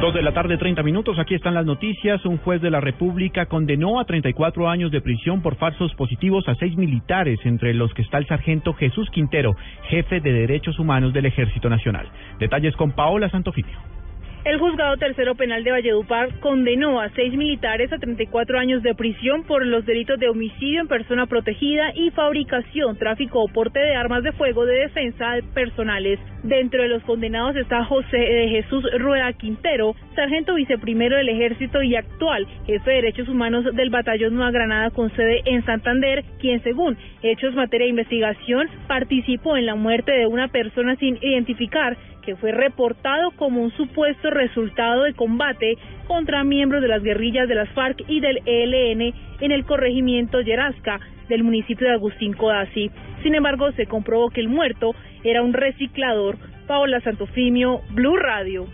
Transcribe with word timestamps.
Dos 0.00 0.14
de 0.14 0.22
la 0.22 0.32
tarde, 0.32 0.56
30 0.56 0.82
minutos. 0.82 1.18
Aquí 1.18 1.34
están 1.34 1.52
las 1.52 1.66
noticias. 1.66 2.24
Un 2.24 2.38
juez 2.38 2.62
de 2.62 2.70
la 2.70 2.80
República 2.80 3.44
condenó 3.44 4.00
a 4.00 4.06
34 4.06 4.66
años 4.66 4.90
de 4.90 5.02
prisión 5.02 5.42
por 5.42 5.56
falsos 5.56 5.92
positivos 5.94 6.48
a 6.48 6.54
seis 6.54 6.74
militares, 6.74 7.38
entre 7.44 7.74
los 7.74 7.92
que 7.92 8.00
está 8.00 8.16
el 8.16 8.26
sargento 8.26 8.72
Jesús 8.72 9.10
Quintero, 9.10 9.56
jefe 9.90 10.20
de 10.20 10.32
Derechos 10.32 10.78
Humanos 10.78 11.12
del 11.12 11.26
Ejército 11.26 11.68
Nacional. 11.68 12.08
Detalles 12.38 12.74
con 12.76 12.92
Paola 12.92 13.28
Santofimio. 13.28 13.99
El 14.42 14.58
juzgado 14.58 14.96
tercero 14.96 15.34
penal 15.34 15.62
de 15.64 15.70
Valledupar 15.70 16.40
condenó 16.40 16.98
a 16.98 17.10
seis 17.10 17.34
militares 17.34 17.92
a 17.92 17.98
34 17.98 18.58
años 18.58 18.82
de 18.82 18.94
prisión 18.94 19.44
por 19.44 19.66
los 19.66 19.84
delitos 19.84 20.18
de 20.18 20.30
homicidio 20.30 20.80
en 20.80 20.88
persona 20.88 21.26
protegida 21.26 21.92
y 21.94 22.10
fabricación, 22.10 22.96
tráfico 22.96 23.42
o 23.42 23.48
porte 23.48 23.78
de 23.78 23.94
armas 23.94 24.22
de 24.22 24.32
fuego 24.32 24.64
de 24.64 24.80
defensa 24.80 25.34
personales. 25.52 26.18
Dentro 26.42 26.82
de 26.82 26.88
los 26.88 27.02
condenados 27.02 27.54
está 27.54 27.84
José 27.84 28.16
de 28.16 28.48
Jesús 28.48 28.82
Rueda 28.98 29.30
Quintero, 29.34 29.94
sargento 30.14 30.54
viceprimero 30.54 31.18
del 31.18 31.28
Ejército 31.28 31.82
y 31.82 31.94
actual 31.96 32.46
jefe 32.64 32.90
de 32.90 32.96
Derechos 32.96 33.28
Humanos 33.28 33.66
del 33.74 33.90
Batallón 33.90 34.36
Nueva 34.36 34.52
Granada 34.52 34.90
con 34.90 35.14
sede 35.16 35.42
en 35.44 35.62
Santander, 35.66 36.24
quien 36.40 36.62
según 36.62 36.96
hechos 37.22 37.54
materia 37.54 37.84
de 37.84 37.90
investigación 37.90 38.70
participó 38.88 39.58
en 39.58 39.66
la 39.66 39.74
muerte 39.74 40.12
de 40.12 40.26
una 40.26 40.48
persona 40.48 40.96
sin 40.96 41.18
identificar 41.20 41.98
que 42.20 42.36
fue 42.36 42.52
reportado 42.52 43.30
como 43.32 43.62
un 43.62 43.70
supuesto 43.72 44.30
resultado 44.30 45.04
de 45.04 45.14
combate 45.14 45.76
contra 46.06 46.44
miembros 46.44 46.82
de 46.82 46.88
las 46.88 47.02
guerrillas 47.02 47.48
de 47.48 47.54
las 47.54 47.68
FARC 47.70 48.04
y 48.08 48.20
del 48.20 48.40
ELN 48.46 49.14
en 49.40 49.52
el 49.52 49.64
corregimiento 49.64 50.40
Yerasca 50.40 51.00
del 51.28 51.44
municipio 51.44 51.86
de 51.86 51.94
Agustín 51.94 52.32
Codazzi. 52.34 52.90
Sin 53.22 53.34
embargo, 53.34 53.72
se 53.72 53.86
comprobó 53.86 54.30
que 54.30 54.40
el 54.40 54.48
muerto 54.48 54.94
era 55.24 55.42
un 55.42 55.52
reciclador. 55.52 56.36
Paola 56.66 57.00
Santofimio, 57.00 57.80
Blue 57.90 58.16
Radio. 58.16 58.66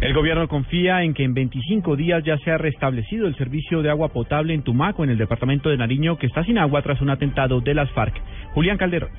El 0.00 0.12
gobierno 0.12 0.46
confía 0.46 1.02
en 1.02 1.14
que 1.14 1.24
en 1.24 1.32
25 1.32 1.96
días 1.96 2.22
ya 2.22 2.36
se 2.38 2.50
ha 2.50 2.58
restablecido 2.58 3.26
el 3.26 3.34
servicio 3.36 3.80
de 3.80 3.88
agua 3.88 4.08
potable 4.08 4.52
en 4.52 4.62
Tumaco, 4.62 5.04
en 5.04 5.10
el 5.10 5.16
departamento 5.16 5.70
de 5.70 5.78
Nariño, 5.78 6.18
que 6.18 6.26
está 6.26 6.44
sin 6.44 6.58
agua 6.58 6.82
tras 6.82 7.00
un 7.00 7.08
atentado 7.08 7.60
de 7.62 7.72
las 7.72 7.90
FARC. 7.92 8.14
Julián 8.52 8.76
Calderón. 8.76 9.10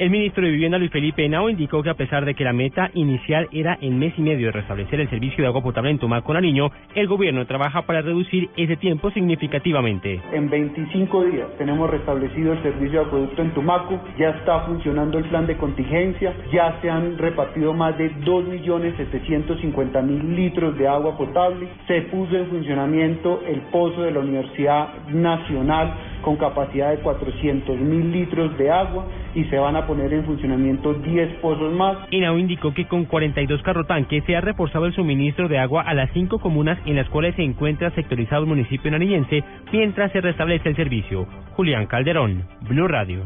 El 0.00 0.08
ministro 0.08 0.46
de 0.46 0.52
Vivienda 0.52 0.78
Luis 0.78 0.90
Felipe 0.90 1.26
Henao 1.26 1.50
indicó 1.50 1.82
que 1.82 1.90
a 1.90 1.94
pesar 1.94 2.24
de 2.24 2.34
que 2.34 2.42
la 2.42 2.54
meta 2.54 2.90
inicial 2.94 3.46
era 3.52 3.76
en 3.82 3.98
mes 3.98 4.14
y 4.16 4.22
medio 4.22 4.46
de 4.46 4.52
restablecer 4.52 4.98
el 4.98 5.10
servicio 5.10 5.44
de 5.44 5.48
agua 5.48 5.62
potable 5.62 5.90
en 5.90 5.98
Tumaco 5.98 6.32
Nariño, 6.32 6.70
el 6.94 7.06
gobierno 7.06 7.44
trabaja 7.44 7.82
para 7.82 8.00
reducir 8.00 8.48
ese 8.56 8.76
tiempo 8.76 9.10
significativamente. 9.10 10.22
En 10.32 10.48
25 10.48 11.24
días 11.24 11.48
tenemos 11.58 11.90
restablecido 11.90 12.54
el 12.54 12.62
servicio 12.62 13.00
de 13.00 13.06
acueducto 13.08 13.42
en 13.42 13.50
Tumaco, 13.50 14.00
ya 14.18 14.30
está 14.30 14.60
funcionando 14.60 15.18
el 15.18 15.26
plan 15.26 15.46
de 15.46 15.58
contingencia, 15.58 16.32
ya 16.50 16.78
se 16.80 16.88
han 16.88 17.18
repartido 17.18 17.74
más 17.74 17.98
de 17.98 18.10
2.750.000 18.10 20.34
litros 20.34 20.78
de 20.78 20.88
agua 20.88 21.14
potable, 21.18 21.68
se 21.86 22.00
puso 22.10 22.38
en 22.38 22.46
funcionamiento 22.46 23.42
el 23.46 23.60
pozo 23.70 24.00
de 24.00 24.12
la 24.12 24.20
Universidad 24.20 24.94
Nacional 25.08 25.92
con 26.22 26.36
capacidad 26.36 26.90
de 26.90 26.98
400 26.98 27.78
mil 27.78 28.12
litros 28.12 28.56
de 28.58 28.70
agua 28.70 29.06
y 29.34 29.44
se 29.44 29.58
van 29.58 29.76
a 29.76 29.86
poner 29.86 30.12
en 30.12 30.24
funcionamiento 30.24 30.94
10 30.94 31.34
pozos 31.40 31.72
más. 31.72 31.96
INAU 32.10 32.38
indicó 32.38 32.72
que 32.74 32.86
con 32.86 33.04
42 33.04 33.62
carrotanques 33.62 34.24
se 34.24 34.36
ha 34.36 34.40
reforzado 34.40 34.86
el 34.86 34.94
suministro 34.94 35.48
de 35.48 35.58
agua 35.58 35.82
a 35.82 35.94
las 35.94 36.10
cinco 36.12 36.38
comunas 36.38 36.78
en 36.86 36.96
las 36.96 37.08
cuales 37.08 37.34
se 37.36 37.42
encuentra 37.42 37.90
sectorizado 37.90 38.42
el 38.42 38.48
municipio 38.48 38.90
nariñense 38.90 39.44
mientras 39.72 40.12
se 40.12 40.20
restablece 40.20 40.68
el 40.68 40.76
servicio. 40.76 41.26
Julián 41.56 41.86
Calderón, 41.86 42.44
Blue 42.68 42.88
Radio. 42.88 43.24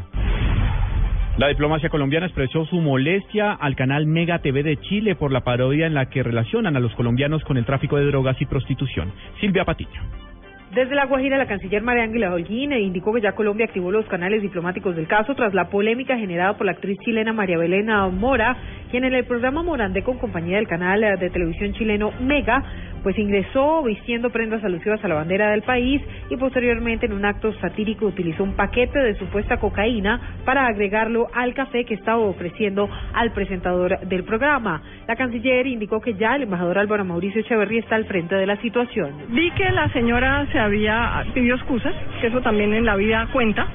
La 1.37 1.49
diplomacia 1.49 1.89
colombiana 1.89 2.27
expresó 2.27 2.65
su 2.65 2.77
molestia 2.77 3.51
al 3.51 3.75
canal 3.75 4.05
Mega 4.05 4.39
TV 4.39 4.63
de 4.63 4.77
Chile 4.77 5.15
por 5.15 5.33
la 5.33 5.41
parodia 5.41 5.85
en 5.85 5.93
la 5.93 6.05
que 6.05 6.23
relacionan 6.23 6.77
a 6.77 6.79
los 6.79 6.95
colombianos 6.95 7.43
con 7.43 7.57
el 7.57 7.65
tráfico 7.65 7.97
de 7.97 8.05
drogas 8.05 8.39
y 8.39 8.45
prostitución. 8.45 9.11
Silvia 9.41 9.65
Patiño. 9.65 10.24
Desde 10.73 10.95
La 10.95 11.05
Guajira, 11.05 11.37
la 11.37 11.45
canciller 11.45 11.83
María 11.83 12.03
Ángela 12.03 12.33
Holguín 12.33 12.73
indicó 12.73 13.13
que 13.13 13.21
ya 13.21 13.33
Colombia 13.33 13.65
activó 13.65 13.91
los 13.91 14.05
canales 14.07 14.41
diplomáticos 14.41 14.95
del 14.95 15.07
caso 15.07 15.35
tras 15.35 15.53
la 15.53 15.69
polémica 15.69 16.17
generada 16.17 16.57
por 16.57 16.65
la 16.65 16.73
actriz 16.73 16.97
chilena 17.05 17.31
María 17.33 17.57
Belena 17.57 18.07
Mora, 18.09 18.57
quien 18.89 19.05
en 19.05 19.13
el 19.13 19.25
programa 19.25 19.63
Morandé 19.63 20.03
con 20.03 20.17
compañía 20.17 20.57
del 20.57 20.67
canal 20.67 21.01
de 21.19 21.29
televisión 21.29 21.73
chileno 21.73 22.11
Mega, 22.19 22.63
pues 23.05 23.19
ingresó 23.19 23.83
vistiendo 23.83 24.31
prendas 24.31 24.63
alusivas 24.63 25.05
a 25.05 25.07
la 25.07 25.13
bandera 25.13 25.51
del 25.51 25.61
país 25.61 26.01
y 26.27 26.37
posteriormente 26.37 27.05
en 27.05 27.13
un 27.13 27.23
acto 27.23 27.53
satírico 27.61 28.07
utilizó 28.07 28.43
un 28.43 28.55
paquete 28.55 28.97
de 28.97 29.13
supuesta 29.19 29.57
cocaína 29.57 30.19
para 30.43 30.65
agregarlo 30.65 31.27
al 31.31 31.53
café 31.53 31.85
que 31.85 31.93
estaba 31.93 32.17
ofreciendo 32.17 32.89
al 33.13 33.31
presentador 33.31 33.99
del 33.99 34.23
programa. 34.23 34.81
La 35.07 35.15
canciller 35.15 35.67
indicó 35.67 36.01
que 36.01 36.15
ya 36.15 36.35
el 36.35 36.41
embajador 36.41 36.79
Álvaro 36.79 37.05
Mauricio 37.05 37.41
Echeverría 37.41 37.81
está 37.81 37.95
al 37.95 38.05
frente 38.05 38.33
de 38.33 38.47
la 38.47 38.59
situación. 38.61 39.11
Vi 39.29 39.51
que 39.51 39.69
la 39.69 39.87
señora 39.89 40.47
se 40.51 40.57
había 40.57 41.27
pidió 41.35 41.53
excusas, 41.53 41.93
que 42.21 42.27
eso 42.27 42.41
también 42.41 42.73
en 42.73 42.85
la 42.85 42.95
vida 42.95 43.27
cuenta, 43.31 43.67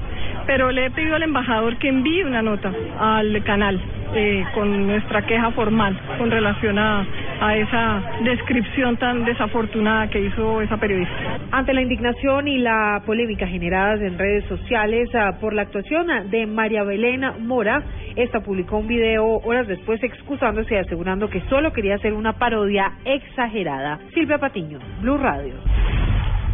pero 0.45 0.73
le 0.73 0.87
he 0.87 0.91
pedido 0.91 1.15
al 1.15 1.23
embajador 1.23 1.77
que 1.77 1.89
envíe 1.89 2.25
una 2.25 2.43
nota 2.43 2.73
al 2.99 3.45
canal 3.45 3.81
eh, 4.13 4.45
con 4.55 4.89
nuestra 4.89 5.23
queja 5.23 5.53
formal 5.53 5.97
con 6.19 6.33
relación 6.33 6.81
a, 6.81 7.07
a 7.41 7.57
esa 7.57 8.03
descripción 8.23 8.97
tan 8.99 9.25
desafortunada 9.25 10.09
que 10.09 10.21
hizo 10.21 10.61
esa 10.61 10.77
periodista. 10.77 11.39
Ante 11.51 11.73
la 11.73 11.83
indignación 11.83 12.47
y 12.49 12.59
la 12.59 13.03
polémica 13.07 13.47
generadas 13.47 14.01
en 14.03 14.19
redes 14.19 14.45
sociales 14.45 15.09
ah, 15.15 15.39
por 15.41 15.55
la 15.55 15.63
actuación 15.63 16.07
de 16.31 16.47
María 16.47 16.85
Belén 16.85 17.23
Mora, 17.41 17.83
esta 18.17 18.41
publicó 18.41 18.79
un 18.79 18.89
video 18.89 19.39
horas 19.45 19.67
después 19.67 20.03
excusándose 20.03 20.75
y 20.75 20.79
asegurando 20.79 21.29
que 21.29 21.41
solo 21.49 21.73
quería 21.73 21.95
hacer 21.95 22.13
una 22.13 22.35
parodia 22.35 22.93
exagerada. 23.05 23.99
Silvia 24.13 24.39
Patiño, 24.39 24.79
Blue 25.01 25.17
Radio. 25.17 25.55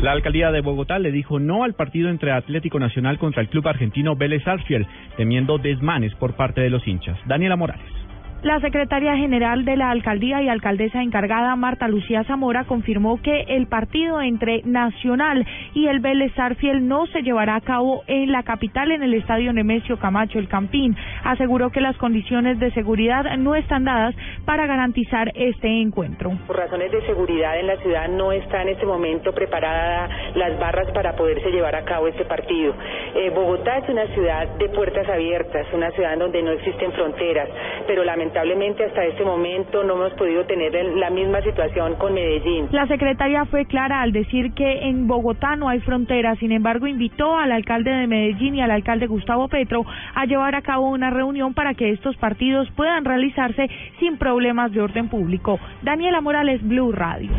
La 0.01 0.13
alcaldía 0.13 0.51
de 0.51 0.61
Bogotá 0.61 0.99
le 0.99 1.11
dijo 1.11 1.41
no 1.41 1.65
al 1.65 1.73
partido 1.73 2.11
entre 2.11 2.31
Atlético 2.31 2.79
Nacional 2.79 3.19
contra 3.19 3.41
el 3.41 3.49
club 3.49 3.67
argentino 3.67 4.15
Vélez 4.15 4.45
Sarsfield, 4.45 4.87
temiendo 5.17 5.57
desmanes 5.57 6.15
por 6.17 6.35
parte 6.37 6.61
de 6.61 6.69
los 6.69 6.87
hinchas. 6.87 7.19
Daniela 7.27 7.57
Morales. 7.57 8.06
La 8.43 8.61
secretaria 8.61 9.17
general 9.17 9.65
de 9.65 9.77
la 9.77 9.91
alcaldía 9.91 10.43
y 10.43 10.49
alcaldesa 10.49 11.03
encargada, 11.03 11.57
Marta 11.57 11.89
Lucía 11.89 12.23
Zamora, 12.25 12.65
confirmó 12.65 13.21
que 13.23 13.45
el 13.49 13.67
partido 13.67 14.21
entre 14.21 14.61
Nacional 14.63 15.45
y 15.73 15.87
el 15.87 16.01
Vélez 16.01 16.33
Sarfiel 16.35 16.87
no 16.87 17.07
se 17.07 17.23
llevará 17.23 17.57
a 17.57 17.63
cabo 17.63 18.03
en 18.07 18.31
la 18.31 18.43
capital, 18.43 18.93
en 18.93 19.03
el 19.03 19.15
estadio 19.15 19.55
Nemesio 19.55 19.99
Camacho, 19.99 20.39
el 20.39 20.49
Campín. 20.49 20.95
Aseguró 21.25 21.71
que 21.71 21.81
las 21.81 21.97
condiciones 21.97 22.59
de 22.61 22.71
seguridad 22.73 23.25
no 23.39 23.55
están 23.55 23.85
dadas 23.85 24.15
para 24.45 24.67
garantizar 24.67 25.33
este 25.35 25.81
encuentro. 25.81 26.33
Por 26.47 26.59
razones 26.59 26.93
de 26.93 27.05
seguridad 27.07 27.59
en 27.59 27.67
la 27.67 27.77
ciudad 27.79 28.07
no 28.09 28.33
está 28.33 28.63
en 28.63 28.69
este 28.69 28.85
momento 28.85 29.33
preparada 29.33 30.09
las 30.35 30.59
barras 30.61 30.91
para 30.93 31.17
poderse 31.17 31.51
llevar 31.51 31.75
a 31.75 31.85
cabo 31.85 32.07
este 32.07 32.27
partido. 32.27 32.75
Eh, 33.15 33.31
Bogotá 33.31 33.79
es 33.79 33.89
una 33.89 34.07
ciudad 34.09 34.47
de 34.59 34.69
puertas 34.69 35.09
abiertas, 35.09 35.67
una 35.73 35.91
ciudad 35.93 36.19
donde 36.19 36.43
no 36.43 36.51
existen 36.51 36.93
fronteras, 36.93 37.49
pero 37.87 38.05
lamentablemente 38.05 38.25
lamentablemente 38.26 38.84
hasta 38.84 39.04
este 39.04 39.25
momento 39.25 39.84
no 39.84 39.94
hemos 39.94 40.12
podido 40.14 40.44
tener 40.47 40.72
la 40.97 41.10
misma 41.10 41.41
situación 41.42 41.94
con 41.94 42.14
Medellín. 42.14 42.69
La 42.72 42.87
secretaria 42.87 43.44
fue 43.44 43.66
clara 43.66 44.03
al 44.03 44.10
decir 44.10 44.53
que 44.53 44.88
en 44.88 45.06
Bogotá 45.06 45.54
no 45.54 45.69
hay 45.69 45.78
frontera, 45.81 46.34
sin 46.37 46.50
embargo 46.50 46.88
invitó 46.88 47.37
al 47.37 47.53
alcalde 47.53 47.92
de 47.92 48.06
Medellín 48.09 48.56
y 48.56 48.60
al 48.60 48.72
alcalde 48.72 49.06
Gustavo 49.06 49.47
Petro 49.48 49.84
a 50.14 50.25
llevar 50.25 50.56
a 50.56 50.62
cabo 50.62 50.88
una 50.88 51.11
reunión 51.11 51.55
para 51.55 51.75
que 51.75 51.90
estos 51.90 52.17
partidos 52.17 52.69
puedan 52.73 53.05
realizarse 53.05 53.69
sin 54.00 54.19
problemas 54.19 54.72
de 54.72 54.81
orden 54.81 55.08
público. 55.08 55.61
Daniela 55.82 56.20
Morales, 56.20 56.67
Blue 56.67 56.90
Radio. 56.90 57.31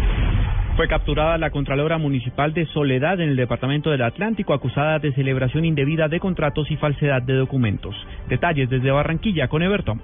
Fue 0.77 0.87
capturada 0.87 1.39
la 1.39 1.49
Contralora 1.49 1.97
Municipal 1.97 2.53
de 2.53 2.67
Soledad 2.67 3.19
en 3.19 3.29
el 3.29 3.35
Departamento 3.35 3.89
del 3.89 4.03
Atlántico, 4.03 4.53
acusada 4.53 4.99
de 4.99 5.11
celebración 5.13 5.65
indebida 5.65 6.07
de 6.07 6.19
contratos 6.19 6.69
y 6.69 6.75
falsedad 6.77 7.23
de 7.23 7.33
documentos. 7.33 7.95
Detalles 8.29 8.69
desde 8.69 8.91
Barranquilla 8.91 9.47
con 9.47 9.63
Everton. 9.63 9.99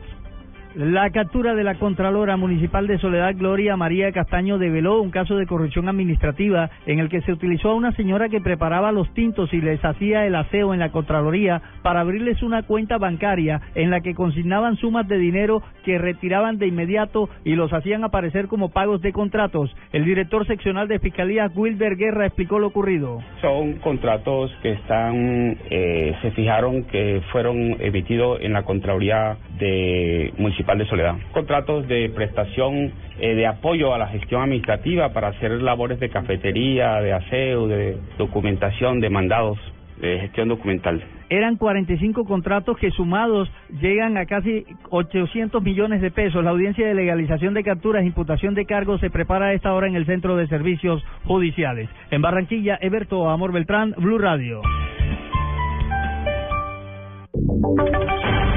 La 0.75 1.11
captura 1.11 1.53
de 1.53 1.63
la 1.63 1.75
Contralora 1.75 2.35
Municipal 2.35 2.87
de 2.87 2.97
Soledad 2.97 3.35
Gloria 3.37 3.77
María 3.77 4.11
Castaño 4.11 4.57
develó 4.57 5.03
un 5.03 5.11
caso 5.11 5.35
de 5.35 5.45
corrupción 5.45 5.87
administrativa 5.87 6.71
en 6.87 6.97
el 6.97 7.09
que 7.09 7.21
se 7.21 7.31
utilizó 7.31 7.69
a 7.69 7.75
una 7.75 7.91
señora 7.91 8.27
que 8.27 8.41
preparaba 8.41 8.91
los 8.91 9.13
tintos 9.13 9.53
y 9.53 9.61
les 9.61 9.85
hacía 9.85 10.25
el 10.25 10.33
aseo 10.33 10.73
en 10.73 10.79
la 10.79 10.91
Contraloría 10.91 11.61
para 11.83 11.99
abrirles 11.99 12.41
una 12.41 12.63
cuenta 12.63 12.97
bancaria 12.97 13.61
en 13.75 13.91
la 13.91 14.01
que 14.01 14.15
consignaban 14.15 14.75
sumas 14.77 15.07
de 15.07 15.19
dinero 15.19 15.61
que 15.85 15.99
retiraban 15.99 16.57
de 16.57 16.65
inmediato 16.65 17.29
y 17.45 17.53
los 17.53 17.71
hacían 17.71 18.03
aparecer 18.03 18.47
como 18.47 18.69
pagos 18.69 18.99
de 19.03 19.13
contratos. 19.13 19.69
El 19.91 20.05
director 20.05 20.47
seccional 20.47 20.87
de 20.87 20.97
Fiscalía, 20.97 21.51
Wilber 21.53 21.97
Guerra, 21.97 22.25
explicó 22.25 22.57
lo 22.57 22.67
ocurrido. 22.67 23.19
Son 23.41 23.73
contratos 23.73 24.51
que 24.63 24.71
están, 24.71 25.55
eh, 25.69 26.15
se 26.23 26.31
fijaron 26.31 26.85
que 26.85 27.21
fueron 27.31 27.77
emitidos 27.79 28.41
en 28.41 28.53
la 28.53 28.63
Contraloría 28.63 29.37
de 29.59 30.33
Municipal 30.39 30.62
de 30.65 30.85
Soledad. 30.85 31.15
Contratos 31.33 31.87
de 31.87 32.09
prestación 32.09 32.91
eh, 33.19 33.35
de 33.35 33.45
apoyo 33.45 33.93
a 33.93 33.97
la 33.97 34.07
gestión 34.07 34.41
administrativa 34.41 35.09
para 35.09 35.27
hacer 35.27 35.51
labores 35.61 35.99
de 35.99 36.09
cafetería, 36.09 37.01
de 37.01 37.13
aseo, 37.13 37.67
de 37.67 37.97
documentación, 38.17 38.99
de 38.99 39.09
mandados, 39.09 39.59
de 39.99 40.19
gestión 40.19 40.47
documental. 40.47 41.03
Eran 41.29 41.57
45 41.57 42.25
contratos 42.25 42.77
que 42.77 42.91
sumados 42.91 43.49
llegan 43.81 44.17
a 44.17 44.25
casi 44.25 44.65
800 44.89 45.61
millones 45.61 46.01
de 46.01 46.11
pesos. 46.11 46.43
La 46.43 46.51
audiencia 46.51 46.87
de 46.87 46.93
legalización 46.93 47.53
de 47.53 47.63
capturas 47.63 48.03
e 48.03 48.07
imputación 48.07 48.55
de 48.55 48.65
cargos 48.65 49.01
se 49.01 49.09
prepara 49.09 49.47
a 49.47 49.53
esta 49.53 49.73
hora 49.73 49.87
en 49.87 49.95
el 49.95 50.05
Centro 50.05 50.35
de 50.35 50.47
Servicios 50.47 51.03
Judiciales. 51.25 51.89
En 52.11 52.21
Barranquilla, 52.21 52.77
Eberto 52.81 53.29
Amor 53.29 53.51
Beltrán, 53.51 53.93
Blue 53.97 54.17
Radio. 54.17 54.61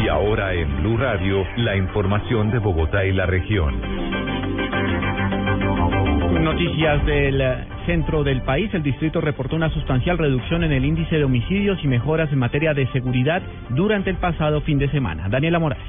Y 0.02 0.08
ahora 0.08 0.54
en 0.54 0.82
Blue 0.82 0.96
Radio, 0.96 1.44
la 1.56 1.76
información 1.76 2.50
de 2.50 2.58
Bogotá 2.58 3.04
y 3.04 3.12
la 3.12 3.26
región. 3.26 3.80
Noticias 6.42 7.04
del 7.06 7.42
centro 7.86 8.22
del 8.22 8.42
país. 8.42 8.72
El 8.72 8.82
distrito 8.82 9.20
reportó 9.20 9.56
una 9.56 9.70
sustancial 9.70 10.18
reducción 10.18 10.62
en 10.64 10.72
el 10.72 10.84
índice 10.84 11.16
de 11.16 11.24
homicidios 11.24 11.78
y 11.82 11.88
mejoras 11.88 12.30
en 12.32 12.38
materia 12.38 12.74
de 12.74 12.86
seguridad 12.92 13.42
durante 13.70 14.10
el 14.10 14.16
pasado 14.16 14.60
fin 14.60 14.78
de 14.78 14.88
semana. 14.90 15.28
Daniela 15.28 15.58
Morales. 15.58 15.84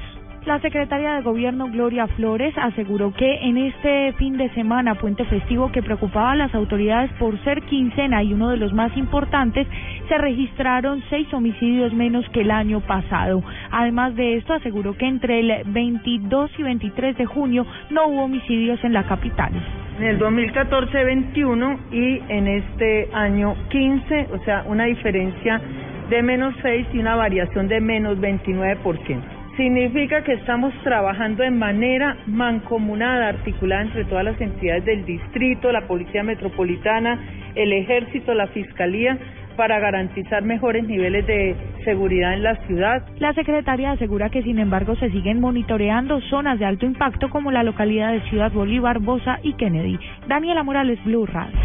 La 0.48 0.60
secretaria 0.60 1.12
de 1.12 1.20
Gobierno, 1.20 1.66
Gloria 1.70 2.06
Flores, 2.06 2.54
aseguró 2.56 3.12
que 3.12 3.46
en 3.46 3.58
este 3.58 4.14
fin 4.14 4.38
de 4.38 4.48
semana, 4.54 4.94
puente 4.94 5.26
festivo 5.26 5.70
que 5.70 5.82
preocupaba 5.82 6.32
a 6.32 6.36
las 6.36 6.54
autoridades 6.54 7.12
por 7.18 7.38
ser 7.44 7.60
quincena 7.64 8.22
y 8.22 8.32
uno 8.32 8.48
de 8.48 8.56
los 8.56 8.72
más 8.72 8.96
importantes, 8.96 9.66
se 10.08 10.16
registraron 10.16 11.04
seis 11.10 11.30
homicidios 11.34 11.92
menos 11.92 12.26
que 12.30 12.40
el 12.40 12.50
año 12.50 12.80
pasado. 12.80 13.42
Además 13.70 14.16
de 14.16 14.36
esto, 14.36 14.54
aseguró 14.54 14.96
que 14.96 15.04
entre 15.04 15.40
el 15.40 15.64
22 15.66 16.50
y 16.56 16.62
23 16.62 17.18
de 17.18 17.26
junio 17.26 17.66
no 17.90 18.06
hubo 18.06 18.22
homicidios 18.22 18.82
en 18.84 18.94
la 18.94 19.02
capital. 19.02 19.52
En 19.98 20.06
el 20.06 20.18
2014, 20.18 21.04
21 21.04 21.78
y 21.92 22.22
en 22.26 22.48
este 22.48 23.10
año 23.12 23.54
15, 23.68 24.28
o 24.32 24.38
sea, 24.46 24.64
una 24.66 24.84
diferencia 24.84 25.60
de 26.08 26.22
menos 26.22 26.54
6 26.62 26.86
y 26.94 27.00
una 27.00 27.16
variación 27.16 27.68
de 27.68 27.82
menos 27.82 28.16
29%. 28.16 29.37
Significa 29.58 30.22
que 30.22 30.34
estamos 30.34 30.72
trabajando 30.84 31.42
de 31.42 31.50
manera 31.50 32.16
mancomunada, 32.26 33.26
articulada 33.26 33.82
entre 33.82 34.04
todas 34.04 34.24
las 34.24 34.40
entidades 34.40 34.84
del 34.84 35.04
distrito, 35.04 35.72
la 35.72 35.88
Policía 35.88 36.22
Metropolitana, 36.22 37.18
el 37.56 37.72
Ejército, 37.72 38.34
la 38.34 38.46
Fiscalía, 38.46 39.18
para 39.56 39.80
garantizar 39.80 40.44
mejores 40.44 40.86
niveles 40.86 41.26
de 41.26 41.56
seguridad 41.84 42.34
en 42.34 42.44
la 42.44 42.54
ciudad. 42.68 43.04
La 43.18 43.32
secretaria 43.32 43.90
asegura 43.90 44.30
que, 44.30 44.44
sin 44.44 44.60
embargo, 44.60 44.94
se 44.94 45.10
siguen 45.10 45.40
monitoreando 45.40 46.20
zonas 46.30 46.60
de 46.60 46.64
alto 46.64 46.86
impacto 46.86 47.28
como 47.28 47.50
la 47.50 47.64
localidad 47.64 48.12
de 48.12 48.20
Ciudad 48.30 48.52
Bolívar, 48.52 49.00
Bosa 49.00 49.40
y 49.42 49.54
Kennedy. 49.54 49.98
Daniela 50.28 50.62
Morales, 50.62 51.04
Blue 51.04 51.26
Radio. 51.26 51.58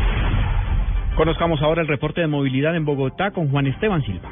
Conozcamos 1.16 1.62
ahora 1.62 1.84
el 1.84 1.88
reporte 1.88 2.22
de 2.22 2.28
movilidad 2.28 2.76
en 2.76 2.86
Bogotá 2.86 3.30
con 3.30 3.50
Juan 3.52 3.68
Esteban 3.68 4.02
Silva. 4.02 4.32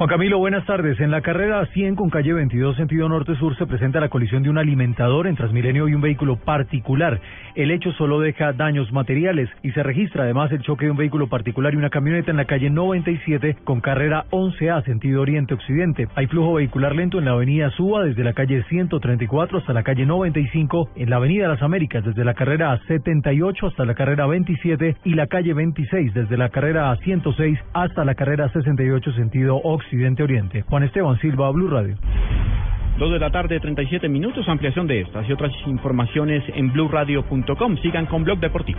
Juan 0.00 0.08
Camilo, 0.08 0.38
buenas 0.38 0.64
tardes. 0.64 0.98
En 0.98 1.10
la 1.10 1.20
carrera 1.20 1.66
100 1.74 1.94
con 1.94 2.08
calle 2.08 2.32
22 2.32 2.74
sentido 2.74 3.06
norte-sur 3.06 3.54
se 3.58 3.66
presenta 3.66 4.00
la 4.00 4.08
colisión 4.08 4.42
de 4.42 4.48
un 4.48 4.56
alimentador 4.56 5.26
en 5.26 5.36
Transmilenio 5.36 5.88
y 5.88 5.94
un 5.94 6.00
vehículo 6.00 6.36
particular. 6.36 7.20
El 7.54 7.70
hecho 7.70 7.92
solo 7.92 8.18
deja 8.18 8.54
daños 8.54 8.90
materiales 8.92 9.50
y 9.62 9.72
se 9.72 9.82
registra 9.82 10.22
además 10.22 10.50
el 10.52 10.62
choque 10.62 10.86
de 10.86 10.92
un 10.92 10.96
vehículo 10.96 11.28
particular 11.28 11.74
y 11.74 11.76
una 11.76 11.90
camioneta 11.90 12.30
en 12.30 12.38
la 12.38 12.46
calle 12.46 12.70
97 12.70 13.58
con 13.62 13.82
carrera 13.82 14.24
11A 14.30 14.86
sentido 14.86 15.20
oriente-occidente. 15.20 16.08
Hay 16.14 16.28
flujo 16.28 16.54
vehicular 16.54 16.96
lento 16.96 17.18
en 17.18 17.26
la 17.26 17.32
avenida 17.32 17.68
Suba 17.72 18.02
desde 18.02 18.24
la 18.24 18.32
calle 18.32 18.64
134 18.70 19.58
hasta 19.58 19.74
la 19.74 19.82
calle 19.82 20.06
95, 20.06 20.92
en 20.96 21.10
la 21.10 21.16
avenida 21.16 21.46
Las 21.46 21.60
Américas 21.60 22.06
desde 22.06 22.24
la 22.24 22.32
carrera 22.32 22.80
78 22.88 23.66
hasta 23.66 23.84
la 23.84 23.94
carrera 23.94 24.26
27 24.26 24.96
y 25.04 25.12
la 25.12 25.26
calle 25.26 25.52
26 25.52 26.14
desde 26.14 26.38
la 26.38 26.48
carrera 26.48 26.96
106 26.96 27.58
hasta 27.74 28.06
la 28.06 28.14
carrera 28.14 28.48
68 28.50 29.12
sentido 29.12 29.56
occidente. 29.56 29.89
Occidente 29.90 30.22
Oriente. 30.22 30.62
Juan 30.62 30.84
Esteban 30.84 31.18
Silva, 31.18 31.50
Blue 31.50 31.68
Radio. 31.68 31.96
Dos 32.96 33.10
de 33.10 33.18
la 33.18 33.28
tarde, 33.32 33.58
37 33.58 34.08
minutos. 34.08 34.48
Ampliación 34.48 34.86
de 34.86 35.00
estas 35.00 35.28
y 35.28 35.32
otras 35.32 35.50
informaciones 35.66 36.44
en 36.54 36.72
blueradio.com. 36.72 37.76
Sigan 37.78 38.06
con 38.06 38.22
Blog 38.22 38.38
Deportivo. 38.38 38.78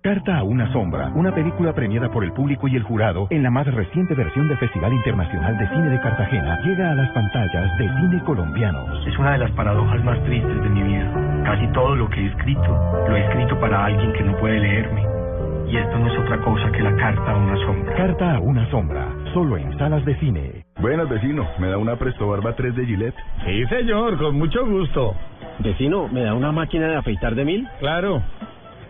Carta 0.00 0.38
a 0.38 0.44
una 0.44 0.72
sombra, 0.72 1.10
una 1.16 1.34
película 1.34 1.74
premiada 1.74 2.08
por 2.08 2.22
el 2.22 2.32
público 2.32 2.68
y 2.68 2.76
el 2.76 2.84
jurado 2.84 3.26
en 3.30 3.42
la 3.42 3.50
más 3.50 3.66
reciente 3.66 4.14
versión 4.14 4.46
del 4.46 4.58
Festival 4.58 4.92
Internacional 4.92 5.58
de 5.58 5.68
Cine 5.70 5.90
de 5.90 6.00
Cartagena, 6.00 6.60
llega 6.62 6.92
a 6.92 6.94
las 6.94 7.10
pantallas 7.10 7.76
de 7.78 7.88
cine 7.88 8.22
colombianos. 8.24 9.04
Es 9.08 9.18
una 9.18 9.32
de 9.32 9.38
las 9.38 9.50
paradojas 9.52 10.04
más 10.04 10.22
tristes 10.22 10.62
de 10.62 10.68
mi 10.68 10.82
vida. 10.82 11.42
Casi 11.44 11.66
todo 11.72 11.96
lo 11.96 12.08
que 12.08 12.20
he 12.20 12.26
escrito, 12.26 13.04
lo 13.08 13.16
he 13.16 13.26
escrito 13.26 13.58
para 13.58 13.86
alguien 13.86 14.12
que 14.12 14.22
no 14.22 14.36
puede 14.36 14.60
leerme. 14.60 15.02
Y 15.66 15.76
esto 15.76 15.98
no 15.98 16.06
es 16.06 16.18
otra 16.20 16.40
cosa 16.40 16.70
que 16.70 16.82
la 16.82 16.94
carta 16.94 17.32
a 17.32 17.36
una 17.36 17.56
sombra. 17.66 17.94
Carta 17.96 18.34
a 18.36 18.38
una 18.38 18.70
sombra, 18.70 19.08
solo 19.34 19.56
en 19.56 19.76
salas 19.78 20.04
de 20.04 20.14
cine. 20.20 20.64
Buenas, 20.80 21.08
vecino. 21.08 21.44
¿Me 21.58 21.66
da 21.66 21.76
una 21.76 21.96
Presto 21.96 22.28
Barba 22.28 22.54
3 22.54 22.74
de 22.76 22.86
Gillette? 22.86 23.16
Sí, 23.44 23.66
señor, 23.66 24.16
con 24.16 24.38
mucho 24.38 24.64
gusto. 24.64 25.16
Vecino, 25.58 26.06
¿me 26.06 26.22
da 26.22 26.34
una 26.34 26.52
máquina 26.52 26.86
de 26.86 26.96
afeitar 26.96 27.34
de 27.34 27.44
mil? 27.44 27.68
Claro. 27.80 28.22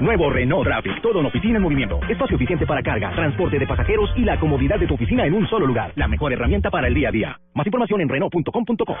Nuevo 0.00 0.30
Renault 0.30 0.64
Traffic, 0.64 1.02
todo 1.02 1.20
en 1.20 1.26
oficina 1.26 1.56
en 1.56 1.62
movimiento. 1.62 1.98
Espacio 2.08 2.36
eficiente 2.36 2.66
para 2.66 2.82
carga, 2.82 3.10
transporte 3.14 3.58
de 3.58 3.66
pasajeros 3.66 4.10
y 4.16 4.20
la 4.20 4.38
comodidad 4.38 4.78
de 4.78 4.86
tu 4.86 4.94
oficina 4.94 5.26
en 5.26 5.34
un 5.34 5.48
solo 5.48 5.66
lugar. 5.66 5.92
La 5.96 6.06
mejor 6.06 6.32
herramienta 6.32 6.70
para 6.70 6.86
el 6.86 6.94
día 6.94 7.08
a 7.08 7.12
día. 7.12 7.40
Más 7.54 7.66
información 7.66 8.00
en 8.00 8.08
Renault.com.co. 8.08 8.96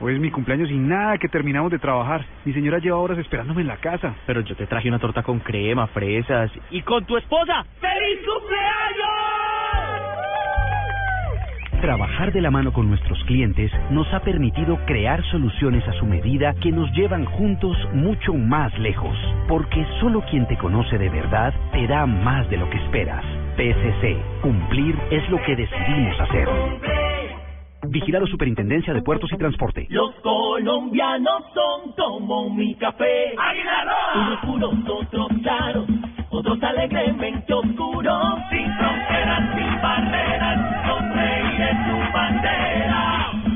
Hoy 0.00 0.14
es 0.14 0.20
mi 0.20 0.30
cumpleaños 0.30 0.70
y 0.70 0.76
nada 0.76 1.18
que 1.18 1.28
terminamos 1.28 1.72
de 1.72 1.80
trabajar. 1.80 2.24
Mi 2.44 2.52
señora 2.52 2.78
lleva 2.78 2.98
horas 2.98 3.18
esperándome 3.18 3.62
en 3.62 3.66
la 3.66 3.78
casa. 3.78 4.14
Pero 4.26 4.42
yo 4.42 4.54
te 4.54 4.66
traje 4.66 4.88
una 4.88 5.00
torta 5.00 5.24
con 5.24 5.40
crema, 5.40 5.88
fresas 5.88 6.52
y 6.70 6.82
con 6.82 7.04
tu 7.04 7.16
esposa. 7.16 7.64
¡Feliz 7.80 8.20
cumpleaños! 8.24 9.07
Trabajar 11.80 12.32
de 12.32 12.40
la 12.40 12.50
mano 12.50 12.72
con 12.72 12.88
nuestros 12.88 13.22
clientes 13.24 13.70
nos 13.90 14.12
ha 14.12 14.18
permitido 14.20 14.78
crear 14.84 15.22
soluciones 15.30 15.86
a 15.86 15.92
su 15.92 16.06
medida 16.06 16.52
que 16.54 16.72
nos 16.72 16.90
llevan 16.92 17.24
juntos 17.24 17.76
mucho 17.94 18.34
más 18.34 18.76
lejos. 18.80 19.16
Porque 19.46 19.86
solo 20.00 20.24
quien 20.28 20.48
te 20.48 20.58
conoce 20.58 20.98
de 20.98 21.08
verdad 21.08 21.54
te 21.70 21.86
da 21.86 22.04
más 22.04 22.50
de 22.50 22.56
lo 22.56 22.68
que 22.68 22.78
esperas. 22.78 23.24
PSC, 23.56 24.16
cumplir 24.42 24.98
es 25.12 25.30
lo 25.30 25.40
que 25.44 25.54
decidimos 25.54 26.20
hacer. 26.20 26.48
Vigilado 27.86 28.26
Superintendencia 28.26 28.92
de 28.92 29.00
Puertos 29.02 29.32
y 29.32 29.36
Transporte. 29.36 29.86
Los 29.88 30.16
colombianos 30.16 31.44
son 31.54 31.92
como 31.92 32.50
mi 32.50 32.74
café. 32.74 33.36
Unos 34.16 34.40
puros, 34.40 34.74
otros 34.84 35.28
claros, 35.42 35.86
otros 36.30 36.60
alegremente 36.60 37.54
oscuros. 37.54 38.38
Sin 38.50 38.66
fronteras, 38.74 39.54
sin 39.54 39.80
barreras, 39.80 40.77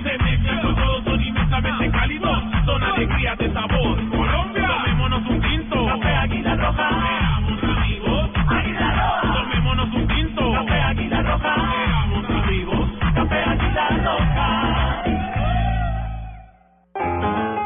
Se 0.02 0.18
mezclan 0.18 0.60
con 0.62 0.74
todos, 0.74 1.04
son 1.04 1.22
inmensamente 1.22 1.90
cálidos. 1.90 2.42
Son 2.66 2.82
alegrías 2.82 3.38
de 3.38 3.52
sabor. 3.52 4.08
Colombia, 4.10 4.66
tomémonos 4.66 5.26
un 5.28 5.40
tinto. 5.40 5.86
Café 5.86 6.14
Águila 6.14 6.56
Roja. 6.56 6.88
Seamos 6.88 7.62
amigos. 7.62 8.30
Águila 8.48 8.90
Roja. 8.90 9.32
Tomémonos 9.34 9.94
un 9.94 10.08
tinto. 10.08 10.52
Café 10.52 10.80
Águila 10.80 11.22
Roja. 11.22 11.54
Seamos 11.54 12.30
amigos. 12.44 12.90
Café 13.14 13.44
Águila 13.44 13.88
Roja. 14.04 15.02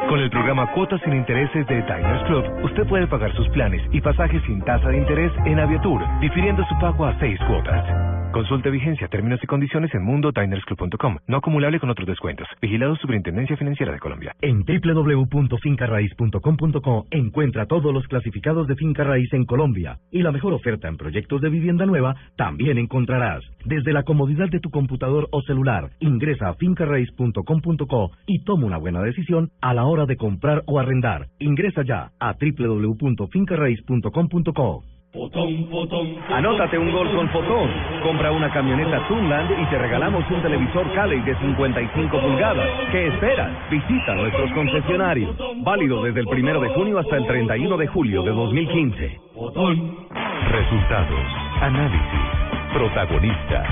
Con 0.09 0.21
el 0.21 0.31
programa 0.31 0.67
Cuotas 0.69 1.01
sin 1.03 1.15
Intereses 1.15 1.67
de 1.67 1.83
Diners 1.83 2.23
Club, 2.27 2.45
usted 2.63 2.87
puede 2.87 3.07
pagar 3.09 3.35
sus 3.35 3.49
planes 3.49 3.83
y 3.91 4.01
pasajes 4.01 4.41
sin 4.47 4.63
tasa 4.63 4.89
de 4.89 4.99
interés 4.99 5.33
en 5.45 5.59
Aviatur, 5.59 6.01
difiriendo 6.21 6.65
su 6.67 6.79
pago 6.79 7.07
a 7.07 7.19
seis 7.19 7.39
cuotas. 7.47 8.16
Consulte 8.37 8.69
vigencia, 8.69 9.09
términos 9.09 9.41
y 9.43 9.47
condiciones 9.47 9.95
en 9.95 10.05
mundodinersclub.com. 10.05 11.17
No 11.27 11.39
acumulable 11.39 11.81
con 11.81 11.89
otros 11.89 12.07
descuentos. 12.07 12.47
Vigilado 12.61 12.95
Superintendencia 12.97 13.57
Financiera 13.57 13.95
de 13.95 13.99
Colombia. 13.99 14.37
En 14.43 14.63
www.fincarraiz.com.co 14.63 17.07
encuentra 17.13 17.65
todos 17.65 17.95
los 17.95 18.07
clasificados 18.07 18.67
de 18.67 18.77
finca 18.77 19.05
raíz 19.05 19.33
en 19.33 19.47
Colombia 19.47 20.01
y 20.11 20.21
la 20.21 20.33
mejor 20.33 20.53
oferta 20.53 20.87
en 20.87 20.99
proyectos 20.99 21.41
de 21.41 21.49
vivienda 21.49 21.87
nueva 21.87 22.15
también 22.37 22.77
encontrarás. 22.77 23.43
Desde 23.65 23.95
la 23.95 24.03
comodidad 24.03 24.51
de 24.51 24.61
tu 24.61 24.69
computador 24.69 25.29
o 25.33 25.41
celular, 25.41 25.93
ingresa 26.01 26.51
a 26.51 26.55
fincarraiz.com.co 26.57 28.11
y 28.27 28.45
toma 28.45 28.67
una 28.67 28.77
buena 28.77 29.01
decisión 29.01 29.51
a 29.63 29.73
la 29.73 29.87
hora 29.87 30.05
de 30.05 30.19
comprar 30.19 30.63
o 30.67 30.79
arrendar. 30.79 31.29
Ingresa 31.39 31.85
ya 31.85 32.11
a 32.21 32.35
www.fincarraiz.com.co. 32.35 34.96
Fotón, 35.17 35.67
fotón, 35.71 36.15
Anótate 36.29 36.77
un 36.77 36.93
gol 36.93 37.11
con 37.11 37.27
Fotón. 37.31 37.71
Compra 38.03 38.31
una 38.33 38.53
camioneta 38.53 39.09
Tunland 39.09 39.51
y 39.63 39.65
te 39.71 39.79
regalamos 39.79 40.23
un 40.31 40.43
televisor 40.43 40.93
Cali 40.93 41.21
de 41.23 41.35
55 41.37 42.21
pulgadas. 42.21 42.69
¿Qué 42.93 43.07
esperas? 43.07 43.51
Visita 43.71 44.15
nuestros 44.15 44.53
concesionarios. 44.53 45.35
Válido 45.65 46.03
desde 46.03 46.21
el 46.21 46.27
primero 46.27 46.61
de 46.61 46.69
junio 46.69 46.99
hasta 46.99 47.17
el 47.17 47.27
31 47.27 47.79
de 47.79 47.87
julio 47.87 48.23
de 48.25 48.31
2015. 48.31 49.21
Resultados, 50.51 51.27
análisis, 51.63 52.21
protagonistas 52.75 53.67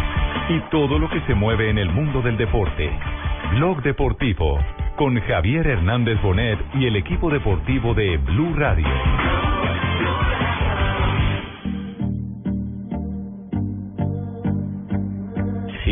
y 0.48 0.60
todo 0.70 0.98
lo 0.98 1.10
que 1.10 1.20
se 1.26 1.34
mueve 1.34 1.68
en 1.68 1.76
el 1.76 1.90
mundo 1.90 2.22
del 2.22 2.38
deporte. 2.38 2.90
Blog 3.50 3.82
Deportivo 3.82 4.58
con 4.96 5.20
Javier 5.20 5.66
Hernández 5.66 6.22
Bonet 6.22 6.58
y 6.74 6.86
el 6.86 6.96
equipo 6.96 7.28
deportivo 7.28 7.92
de 7.92 8.16
Blue 8.16 8.54
Radio. 8.54 9.53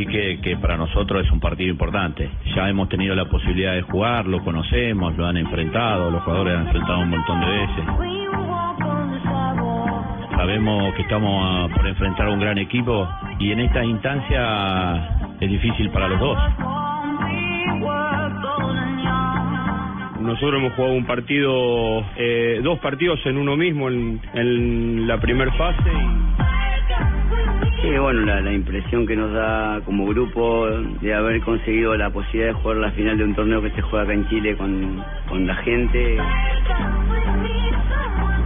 Que, 0.06 0.40
que 0.40 0.56
para 0.56 0.76
nosotros 0.76 1.24
es 1.24 1.30
un 1.30 1.40
partido 1.40 1.70
importante. 1.70 2.28
Ya 2.54 2.68
hemos 2.68 2.88
tenido 2.88 3.14
la 3.14 3.26
posibilidad 3.26 3.74
de 3.74 3.82
jugar, 3.82 4.26
lo 4.26 4.42
conocemos, 4.42 5.16
lo 5.16 5.26
han 5.26 5.36
enfrentado, 5.36 6.10
los 6.10 6.22
jugadores 6.22 6.56
han 6.56 6.66
enfrentado 6.66 7.00
un 7.00 7.10
montón 7.10 7.40
de 7.40 7.46
veces. 7.46 7.84
Sabemos 10.36 10.94
que 10.94 11.02
estamos 11.02 11.70
por 11.72 11.86
enfrentar 11.86 12.26
a 12.26 12.30
un 12.32 12.40
gran 12.40 12.58
equipo 12.58 13.08
y 13.38 13.52
en 13.52 13.60
esta 13.60 13.84
instancia 13.84 15.34
es 15.40 15.50
difícil 15.50 15.90
para 15.90 16.08
los 16.08 16.18
dos. 16.18 16.38
Nosotros 20.20 20.54
hemos 20.60 20.72
jugado 20.74 20.94
un 20.94 21.04
partido, 21.04 22.04
eh, 22.16 22.60
dos 22.62 22.78
partidos 22.78 23.24
en 23.26 23.38
uno 23.38 23.56
mismo 23.56 23.88
en, 23.88 24.20
en 24.34 25.06
la 25.06 25.18
primera 25.20 25.52
fase. 25.52 25.90
Sí, 27.82 27.90
bueno, 27.98 28.20
la, 28.20 28.40
la 28.40 28.52
impresión 28.52 29.06
que 29.08 29.16
nos 29.16 29.32
da 29.32 29.80
como 29.84 30.06
grupo 30.06 30.68
de 31.00 31.14
haber 31.14 31.40
conseguido 31.40 31.96
la 31.96 32.10
posibilidad 32.10 32.54
de 32.54 32.60
jugar 32.60 32.76
la 32.76 32.92
final 32.92 33.18
de 33.18 33.24
un 33.24 33.34
torneo 33.34 33.60
que 33.60 33.70
se 33.70 33.82
juega 33.82 34.04
acá 34.04 34.12
en 34.12 34.28
Chile 34.28 34.56
con, 34.56 35.04
con 35.28 35.46
la 35.46 35.54
gente. 35.56 36.16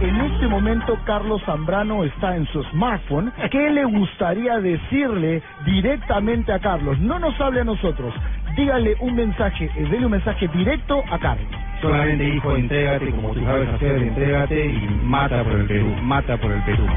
En 0.01 0.15
este 0.15 0.47
momento 0.47 0.97
Carlos 1.05 1.41
Zambrano 1.45 2.03
está 2.03 2.35
en 2.35 2.47
su 2.47 2.63
smartphone. 2.63 3.31
¿Qué 3.51 3.69
le 3.69 3.85
gustaría 3.85 4.59
decirle 4.59 5.43
directamente 5.65 6.51
a 6.51 6.59
Carlos? 6.59 6.99
No 6.99 7.19
nos 7.19 7.39
hable 7.39 7.61
a 7.61 7.63
nosotros. 7.63 8.15
Dígale 8.55 8.95
un 9.01 9.15
mensaje, 9.15 9.69
eh, 9.75 9.87
dele 9.91 10.05
un 10.05 10.13
mensaje 10.13 10.47
directo 10.47 11.03
a 11.11 11.19
Carlos. 11.19 11.47
Solamente 11.79 12.23
dijo, 12.23 12.55
entrégate 12.55 13.11
como 13.11 13.33
tú 13.33 13.43
sabes 13.43 13.69
hacer, 13.69 13.97
entrégate 14.01 14.65
y 14.65 14.89
mata 15.03 15.43
por 15.43 15.53
el 15.53 15.65
Perú, 15.67 15.95
mata 16.01 16.37
por 16.37 16.51
el 16.51 16.61
Perú. 16.63 16.87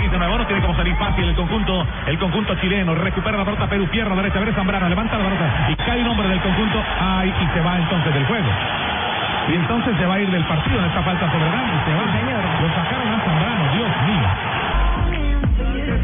Quince 0.00 0.18
nuevo, 0.18 0.38
no 0.38 0.46
tiene 0.46 0.62
como 0.62 0.74
salir 0.74 0.94
fácil 0.96 1.28
el 1.28 1.34
conjunto, 1.34 1.86
el 2.06 2.18
conjunto 2.18 2.54
chileno, 2.56 2.94
recupera 2.94 3.36
la 3.36 3.44
pelota 3.44 3.66
Perú, 3.68 3.86
pierna 3.88 4.14
derecha, 4.16 4.40
Vélez 4.40 4.54
Zambrano, 4.54 4.88
levanta 4.88 5.18
la 5.18 5.24
pelota 5.24 5.66
y 5.68 5.74
cae 5.76 6.00
un 6.00 6.08
hombre 6.08 6.28
del 6.28 6.40
conjunto, 6.40 6.82
ay, 6.98 7.32
y 7.40 7.46
se 7.54 7.60
va 7.60 7.76
entonces 7.76 8.14
del 8.14 8.24
juego. 8.24 8.48
Y 9.48 9.54
entonces 9.54 9.96
se 9.98 10.06
va 10.06 10.14
a 10.14 10.20
ir 10.20 10.30
del 10.30 10.44
partido 10.44 10.78
en 10.78 10.84
esta 10.86 11.02
falta 11.02 11.30
sobre 11.30 11.50
Ramos, 11.50 11.84
se 11.84 11.94
va, 11.94 12.04
señor. 12.12 12.42
Lo 12.62 12.68
sacaron 12.74 13.08
a 13.12 13.24
Zambrano, 13.24 13.72
Dios 13.74 13.90
mío. 14.06 14.59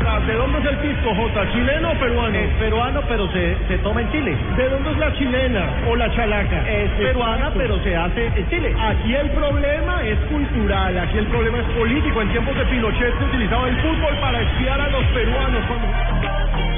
¿De 0.07 0.35
dónde 0.35 0.59
es 0.59 0.67
el 0.67 0.77
pisco, 0.79 1.15
J? 1.15 1.53
¿Chileno 1.53 1.91
o 1.91 1.95
peruano? 1.95 2.39
Es 2.39 2.51
peruano, 2.59 3.03
pero 3.09 3.31
se, 3.33 3.57
se 3.69 3.79
toma 3.79 4.01
en 4.01 4.11
Chile. 4.13 4.37
¿De 4.57 4.69
dónde 4.69 4.91
es 4.93 4.99
la 4.99 5.13
chilena 5.15 5.67
o 5.89 5.97
la 5.97 6.11
chalaca? 6.15 6.69
Es 6.69 6.91
peruana, 6.93 7.51
pero 7.57 7.79
se 7.83 7.95
hace 7.95 8.27
en 8.27 8.49
Chile. 8.49 8.75
Aquí 8.79 9.15
el 9.15 9.31
problema 9.31 10.03
es 10.05 10.19
cultural, 10.31 10.99
aquí 10.99 11.19
el 11.19 11.27
problema 11.27 11.59
es 11.59 11.65
político. 11.77 12.23
En 12.23 12.29
tiempos 12.31 12.57
de 12.57 12.65
Pinochet 12.67 13.19
se 13.19 13.25
utilizaba 13.25 13.69
el 13.69 13.77
fútbol 13.77 14.17
para 14.21 14.41
espiar 14.41 14.81
a 14.81 14.89
los 14.89 15.05
peruanos. 15.07 15.65
Cuando... 15.67 16.76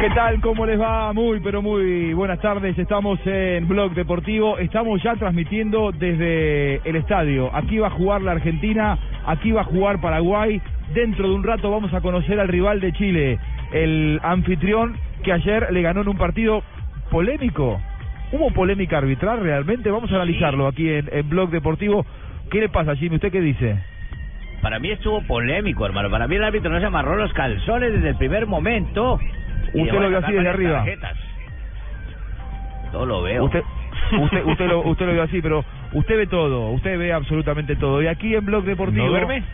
¿Qué 0.00 0.10
tal? 0.10 0.40
¿Cómo 0.40 0.64
les 0.64 0.80
va? 0.80 1.12
Muy, 1.12 1.40
pero 1.40 1.60
muy 1.60 2.14
buenas 2.14 2.40
tardes. 2.40 2.78
Estamos 2.78 3.18
en 3.24 3.66
Blog 3.66 3.94
Deportivo. 3.94 4.56
Estamos 4.56 5.02
ya 5.02 5.16
transmitiendo 5.16 5.90
desde 5.90 6.76
el 6.88 6.94
estadio. 6.94 7.50
Aquí 7.52 7.78
va 7.78 7.88
a 7.88 7.90
jugar 7.90 8.22
la 8.22 8.30
Argentina, 8.30 8.96
aquí 9.26 9.50
va 9.50 9.62
a 9.62 9.64
jugar 9.64 10.00
Paraguay. 10.00 10.62
Dentro 10.94 11.28
de 11.28 11.34
un 11.34 11.42
rato 11.42 11.72
vamos 11.72 11.92
a 11.92 12.00
conocer 12.00 12.38
al 12.38 12.46
rival 12.46 12.80
de 12.80 12.92
Chile, 12.92 13.40
el 13.72 14.20
anfitrión 14.22 14.96
que 15.24 15.32
ayer 15.32 15.66
le 15.72 15.82
ganó 15.82 16.02
en 16.02 16.08
un 16.10 16.16
partido 16.16 16.62
polémico. 17.10 17.80
¿Hubo 18.30 18.52
polémica 18.52 18.98
arbitral 18.98 19.40
realmente? 19.40 19.90
Vamos 19.90 20.12
a 20.12 20.14
analizarlo 20.14 20.68
aquí 20.68 20.88
en, 20.88 21.08
en 21.10 21.28
Blog 21.28 21.50
Deportivo. 21.50 22.06
¿Qué 22.52 22.60
le 22.60 22.68
pasa, 22.68 22.94
Jimmy? 22.94 23.16
¿Usted 23.16 23.32
qué 23.32 23.40
dice? 23.40 23.76
Para 24.62 24.78
mí 24.78 24.90
estuvo 24.92 25.22
polémico, 25.22 25.84
hermano. 25.86 26.08
Para 26.08 26.28
mí 26.28 26.36
el 26.36 26.44
árbitro 26.44 26.70
no 26.70 26.78
se 26.78 26.86
amarró 26.86 27.16
los 27.16 27.32
calzones 27.32 27.94
desde 27.94 28.10
el 28.10 28.16
primer 28.16 28.46
momento. 28.46 29.18
Usted 29.72 30.00
lo 30.00 30.08
vio 30.08 30.18
así 30.18 30.32
desde 30.32 30.48
arriba. 30.48 30.76
tarjetas. 30.78 31.16
Todo 32.92 33.06
lo 33.06 33.22
veo. 33.22 33.44
Usted, 33.44 33.62
usted, 34.20 34.44
usted, 34.44 34.66
lo, 34.68 34.80
usted 34.82 35.06
lo 35.06 35.12
ve 35.12 35.20
así, 35.20 35.42
pero 35.42 35.64
usted 35.92 36.16
ve 36.16 36.26
todo, 36.26 36.70
usted 36.70 36.98
ve 36.98 37.12
absolutamente 37.12 37.76
todo. 37.76 38.02
Y 38.02 38.06
aquí 38.06 38.34
en 38.34 38.44
Blog 38.44 38.64
Deportivo... 38.64 39.04
¿No 39.04 39.10
duerme? 39.10 39.44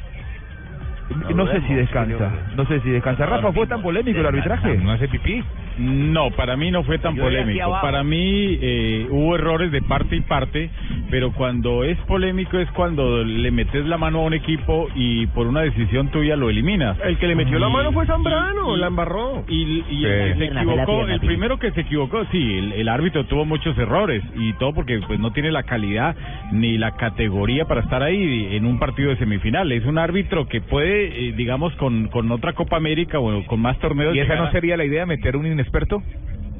No, 1.34 1.46
sé 1.46 1.60
si 1.60 1.74
descansa, 1.74 2.32
no 2.56 2.66
sé 2.66 2.80
si 2.80 2.90
descansa. 2.90 3.26
Rafa, 3.26 3.52
¿fue 3.52 3.66
tan 3.66 3.82
polémico 3.82 4.18
el 4.20 4.26
arbitraje? 4.26 4.78
¿No 4.78 4.92
hace 4.92 5.08
pipí? 5.08 5.44
No, 5.78 6.30
para 6.30 6.56
mí 6.56 6.70
no 6.70 6.84
fue 6.84 6.98
tan 6.98 7.16
Yo 7.16 7.24
polémico. 7.24 7.70
Para 7.82 8.02
mí 8.04 8.58
eh, 8.60 9.06
hubo 9.10 9.34
errores 9.34 9.72
de 9.72 9.82
parte 9.82 10.16
y 10.16 10.20
parte, 10.20 10.70
pero 11.10 11.32
cuando 11.32 11.84
es 11.84 11.98
polémico 12.06 12.58
es 12.58 12.70
cuando 12.72 13.24
le 13.24 13.50
metes 13.50 13.84
la 13.86 13.98
mano 13.98 14.20
a 14.20 14.22
un 14.24 14.34
equipo 14.34 14.88
y 14.94 15.26
por 15.28 15.46
una 15.46 15.62
decisión 15.62 16.08
tuya 16.08 16.36
lo 16.36 16.50
eliminas. 16.50 16.96
El 17.04 17.18
que 17.18 17.26
le 17.26 17.34
metió 17.34 17.58
la 17.58 17.68
mano 17.68 17.92
fue 17.92 18.06
Zambrano, 18.06 18.76
y- 18.76 18.80
la 18.80 18.86
embarró. 18.86 19.44
Y, 19.48 19.84
y 19.90 20.04
el 20.04 20.34
que 20.34 20.38
se 20.38 20.44
equivocó, 20.46 21.06
el 21.06 21.20
primero 21.20 21.58
que 21.58 21.70
se 21.72 21.80
equivocó, 21.82 22.24
sí, 22.30 22.58
el, 22.58 22.72
el 22.72 22.88
árbitro 22.88 23.24
tuvo 23.26 23.44
muchos 23.44 23.76
errores 23.78 24.22
y 24.36 24.52
todo 24.54 24.72
porque 24.74 25.00
pues 25.06 25.18
no 25.18 25.32
tiene 25.32 25.50
la 25.50 25.62
calidad 25.64 26.14
ni 26.52 26.78
la 26.78 26.92
categoría 26.96 27.64
para 27.66 27.80
estar 27.80 28.02
ahí 28.02 28.48
en 28.52 28.64
un 28.66 28.78
partido 28.78 29.10
de 29.10 29.16
semifinal. 29.16 29.70
Es 29.72 29.84
un 29.84 29.98
árbitro 29.98 30.46
que 30.46 30.60
puede, 30.60 31.28
eh, 31.28 31.32
digamos, 31.32 31.74
con, 31.76 32.08
con 32.08 32.30
otra 32.30 32.52
Copa 32.52 32.76
América 32.76 33.18
o 33.18 33.44
con 33.46 33.60
más 33.60 33.78
torneos. 33.78 34.14
¿Y 34.14 34.20
esa 34.20 34.34
llegar 34.34 34.46
no 34.46 34.52
sería 34.52 34.76
la 34.76 34.84
idea, 34.84 35.06
meter 35.06 35.36
un 35.36 35.46
inexperto? 35.64 36.02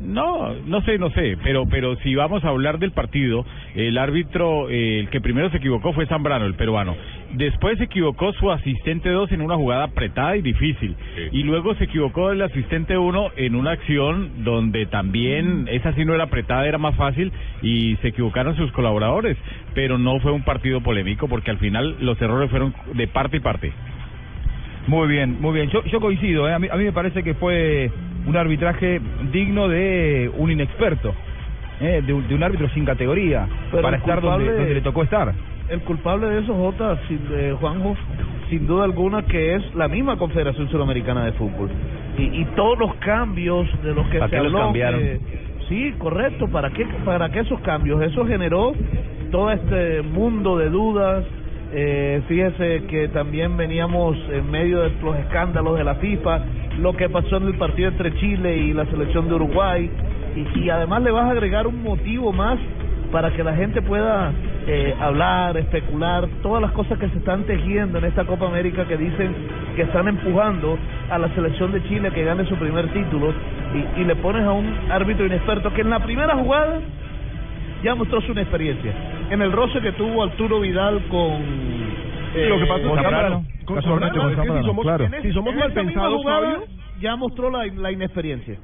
No, 0.04 0.52
no 0.66 0.82
sé, 0.82 0.98
no 0.98 1.08
sé, 1.10 1.38
pero 1.42 1.66
pero 1.66 1.96
si 1.96 2.14
vamos 2.14 2.44
a 2.44 2.48
hablar 2.48 2.78
del 2.78 2.92
partido, 2.92 3.46
el 3.74 3.96
árbitro, 3.96 4.68
eh, 4.68 5.00
el 5.00 5.08
que 5.08 5.22
primero 5.22 5.48
se 5.50 5.56
equivocó 5.56 5.94
fue 5.94 6.06
Zambrano, 6.06 6.44
el 6.44 6.54
peruano. 6.54 6.94
Después 7.32 7.78
se 7.78 7.84
equivocó 7.84 8.34
su 8.34 8.50
asistente 8.52 9.08
2 9.08 9.32
en 9.32 9.40
una 9.40 9.56
jugada 9.56 9.84
apretada 9.84 10.36
y 10.36 10.42
difícil. 10.42 10.94
Y 11.32 11.42
luego 11.42 11.74
se 11.76 11.84
equivocó 11.84 12.30
el 12.30 12.42
asistente 12.42 12.98
1 12.98 13.30
en 13.36 13.54
una 13.54 13.70
acción 13.72 14.44
donde 14.44 14.84
también 14.86 15.68
esa 15.70 15.94
sí 15.94 16.04
no 16.04 16.14
era 16.14 16.24
apretada, 16.24 16.68
era 16.68 16.78
más 16.78 16.94
fácil 16.96 17.32
y 17.62 17.96
se 18.02 18.08
equivocaron 18.08 18.56
sus 18.56 18.70
colaboradores. 18.72 19.38
Pero 19.74 19.96
no 19.96 20.20
fue 20.20 20.32
un 20.32 20.42
partido 20.42 20.82
polémico 20.82 21.28
porque 21.28 21.50
al 21.50 21.58
final 21.58 21.96
los 22.00 22.20
errores 22.20 22.50
fueron 22.50 22.74
de 22.92 23.08
parte 23.08 23.38
y 23.38 23.40
parte. 23.40 23.72
Muy 24.86 25.08
bien, 25.08 25.40
muy 25.40 25.54
bien. 25.54 25.70
Yo, 25.70 25.82
yo 25.84 25.98
coincido, 25.98 26.46
¿eh? 26.46 26.52
a, 26.52 26.58
mí, 26.58 26.68
a 26.70 26.76
mí 26.76 26.84
me 26.84 26.92
parece 26.92 27.22
que 27.22 27.32
fue 27.34 27.90
un 28.26 28.36
arbitraje 28.36 29.00
digno 29.32 29.68
de 29.68 30.30
un 30.36 30.50
inexperto, 30.50 31.14
¿eh? 31.80 32.02
de, 32.06 32.12
un- 32.12 32.26
de 32.28 32.34
un 32.34 32.42
árbitro 32.42 32.68
sin 32.70 32.84
categoría, 32.84 33.46
Pero 33.70 33.82
para 33.82 33.96
estar 33.98 34.20
donde, 34.20 34.44
culpable- 34.46 34.56
donde 34.58 34.74
le 34.74 34.80
tocó 34.80 35.02
estar. 35.02 35.32
El 35.68 35.80
culpable 35.80 36.26
de 36.28 36.40
eso, 36.40 36.54
Jota, 36.54 36.98
sin, 37.08 37.20
Juanjo, 37.58 37.96
sin 38.50 38.66
duda 38.66 38.84
alguna 38.84 39.22
que 39.22 39.54
es 39.54 39.74
la 39.74 39.88
misma 39.88 40.16
Confederación 40.18 40.68
Suramericana 40.70 41.24
de 41.24 41.32
Fútbol. 41.32 41.70
Y, 42.18 42.22
y 42.42 42.44
todos 42.54 42.78
los 42.78 42.94
cambios 42.96 43.66
de 43.82 43.94
los 43.94 44.06
que 44.08 44.18
¿Para 44.18 44.30
se 44.30 44.36
qué 44.36 44.42
los 44.42 44.52
habló. 44.52 44.64
cambiaron? 44.66 45.00
que- 45.00 45.20
sí, 45.68 45.94
correcto. 45.98 46.48
¿Para 46.48 46.70
qué, 46.70 46.84
¿Para 47.04 47.30
qué 47.30 47.40
esos 47.40 47.58
cambios? 47.60 48.02
Eso 48.02 48.26
generó 48.26 48.72
todo 49.30 49.50
este 49.50 50.02
mundo 50.02 50.58
de 50.58 50.68
dudas. 50.68 51.24
Eh, 51.76 52.20
fíjese 52.28 52.84
que 52.86 53.08
también 53.08 53.56
veníamos 53.56 54.16
en 54.30 54.48
medio 54.50 54.82
de 54.82 54.92
los 55.02 55.16
escándalos 55.16 55.76
de 55.78 55.82
la 55.84 55.94
FIFA, 55.96 56.40
lo 56.78 56.94
que 56.94 57.08
pasó 57.08 57.36
en 57.36 57.44
el 57.48 57.54
partido 57.54 57.88
entre 57.88 58.14
Chile 58.16 58.56
y 58.56 58.72
la 58.72 58.86
selección 58.86 59.28
de 59.28 59.34
Uruguay, 59.34 59.90
y, 60.36 60.60
y 60.60 60.70
además 60.70 61.02
le 61.02 61.10
vas 61.10 61.26
a 61.26 61.30
agregar 61.30 61.66
un 61.66 61.82
motivo 61.82 62.32
más 62.32 62.58
para 63.12 63.30
que 63.30 63.44
la 63.44 63.54
gente 63.54 63.80
pueda 63.80 64.32
eh, 64.66 64.92
hablar, 65.00 65.56
especular, 65.56 66.26
todas 66.42 66.60
las 66.60 66.72
cosas 66.72 66.98
que 66.98 67.08
se 67.10 67.18
están 67.18 67.44
tejiendo 67.44 67.98
en 67.98 68.06
esta 68.06 68.24
Copa 68.24 68.46
América 68.46 68.86
que 68.86 68.96
dicen 68.96 69.32
que 69.76 69.82
están 69.82 70.08
empujando 70.08 70.76
a 71.10 71.18
la 71.18 71.28
selección 71.28 71.70
de 71.70 71.82
Chile 71.84 72.10
que 72.10 72.24
gane 72.24 72.44
su 72.46 72.56
primer 72.56 72.88
título. 72.92 73.32
Y, 73.74 74.00
y 74.00 74.04
le 74.04 74.16
pones 74.16 74.42
a 74.44 74.52
un 74.52 74.66
árbitro 74.90 75.26
inexperto 75.26 75.72
que 75.72 75.82
en 75.82 75.90
la 75.90 76.00
primera 76.00 76.34
jugada 76.36 76.80
ya 77.84 77.94
mostró 77.94 78.20
su 78.22 78.32
inexperiencia. 78.32 78.92
En 79.30 79.42
el 79.42 79.52
roce 79.52 79.80
que 79.80 79.92
tuvo 79.92 80.24
Arturo 80.24 80.58
Vidal 80.60 81.00
con... 81.08 81.40
eh, 82.34 82.46
Lo 82.48 82.58
que 82.58 82.66
pasa 82.66 82.80
es 82.80 82.86
con 82.88 82.98
que 82.98 83.53
Con 83.64 83.82
Zambrano, 83.82 84.30
si 84.30 84.66
somos, 84.66 84.86
si 85.22 85.32
somos 85.32 85.52
En 85.54 85.58
mal 85.58 85.72
pensados, 85.72 86.22
ya 87.00 87.16
mostró 87.16 87.50
la, 87.50 87.66
la 87.66 87.92
inexperiencia. 87.92 88.58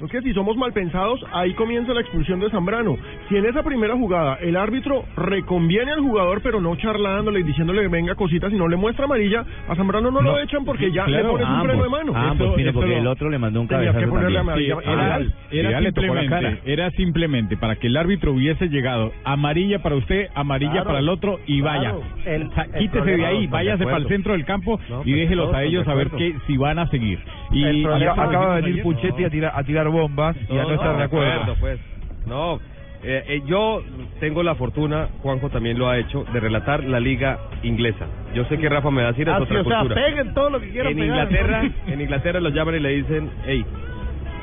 Es 0.00 0.10
que 0.12 0.22
si 0.22 0.32
somos 0.32 0.56
mal 0.56 0.72
pensados, 0.72 1.20
ahí 1.32 1.54
comienza 1.54 1.92
la 1.92 2.00
expulsión 2.02 2.38
de 2.38 2.48
Zambrano. 2.50 2.96
Si 3.28 3.36
en 3.36 3.46
esa 3.46 3.64
primera 3.64 3.94
jugada 3.96 4.36
el 4.40 4.54
árbitro 4.56 5.04
reconviene 5.16 5.90
al 5.90 6.00
jugador, 6.00 6.40
pero 6.40 6.60
no 6.60 6.76
charlándole 6.76 7.40
y 7.40 7.42
diciéndole 7.42 7.82
que 7.82 7.88
venga 7.88 8.14
cositas 8.14 8.52
y 8.52 8.56
no 8.56 8.68
le 8.68 8.76
muestra 8.76 9.06
amarilla, 9.06 9.44
a 9.68 9.74
Zambrano 9.74 10.10
no, 10.12 10.22
lo 10.22 10.38
echan 10.38 10.64
porque 10.64 10.92
ya 10.92 11.06
le 11.08 11.24
pones 11.24 11.48
un 11.48 11.62
freno 11.62 11.82
de 11.82 11.88
mano. 11.88 12.12
Ambos, 12.14 12.56
mire, 12.56 12.72
porque 12.72 12.90
lo- 12.90 12.96
el 12.98 13.06
otro 13.08 13.28
le 13.28 13.38
mandó 13.38 13.60
un 13.60 13.66
que 13.66 13.74
cabezazo 13.74 14.08
ponerle 14.08 14.36
también. 14.38 14.72
amarilla. 14.72 15.18
Sí, 15.18 15.58
era, 15.58 15.80
simplemente, 15.80 16.28
cara. 16.28 16.58
era 16.64 16.90
simplemente 16.92 17.56
para 17.56 17.76
que 17.76 17.88
el 17.88 17.96
árbitro 17.96 18.32
hubiese 18.32 18.68
llegado 18.68 19.12
amarilla 19.24 19.80
para 19.82 19.96
usted, 19.96 20.28
amarilla 20.34 20.70
Claro, 20.72 20.86
para 20.86 20.98
el 21.00 21.08
otro 21.08 21.40
y 21.46 21.60
vaya. 21.60 21.90
claro. 21.90 22.02
El- 22.24 22.50
quítese 22.78 23.16
de 23.16 23.26
ahí, 23.26 23.46
no, 23.46 23.52
váyase 23.52 23.78
de 23.78 23.84
para 23.84 23.96
el 23.98 24.06
centro 24.08 24.32
del 24.34 24.44
campo 24.44 24.78
No, 24.88 25.00
y 25.00 25.10
pues 25.10 25.14
déjelos 25.16 25.52
a 25.54 25.64
ellos 25.64 25.88
a 25.88 25.94
ver 25.94 26.10
que 26.10 26.34
si 26.46 26.56
van 26.56 26.78
a 26.78 26.86
seguir. 26.88 27.18
Y, 27.50 27.84
acaba 27.84 28.56
de 28.56 28.62
venir 28.62 28.82
Puchetti 28.82 29.24
a 29.24 29.30
tirar, 29.30 29.52
a 29.54 29.62
tirar 29.62 29.88
bombas 29.88 30.36
y 30.48 30.58
a 30.58 30.62
no, 30.62 30.70
estar 30.74 30.96
de 30.96 31.02
acuerdo. 31.04 31.56
pues. 31.58 31.80
No, 32.26 32.56
eh, 33.02 33.24
eh, 33.28 33.42
yo 33.46 33.82
tengo 34.20 34.42
la 34.42 34.54
fortuna, 34.56 35.08
Juanjo 35.22 35.48
también 35.50 35.78
lo 35.78 35.88
ha 35.88 35.98
hecho, 35.98 36.24
de 36.32 36.40
relatar 36.40 36.82
la 36.84 37.00
liga 37.00 37.38
inglesa. 37.62 38.06
Yo 38.34 38.44
sé 38.46 38.58
que 38.58 38.68
Rafa 38.68 38.90
me 38.90 39.02
va 39.02 39.08
a 39.08 39.12
decir 39.12 39.28
es 39.28 39.34
Así, 39.34 39.44
otra 39.44 39.60
o 39.60 39.64
sea, 39.64 39.78
cultura. 39.80 40.04
peguen 40.04 40.34
todo 40.34 40.50
lo 40.50 40.60
que 40.60 40.70
quieran 40.70 40.92
en 40.92 40.98
pegar, 40.98 41.22
Inglaterra, 41.30 41.62
¿no? 41.62 41.72
en 41.92 42.00
Inglaterra 42.00 42.40
los 42.40 42.52
llaman 42.52 42.74
y 42.74 42.80
le 42.80 42.88
dicen, 42.90 43.30
hey, 43.46 43.64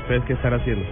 ¿ustedes 0.02 0.22
qué 0.24 0.32
están 0.32 0.54
haciendo? 0.54 0.84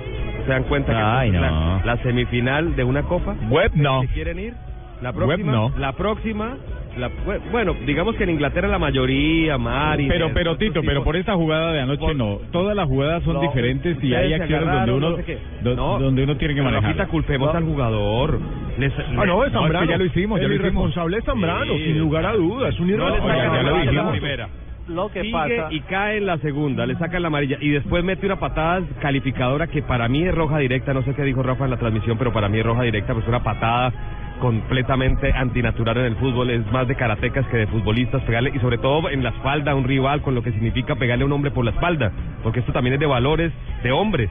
¿Se 0.45 0.51
dan 0.51 0.65
cuenta 0.65 0.93
que 0.93 0.99
Ay, 0.99 1.31
no. 1.31 1.41
la, 1.41 1.83
la 1.85 1.97
semifinal 2.03 2.77
de 2.77 2.85
una 2.85 3.03
copa? 3.05 3.35
Web 3.49 3.73
no. 3.75 4.03
¿Se 4.03 4.09
quieren 4.09 4.39
ir? 4.39 4.55
La 5.01 5.11
Web 5.11 5.27
próxima, 5.27 5.53
no. 5.53 5.73
la 5.79 5.93
próxima, 5.93 6.57
la, 6.99 7.11
bueno, 7.51 7.75
digamos 7.87 8.15
que 8.17 8.25
en 8.25 8.31
Inglaterra 8.31 8.69
la 8.69 8.79
mayoría, 8.79 9.59
Mari, 9.59 10.07
Pero, 10.09 10.31
pero 10.33 10.57
Tito, 10.57 10.81
pero 10.85 11.03
por 11.03 11.17
esta 11.17 11.35
jugada 11.35 11.73
de 11.73 11.81
anoche 11.81 12.15
no. 12.15 12.39
Todas 12.53 12.77
las 12.77 12.87
jugadas 12.87 13.23
son 13.25 13.35
No, 13.35 13.41
diferentes 13.41 14.03
y 14.03 14.15
hay 14.15 14.33
acciones 14.33 14.67
donde 14.71 14.93
uno, 14.93 15.11
no 15.11 15.17
sé 15.17 15.39
do- 15.63 15.75
No, 15.75 15.99
donde 15.99 16.23
uno 16.25 16.37
tiene 16.37 16.55
que 16.55 16.63
manejar. 16.63 16.85
Rafita, 16.85 17.07
culpemos 17.07 17.55
al 17.55 17.65
jugador. 17.65 18.39
Les- 18.79 18.93
Ah, 19.17 19.25
no, 19.27 19.43
es 19.45 19.51
que 19.53 19.59
Zambrano. 19.59 19.91
ya 19.91 19.97
lo 19.99 20.05
hicimos, 20.05 20.39
ya 20.41 20.45
el 20.47 20.51
lo 20.51 20.55
hicimos. 20.57 20.73
irresponsable 20.73 21.19
es 21.19 21.25
Zambrano, 21.25 21.75
Sí. 21.75 21.85
sin 21.85 21.99
lugar 21.99 22.27
a 22.27 22.33
dudas. 22.35 22.79
Un 22.81 22.89
irresponsable. 22.91 23.33
sacan 23.35 23.53
ya 23.55 23.63
lo 23.63 23.77
la 23.77 23.83
dijimos. 23.83 24.11
primera. 24.13 24.49
Lo 24.87 25.09
que 25.11 25.23
Sigue 25.23 25.33
pasa... 25.33 25.69
y 25.71 25.81
cae 25.81 26.19
en 26.19 26.27
la 26.27 26.37
segunda, 26.39 26.85
le 26.85 26.95
sacan 26.97 27.23
la 27.23 27.29
amarilla 27.29 27.57
y 27.59 27.71
después 27.71 28.05
mete 28.05 28.27
una 28.27 28.39
patada 28.39 28.83
calificadora 29.01 29.67
que 29.67 29.81
para 29.81 30.09
mí 30.09 30.23
es 30.25 30.35
roja 30.35 30.59
directa, 30.59 30.93
no 30.93 31.03
sé 31.03 31.15
qué 31.15 31.23
dijo 31.23 31.43
Rafa 31.43 31.65
en 31.65 31.71
la 31.71 31.79
transmisión, 31.79 32.19
pero 32.19 32.35
para 32.35 32.51
mí 32.51 32.59
es 32.59 32.67
roja 32.67 32.83
directa, 32.83 33.15
pues 33.15 33.27
una 33.27 33.43
patada 33.43 33.93
completamente 34.41 35.33
antinatural 35.33 35.97
en 35.99 36.05
el 36.07 36.17
fútbol, 36.17 36.51
es 36.51 36.71
más 36.73 36.87
de 36.89 36.95
karatecas 36.95 37.47
que 37.47 37.57
de 37.59 37.67
futbolistas, 37.67 38.23
pegarle 38.23 38.53
y 38.55 38.59
sobre 38.59 38.79
todo 38.79 39.09
en 39.11 39.23
la 39.23 39.31
espalda 39.31 39.73
a 39.73 39.75
un 39.75 39.85
rival 39.85 40.23
con 40.23 40.35
lo 40.35 40.43
que 40.43 40.53
significa 40.53 40.97
pegarle 40.97 41.23
a 41.25 41.27
un 41.27 41.33
hombre 41.33 41.51
por 41.51 41.65
la 41.65 41.71
espalda, 41.71 42.13
porque 42.43 42.61
esto 42.61 42.73
también 42.73 42.95
es 42.95 43.01
de 43.01 43.07
valores 43.07 43.53
de 43.83 43.93
hombres. 43.93 44.31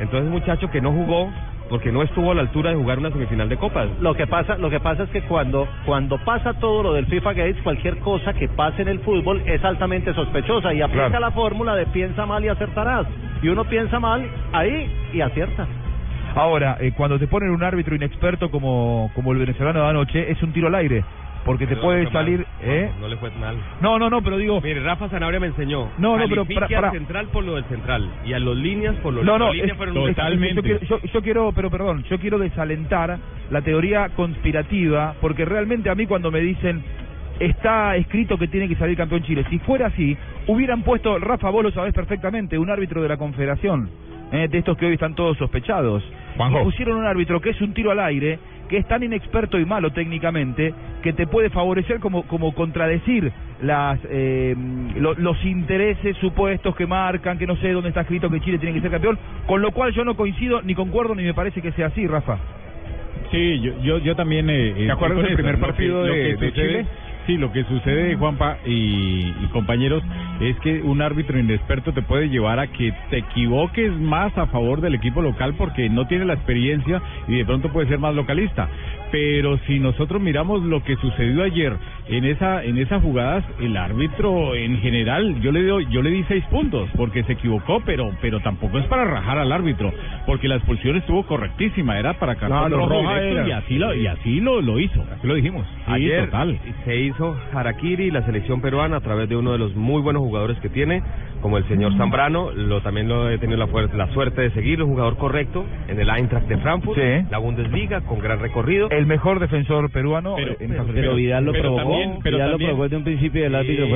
Entonces, 0.00 0.30
muchacho 0.30 0.70
que 0.70 0.80
no 0.80 0.90
jugó 0.92 1.30
porque 1.68 1.90
no 1.92 2.02
estuvo 2.02 2.30
a 2.32 2.34
la 2.34 2.42
altura 2.42 2.70
de 2.70 2.76
jugar 2.76 2.98
una 2.98 3.10
semifinal 3.10 3.48
de 3.48 3.56
copas. 3.56 3.88
Lo 4.00 4.14
que 4.14 4.26
pasa, 4.26 4.56
lo 4.58 4.68
que 4.68 4.78
pasa 4.80 5.04
es 5.04 5.10
que 5.10 5.22
cuando 5.22 5.66
cuando 5.86 6.18
pasa 6.18 6.52
todo 6.54 6.82
lo 6.82 6.92
del 6.92 7.06
FIFA 7.06 7.32
Gates, 7.32 7.62
cualquier 7.62 7.98
cosa 7.98 8.34
que 8.34 8.48
pase 8.48 8.82
en 8.82 8.88
el 8.88 8.98
fútbol 9.00 9.42
es 9.46 9.64
altamente 9.64 10.12
sospechosa 10.12 10.74
y 10.74 10.82
aplica 10.82 11.08
Claro. 11.08 11.26
la 11.26 11.30
fórmula 11.30 11.74
de 11.74 11.86
piensa 11.86 12.26
mal 12.26 12.44
y 12.44 12.48
acertarás. 12.48 13.06
Y 13.42 13.48
uno 13.48 13.64
piensa 13.64 13.98
mal 14.00 14.28
ahí 14.52 14.90
y 15.14 15.20
acierta. 15.22 15.66
Ahora, 16.34 16.76
eh, 16.80 16.92
cuando 16.96 17.18
te 17.18 17.26
ponen 17.28 17.50
un 17.50 17.62
árbitro 17.62 17.94
inexperto 17.94 18.50
como, 18.50 19.10
como 19.14 19.32
el 19.32 19.38
venezolano 19.38 19.82
de 19.82 19.88
anoche, 19.90 20.30
es 20.30 20.42
un 20.42 20.52
tiro 20.52 20.68
al 20.68 20.74
aire. 20.76 21.04
Porque 21.44 21.66
te 21.66 21.74
Pero 21.74 21.82
puede 21.82 22.08
salir... 22.12 22.46
¿eh? 22.60 22.88
No, 22.94 23.00
no 23.00 23.08
le 23.08 23.16
fue 23.16 23.30
mal. 23.32 23.58
No, 23.80 23.98
no, 23.98 24.08
no, 24.08 24.22
pero 24.22 24.36
digo... 24.36 24.60
Mire, 24.60 24.80
Rafa 24.80 25.08
Sanabria 25.08 25.40
me 25.40 25.48
enseñó. 25.48 25.90
No, 25.98 26.16
no, 26.16 26.28
pero 26.28 26.44
para- 26.46 26.68
para- 26.68 26.88
al 26.90 26.94
central 26.94 27.26
por 27.32 27.42
lo 27.42 27.56
del 27.56 27.64
central 27.64 28.08
y 28.24 28.32
a 28.32 28.38
los 28.38 28.56
líneas 28.56 28.94
por 28.98 29.12
lo 29.12 29.24
No, 29.24 29.38
no, 29.40 29.52
líneas 29.52 29.70
es- 29.72 29.76
totalmente. 29.92 30.54
Yo 30.54 30.62
quiero, 30.62 30.78
yo, 30.80 31.00
yo 31.12 31.20
quiero, 31.22 31.52
pero 31.52 31.68
perdón, 31.68 32.04
yo 32.04 32.16
quiero 32.20 32.38
desalentar 32.38 33.18
la 33.50 33.60
teoría 33.60 34.08
conspirativa, 34.10 35.16
porque 35.20 35.44
realmente 35.44 35.90
a 35.90 35.96
mí 35.96 36.06
cuando 36.06 36.30
me 36.30 36.40
dicen 36.40 36.84
está 37.40 37.96
escrito 37.96 38.38
que 38.38 38.46
tiene 38.46 38.68
que 38.68 38.76
salir 38.76 38.96
campeón 38.96 39.22
Chile, 39.24 39.44
si 39.50 39.58
fuera 39.58 39.88
así, 39.88 40.16
hubieran 40.46 40.82
puesto, 40.84 41.18
Rafa, 41.18 41.50
vos 41.50 41.64
lo 41.64 41.72
sabés 41.72 41.92
perfectamente, 41.92 42.56
un 42.56 42.70
árbitro 42.70 43.02
de 43.02 43.08
la 43.08 43.16
Confederación, 43.16 43.90
eh, 44.32 44.48
de 44.50 44.58
estos 44.58 44.76
que 44.76 44.86
hoy 44.86 44.94
están 44.94 45.14
todos 45.14 45.36
sospechados. 45.38 46.02
Juanjo. 46.36 46.62
Pusieron 46.64 46.96
un 46.98 47.06
árbitro 47.06 47.40
que 47.40 47.50
es 47.50 47.60
un 47.60 47.74
tiro 47.74 47.90
al 47.90 48.00
aire, 48.00 48.38
que 48.68 48.78
es 48.78 48.86
tan 48.88 49.02
inexperto 49.02 49.58
y 49.58 49.66
malo 49.66 49.90
técnicamente, 49.90 50.72
que 51.02 51.12
te 51.12 51.26
puede 51.26 51.50
favorecer 51.50 52.00
como, 52.00 52.22
como 52.26 52.54
contradecir 52.54 53.30
las 53.60 54.00
eh, 54.08 54.54
lo- 54.96 55.14
los 55.14 55.44
intereses 55.44 56.16
supuestos 56.16 56.74
que 56.74 56.86
marcan, 56.86 57.36
que 57.38 57.46
no 57.46 57.56
sé 57.56 57.70
dónde 57.72 57.90
está 57.90 58.00
escrito 58.00 58.30
que 58.30 58.40
Chile 58.40 58.58
tiene 58.58 58.74
que 58.74 58.80
ser 58.80 58.90
campeón, 58.90 59.18
con 59.46 59.60
lo 59.60 59.70
cual 59.72 59.92
yo 59.92 60.04
no 60.04 60.14
coincido, 60.16 60.62
ni 60.62 60.74
concuerdo, 60.74 61.14
ni 61.14 61.22
me 61.24 61.34
parece 61.34 61.60
que 61.60 61.72
sea 61.72 61.86
así, 61.88 62.06
Rafa. 62.06 62.38
Sí, 63.30 63.60
yo, 63.60 63.72
yo, 63.82 63.98
yo 63.98 64.14
también... 64.16 64.48
Eh, 64.50 64.74
¿Te 64.86 64.92
acuerdas 64.92 65.18
estoy 65.18 65.30
del 65.30 65.36
primer 65.36 65.58
partido 65.60 66.04
de- 66.04 66.10
de 66.16 66.34
sucede- 66.36 66.52
Chile? 66.52 66.86
Sí, 67.26 67.36
lo 67.36 67.52
que 67.52 67.62
sucede, 67.64 68.16
Juanpa 68.16 68.58
y, 68.66 69.28
y 69.28 69.48
compañeros, 69.52 70.02
es 70.40 70.58
que 70.58 70.82
un 70.82 71.02
árbitro 71.02 71.38
inexperto 71.38 71.92
te 71.92 72.02
puede 72.02 72.28
llevar 72.28 72.58
a 72.58 72.66
que 72.66 72.92
te 73.10 73.18
equivoques 73.18 73.92
más 73.92 74.36
a 74.36 74.46
favor 74.46 74.80
del 74.80 74.96
equipo 74.96 75.22
local 75.22 75.54
porque 75.56 75.88
no 75.88 76.08
tiene 76.08 76.24
la 76.24 76.34
experiencia 76.34 77.00
y 77.28 77.36
de 77.36 77.44
pronto 77.44 77.72
puede 77.72 77.86
ser 77.88 78.00
más 78.00 78.14
localista. 78.14 78.68
Pero 79.12 79.58
si 79.66 79.78
nosotros 79.78 80.20
miramos 80.20 80.62
lo 80.64 80.82
que 80.82 80.96
sucedió 80.96 81.44
ayer 81.44 81.76
en 82.12 82.24
esa 82.24 82.62
en 82.64 82.78
esas 82.78 83.02
jugadas, 83.02 83.44
el 83.60 83.76
árbitro 83.76 84.54
en 84.54 84.78
general, 84.78 85.40
yo 85.40 85.50
le 85.52 85.62
doy, 85.64 85.86
yo 85.90 86.02
le 86.02 86.10
di 86.10 86.22
seis 86.28 86.44
puntos 86.50 86.88
porque 86.96 87.22
se 87.24 87.32
equivocó, 87.32 87.82
pero 87.84 88.10
pero 88.20 88.40
tampoco 88.40 88.78
es 88.78 88.86
para 88.86 89.04
rajar 89.04 89.38
al 89.38 89.50
árbitro 89.52 89.92
porque 90.26 90.48
la 90.48 90.56
expulsión 90.56 90.96
estuvo 90.96 91.24
correctísima, 91.26 91.98
era 91.98 92.14
para 92.14 92.34
cartón 92.36 92.70
no, 92.70 92.76
rojo 92.78 92.88
roja 92.90 93.20
directo 93.20 93.38
era. 93.40 93.48
y 93.48 93.52
así 93.52 93.78
lo 93.78 93.94
y 93.94 94.06
así 94.06 94.40
lo, 94.40 94.60
lo 94.60 94.78
hizo. 94.78 95.02
Así 95.16 95.26
lo 95.26 95.34
dijimos. 95.34 95.66
Sí, 95.86 95.92
Ayer 95.92 96.24
total. 96.26 96.58
se 96.84 96.96
hizo 96.96 97.36
Harakiri, 97.52 98.10
la 98.10 98.24
selección 98.24 98.60
peruana, 98.60 98.96
a 98.98 99.00
través 99.00 99.28
de 99.28 99.36
uno 99.36 99.52
de 99.52 99.58
los 99.58 99.74
muy 99.74 100.00
buenos 100.02 100.22
jugadores 100.22 100.58
que 100.60 100.68
tiene, 100.68 101.02
como 101.40 101.58
el 101.58 101.66
señor 101.68 101.96
Zambrano, 101.96 102.50
lo 102.52 102.80
también 102.82 103.08
lo 103.08 103.28
he 103.30 103.38
tenido 103.38 103.58
la, 103.58 103.66
la 103.94 104.12
suerte 104.12 104.42
de 104.42 104.50
seguir, 104.50 104.82
un 104.82 104.90
jugador 104.90 105.16
correcto 105.16 105.64
en 105.88 105.98
el 105.98 106.08
Eintracht 106.08 106.46
de 106.46 106.58
Frankfurt, 106.58 106.98
Sí. 106.98 107.26
la 107.30 107.38
Bundesliga, 107.38 108.02
con 108.02 108.18
gran 108.20 108.38
recorrido. 108.40 108.90
El 108.90 109.06
mejor 109.06 109.40
defensor 109.40 109.90
peruano 109.90 110.34
Pero- 110.36 110.56
en 110.60 110.68
pero- 110.70 110.84
pero 110.92 111.14
Vidal 111.14 111.44
lo 111.44 111.52
Pero 111.52 111.74
provocó, 111.76 111.82
también- 112.02 112.22
pero 112.22 112.38
lo 112.38 112.50
también- 112.50 112.68
provocó 112.70 112.82
desde 112.84 112.96
un 112.96 113.04
principio 113.04 113.42
Sí, 113.42 113.48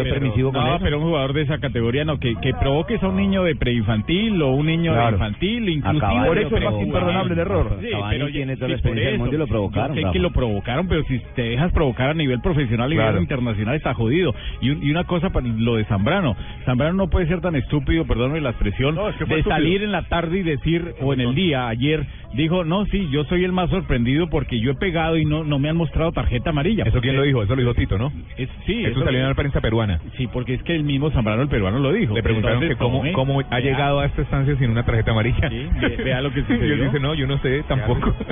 pero- 0.02 0.52
no, 0.52 0.78
pero 0.80 0.98
un 0.98 1.04
jugador 1.04 1.32
de 1.32 1.42
esa 1.42 1.58
categoría 1.58 2.04
no, 2.04 2.18
que, 2.18 2.34
que 2.36 2.52
provoques 2.54 3.02
a 3.02 3.08
un 3.08 3.16
niño 3.16 3.42
de 3.44 3.56
preinfantil 3.56 4.40
o 4.42 4.50
un 4.52 4.66
niño 4.66 4.92
Claro. 4.92 5.06
de 5.06 5.12
infantil, 5.14 5.68
inclusive. 5.68 6.06
A 6.06 6.26
Por 6.26 6.38
eso 6.38 6.56
es 6.56 6.64
más 6.64 6.80
imperdonable 6.82 7.32
el 7.34 7.38
error. 7.40 7.76
Sí, 7.80 7.88
pero 8.10 8.28
tiene 8.28 8.52
sí, 8.54 8.58
toda 8.58 8.68
la 8.68 8.74
experiencia 8.74 9.10
del 9.10 9.18
mundo 9.18 9.34
y 9.34 9.38
lo 9.38 9.46
provocaron, 9.46 9.88
Yo 9.90 9.94
sé 9.94 10.00
Rafa. 10.02 10.12
que 10.12 10.18
lo 10.18 10.30
provocaron, 10.30 10.88
pero 10.88 11.02
si 11.04 11.20
te 11.34 11.42
dejas 11.42 11.72
provocar 11.72 12.10
a 12.10 12.14
nivel 12.14 12.40
profesional 12.40 12.92
y 12.92 12.96
Claro. 12.96 13.10
nivel 13.12 13.22
internacional 13.24 13.74
está 13.76 13.94
jodido. 13.94 14.34
Y, 14.60 14.70
un- 14.70 14.82
y 14.82 14.90
una 14.90 15.04
cosa 15.04 15.30
para 15.30 15.46
lo 15.46 15.76
de 15.76 15.84
Zambrano. 15.84 16.36
Zambrano 16.64 16.94
no 16.94 17.08
puede 17.10 17.26
ser 17.26 17.40
tan 17.40 17.56
estúpido, 17.56 18.04
perdóname 18.06 18.40
la 18.40 18.50
expresión, 18.50 18.94
No, 18.94 19.08
es 19.08 19.16
que 19.16 19.26
fue 19.26 19.36
de 19.36 19.40
estúpido. 19.40 19.56
salir 19.56 19.82
en 19.82 19.92
la 19.92 20.02
tarde 20.08 20.38
y 20.38 20.42
decir, 20.42 20.94
o 21.00 21.12
en 21.12 21.20
el 21.20 21.34
día, 21.34 21.68
ayer, 21.68 22.04
dijo, 22.34 22.64
no, 22.64 22.84
sí, 22.86 23.08
yo 23.10 23.24
soy 23.24 23.44
el 23.44 23.52
más 23.52 23.70
sorprendido 23.70 24.28
porque 24.28 24.60
yo 24.60 24.72
he 24.72 24.74
pegado 24.74 25.16
y 25.16 25.24
no, 25.24 25.44
no 25.44 25.58
me 25.58 25.68
han 25.68 25.76
mostrado 25.76 26.12
tarjeta 26.12 26.50
amarilla. 26.50 26.84
¿Eso 26.84 27.00
quién 27.00 27.16
lo 27.16 27.22
dijo? 27.22 27.42
Eso 27.42 27.54
lo 27.54 27.62
dijo 27.62 27.74
¿no? 27.96 28.12
Es, 28.36 28.48
sí, 28.66 28.84
Eso 28.84 29.04
salió 29.04 29.20
en 29.20 29.28
la 29.28 29.34
prensa 29.34 29.60
peruana. 29.60 30.00
Sí, 30.16 30.26
porque 30.26 30.54
es 30.54 30.62
que 30.62 30.74
el 30.74 30.82
mismo 30.84 31.10
Zambrano, 31.10 31.42
el 31.42 31.48
peruano, 31.48 31.78
lo 31.78 31.92
dijo. 31.92 32.14
Le 32.14 32.22
preguntaron 32.22 32.62
Entonces, 32.62 32.76
que 32.76 32.82
cómo, 32.84 32.98
tome, 32.98 33.12
cómo 33.12 33.40
ha 33.40 33.44
vea. 33.56 33.60
llegado 33.60 34.00
a 34.00 34.06
esta 34.06 34.22
estancia 34.22 34.56
sin 34.56 34.70
una 34.70 34.82
tarjeta 34.84 35.12
amarilla. 35.12 35.48
ve- 35.48 35.96
vea 36.04 36.20
lo 36.20 36.32
que 36.32 36.40
Y 36.40 36.42
sucedió. 36.44 36.74
él 36.74 36.84
dice, 36.86 37.00
no, 37.00 37.14
yo 37.14 37.26
no 37.26 37.38
sé 37.38 37.62
tampoco. 37.68 38.14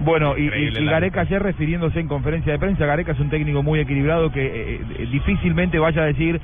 Bueno, 0.00 0.34
y, 0.36 0.42
y- 0.48 0.76
y 0.76 0.84
Gareca 0.86 1.20
ayer 1.20 1.40
refiriéndose 1.40 2.00
en 2.00 2.08
conferencia 2.08 2.52
de 2.52 2.58
prensa, 2.58 2.84
Gareca 2.84 3.12
es 3.12 3.20
un 3.20 3.30
técnico 3.30 3.62
muy 3.62 3.78
equilibrado 3.78 4.32
que 4.32 4.44
eh, 4.44 4.80
eh, 4.98 5.06
difícilmente 5.12 5.78
vaya 5.78 6.02
a 6.02 6.06
decir 6.06 6.40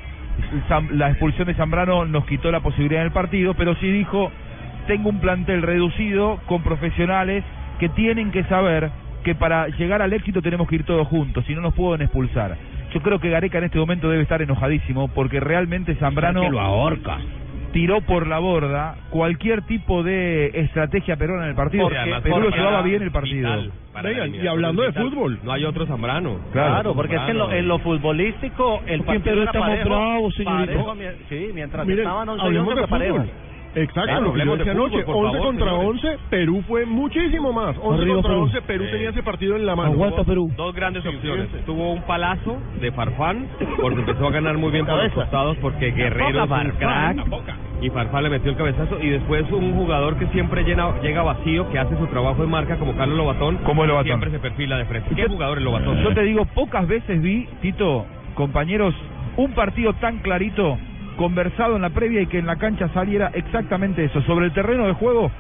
la 0.93 1.11
expulsión 1.11 1.49
de 1.49 1.55
Zambrano 1.55 2.05
nos 2.05 2.25
quitó 2.27 2.53
la 2.53 2.61
posibilidad 2.61 3.03
en 3.03 3.09
el 3.09 3.13
partido, 3.13 3.55
pero 3.55 3.75
sí 3.77 3.91
dijo, 3.91 4.31
tengo 4.87 5.09
un 5.09 5.19
plantel 5.21 5.63
reducido 5.63 6.41
con 6.47 6.63
profesionales 6.63 7.43
que 7.81 7.89
tienen 7.89 8.31
que 8.31 8.45
saber 8.45 8.91
que 9.25 9.35
para 9.35 9.69
llegar 9.69 10.03
al 10.03 10.13
éxito 10.13 10.41
tenemos 10.43 10.69
que 10.69 10.77
ir 10.77 10.85
todos 10.85 11.07
juntos, 11.09 11.45
si 11.47 11.55
no 11.55 11.61
nos 11.61 11.75
pueden 11.75 12.03
expulsar. 12.03 12.57
Yo 12.93 13.01
creo 13.03 13.21
que 13.21 13.31
Gareca 13.31 13.59
en 13.59 13.65
este 13.65 13.79
momento 13.79 14.09
debe 14.11 14.23
estar 14.23 14.43
enojadísimo 14.43 15.09
porque 15.09 15.39
realmente 15.41 15.95
Zambrano 15.97 16.41
Que 16.43 16.51
lo 16.51 16.61
ahorca. 16.61 17.19
tiró 17.73 18.01
por 18.01 18.27
la 18.27 18.39
borda 18.41 18.97
cualquier 19.11 19.63
tipo 19.63 20.03
de 20.03 20.47
estrategia 20.55 21.17
peruana 21.17 21.45
en 21.45 21.51
el 21.51 21.55
partido. 21.55 21.85
Porque 21.85 21.99
además 21.99 22.23
Perú 22.23 22.41
lo 22.41 22.51
llevaba 22.51 22.83
bien 22.83 23.03
el 23.03 23.13
partido. 23.13 23.49
y 24.43 24.47
hablando 24.47 24.83
de 24.83 24.93
fútbol. 24.93 25.39
No 25.45 25.53
hay 25.53 25.65
otro 25.65 25.87
Zambrano. 25.87 26.41
Claro, 26.53 26.95
porque 26.95 27.15
es 27.15 27.23
que 27.23 27.31
en 27.31 27.39
lo, 27.39 27.53
en 27.53 27.69
lo 27.69 27.79
futbolístico 27.79 28.83
el 28.87 29.03
Porque 29.03 29.17
en 29.19 29.23
partido 29.23 29.23
Perú 29.25 29.37
era 29.43 29.45
estamos 29.51 29.69
parejo, 29.69 29.89
bravos, 29.89 30.35
señorito. 30.35 30.85
parejo, 30.87 31.15
sí, 31.29 31.51
mientras 31.55 31.87
Miren, 31.87 32.01
estaban 32.01 32.29
11 32.29 32.43
y 32.43 32.47
hablemos 32.47 32.69
11 32.69 32.81
de 32.81 32.87
fútbol. 32.87 33.31
Exacto, 33.75 34.03
Claro, 34.03 34.25
lo 34.27 34.33
que 34.33 34.45
yo 34.45 34.57
decía 34.57 34.73
fútbol, 34.73 34.89
anoche, 34.91 35.05
por 35.05 35.17
11 35.17 35.31
favor, 35.31 35.47
contra 35.47 35.71
señores. 35.71 36.05
11, 36.05 36.19
Perú 36.31 36.65
fue 36.67 36.87
muchísimo 36.87 37.53
más. 37.53 37.77
11 37.81 38.03
Arriba, 38.03 38.15
contra 38.15 38.31
Perú. 38.33 38.43
11, 38.43 38.63
Perú 38.63 38.85
tenía 38.91 39.11
ese 39.11 39.23
partido 39.23 39.57
en 39.57 39.67
la 39.67 39.77
mano. 39.77 39.93
Tuvo 39.93 40.51
Dos 40.57 40.75
grandes 40.75 41.07
opciones. 41.07 41.49
Tuvo 41.67 41.93
un 41.93 42.03
palazo 42.03 42.59
de 42.81 42.91
Farfán, 42.93 43.47
porque 43.81 44.01
empezó 44.01 44.27
a 44.27 44.31
ganar 44.31 44.59
muy 44.59 44.73
bien 44.73 44.87
por 44.87 45.03
los 45.03 45.13
costados, 45.13 45.57
porque 45.59 45.91
Guerrero 45.93 46.45
es 46.45 46.73
crack. 46.75 47.17
Y 47.83 47.89
Farfán 47.91 48.25
le 48.25 48.31
metió 48.31 48.51
el 48.51 48.57
cabezazo. 48.57 49.01
Y 49.01 49.09
después 49.09 49.51
un 49.51 49.75
jugador 49.75 50.19
que 50.19 50.27
siempre 50.29 50.65
llena, 50.65 51.01
llega 51.01 51.23
vacío, 51.23 51.71
que 51.71 51.79
hace 51.79 51.97
su 51.97 52.07
trabajo 52.09 52.43
en 52.45 52.51
marca, 52.51 52.77
como 52.77 52.95
Carlos 52.95 53.17
Lobatón. 53.17 53.57
Como 53.59 53.87
Lobatón. 53.87 54.07
Siempre 54.07 54.31
se 54.31 54.39
perfila 54.39 54.77
de 54.79 54.85
frente. 54.85 55.15
¿Qué 55.15 55.27
jugador 55.27 55.59
es 55.59 55.65
Lobatón? 55.65 56.03
Yo 56.03 56.13
te 56.13 56.23
digo, 56.25 56.45
pocas 56.45 56.87
veces 56.87 57.23
vi, 57.23 57.49
Tito, 57.63 58.05
compañeros, 58.35 58.95
un 59.37 59.53
partido 59.53 59.95
tan 59.95 60.19
clarito, 60.19 60.77
conversado 61.21 61.77
en 61.77 61.83
la 61.83 61.91
previa 61.91 62.23
y 62.23 62.27
que 62.29 62.39
en 62.39 62.47
la 62.47 62.57
cancha 62.57 62.89
saliera 62.95 63.31
exactamente 63.35 64.03
eso. 64.03 64.23
Sobre 64.23 64.47
el 64.47 64.53
terreno 64.53 64.87
de 64.87 64.95
juego, 64.95 65.31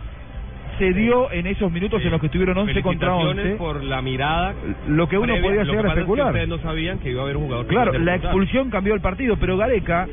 se 0.78 0.92
dio 0.92 1.32
en 1.32 1.46
esos 1.46 1.72
minutos 1.72 2.04
en 2.04 2.10
los 2.10 2.20
que 2.20 2.26
estuvieron 2.26 2.58
11 2.58 2.82
contra 2.82 3.16
Felicitaciones 3.16 3.52
11. 3.52 3.56
por 3.56 3.82
la 3.82 4.02
mirada. 4.02 4.52
Lo 4.88 5.08
que 5.08 5.16
uno 5.16 5.32
previa. 5.32 5.48
podía 5.48 5.64
llegar 5.64 5.86
a 5.86 5.88
pasa 5.88 5.88
es 5.88 5.94
que 5.94 6.00
especular. 6.00 6.26
ustedes 6.26 6.48
no 6.50 6.58
sabían 6.58 6.98
que 6.98 7.10
iba 7.10 7.20
a 7.22 7.24
haber 7.24 7.38
un 7.38 7.44
jugador 7.44 7.66
Claro, 7.66 7.98
la 7.98 8.14
expulsión 8.14 8.68
cambió 8.68 8.92
el 8.92 9.00
partido, 9.00 9.38
pero 9.38 9.56
Gareca 9.56 10.06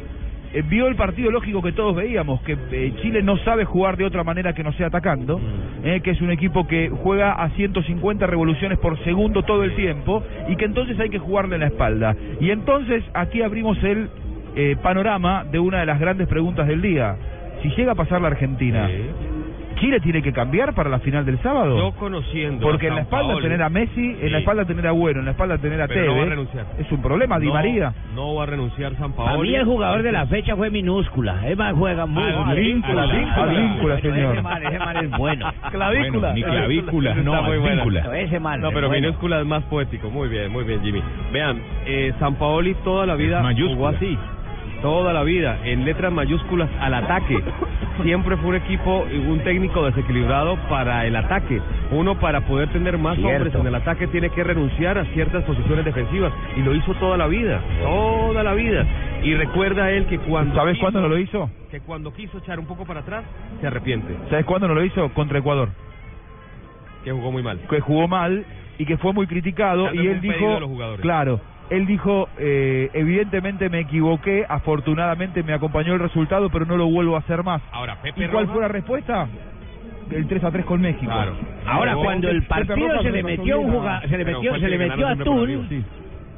eh, 0.53 0.63
vio 0.65 0.87
el 0.87 0.95
partido 0.95 1.31
lógico 1.31 1.61
que 1.61 1.73
todos 1.73 1.93
veíamos, 1.93 2.41
que 2.43 2.57
eh, 2.71 2.93
Chile 3.01 3.21
no 3.21 3.35
sabe 3.39 3.65
jugar 3.65 3.97
de 3.97 4.05
otra 4.05 4.23
manera 4.23 4.53
que 4.53 4.63
no 4.63 4.71
sea 4.71 4.87
atacando, 4.87 5.37
eh, 5.83 5.99
que 5.99 6.11
es 6.11 6.21
un 6.21 6.31
equipo 6.31 6.65
que 6.65 6.87
juega 6.87 7.33
a 7.33 7.49
150 7.49 8.25
revoluciones 8.25 8.79
por 8.79 8.97
segundo 9.03 9.43
todo 9.43 9.65
el 9.65 9.75
tiempo 9.75 10.23
y 10.47 10.55
que 10.55 10.63
entonces 10.63 10.97
hay 10.97 11.09
que 11.09 11.19
jugarle 11.19 11.55
en 11.55 11.61
la 11.61 11.67
espalda. 11.67 12.15
Y 12.39 12.51
entonces 12.51 13.03
aquí 13.13 13.41
abrimos 13.41 13.83
el 13.83 14.09
eh, 14.57 14.75
panorama 14.81 15.45
de 15.49 15.59
una 15.59 15.79
de 15.79 15.85
las 15.85 15.99
grandes 15.99 16.27
preguntas 16.27 16.67
del 16.67 16.81
día. 16.81 17.15
Si 17.61 17.69
llega 17.69 17.93
a 17.93 17.95
pasar 17.95 18.19
la 18.21 18.27
Argentina, 18.27 18.89
¿Chile 19.79 19.99
tiene 19.99 20.23
que 20.23 20.33
cambiar 20.33 20.73
para 20.73 20.89
la 20.89 20.97
final 20.97 21.23
del 21.23 21.37
sábado? 21.43 21.77
Yo 21.77 21.91
conociendo 21.99 22.65
Porque 22.65 22.87
a 22.87 22.89
en 22.89 22.95
la 22.95 23.01
San 23.01 23.03
espalda 23.05 23.27
Paoli, 23.33 23.43
tener 23.43 23.61
a 23.61 23.69
Messi, 23.69 24.05
en 24.21 24.31
la 24.31 24.37
Sí. 24.39 24.41
espalda 24.41 24.65
tener 24.65 24.87
a 24.87 24.91
Bueno, 24.91 25.19
en 25.19 25.25
la 25.25 25.31
espalda 25.31 25.57
tener 25.59 25.79
a 25.79 25.87
Pero 25.87 26.01
no 26.01 26.07
va 26.07 26.11
a 26.13 26.15
Tevez, 26.15 26.29
renunciar. 26.31 26.65
es 26.79 26.91
un 26.91 27.01
problema, 27.03 27.37
Di 27.39 27.45
no, 27.45 27.53
María. 27.53 27.93
No 28.15 28.33
va 28.33 28.43
a 28.43 28.45
renunciar 28.47 28.95
San 28.95 29.11
A 29.11 29.15
Paoli. 29.15 29.49
mí 29.51 29.55
el 29.55 29.65
jugador 29.65 30.01
de 30.01 30.11
la 30.11 30.25
fecha 30.25 30.55
fue 30.55 30.71
minúscula. 30.71 31.47
Es 31.47 31.55
más, 31.55 31.73
juega 31.75 32.07
muy 32.07 32.23
bien. 32.23 32.35
Advíncula, 32.37 33.05
Bueno, 33.05 33.97
señor. 34.01 34.33
Ese 34.33 34.41
man, 34.41 34.63
ese 34.65 34.79
man 34.79 34.97
es 34.97 35.11
bueno. 35.11 35.45
Bueno, 35.71 36.33
ni 36.33 36.41
clavícula, 36.43 37.13
no, 37.15 37.43
muy 37.43 37.57
bueno. 37.59 37.81
advíncula. 37.83 38.19
Ese 38.19 38.39
man 38.39 38.61
No, 38.61 38.69
es 38.69 38.73
pero 38.73 38.87
bueno. 38.87 39.01
minúscula 39.07 39.39
es 39.41 39.45
más 39.45 39.63
poético. 39.65 40.09
Muy 40.09 40.27
bien, 40.27 40.51
muy 40.51 40.63
bien, 40.63 40.81
Jimmy. 40.81 41.03
Vean, 41.31 41.61
eh, 41.85 42.13
San 42.19 42.33
Paoli 42.35 42.73
toda 42.83 43.05
la 43.05 43.13
vida 43.13 43.47
Es 43.51 43.57
jugó 43.61 43.89
así. 43.89 44.17
Toda 44.81 45.11
la 45.11 45.23
vida, 45.23 45.57
en 45.63 45.85
letras 45.85 46.11
mayúsculas 46.13 46.69
al 46.79 46.93
ataque. 46.93 47.35
Siempre 48.03 48.37
fue 48.37 48.49
un 48.49 48.55
equipo, 48.57 49.05
un 49.27 49.39
técnico 49.43 49.83
desequilibrado 49.85 50.55
para 50.69 51.05
el 51.07 51.15
ataque. 51.15 51.59
Uno 51.91 52.19
para 52.19 52.41
poder 52.41 52.69
tener 52.69 52.95
más 52.99 53.15
Cierto. 53.17 53.35
hombres 53.35 53.55
en 53.55 53.65
el 53.67 53.75
ataque 53.75 54.05
tiene 54.07 54.29
que 54.29 54.43
renunciar 54.43 54.99
a 54.99 55.05
ciertas 55.05 55.43
posiciones 55.45 55.83
defensivas. 55.83 56.31
Y 56.55 56.61
lo 56.61 56.75
hizo 56.75 56.93
toda 56.95 57.17
la 57.17 57.25
vida, 57.25 57.59
toda 57.81 58.43
la 58.43 58.53
vida. 58.53 58.85
Y 59.23 59.33
recuerda 59.33 59.89
él 59.91 60.05
que 60.05 60.19
cuando... 60.19 60.53
¿Sabes 60.53 60.73
quiso- 60.75 60.83
cuándo 60.83 61.01
no 61.01 61.07
lo 61.09 61.17
hizo? 61.17 61.49
Que 61.71 61.79
cuando 61.81 62.13
quiso 62.13 62.37
echar 62.37 62.59
un 62.59 62.67
poco 62.67 62.85
para 62.85 62.99
atrás, 62.99 63.23
se 63.59 63.65
arrepiente. 63.67 64.15
¿Sabes 64.29 64.45
cuándo 64.45 64.67
no 64.67 64.75
lo 64.75 64.83
hizo? 64.85 65.09
Contra 65.09 65.39
Ecuador. 65.39 65.69
Que 67.03 67.11
jugó 67.11 67.31
muy 67.31 67.41
mal. 67.41 67.59
que 67.69 67.79
jugó 67.79 68.07
mal 68.07 68.45
y 68.77 68.85
que 68.85 68.97
fue 68.97 69.11
muy 69.13 69.25
criticado 69.25 69.85
Tal 69.85 69.95
y 69.95 70.07
él 70.07 70.21
dijo 70.21 70.53
de 70.53 70.59
los 70.59 70.69
jugadores. 70.69 71.01
claro 71.01 71.39
él 71.69 71.85
dijo 71.85 72.29
eh, 72.37 72.89
evidentemente 72.93 73.69
me 73.69 73.79
equivoqué 73.81 74.45
afortunadamente 74.47 75.43
me 75.43 75.53
acompañó 75.53 75.93
el 75.93 75.99
resultado 75.99 76.49
pero 76.49 76.65
no 76.65 76.77
lo 76.77 76.87
vuelvo 76.87 77.15
a 77.15 77.19
hacer 77.19 77.43
más 77.43 77.61
Ahora, 77.71 77.95
Pepe 78.01 78.25
y 78.25 78.27
cuál 78.29 78.45
Rojas- 78.45 78.53
fue 78.53 78.61
la 78.61 78.67
respuesta 78.69 79.27
el 80.11 80.25
3 80.27 80.43
a 80.45 80.51
3 80.51 80.65
con 80.65 80.79
México 80.81 81.11
Claro. 81.11 81.33
Ahora, 81.65 81.91
Pero- 81.91 82.03
cuando 82.03 82.29
el 82.29 82.43
partido 82.43 82.77
Rojas 82.87 83.01
se 83.03 83.11
le 83.11 83.23
metió 83.23 83.59
un 83.59 83.71
se 84.09 84.17
le 84.17 84.25
metió, 84.25 84.59
se 84.59 84.69
le 84.69 84.77
metió 84.77 85.07
a 85.07 85.15
Tun. 85.17 85.85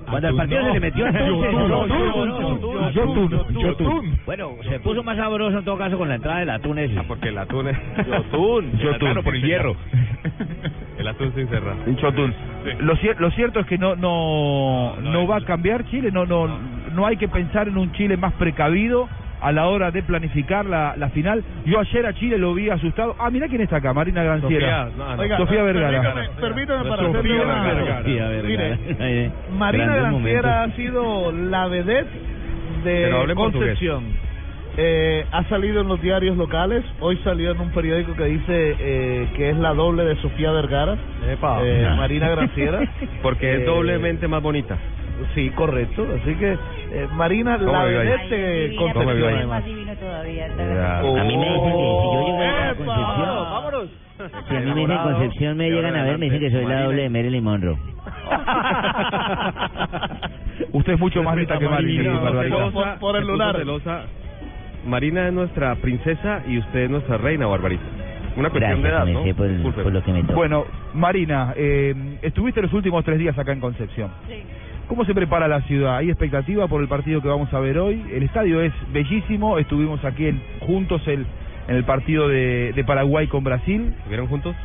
Cuando 0.09 0.27
el 0.29 0.35
partido 0.35 0.63
se 0.65 0.73
le 0.73 0.79
metió 0.79 1.05
a 1.05 1.11
Yotun, 1.11 1.51
no, 1.53 1.85
Yotun, 1.85 1.89
no, 1.89 2.25
no, 2.25 2.57
no, 2.57 2.89
Yotun, 2.91 3.29
Yotun. 3.29 3.61
Yotun. 3.61 4.19
Bueno, 4.25 4.49
se 4.67 4.79
puso 4.79 5.03
más 5.03 5.17
sabroso 5.17 5.59
en 5.59 5.65
todo 5.65 5.77
caso 5.77 5.99
con 5.99 6.09
la 6.09 6.15
entrada 6.15 6.39
del 6.39 6.49
atún 6.49 6.79
ese. 6.79 6.97
Ah, 6.97 7.03
porque 7.07 7.29
el 7.29 7.37
atún 7.37 7.67
es... 7.67 7.77
Yotun, 8.07 8.71
Yotun. 8.79 9.23
por 9.23 9.35
el 9.35 9.43
hierro. 9.43 9.75
El 10.99 11.07
atún 11.07 11.33
sin 11.33 11.47
cerrar. 11.47 11.75
Chotun. 11.95 12.33
Lo, 12.81 12.95
cier- 12.97 13.17
lo 13.19 13.31
cierto 13.31 13.59
es 13.61 13.65
que 13.65 13.77
no 13.77 13.95
no 13.95 14.95
no 15.01 15.25
va 15.27 15.37
a 15.37 15.41
cambiar 15.41 15.85
Chile, 15.85 16.11
no 16.11 16.25
no 16.25 16.47
no 16.93 17.05
hay 17.07 17.15
que 17.17 17.27
pensar 17.29 17.67
en 17.69 17.77
un 17.77 17.91
Chile 17.93 18.17
más 18.17 18.33
precavido 18.33 19.07
a 19.41 19.53
la 19.53 19.67
hora 19.67 19.89
de 19.91 20.03
planificar 20.03 20.65
la, 20.65 20.95
la 20.97 21.09
final. 21.11 21.41
Yo 21.65 21.79
ayer 21.79 22.05
a 22.05 22.13
Chile 22.13 22.37
lo 22.37 22.53
vi 22.53 22.69
asustado. 22.69 23.15
Ah, 23.17 23.29
mira 23.31 23.47
quién 23.47 23.61
está 23.61 23.77
acá, 23.77 23.93
Marina 23.93 24.21
Granciera. 24.21 24.87
Sofía, 24.89 24.97
no, 24.97 25.15
no. 25.15 25.21
Oiga, 25.21 25.37
Sofía 25.37 25.63
Vergara. 25.63 26.01
Permítame, 26.01 26.29
permítame 26.41 26.89
para 26.89 27.03
Sofía 27.03 27.19
hacerle 27.19 27.43
una... 27.45 27.73
Vergara. 27.73 28.41
Mire, 28.43 28.77
Marina 29.57 29.85
Grandes 29.95 30.11
Granciera 30.11 30.63
ha 30.63 30.71
sido 30.75 31.31
la 31.31 31.67
vedette 31.67 32.09
de 32.83 33.09
portugués. 33.35 33.79
Eh, 34.77 35.25
ha 35.31 35.43
salido 35.49 35.81
en 35.81 35.87
los 35.89 35.99
diarios 36.01 36.37
locales. 36.37 36.85
Hoy 37.01 37.17
salió 37.23 37.51
en 37.51 37.59
un 37.59 37.71
periódico 37.71 38.13
que 38.15 38.23
dice 38.25 38.75
eh, 38.79 39.27
que 39.35 39.49
es 39.49 39.57
la 39.57 39.73
doble 39.73 40.05
de 40.05 40.15
Sofía 40.17 40.51
Vergara. 40.51 40.95
Epa. 41.29 41.59
Eh, 41.63 41.89
Marina 41.97 42.29
Granciera. 42.29 42.79
Porque 43.21 43.55
es 43.55 43.59
Eh, 43.61 43.65
doblemente 43.65 44.27
más 44.27 44.41
bonita. 44.41 44.77
Sí, 45.35 45.49
correcto. 45.49 46.07
Así 46.21 46.33
que 46.35 46.53
eh, 46.53 46.57
Marina, 47.13 47.57
¿Cómo 47.57 47.73
la 47.73 47.83
vedette 47.83 48.73
Concepción. 48.77 49.35
Además. 49.35 49.65
divino 49.65 49.93
todavía. 49.95 50.45
A 50.45 51.23
mí 51.25 51.37
me 51.37 51.45
dicen 51.45 51.73
que 51.73 51.97
si 51.99 52.07
yo 52.13 52.25
llego 52.25 52.41
a. 52.41 52.73
Concepción, 52.75 53.51
¡Vámonos! 53.51 53.89
si 54.47 54.55
a 54.55 54.59
mí 54.61 54.71
me 54.73 54.79
dicen 54.81 54.97
Concepción, 54.97 55.57
me 55.57 55.69
llegan 55.69 55.95
a 55.97 56.03
ver, 56.03 56.17
me 56.19 56.25
dicen 56.27 56.39
que 56.39 56.51
soy 56.51 56.65
la 56.65 56.83
doble 56.83 57.01
de 57.03 57.09
Marilyn 57.09 57.43
Monroe. 57.43 57.77
Usted 60.71 60.93
es 60.93 60.99
mucho 60.99 61.23
más 61.23 61.35
lista 61.35 61.57
que 61.57 61.65
barbaridad. 61.65 62.43
celosa, 62.43 62.99
por 62.99 63.15
el 63.17 63.25
lunar. 63.27 63.57
Marina 64.85 65.27
es 65.27 65.33
nuestra 65.33 65.75
princesa 65.75 66.41
y 66.47 66.57
usted 66.57 66.81
es 66.85 66.89
nuestra 66.89 67.17
reina, 67.17 67.47
Barbarita. 67.47 67.83
Una 68.37 68.49
cuestión 68.49 68.81
Gracias, 68.81 68.83
de 68.83 68.89
edad, 68.89 69.05
¿no? 69.13 69.23
Messi, 69.25 69.33
por, 69.73 69.83
por 69.83 69.91
lo 69.93 70.03
que 70.03 70.13
me 70.13 70.21
toca. 70.21 70.33
Bueno, 70.35 70.65
Marina, 70.93 71.53
eh, 71.57 71.93
estuviste 72.21 72.61
los 72.61 72.71
últimos 72.73 73.03
tres 73.03 73.19
días 73.19 73.37
acá 73.37 73.51
en 73.51 73.59
Concepción. 73.59 74.09
¿Cómo 74.87 75.03
se 75.05 75.13
prepara 75.13 75.47
la 75.47 75.61
ciudad? 75.61 75.97
¿Hay 75.97 76.09
expectativa 76.09 76.67
por 76.67 76.81
el 76.81 76.87
partido 76.87 77.21
que 77.21 77.27
vamos 77.27 77.53
a 77.53 77.59
ver 77.59 77.77
hoy? 77.77 78.01
El 78.11 78.23
estadio 78.23 78.61
es 78.61 78.71
bellísimo, 78.93 79.57
estuvimos 79.59 80.03
aquí 80.05 80.27
en- 80.27 80.41
juntos 80.61 81.01
el, 81.07 81.25
en 81.67 81.75
el 81.75 81.83
partido 81.83 82.27
de, 82.27 82.71
de 82.73 82.83
Paraguay 82.83 83.27
con 83.27 83.43
Brasil. 83.43 83.93
¿Estuvieron 83.97 84.27
juntos? 84.27 84.55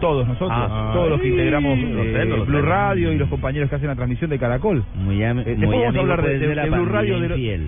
Todos 0.00 0.28
nosotros, 0.28 0.52
Ah. 0.52 0.90
todos 0.92 1.08
los 1.10 1.20
que 1.20 1.28
integramos 1.28 1.78
sé, 1.78 1.86
eh, 1.86 2.12
sé. 2.28 2.40
Blue 2.44 2.62
Radio 2.62 3.12
y 3.12 3.16
los 3.18 3.28
compañeros 3.30 3.70
que 3.70 3.76
hacen 3.76 3.88
la 3.88 3.96
transmisión 3.96 4.28
de 4.30 4.38
Caracol. 4.38 4.84
Muy, 4.94 5.24
am- 5.24 5.38
Eh, 5.38 5.54
muy 5.56 5.66
vamos 5.78 5.96
a 5.96 6.00
hablar 6.00 6.18
de, 6.22 6.28
pues, 6.28 6.40
de- 6.40 6.48
de 6.48 6.54
la 6.54 6.64
de 6.64 6.70
Blue 6.70 6.84
Radio, 6.84 7.20
de. 7.20 7.60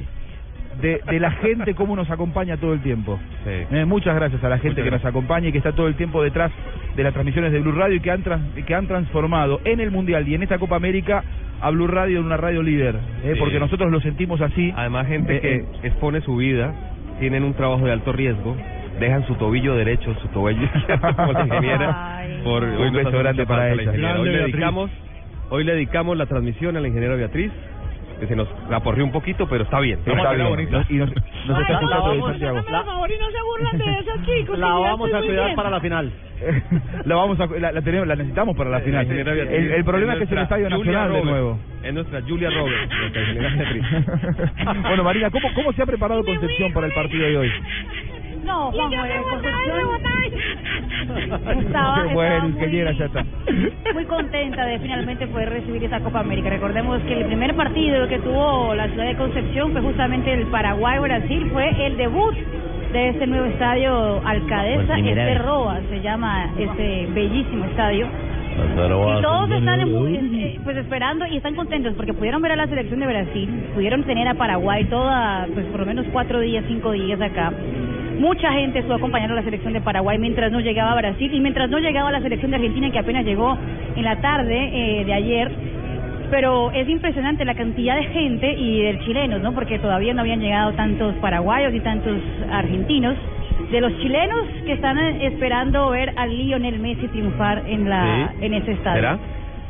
De, 0.81 1.01
de 1.11 1.21
la 1.21 1.31
gente, 1.33 1.75
cómo 1.75 1.97
nos 1.97 2.09
acompaña 2.11 2.57
todo 2.57 2.73
el 2.73 2.81
tiempo. 2.81 3.19
Eh, 3.47 3.85
muchas 3.85 4.15
gracias 4.15 4.43
a 4.45 4.49
la 4.49 4.59
gente 4.59 4.83
que 4.83 4.91
nos 4.91 5.05
acompaña 5.05 5.49
y 5.49 5.53
que 5.53 5.59
está 5.59 5.73
todo 5.73 5.89
el 5.89 5.95
tiempo 5.97 6.23
detrás 6.23 6.53
de 6.97 7.03
las 7.03 7.13
transmisiones 7.13 7.53
de 7.53 7.61
Blue 7.61 7.73
Radio 7.73 7.97
y 7.97 8.01
que 8.01 8.11
han, 8.11 8.23
tras- 8.23 8.41
que 8.67 8.75
han 8.75 8.87
transformado 8.87 9.61
en 9.65 9.81
el 9.81 9.91
Mundial 9.91 10.27
y 10.29 10.35
en 10.35 10.43
esta 10.43 10.59
Copa 10.59 10.77
América 10.77 11.23
a 11.61 11.71
Blue 11.71 11.89
Radio 11.89 12.21
en 12.21 12.27
una 12.27 12.37
radio 12.37 12.63
líder. 12.63 12.95
eh, 13.25 13.33
Sí. 13.35 13.39
Porque 13.41 13.59
nosotros 13.59 13.91
lo 13.91 14.01
sentimos 14.01 14.41
así. 14.41 14.73
Además, 14.77 15.07
gente 15.09 15.37
Eh, 15.37 15.41
que 15.41 15.55
eh, 15.57 15.65
expone 15.83 16.21
su 16.21 16.37
vida, 16.37 16.73
tienen 17.19 17.43
un 17.43 17.55
trabajo 17.55 17.85
de 17.85 17.93
alto 17.93 18.13
riesgo, 18.13 18.57
dejan 19.01 19.27
su 19.27 19.35
tobillo 19.35 19.75
derecho, 19.75 20.15
su 20.23 20.29
tobillo 20.29 20.63
izquierdo 20.63 21.13
como 21.17 21.33
la 21.33 21.41
ingeniera. 21.45 22.23
Por, 22.45 22.63
Un 22.63 22.71
hoy 22.77 22.91
beso 22.91 23.19
grande 23.19 23.45
para 23.47 23.73
ella. 23.73 23.83
ingeniera. 23.83 24.21
Hoy 24.21 24.29
le 24.31 24.39
dedicamos, 24.39 24.91
hoy 25.51 25.65
le 25.65 25.73
dedicamos 25.75 26.17
la 26.17 26.27
transmisión 26.27 26.77
a 26.77 26.81
la 26.81 26.87
ingeniera 26.87 27.17
Beatriz, 27.17 27.51
se 28.27 28.37
nos 28.37 28.49
aporrió 28.71 29.05
un 29.05 29.13
poquito, 29.13 29.47
pero 29.49 29.65
está 29.65 29.81
bien. 29.81 29.99
Está 30.01 30.13
Está 30.13 30.33
bien. 30.33 30.49
bonito. 30.49 30.83
Y 30.89 30.95
nos, 30.95 31.11
nos 31.47 31.61
está 31.61 31.75
escuchando 31.75 32.13
de 32.13 32.21
Santiago. 32.21 32.63
Por 32.63 32.85
favor, 32.85 33.11
y 33.11 33.19
no 33.19 33.31
se 33.31 33.43
burlan 33.43 33.79
de 33.79 33.99
esos 34.01 34.27
chicos. 34.27 34.59
La 34.59 34.73
vamos 34.73 35.13
a 35.15 35.21
cuidar 35.21 35.55
para 35.55 35.71
la 35.71 35.81
final. 35.81 36.13
la 37.05 37.15
vamos 37.17 37.41
a, 37.41 37.47
la, 37.47 37.73
la 37.73 37.83
tenemos, 37.83 38.07
la 38.07 38.15
necesitamos 38.17 38.57
para 38.57 38.71
la 38.71 38.81
final. 38.81 38.95
La 38.99 39.03
ingeniera 39.03 39.33
Beatriz 39.33 39.59
El, 39.59 39.73
el 39.73 39.85
problema 39.85 40.13
es 40.13 40.19
que 40.19 40.25
es 40.25 40.33
el 40.33 40.39
Estadio 40.39 40.71
Julia 40.71 40.93
Nacional 40.93 41.13
de 41.13 41.23
nuevo. 41.31 41.59
Es 41.83 41.95
nuestra 41.95 42.23
Julia 42.23 42.51
Roberts, 42.51 42.95
bueno, 44.83 45.05
Marina, 45.05 45.31
¿cómo, 45.31 45.49
¿cómo 45.55 45.73
se 45.73 45.83
ha 45.83 45.87
preparado 45.87 46.25
Concepción 46.25 46.73
para 46.73 46.87
el 46.87 46.93
partido 46.93 47.27
de 47.27 47.39
hoy? 47.39 47.53
No, 48.45 48.71
vamos, 48.73 48.95
eh, 49.09 49.23
Concepción 49.31 49.79
estaba, 51.67 52.05
bueno, 52.15 52.49
estaba 52.49 52.93
ya 52.93 53.05
está. 53.07 53.25
muy 53.95 54.05
contenta 54.05 54.67
de 54.67 54.79
finalmente 54.79 55.27
poder 55.29 55.51
recibir 55.51 55.85
esa 55.85 56.01
Copa 56.01 56.21
América. 56.21 56.51
Recordemos 56.51 57.01
que 57.03 57.15
el 57.21 57.27
primer 57.27 57.55
partido 57.55 58.07
que 58.09 58.19
tuvo 58.19 58.75
la 58.75 58.89
ciudad 58.89 59.07
de 59.07 59.17
Concepción 59.17 59.73
fue 59.73 59.81
justamente 59.83 60.33
el 60.33 60.47
Paraguay-Brasil, 60.47 61.51
fue 61.53 61.87
el 61.87 61.97
debut 61.97 62.35
de 62.93 63.09
este 63.11 63.27
nuevo 63.27 63.47
estadio 63.47 64.21
Por 64.23 64.29
Alcadesa, 64.31 64.93
primera 64.95 65.23
este 65.29 65.35
vez. 65.39 65.45
Roa 65.45 65.81
se 65.91 66.01
llama 66.01 66.51
este 66.59 67.07
bellísimo 67.13 67.65
estadio. 67.67 68.07
Y 69.19 69.23
todos 69.23 69.51
están 69.53 69.81
en- 69.81 70.35
eh, 70.35 70.59
pues 70.65 70.77
esperando 70.79 71.27
y 71.27 71.37
están 71.37 71.55
contentos 71.55 71.95
porque 71.97 72.13
pudieron 72.13 72.43
ver 72.43 72.53
a 72.53 72.57
la 72.57 72.67
selección 72.67 72.99
de 73.01 73.07
Brasil, 73.07 73.67
pudieron 73.75 74.03
tener 74.05 74.27
a 74.27 74.35
Paraguay 74.35 74.85
toda, 74.87 75.47
pues 75.55 75.65
por 75.67 75.81
lo 75.81 75.87
menos 75.87 76.07
cuatro 76.13 76.41
días, 76.41 76.65
cinco 76.67 76.91
días 76.93 77.21
acá. 77.21 77.53
Mucha 78.19 78.53
gente 78.53 78.81
estuvo 78.81 78.97
acompañando 78.97 79.35
a 79.35 79.37
la 79.37 79.43
selección 79.45 79.73
de 79.73 79.81
Paraguay 79.81 80.19
mientras 80.19 80.51
no 80.51 80.61
llegaba 80.61 80.93
a 80.93 80.97
Brasil 80.97 81.33
y 81.33 81.41
mientras 81.41 81.71
no 81.71 81.79
llegaba 81.79 82.11
la 82.11 82.21
selección 82.21 82.51
de 82.51 82.57
Argentina 82.57 82.91
que 82.91 82.99
apenas 82.99 83.25
llegó 83.25 83.57
en 83.95 84.05
la 84.05 84.17
tarde 84.21 84.71
eh, 85.01 85.05
de 85.05 85.13
ayer. 85.15 85.51
Pero 86.31 86.71
es 86.73 86.89
impresionante 86.89 87.45
la 87.45 87.55
cantidad 87.55 87.97
de 87.97 88.05
gente 88.05 88.53
y 88.53 88.83
de 88.83 88.99
chilenos, 89.05 89.41
¿no? 89.41 89.55
Porque 89.55 89.79
todavía 89.79 90.13
no 90.13 90.21
habían 90.21 90.41
llegado 90.41 90.73
tantos 90.73 91.15
paraguayos 91.17 91.73
y 91.75 91.81
tantos 91.81 92.17
argentinos. 92.53 93.17
De 93.71 93.81
los 93.81 93.97
chilenos 94.01 94.47
que 94.67 94.73
están 94.73 94.99
eh, 94.99 95.27
esperando 95.27 95.91
ver 95.91 96.13
a 96.17 96.27
Lionel 96.27 96.81
Messi 96.81 97.07
triunfar 97.09 97.63
en 97.67 97.89
la 97.89 98.33
Sí. 98.39 98.45
en 98.47 98.55
ese 98.55 98.73
estadio. 98.73 99.01
¿Será? 99.01 99.19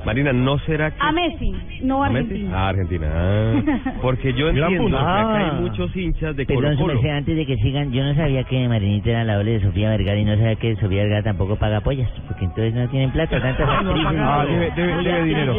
Marina, 0.04 0.32
¿no 0.32 0.58
será 0.60 0.90
que... 0.92 0.96
A 1.00 1.12
Messi, 1.12 1.52
no 1.82 2.02
a 2.02 2.06
¿A 2.06 2.10
Messi? 2.10 2.24
Argentina. 2.48 2.56
Ah, 2.56 2.68
Argentina. 2.68 3.06
Ah, 3.12 3.92
porque 4.02 4.32
yo 4.32 4.52
Gran 4.52 4.72
entiendo 4.72 4.96
que 4.96 5.02
acá 5.04 5.20
Ah. 5.20 5.38
hay 5.56 5.60
muchos 5.60 5.94
hinchas 5.96 6.36
de 6.36 6.46
Colo 6.46 6.60
Perdón, 6.60 6.76
su 6.76 6.82
Colo. 6.82 6.94
merced, 6.94 7.10
antes 7.10 7.36
de 7.36 7.46
que 7.46 7.56
sigan, 7.56 7.92
yo 7.92 8.04
no 8.04 8.14
sabía 8.14 8.44
que 8.44 8.68
Marinita 8.68 9.10
era 9.10 9.24
la 9.24 9.36
doble 9.36 9.52
de 9.52 9.60
Sofía 9.60 9.90
Vergara 9.90 10.18
y 10.18 10.24
no 10.24 10.36
sabía 10.36 10.54
que 10.56 10.76
Sofía 10.76 11.02
Vergara 11.02 11.22
tampoco 11.24 11.56
paga 11.56 11.80
pollas, 11.80 12.10
porque 12.26 12.44
entonces 12.44 12.74
no 12.74 12.88
tienen 12.88 13.10
plata, 13.10 13.40
tantas 13.42 13.68
actrices. 13.68 14.16
Ah, 14.18 14.46
debe, 14.48 14.70
debe, 14.76 15.02
debe 15.02 15.24
dinero. 15.24 15.54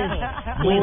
Muy. 0.60 0.80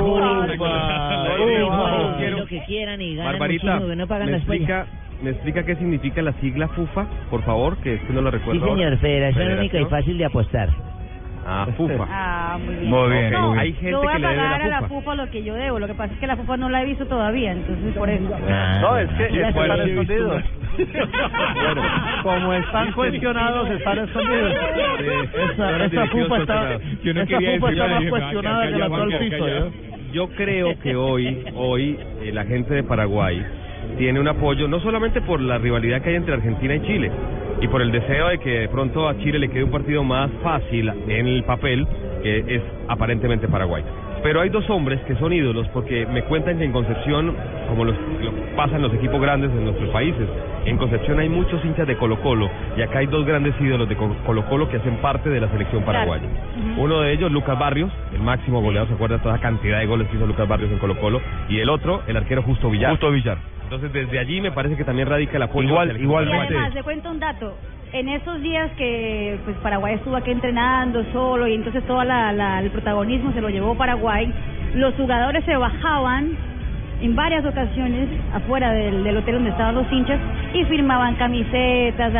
Quiero 2.18 2.38
lo 2.38 2.46
que 2.46 2.62
quieran 2.66 3.00
y 3.00 3.16
ganan 3.16 3.32
Barbarita, 3.32 3.64
muchísimo 3.66 3.88
que 3.90 3.96
no 3.96 4.06
pagan 4.06 4.26
¿me 4.26 4.32
las 4.32 4.42
pollas. 4.42 4.60
explica, 4.60 4.86
¿me 5.22 5.30
explica 5.30 5.64
qué 5.64 5.76
significa 5.76 6.22
la 6.22 6.32
sigla 6.34 6.68
FUFA, 6.68 7.06
por 7.30 7.42
favor? 7.42 7.78
Que 7.78 7.94
es 7.94 8.00
que 8.02 8.12
no 8.12 8.20
lo 8.20 8.30
Sí, 8.30 8.36
recuerdo 8.38 8.66
señor, 8.66 8.84
ahora. 8.84 8.96
Federación 8.98 9.58
Única 9.58 9.80
y 9.80 9.84
Fácil 9.86 10.18
de 10.18 10.24
Apostar. 10.24 10.68
Ah, 11.48 11.66
FUFA. 11.76 12.06
Ah, 12.10 12.58
muy 12.58 12.74
bien. 12.74 12.90
Muy 12.90 13.08
bien, 13.10 13.30
No. 13.30 13.52
Hay 13.52 13.72
gente 13.74 13.90
yo 13.92 13.98
voy 13.98 14.08
que 14.08 14.14
a 14.14 14.18
le 14.18 14.26
debe 14.26 14.42
pagar 14.42 14.68
la 14.68 14.78
a 14.78 14.80
la 14.80 14.88
FUFA. 14.88 15.14
Lo 15.14 15.30
que 15.30 15.42
yo 15.44 15.54
debo. 15.54 15.78
Lo 15.78 15.86
que 15.86 15.94
pasa 15.94 16.12
es 16.12 16.18
que 16.18 16.26
la 16.26 16.36
FUFA 16.36 16.56
no 16.56 16.68
la 16.68 16.82
he 16.82 16.86
visto 16.86 17.06
todavía, 17.06 17.52
entonces 17.52 17.94
por 17.96 18.10
eso. 18.10 18.24
No, 18.80 18.98
es 18.98 19.08
que 19.10 19.24
Aquí 19.24 19.36
es 19.36 19.42
la 19.42 19.52
que 19.52 19.60
están 19.60 19.80
escondidos. 19.88 20.42
bueno, 21.54 21.82
como 22.22 22.52
están 22.52 22.92
cuestionados, 22.92 23.70
están 23.70 23.98
escondidos. 23.98 24.52
Esa, 25.52 25.84
esa 25.84 26.06
fufa 26.08 26.36
está, 26.38 26.74
esa 26.74 27.40
fufa 27.40 27.70
está 27.70 27.88
más 27.88 28.04
cuestionada 28.10 28.68
que 28.68 28.74
el 28.74 28.82
actual 28.82 29.18
piso. 29.18 29.48
¿eh? 29.48 29.70
Yo 30.12 30.28
creo 30.30 30.78
que 30.80 30.96
hoy, 30.96 31.44
hoy 31.54 31.98
eh, 32.22 32.32
la 32.32 32.44
gente 32.44 32.74
de 32.74 32.82
Paraguay 32.82 33.44
tiene 33.96 34.20
un 34.20 34.28
apoyo 34.28 34.68
no 34.68 34.80
solamente 34.80 35.20
por 35.20 35.40
la 35.40 35.58
rivalidad 35.58 36.02
que 36.02 36.10
hay 36.10 36.16
entre 36.16 36.34
Argentina 36.34 36.74
y 36.74 36.80
Chile 36.82 37.10
y 37.60 37.68
por 37.68 37.80
el 37.82 37.90
deseo 37.90 38.28
de 38.28 38.38
que 38.38 38.50
de 38.60 38.68
pronto 38.68 39.08
a 39.08 39.16
Chile 39.18 39.38
le 39.38 39.48
quede 39.48 39.64
un 39.64 39.70
partido 39.70 40.04
más 40.04 40.30
fácil 40.42 40.88
en 41.08 41.26
el 41.26 41.42
papel 41.44 41.86
que 42.22 42.56
es 42.56 42.62
aparentemente 42.88 43.48
Paraguay. 43.48 43.82
Pero 44.22 44.40
hay 44.40 44.48
dos 44.48 44.68
hombres 44.70 45.00
que 45.02 45.14
son 45.16 45.32
ídolos 45.32 45.68
porque 45.68 46.04
me 46.06 46.22
cuentan 46.24 46.58
que 46.58 46.64
en 46.64 46.72
Concepción, 46.72 47.34
como 47.68 47.84
los, 47.84 47.94
lo 48.22 48.32
pasa 48.56 48.76
en 48.76 48.82
los 48.82 48.92
equipos 48.94 49.20
grandes 49.20 49.52
de 49.54 49.60
nuestros 49.60 49.88
países, 49.90 50.26
en 50.64 50.76
Concepción 50.78 51.20
hay 51.20 51.28
muchos 51.28 51.64
hinchas 51.64 51.86
de 51.86 51.96
Colo 51.96 52.20
Colo 52.22 52.50
y 52.76 52.82
acá 52.82 52.98
hay 53.00 53.06
dos 53.06 53.24
grandes 53.24 53.54
ídolos 53.60 53.88
de 53.88 53.94
Co- 53.96 54.16
Colo 54.26 54.44
Colo 54.46 54.68
que 54.68 54.78
hacen 54.78 54.96
parte 54.96 55.30
de 55.30 55.40
la 55.40 55.48
selección 55.48 55.82
paraguaya. 55.84 56.24
Uno 56.76 57.00
de 57.02 57.12
ellos, 57.12 57.30
Lucas 57.30 57.58
Barrios, 57.58 57.90
el 58.12 58.20
máximo 58.20 58.60
goleador, 58.60 58.88
¿se 58.88 58.94
acuerda 58.94 59.18
toda 59.18 59.36
la 59.36 59.40
cantidad 59.40 59.78
de 59.78 59.86
goles 59.86 60.08
que 60.08 60.16
hizo 60.16 60.26
Lucas 60.26 60.48
Barrios 60.48 60.72
en 60.72 60.78
Colo 60.78 60.98
Colo? 60.98 61.20
Y 61.48 61.60
el 61.60 61.68
otro, 61.70 62.02
el 62.08 62.16
arquero 62.16 62.42
Justo 62.42 62.68
Villar. 62.70 62.90
Justo 62.92 63.10
Villar. 63.12 63.38
Entonces 63.64 63.92
desde 63.92 64.18
allí 64.18 64.40
me 64.40 64.50
parece 64.52 64.76
que 64.76 64.84
también 64.84 65.08
radica 65.08 65.36
el 65.36 65.42
apoyo. 65.42 65.68
Igual- 65.68 66.00
igual- 66.00 66.28
Y 66.28 66.32
además, 66.32 66.74
le 66.74 66.82
cuento 66.82 67.10
un 67.10 67.20
dato. 67.20 67.54
En 67.96 68.10
esos 68.10 68.42
días 68.42 68.70
que 68.76 69.38
pues 69.46 69.56
Paraguay 69.62 69.94
estuvo 69.94 70.16
aquí 70.16 70.30
entrenando 70.30 71.02
solo 71.14 71.46
y 71.48 71.54
entonces 71.54 71.82
todo 71.86 72.04
la, 72.04 72.30
la- 72.30 72.60
el 72.60 72.70
protagonismo 72.70 73.32
se 73.32 73.40
lo 73.40 73.48
llevó 73.48 73.74
Paraguay, 73.74 74.30
los 74.74 74.92
jugadores 74.96 75.42
se 75.46 75.56
bajaban 75.56 76.28
en 77.00 77.16
varias 77.16 77.42
ocasiones 77.46 78.06
afuera 78.34 78.70
del, 78.72 79.02
del 79.02 79.16
hotel 79.16 79.36
donde 79.36 79.48
estaban 79.48 79.76
los 79.76 79.90
hinchas 79.90 80.20
y 80.52 80.64
firmaban 80.64 81.14
camisetas, 81.14 82.12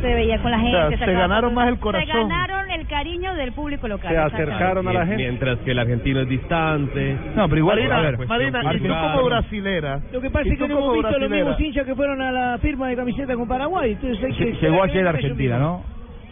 se 0.00 0.14
veía 0.14 0.38
con 0.42 0.50
la 0.50 0.58
gente. 0.58 0.96
sea, 0.96 1.06
se 1.06 1.12
ganaron 1.12 1.54
más 1.54 1.68
el 1.68 1.74
Se 1.74 1.80
corazón. 1.80 2.28
ganaron 2.28 2.70
el 2.70 2.86
cariño 2.86 3.34
del 3.34 3.52
público 3.52 3.88
local. 3.88 4.10
Se 4.10 4.18
acercaron 4.18 4.86
a 4.88 4.92
la 4.92 5.00
gente. 5.06 5.16
Mientras 5.16 5.58
que 5.60 5.70
el 5.72 5.78
argentino 5.78 6.20
es 6.20 6.28
distante. 6.28 7.16
No, 7.34 7.48
pero 7.48 7.58
igual, 7.58 7.78
Marina, 7.78 7.96
a 7.96 8.00
ver, 8.02 8.18
Marina, 8.26 8.60
y 8.74 8.78
tú 8.80 8.88
como 8.88 9.24
brasilera. 9.24 10.00
Lo 10.12 10.20
que 10.20 10.30
pasa 10.30 10.48
es 10.48 10.58
que 10.58 10.68
no 10.68 10.78
hemos 10.78 10.94
visto 10.94 11.18
los 11.18 11.30
mismos 11.30 11.60
hinchas 11.60 11.86
que 11.86 11.94
fueron 11.94 12.20
a 12.22 12.32
la 12.32 12.58
firma 12.58 12.88
de 12.88 12.96
camiseta 12.96 13.34
con 13.34 13.48
Paraguay. 13.48 13.92
Entonces 13.92 14.24
hay 14.24 14.32
que 14.32 14.52
Llegó 14.60 14.82
ayer 14.82 15.06
Argentina, 15.06 15.58
¿no? 15.58 15.82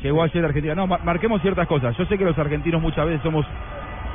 Llegó 0.02 0.22
ayer 0.22 0.44
Argentina. 0.44 0.74
No, 0.74 0.86
ma- 0.86 0.98
marquemos 1.02 1.40
ciertas 1.42 1.66
cosas. 1.66 1.96
Yo 1.96 2.04
sé 2.06 2.18
que 2.18 2.24
los 2.24 2.38
argentinos 2.38 2.80
muchas 2.82 3.06
veces 3.06 3.22
somos 3.22 3.46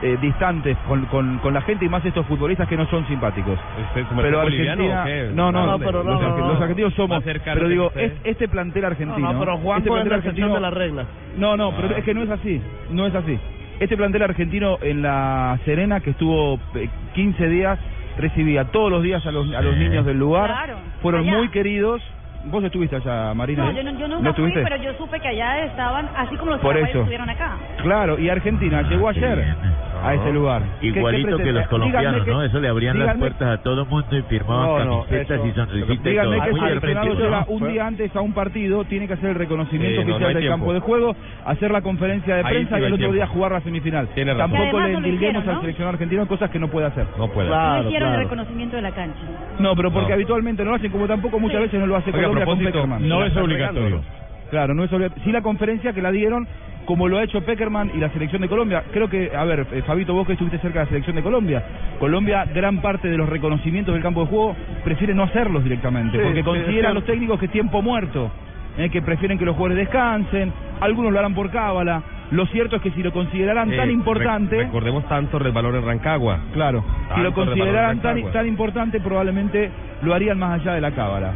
eh, 0.02 0.18
distantes 0.22 0.78
con, 0.88 1.06
con, 1.08 1.38
con 1.40 1.54
la 1.54 1.62
gente 1.62 1.86
y 1.86 1.90
más 1.90 2.04
estos 2.06 2.26
futbolistas 2.26 2.68
que 2.68 2.78
no 2.78 2.86
son 2.88 3.06
simpáticos. 3.08 3.60
¿Usted 3.90 4.02
es 4.02 4.08
Pero 4.22 4.42
Argentina, 4.42 5.06
no, 5.34 5.52
no, 5.52 5.60
¿A 5.60 5.66
no, 5.66 5.72
dónde? 5.74 5.92
los, 5.92 6.06
No, 6.06 6.14
no, 6.14 6.20
arge- 6.20 6.40
no. 6.40 6.48
los 6.54 6.62
argentinos 6.62 6.94
somos, 6.94 7.24
pero 7.24 7.68
digo, 7.68 7.92
es 7.96 8.14
este 8.24 8.48
plantel 8.48 8.86
argentino. 8.86 9.20
No, 9.20 9.34
no, 9.34 9.40
pero 9.40 9.58
Juanjo 9.58 9.78
este 9.78 9.90
es 9.90 9.94
plantel 9.94 10.14
argentino- 10.14 10.54
de 10.54 10.60
la 10.62 10.70
regla. 10.70 11.06
No, 11.38 11.58
no, 11.58 11.72
pero 11.76 11.90
Ah. 11.90 11.98
es 12.00 12.04
que 12.06 12.14
no 12.14 12.24
es 12.24 12.30
así, 12.30 12.62
no 12.92 13.06
es 13.08 13.16
así. 13.16 13.38
Este 13.80 13.96
plantel 13.98 14.24
argentino 14.24 14.78
en 14.82 15.02
la 15.02 15.58
Serena, 15.66 16.00
que 16.02 16.10
estuvo 16.12 16.60
eh, 16.76 16.90
15 17.14 17.48
días, 17.48 17.80
recibía 18.18 18.66
todos 18.66 18.92
los 18.92 19.04
días 19.04 19.26
a 19.26 19.32
los, 19.32 19.54
a 19.54 19.62
los 19.62 19.76
niños 19.78 20.06
del 20.06 20.18
lugar, 20.20 20.48
Claro, 20.48 20.76
fueron 21.02 21.22
allá. 21.28 21.38
muy 21.38 21.50
queridos. 21.50 22.02
Vos 22.46 22.64
estuviste 22.64 22.96
allá, 22.96 23.34
Marina. 23.34 23.66
No, 23.66 23.72
yo, 23.74 23.84
no- 23.84 24.00
yo 24.00 24.08
¿No 24.08 24.20
fui, 24.22 24.30
estuviste? 24.30 24.64
pero 24.64 24.78
yo 24.78 24.94
supe 24.98 25.20
que 25.20 25.28
allá 25.28 25.66
estaban, 25.66 26.10
así 26.16 26.38
como 26.38 26.52
los 26.52 26.62
Por 26.62 26.78
eso. 26.78 27.00
estuvieron 27.00 27.30
acá. 27.30 27.58
Claro, 27.84 28.18
y 28.18 28.30
Argentina 28.30 28.82
llegó 28.84 29.10
ayer 29.10 29.56
a 30.04 30.14
ese 30.16 30.32
lugar. 30.32 30.62
¿Qué- 30.82 30.92
qué 30.94 31.00
Igualito 31.00 31.38
que 31.38 31.52
los 31.52 31.68
colombianos, 31.68 32.28
¿no? 32.28 32.44
Eso 32.44 32.60
le 32.60 32.68
abrían 32.68 33.00
las 33.00 33.18
puertas 33.18 33.60
a 33.60 33.62
todo 33.64 33.86
mundo 33.86 34.18
y 34.18 34.22
firmaban 34.24 34.66
No, 34.66 34.86
no, 34.86 35.04
camisetas 35.06 35.38
eso. 35.40 35.48
y 35.48 35.52
sonrisitas 35.54 36.06
y 36.06 36.10
Díganme 36.10 36.36
todo. 36.38 36.44
que 36.46 36.50
el 36.72 36.78
argentino, 36.78 37.14
llega 37.16 37.40
¿no? 37.42 37.46
un 37.48 37.68
día 37.68 37.88
antes 37.88 38.16
a 38.16 38.22
un 38.22 38.34
partido, 38.34 38.84
tiene 38.86 39.08
que 39.08 39.14
hacer 39.14 39.30
el 39.30 39.36
reconocimiento 39.36 40.02
oficial 40.02 40.34
del 40.34 40.38
tiempo. 40.40 40.58
campo 40.58 40.74
de 40.74 40.80
juego, 40.80 41.16
hacer 41.46 41.72
la 41.72 41.82
conferencia 41.82 42.36
de 42.36 42.44
prensa 42.44 42.76
sí 42.78 42.82
y 42.82 42.86
el 42.86 42.94
otro 42.94 43.12
día 43.12 43.28
jugar 43.28 43.52
la 43.52 43.62
semifinal. 43.62 44.08
Tampoco 44.38 44.80
le 44.82 44.94
endilguemos 44.94 45.48
al 45.48 45.62
seleccionado 45.62 45.94
argentino 45.94 46.28
cosas 46.28 46.50
que 46.50 46.60
no 46.60 46.68
puede 46.68 46.88
hacer. 46.88 47.06
No 47.18 47.28
puede. 47.28 47.50
no 47.50 47.84
hicieron 47.84 48.14
el 48.14 48.20
reconocimiento 48.20 48.76
de 48.76 48.82
la 48.82 48.92
cancha. 48.92 49.20
No, 49.60 49.76
pero 49.76 49.92
porque 49.92 50.10
No. 50.10 50.14
habitualmente 50.16 50.64
no 50.64 50.72
lo 50.72 50.76
hacen, 50.78 50.92
como 50.92 51.08
tampoco 51.08 51.40
muchas 51.40 51.62
veces 51.62 51.80
no 51.80 51.86
lo 51.88 51.96
hace 51.98 52.12
Colombia 52.12 52.46
con 52.46 52.60
Peckerman. 52.60 53.08
no 53.08 53.24
es 53.26 53.36
obligatorio. 53.36 54.02
Claro, 54.50 54.74
no 54.74 54.84
es 54.84 54.92
obligatorio. 54.94 55.24
Sí 55.26 55.32
la 55.32 55.42
conferencia 55.42 55.94
que 55.94 56.02
la 56.02 56.12
dieron 56.12 56.48
como 56.86 57.08
lo 57.08 57.20
ha 57.20 57.24
hecho 57.24 57.42
Peckerman 57.42 57.92
y 57.94 58.00
la 58.00 58.10
selección 58.10 58.42
de 58.42 58.48
Colombia. 58.50 58.84
Creo 58.92 59.08
que, 59.08 59.32
a 59.36 59.44
ver, 59.44 59.68
eh, 59.74 59.84
Fabito, 59.86 60.14
vos 60.16 60.26
que 60.26 60.34
estuviste 60.34 60.58
cerca 60.58 60.80
de 60.80 60.86
la 60.86 60.90
selección 60.90 61.16
de 61.18 61.22
Colombia, 61.22 61.64
Colombia, 62.00 62.46
gran 62.52 62.82
parte 62.82 63.08
de 63.10 63.18
los 63.18 63.30
reconocimientos 63.30 63.94
del 63.94 64.02
campo 64.02 64.22
de 64.22 64.28
juego 64.28 64.56
prefiere 64.84 65.14
no 65.14 65.24
hacerlos 65.24 65.64
directamente, 65.64 66.18
Sí, 66.18 66.24
porque 66.24 66.44
consideran 66.44 66.92
sí. 66.92 66.96
los 66.96 67.06
técnicos 67.06 67.40
que 67.40 67.46
es 67.46 67.52
tiempo 67.52 67.84
muerto, 67.84 68.32
eh, 68.78 68.90
que 68.90 69.04
prefieren 69.04 69.38
que 69.38 69.46
los 69.46 69.56
jugadores 69.56 69.78
descansen, 69.86 70.52
algunos 70.82 71.12
lo 71.14 71.20
harán 71.20 71.36
por 71.36 71.52
cábala. 71.52 72.02
Lo 72.32 72.46
cierto 72.48 72.78
es 72.78 72.82
que 72.82 72.92
si 72.92 73.04
lo 73.04 73.12
consideraran 73.12 73.72
Eh, 73.72 73.78
tan 73.78 73.88
rec- 73.90 73.94
importante... 73.94 74.58
recordemos 74.58 75.08
tanto 75.08 75.38
resbalón 75.38 75.76
en 75.76 75.86
Rancagua. 75.86 76.40
Claro, 76.54 76.84
si 77.16 77.22
lo 77.22 77.34
consideraran 77.34 78.00
tan, 78.00 78.32
tan 78.32 78.48
importante, 78.48 79.00
probablemente 79.00 79.70
lo 80.02 80.14
harían 80.16 80.40
más 80.40 80.60
allá 80.62 80.74
de 80.74 80.82
la 80.82 80.92
cábala. 80.92 81.34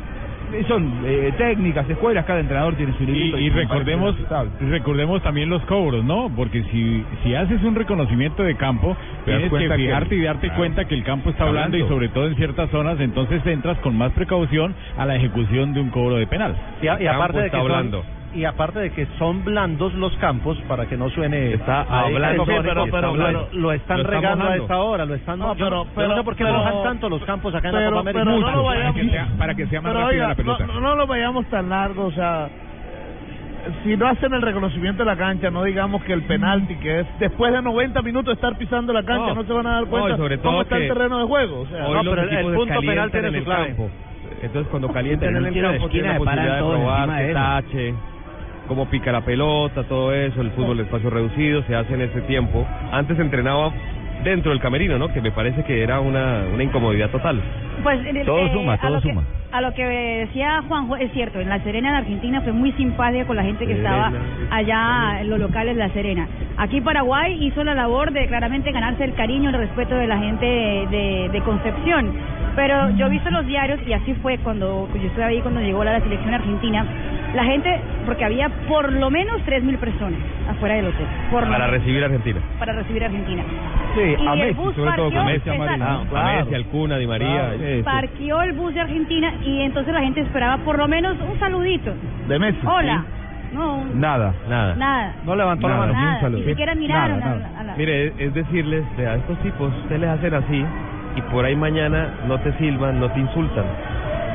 Eh, 0.53 0.65
Son 0.67 1.01
eh, 1.05 1.33
técnicas, 1.37 1.89
escuelas, 1.89 2.25
cada 2.25 2.39
entrenador 2.39 2.75
tiene 2.75 2.93
su 2.97 3.03
Y, 3.03 3.07
librito. 3.07 3.39
y 3.39 3.49
me 3.49 3.61
recordemos 3.61 4.15
recordemos 4.59 5.21
también 5.23 5.49
los 5.49 5.63
cobros, 5.65 6.03
¿no? 6.03 6.29
Porque 6.35 6.63
si 6.71 7.03
si 7.23 7.33
haces 7.35 7.63
un 7.63 7.75
reconocimiento 7.75 8.43
de 8.43 8.55
campo, 8.55 8.95
tienes 9.25 9.51
que 9.51 9.69
fijarte 9.75 10.15
y 10.15 10.21
darte 10.21 10.47
Claro. 10.47 10.57
cuenta 10.59 10.85
que 10.85 10.95
el 10.95 11.03
campo 11.03 11.29
está 11.29 11.43
Está 11.43 11.49
hablando 11.49 11.77
y 11.77 11.81
hablando. 11.81 11.95
sobre 11.95 12.09
todo 12.09 12.27
en 12.27 12.35
ciertas 12.35 12.69
zonas, 12.69 12.99
entonces 12.99 13.45
entras 13.45 13.77
con 13.79 13.97
más 13.97 14.11
precaución 14.11 14.75
a 14.97 15.05
la 15.05 15.15
ejecución 15.15 15.73
de 15.73 15.81
un 15.81 15.89
cobro 15.89 16.15
de 16.17 16.27
penal. 16.27 16.55
Y, 16.81 16.87
a- 16.87 17.01
y 17.01 17.07
aparte 17.07 17.39
de 17.39 17.49
que 17.49 17.57
son, 17.57 17.91
y 18.33 18.45
aparte 18.45 18.79
de 18.79 18.89
que 18.91 19.05
son 19.19 19.43
blandos 19.43 19.93
los 19.93 20.15
campos 20.17 20.57
para 20.67 20.87
que 20.87 20.97
no 20.97 21.09
suene 21.09 21.53
Está 21.53 21.81
a- 21.81 22.01
hablando, 22.05 22.45
pero, 22.45 22.59
está 22.61 22.73
pero- 22.73 23.13
pero 23.13 23.47
lo 23.53 23.71
están 23.71 23.97
Lo 24.03 24.09
regando 24.09 24.45
a 24.47 24.55
esta 24.57 24.77
hora 24.79 25.05
lo 25.05 25.13
están 25.15 25.39
No, 25.39 25.53
pero- 25.55 25.85
pero- 25.95 26.07
no 26.09 26.15
sé 26.17 26.23
por 26.23 26.35
qué 26.35 26.43
pero- 26.43 26.57
mojan 26.57 26.83
tanto 26.83 27.09
los 27.09 27.23
campos 27.23 27.53
acá 27.55 27.69
en 27.69 27.75
la 27.75 27.85
Copa 27.89 27.99
América 28.01 28.23
pero 28.25 28.31
no 28.31 28.45
Mucho. 28.45 28.55
lo 28.57 28.63
vayamos- 28.63 28.93
Para 28.93 29.03
que 29.03 29.09
sea, 29.11 29.27
para 29.37 29.55
que 29.55 29.67
sea 29.67 29.81
más 29.81 29.91
Pero 29.91 30.03
rápida 30.05 30.15
oiga, 30.23 30.27
la 30.29 30.35
pelota. 30.35 30.65
No, 30.67 30.79
no 30.79 30.95
lo 30.95 31.07
vayamos 31.07 31.45
tan 31.47 31.69
largo, 31.69 32.05
o 32.05 32.11
sea, 32.11 32.49
si 33.83 33.95
no 33.95 34.07
hacen 34.07 34.33
el 34.33 34.41
reconocimiento 34.41 35.03
de 35.03 35.09
la 35.09 35.15
cancha, 35.15 35.49
no 35.49 35.63
digamos 35.63 36.03
que 36.03 36.13
el 36.13 36.23
penalti, 36.23 36.75
que 36.75 37.01
es 37.01 37.07
después 37.19 37.53
de 37.53 37.61
90 37.61 38.01
minutos 38.01 38.27
de 38.27 38.33
estar 38.33 38.57
pisando 38.57 38.91
la 38.93 39.03
cancha, 39.03 39.29
no, 39.29 39.35
No. 39.35 39.43
se 39.43 39.53
van 39.53 39.67
a 39.67 39.71
dar 39.75 39.83
No, 39.83 39.89
cuenta 39.89 40.17
sobre 40.17 40.37
cómo 40.39 40.61
está 40.63 40.77
el 40.77 40.87
terreno 40.87 41.19
de 41.19 41.25
juego. 41.25 41.61
O 41.61 41.67
sea, 41.67 41.85
Hoy 41.87 41.93
no, 41.93 42.03
los 42.03 42.15
pero 42.15 42.29
el, 42.29 42.55
punto 42.55 42.79
penal 42.81 43.11
tiene 43.11 43.27
en 43.27 43.33
su 43.33 43.39
el 43.39 43.45
campo. 43.57 43.89
Entonces 44.41 44.67
cuando 44.69 44.89
calientan 44.91 45.29
en 45.37 45.45
el 45.45 45.61
campo 45.61 45.87
tienen 45.89 46.11
la 46.11 46.17
posibilidad 46.17 46.55
de 46.55 46.59
probar, 46.59 47.09
de 47.09 47.33
tache, 47.33 47.93
cómo 48.67 48.87
pica 48.89 49.11
la 49.11 49.21
pelota, 49.21 49.83
todo 49.83 50.13
eso, 50.13 50.41
el 50.41 50.51
fútbol 50.51 50.77
de 50.77 50.83
espacio 50.83 51.09
reducido, 51.09 51.63
se 51.63 51.75
hace 51.75 51.93
en 51.93 52.01
ese 52.01 52.21
tiempo. 52.21 52.65
Antes 52.91 53.19
entrenaba 53.19 53.71
dentro 54.23 54.51
del 54.51 54.59
camerino, 54.61 54.97
¿no? 54.97 55.11
Que 55.11 55.21
me 55.21 55.31
parece 55.31 55.63
que 55.63 55.81
era 55.83 55.99
una, 55.99 56.43
una 56.53 56.63
incomodidad 56.63 57.09
total. 57.09 57.41
Pues 57.83 57.99
Todo 58.25 58.45
eh, 58.45 58.51
suma, 58.53 58.77
todo 58.77 59.01
que- 59.01 59.09
suma. 59.09 59.23
A 59.53 59.61
lo 59.61 59.73
que 59.73 59.85
decía 59.85 60.63
Juanjo, 60.67 60.95
es 60.97 61.11
cierto, 61.13 61.39
en 61.39 61.47
La 61.47 61.59
Serena, 61.63 61.89
en 61.89 61.95
Argentina, 61.95 62.41
fue 62.41 62.51
muy 62.53 62.71
simpática 62.73 63.25
con 63.25 63.35
la 63.35 63.43
gente 63.43 63.65
que 63.67 63.73
estaba 63.73 64.11
allá 64.49 65.21
en 65.21 65.29
los 65.29 65.39
locales 65.39 65.75
de 65.75 65.83
La 65.87 65.89
Serena. 65.93 66.27
Aquí 66.57 66.81
Paraguay 66.81 67.37
hizo 67.45 67.63
la 67.63 67.73
labor 67.75 68.11
de 68.11 68.27
claramente 68.27 68.71
ganarse 68.71 69.03
el 69.03 69.13
cariño, 69.13 69.49
el 69.49 69.55
respeto 69.57 69.95
de 69.95 70.07
la 70.07 70.17
gente 70.17 70.45
de, 70.45 70.87
de- 70.89 71.29
de 71.31 71.41
Concepción. 71.41 72.11
Pero 72.55 72.91
yo 72.91 73.07
he 73.07 73.09
visto 73.09 73.31
los 73.31 73.45
diarios, 73.47 73.79
y 73.87 73.93
así 73.93 74.13
fue 74.21 74.37
cuando 74.39 74.87
yo 74.93 75.07
estuve 75.07 75.23
ahí 75.23 75.41
cuando 75.41 75.59
llegó 75.61 75.83
la, 75.83 75.93
la 75.93 76.01
selección 76.01 76.33
argentina, 76.35 76.85
la 77.33 77.43
gente, 77.45 77.79
porque 78.05 78.25
había 78.25 78.49
por 78.67 78.91
lo 78.91 79.09
menos 79.09 79.41
3.000 79.47 79.77
personas 79.79 80.19
afuera 80.47 80.75
del 80.75 80.85
hotel. 80.87 81.05
Por 81.31 81.47
Para 81.49 81.65
recibir 81.67 82.03
a 82.03 82.05
Argentina. 82.05 82.39
para 82.59 82.73
recibir 82.73 83.01
a 83.03 83.07
Argentina. 83.07 83.43
Sí, 83.95 84.01
Y 84.19 84.27
a 84.27 84.35
Messi, 84.35 84.53
bus 84.53 84.75
sobre 84.75 84.91
todo 84.95 85.05
con 85.05 85.13
parqueó, 85.15 85.23
Messi, 85.33 85.49
a 85.49 85.53
exacto. 85.55 85.83
Marino. 85.83 86.17
A 86.19 86.33
Messi, 86.43 86.55
al 86.55 86.65
Cuna, 86.65 86.97
Di 86.97 87.07
María. 87.07 87.51
Parqueó 87.83 88.41
el 88.43 88.51
bus 88.53 88.73
de 88.75 88.81
Argentina 88.81 89.33
y 89.45 89.61
entonces 89.61 89.93
la 89.93 90.01
gente 90.01 90.21
esperaba 90.21 90.57
por 90.63 90.77
lo 90.77 90.87
menos 90.87 91.15
un 91.19 91.39
saludito. 91.39 91.93
De 92.27 92.39
Messi. 92.39 92.59
Hola. 92.65 93.03
No, 93.53 93.85
Nada. 93.93 94.33
Nada. 94.49 94.75
nada. 94.75 95.13
No 95.25 95.35
levantó 95.35 95.69
la 95.69 95.77
mano. 95.77 95.93
Nada, 95.93 96.05
Ni 96.09 96.15
un 96.15 96.21
saludo. 96.21 96.39
ni 96.39 96.45
siquiera 96.45 96.73
miraron 96.75 97.19
Nada, 97.19 97.31
a- 97.31 97.35
nada. 97.35 97.59
a 97.59 97.63
la- 97.65 97.75
Mire, 97.75 98.07
es- 98.07 98.13
es 98.17 98.33
decirles, 98.33 98.83
vea, 98.97 99.15
estos 99.15 99.37
tipos, 99.43 99.71
ustedes 99.83 100.01
les 100.01 100.09
hacen 100.09 100.33
así 100.33 100.65
y 101.15 101.21
por 101.31 101.45
ahí 101.45 101.55
mañana 101.55 102.07
no 102.27 102.39
te 102.39 102.51
silban, 102.53 102.99
no 102.99 103.11
te 103.11 103.19
insultan. 103.19 103.65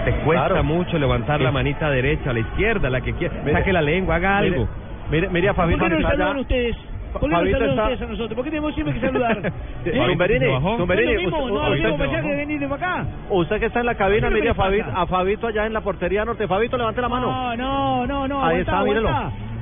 Te 0.04 0.12
cuesta 0.20 0.46
Claro. 0.46 0.62
mucho 0.64 0.96
levantar 0.98 1.40
la 1.40 1.50
manita 1.50 1.90
derecha, 1.90 2.30
a 2.30 2.32
la 2.32 2.38
izquierda, 2.40 2.88
la 2.90 3.00
que 3.00 3.12
quiera. 3.14 3.34
Saque 3.52 3.72
la 3.72 3.82
lengua, 3.82 4.14
haga 4.16 4.40
mire, 4.40 4.54
algo. 4.54 4.68
Mire, 5.10 5.28
mire 5.30 5.48
a 5.48 5.54
Fabito 5.54 5.78
¿Por 5.80 5.88
qué 5.88 5.94
no 6.02 6.08
saludan 6.08 6.36
ustedes? 6.38 6.76
¿Por 7.12 7.20
qué 7.22 7.28
no 7.28 7.36
Fabito 7.36 7.58
saludan 7.58 7.70
está- 7.70 7.82
ustedes 7.84 8.02
a 8.02 8.06
nosotros? 8.12 8.34
¿Por 8.36 8.44
qué 8.44 8.50
tenemos 8.50 8.74
siempre 8.74 8.94
que 8.94 9.00
saludar? 9.06 9.52
Tumberini, 9.84 10.46
Tumberini, 10.76 11.12
¿No 11.14 11.20
es 11.20 11.32
¿No 11.32 11.38
es 11.38 11.52
lo 11.52 11.70
mismo 11.70 11.94
usted- 11.94 11.98
mensaje 11.98 12.28
que 12.28 12.36
venir 12.36 12.60
de 12.60 12.74
acá? 12.74 13.06
Usted 13.30 13.60
que 13.60 13.66
está 13.66 13.80
en 13.80 13.86
la 13.86 13.94
cabina, 13.94 14.28
¿Qué 14.28 14.34
es 14.34 14.40
mire 14.40 14.48
a 14.50 14.52
le? 14.52 14.54
Fabito, 14.54 14.90
a 14.94 15.06
Fabito 15.06 15.46
allá 15.46 15.66
en 15.66 15.72
la 15.72 15.80
portería 15.80 16.24
norte. 16.24 16.46
Fabito, 16.46 16.76
levante 16.76 17.00
la 17.00 17.08
mano. 17.08 17.26
No, 17.30 17.56
no, 17.56 18.06
no, 18.06 18.28
no. 18.28 18.44
Ahí 18.44 18.60
aguantá, 18.60 18.72
está, 18.72 18.84
mírelo. 18.84 19.08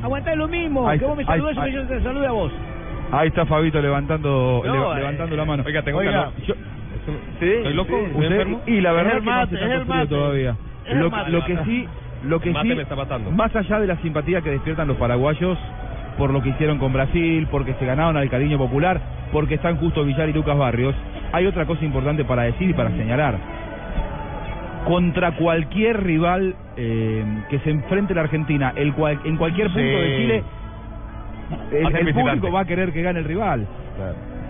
aguantá. 0.02 0.30
Es 0.32 0.36
lo 0.38 0.48
mismo. 0.48 0.88
Ahí 0.88 0.98
que 0.98 1.04
vos 1.04 1.16
me 1.16 1.22
está, 1.22 1.34
saludes 1.34 1.56
y 1.68 1.72
yo 1.72 1.86
te 1.86 2.02
salude 2.02 2.26
a 2.26 2.30
vos. 2.32 2.52
Ahí 3.12 3.28
está 3.28 3.46
Fabito 3.46 3.80
levantando 3.80 4.62
No, 4.66 4.72
leva- 4.72 4.92
eh, 4.94 4.98
levantando 5.00 5.36
la 5.36 5.44
mano. 5.44 5.62
Oiga, 5.66 5.82
tengo 5.82 5.98
Oiga, 5.98 6.12
calor. 6.12 6.32
yo- 6.46 6.54
Sí, 7.38 7.46
¿Estoy 7.48 7.74
loco? 7.74 7.90
sí. 7.90 8.04
¿Estoy 8.06 8.20
usted- 8.22 8.32
enfermo? 8.32 8.62
y 8.66 8.80
la 8.80 8.90
Es 8.90 8.96
verdad 8.96 9.12
el 9.12 9.18
que 9.20 9.24
no 9.26 9.30
mate, 9.36 9.54
es 9.54 9.60
el 9.62 9.68
frío 9.82 9.86
mate. 9.94 10.06
todavía. 10.08 10.56
Es 10.84 10.92
el 10.92 10.98
Lo, 10.98 11.10
mate. 11.10 11.30
lo 11.30 11.44
que 11.44 11.56
sí, 11.64 11.88
lo 12.24 12.40
que 12.40 12.48
El 12.48 12.54
mate 12.54 12.68
sí, 12.68 12.74
me 12.74 12.82
está 12.82 12.96
matando. 12.96 13.30
más 13.30 13.54
allá 13.54 13.78
de 13.78 13.86
la 13.86 13.96
simpatía 13.98 14.40
que 14.40 14.50
despiertan 14.50 14.88
los 14.88 14.96
paraguayos 14.96 15.56
por 16.16 16.32
lo 16.32 16.42
que 16.42 16.50
hicieron 16.50 16.78
con 16.78 16.92
Brasil, 16.92 17.46
porque 17.50 17.74
se 17.74 17.86
ganaron 17.86 18.16
al 18.16 18.30
cariño 18.30 18.58
popular, 18.58 19.00
porque 19.32 19.54
están 19.54 19.76
justo 19.76 20.04
Villar 20.04 20.28
y 20.28 20.32
Lucas 20.32 20.56
Barrios, 20.56 20.94
hay 21.32 21.46
otra 21.46 21.66
cosa 21.66 21.84
importante 21.84 22.24
para 22.24 22.44
decir 22.44 22.70
y 22.70 22.74
para 22.74 22.90
señalar. 22.90 23.36
Contra 24.86 25.32
cualquier 25.32 26.02
rival 26.02 26.54
eh, 26.76 27.24
que 27.50 27.58
se 27.60 27.70
enfrente 27.70 28.12
a 28.12 28.16
la 28.16 28.22
Argentina, 28.22 28.72
el 28.76 28.94
cual, 28.94 29.20
en 29.24 29.36
cualquier 29.36 29.66
punto 29.68 29.80
Sí. 29.80 29.86
de 29.86 30.16
Chile, 30.16 30.42
el, 31.72 32.14
público 32.14 32.52
va 32.52 32.60
a 32.60 32.64
querer 32.64 32.92
que 32.92 33.02
gane 33.02 33.18
el 33.18 33.24
rival. 33.24 33.66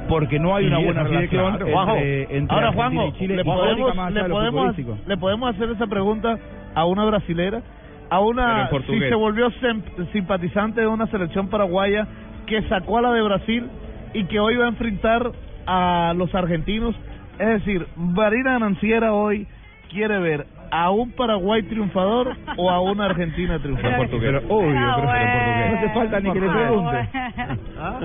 Porque 0.09 0.38
no 0.38 0.55
hay 0.55 0.66
una 0.66 0.79
buena 0.79 1.02
relación 1.02 1.55
entre, 1.55 1.74
Ahora, 1.74 1.92
Argentina 1.92 2.72
Juanjo, 2.72 3.09
y 3.09 3.12
Chile 3.14 3.37
le 3.37 3.44
podemos, 3.44 4.12
le, 4.12 4.24
podemos, 4.24 4.76
le 5.07 5.16
podemos 5.16 5.55
hacer 5.55 5.70
esa 5.70 5.87
pregunta 5.87 6.38
a 6.74 6.85
una 6.85 7.05
brasilera, 7.07 7.62
a 8.11 8.21
una 8.21 8.69
si 8.87 8.99
se 9.09 9.14
volvió 9.14 9.51
sem- 9.61 9.83
simpatizante 10.12 10.81
de 10.81 10.87
una 10.87 11.07
selección 11.09 11.49
paraguaya 11.49 12.07
que 12.47 12.62
sacó 12.69 12.99
a 12.99 13.03
la 13.03 13.12
de 13.12 13.23
Brasil 13.23 13.69
y 14.14 14.25
que 14.25 14.38
hoy 14.40 14.57
va 14.57 14.66
a 14.66 14.69
enfrentar 14.69 15.33
a 15.66 16.14
los 16.16 16.35
argentinos. 16.35 16.95
Es 17.38 17.49
decir, 17.49 17.87
Marina 17.97 18.59
Nanciera 18.59 19.12
hoy 19.12 19.47
quiere 19.90 20.19
ver 20.19 20.47
a 20.71 20.90
un 20.90 21.12
Paraguay 21.12 21.62
triunfador 21.62 22.35
o 22.57 22.71
a 22.71 22.81
una 22.81 23.05
Argentina 23.07 23.59
triunfadora. 23.59 23.99
Pero 24.21 24.38
obvio, 24.49 24.77
Ah, 24.79 24.97
pero 24.97 25.12
en 25.14 25.33
portugués. 25.33 25.71
No 25.71 25.77
hace 25.77 25.88
falta 25.95 26.21
ni 26.21 26.33
que 26.33 26.40
le 26.40 26.49
pregunte. 26.49 27.09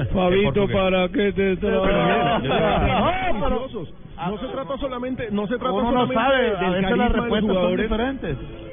Fabito, 0.14 0.68
¿para 0.68 1.10
qué 1.10 1.32
te 1.34 1.56
traes? 1.58 1.82
no, 4.30 4.38
se 4.38 4.48
trata 4.48 4.78
solamente, 4.78 5.28
no 5.32 5.48
se 5.48 5.58
trata 5.58 5.72
solamente 5.74 6.14
sabe, 6.14 6.48
a 6.58 6.70
veces 6.70 6.98
las 6.98 7.12
respuestas 7.12 7.42
son 7.42 7.56
jugadores. 7.56 7.90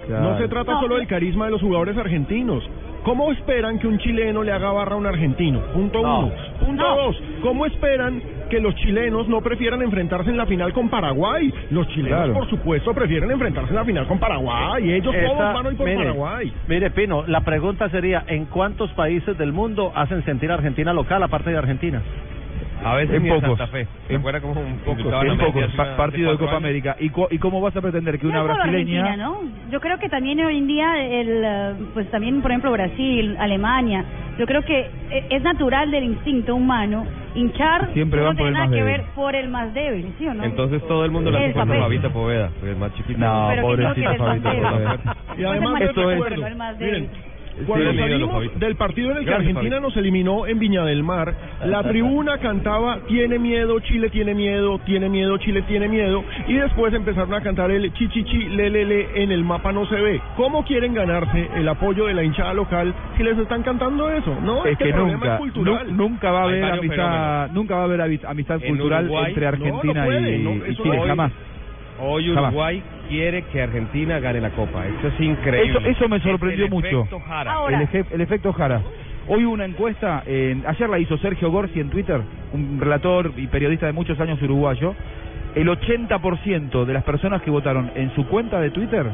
No 0.08 0.38
se 0.38 0.48
trata 0.48 0.72
No, 0.72 0.80
solo 0.80 0.96
del 0.96 1.06
carisma 1.06 1.44
de 1.46 1.50
los 1.52 1.60
jugadores 1.60 1.96
argentinos. 1.96 2.62
¿Cómo 3.04 3.30
esperan 3.32 3.78
que 3.78 3.86
un 3.86 3.98
chileno 3.98 4.42
le 4.42 4.52
haga 4.52 4.70
barra 4.72 4.94
a 4.94 4.98
un 4.98 5.06
argentino? 5.06 5.60
Punto 5.72 6.02
No. 6.02 6.18
uno. 6.20 6.32
Punto 6.64 6.82
No. 6.82 6.96
dos. 6.96 7.22
¿Cómo 7.42 7.64
esperan 7.66 8.20
que 8.50 8.60
los 8.60 8.74
chilenos 8.76 9.28
no 9.28 9.40
prefieran 9.40 9.80
enfrentarse 9.82 10.30
en 10.30 10.36
la 10.36 10.46
final 10.46 10.72
con 10.72 10.88
Paraguay? 10.88 11.52
Los 11.70 11.86
chilenos, 11.88 12.18
Claro. 12.18 12.34
por 12.34 12.48
supuesto, 12.50 12.92
prefieren 12.94 13.30
enfrentarse 13.30 13.70
en 13.70 13.76
la 13.76 13.84
final 13.84 14.06
con 14.06 14.18
Paraguay. 14.18 14.90
Ellos 14.92 15.14
Esa- 15.14 15.26
todos 15.26 15.38
van 15.54 15.66
hoy 15.66 15.74
por 15.76 15.86
mire, 15.86 15.98
Paraguay. 15.98 16.52
Mire, 16.66 16.90
Pino, 16.90 17.24
la 17.26 17.40
pregunta 17.42 17.88
sería, 17.90 18.24
¿en 18.26 18.46
cuántos 18.46 18.90
países 18.92 19.38
del 19.38 19.52
mundo 19.52 19.92
hacen 19.94 20.24
sentir 20.24 20.50
a 20.50 20.54
Argentina 20.54 20.92
local 20.92 21.22
aparte 21.22 21.50
de 21.50 21.56
Argentina? 21.58 22.02
A 22.84 22.94
veces 22.96 23.16
En 23.16 23.28
pocos. 23.28 23.58
Santa 23.58 23.66
Fe. 23.68 23.86
¿Se 24.06 24.14
En 24.14 24.20
acuerda 24.20 24.40
cómo 24.40 24.52
un 24.60 24.66
a 24.66 25.22
en 25.22 25.38
pocos. 25.38 25.64
Pa- 25.76 25.96
partido 25.96 26.30
de 26.32 26.38
Copa 26.38 26.50
años? 26.52 26.62
América. 26.62 26.96
¿Y, 27.00 27.10
co- 27.10 27.28
¿Y 27.30 27.38
cómo 27.38 27.60
vas 27.60 27.76
a 27.76 27.80
pretender 27.82 28.18
que 28.18 28.26
No 28.26 28.30
una 28.30 28.40
es 28.40 28.44
brasileña... 28.56 29.16
¿no? 29.16 29.38
Yo 29.70 29.80
creo 29.80 29.98
que 29.98 30.08
también 30.08 30.38
hoy 30.44 30.58
en 30.58 30.66
día, 30.66 31.04
el, 31.04 31.42
eh, 31.44 31.74
pues 31.94 32.10
también, 32.10 32.40
por 32.40 32.50
ejemplo, 32.50 32.70
Brasil, 32.72 33.36
Alemania, 33.38 34.04
yo 34.38 34.46
creo 34.46 34.62
que 34.62 34.80
eh, 35.10 35.26
es 35.30 35.42
natural 35.42 35.90
del 35.90 36.04
instinto 36.04 36.54
humano 36.54 37.04
hinchar 37.34 37.92
Siempre 37.92 38.20
no 38.20 38.26
van 38.26 38.36
por 38.36 38.46
tiene 38.46 38.48
el 38.48 38.54
nada 38.54 38.64
más 38.66 38.74
que 38.74 38.82
débil. 38.84 38.92
ver 39.00 39.06
por 39.14 39.34
el 39.36 39.48
más 39.48 39.74
débil, 39.74 40.14
¿sí 40.18 40.26
o 40.28 40.34
no? 40.34 40.44
Entonces 40.44 40.86
todo 40.88 41.04
el 41.04 41.10
mundo 41.10 41.30
le 41.30 41.38
El 41.38 41.44
hace 41.44 41.52
cuenta 41.54 41.74
a 41.74 41.76
papel. 41.76 41.82
Fabito 42.00 42.10
Poveda, 42.12 42.50
es 42.64 42.78
más 42.78 42.94
chiquito. 42.94 43.18
No, 43.18 43.50
el 43.50 44.18
más 44.20 44.42
débil. 44.42 44.62
Poveda. 44.62 44.94
Y 44.94 45.36
Puede 45.36 45.48
además 45.48 45.72
no 45.72 45.76
el 45.78 46.54
miren, 46.78 46.92
débil. 47.04 47.10
Cuando 47.66 47.92
Sí, 47.92 47.98
salimos 47.98 48.58
del 48.60 48.76
partido 48.76 49.10
en 49.10 49.16
el 49.18 49.24
que 49.24 49.30
Gracias, 49.30 49.48
Argentina 49.48 49.80
nos 49.80 49.96
eliminó 49.96 50.46
en 50.46 50.58
Viña 50.58 50.84
del 50.84 51.02
Mar, 51.02 51.34
la 51.64 51.82
tribuna 51.88 52.38
cantaba 52.38 53.00
Tiene 53.08 53.38
miedo, 53.38 53.80
Chile 53.80 54.10
tiene 54.10 54.34
miedo, 54.34 54.78
tiene 54.86 55.08
miedo, 55.08 55.36
Chile 55.38 55.62
tiene 55.62 55.88
miedo, 55.88 56.24
y 56.46 56.54
después 56.54 56.92
empezaron 56.94 57.34
a 57.34 57.40
cantar 57.40 57.70
el 57.70 57.92
chi 57.92 58.08
chi 58.08 58.24
chi 58.24 58.48
le 58.50 58.70
le 58.70 58.84
le 58.84 59.22
en 59.22 59.32
el 59.32 59.44
mapa 59.44 59.72
no 59.72 59.86
se 59.86 59.96
ve. 60.00 60.20
¿Cómo 60.36 60.64
quieren 60.64 60.94
ganarse 60.94 61.48
el 61.56 61.68
apoyo 61.68 62.06
de 62.06 62.14
la 62.14 62.22
hinchada 62.22 62.54
local 62.54 62.94
si 63.16 63.22
les 63.22 63.36
están 63.38 63.62
cantando 63.62 64.10
eso? 64.10 64.36
No, 64.42 64.64
es 64.64 64.76
que 64.78 64.84
el 64.84 64.92
problema 64.94 65.18
nunca, 65.18 65.34
es 65.34 65.40
cultural. 65.40 65.86
nu- 65.96 66.08
nunca 66.08 66.30
va 66.30 66.40
a 66.40 66.44
haber 66.44 66.64
amistad, 66.64 66.88
fenómenos. 66.96 67.52
nunca 67.52 67.74
va 67.74 67.80
a 67.80 67.84
haber 67.84 68.00
amistad 68.00 68.58
En 68.62 68.68
cultural 68.68 69.04
Uruguay, 69.04 69.24
entre 69.28 69.46
Argentina 69.46 69.94
no 70.00 70.04
puede, 70.06 70.36
y, 70.36 70.42
no, 70.42 70.50
y 70.66 70.70
eso 70.70 70.82
Chile, 70.82 70.96
no- 70.96 71.06
jamás. 71.06 71.32
Hoy. 72.00 72.30
Uruguay 72.30 72.82
quiere 73.08 73.42
que 73.44 73.62
Argentina 73.62 74.18
gane 74.20 74.40
la 74.40 74.50
Copa. 74.50 74.86
Eso 74.86 75.08
es 75.08 75.20
increíble. 75.20 75.78
Eso, 75.78 75.88
eso 75.88 76.08
me 76.08 76.16
Es 76.16 76.22
sorprendió 76.22 76.64
el 76.66 76.70
mucho. 76.70 76.86
efecto 76.86 77.20
Jara. 77.20 77.52
Ahora, 77.52 77.82
El, 77.92 78.06
el 78.12 78.20
efecto 78.20 78.52
Jara. 78.52 78.80
Hoy 79.28 79.44
hubo 79.44 79.52
una 79.54 79.64
encuesta, 79.66 80.22
en- 80.26 80.64
ayer 80.66 80.88
la 80.88 80.98
hizo 80.98 81.18
Sergio 81.18 81.50
Gorsi 81.50 81.80
en 81.80 81.90
Twitter, 81.90 82.20
un 82.54 82.78
relator 82.80 83.32
y 83.36 83.46
periodista 83.46 83.86
de 83.86 83.92
muchos 83.92 84.18
años 84.20 84.40
uruguayo. 84.42 84.94
El 85.54 85.68
80% 85.68 86.84
de 86.84 86.92
las 86.94 87.04
personas 87.04 87.42
que 87.42 87.50
votaron 87.50 87.90
en 87.94 88.14
su 88.14 88.26
cuenta 88.28 88.60
de 88.60 88.70
Twitter 88.70 89.04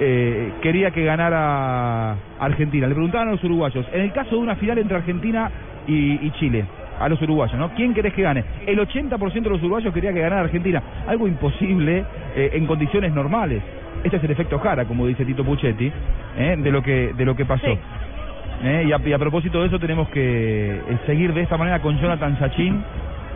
eh, 0.00 0.52
quería 0.60 0.90
que 0.90 1.04
ganara 1.04 2.16
Argentina. 2.38 2.86
Le 2.86 2.94
preguntaban 2.94 3.28
a 3.28 3.32
los 3.32 3.44
uruguayos, 3.44 3.86
en 3.92 4.02
el 4.02 4.12
caso 4.12 4.30
de 4.36 4.36
una 4.42 4.56
final 4.56 4.78
entre 4.78 4.96
Argentina 4.96 5.50
y, 5.86 6.26
y 6.26 6.30
Chile, 6.32 6.64
a 6.98 7.08
los 7.08 7.20
uruguayos, 7.22 7.58
¿no? 7.58 7.70
¿Quién 7.74 7.94
querés 7.94 8.12
que 8.14 8.22
gane? 8.22 8.44
El 8.66 8.78
80% 8.78 9.42
de 9.42 9.50
los 9.50 9.60
uruguayos 9.60 9.92
quería 9.92 10.12
que 10.12 10.20
ganara 10.20 10.42
Argentina. 10.42 10.82
Algo 11.06 11.28
imposible 11.28 12.04
eh, 12.34 12.50
en 12.54 12.66
condiciones 12.66 13.12
normales. 13.12 13.62
Este 14.04 14.16
es 14.16 14.24
el 14.24 14.30
efecto 14.30 14.58
Jara, 14.58 14.84
como 14.84 15.06
dice 15.06 15.24
Tito 15.24 15.44
Puchetti, 15.44 15.90
¿eh? 16.38 16.56
de 16.58 16.70
lo 16.70 16.82
que 16.82 17.12
de 17.16 17.24
lo 17.24 17.34
que 17.34 17.44
pasó. 17.44 17.76
¿Eh? 18.62 18.84
Y, 18.88 18.92
a, 18.92 18.98
y 19.04 19.12
a 19.12 19.18
propósito 19.18 19.60
de 19.60 19.68
eso 19.68 19.78
tenemos 19.78 20.08
que 20.08 20.76
eh, 20.76 20.98
seguir 21.06 21.32
de 21.34 21.42
esta 21.42 21.56
manera 21.56 21.80
con 21.80 21.98
Jonathan 21.98 22.38
Sachin. 22.38 22.82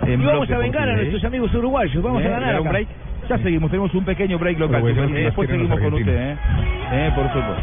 Y 0.07 0.17
vamos 0.17 0.51
a 0.51 0.59
vengar 0.59 0.89
a 0.89 0.97
nuestros 0.97 1.25
amigos 1.25 1.55
uruguayos, 1.55 2.03
vamos 2.03 2.25
a 2.25 2.29
ganar 2.29 2.61
un 2.61 2.69
break. 2.69 2.89
Ya 3.29 3.39
seguimos, 3.39 3.71
tenemos 3.71 3.95
un 3.95 4.05
pequeño 4.05 4.39
break 4.39 4.59
local. 4.59 4.83
Pero 4.83 4.95
bueno, 5.03 5.19
y 5.19 5.23
después 5.23 5.49
seguimos 5.49 5.79
con 5.79 5.95
usted. 5.95 6.17
¿eh? 6.17 6.37
¿Eh? 6.93 7.13
Por 7.15 7.27
supuesto. 7.29 7.63